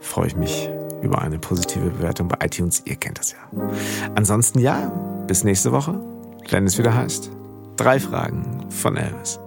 freue 0.01 0.27
ich 0.27 0.35
mich 0.35 0.69
über 1.01 1.21
eine 1.21 1.39
positive 1.39 1.89
Bewertung 1.89 2.27
bei 2.27 2.45
iTunes. 2.45 2.83
Ihr 2.85 2.95
kennt 2.95 3.17
das 3.17 3.31
ja. 3.31 3.39
Ansonsten 4.15 4.59
ja, 4.59 4.91
bis 5.25 5.43
nächste 5.43 5.71
Woche, 5.71 5.99
wenn 6.49 6.67
es 6.67 6.77
wieder 6.77 6.93
heißt, 6.93 7.31
drei 7.77 7.99
Fragen 7.99 8.69
von 8.69 8.97
Elvis. 8.97 9.39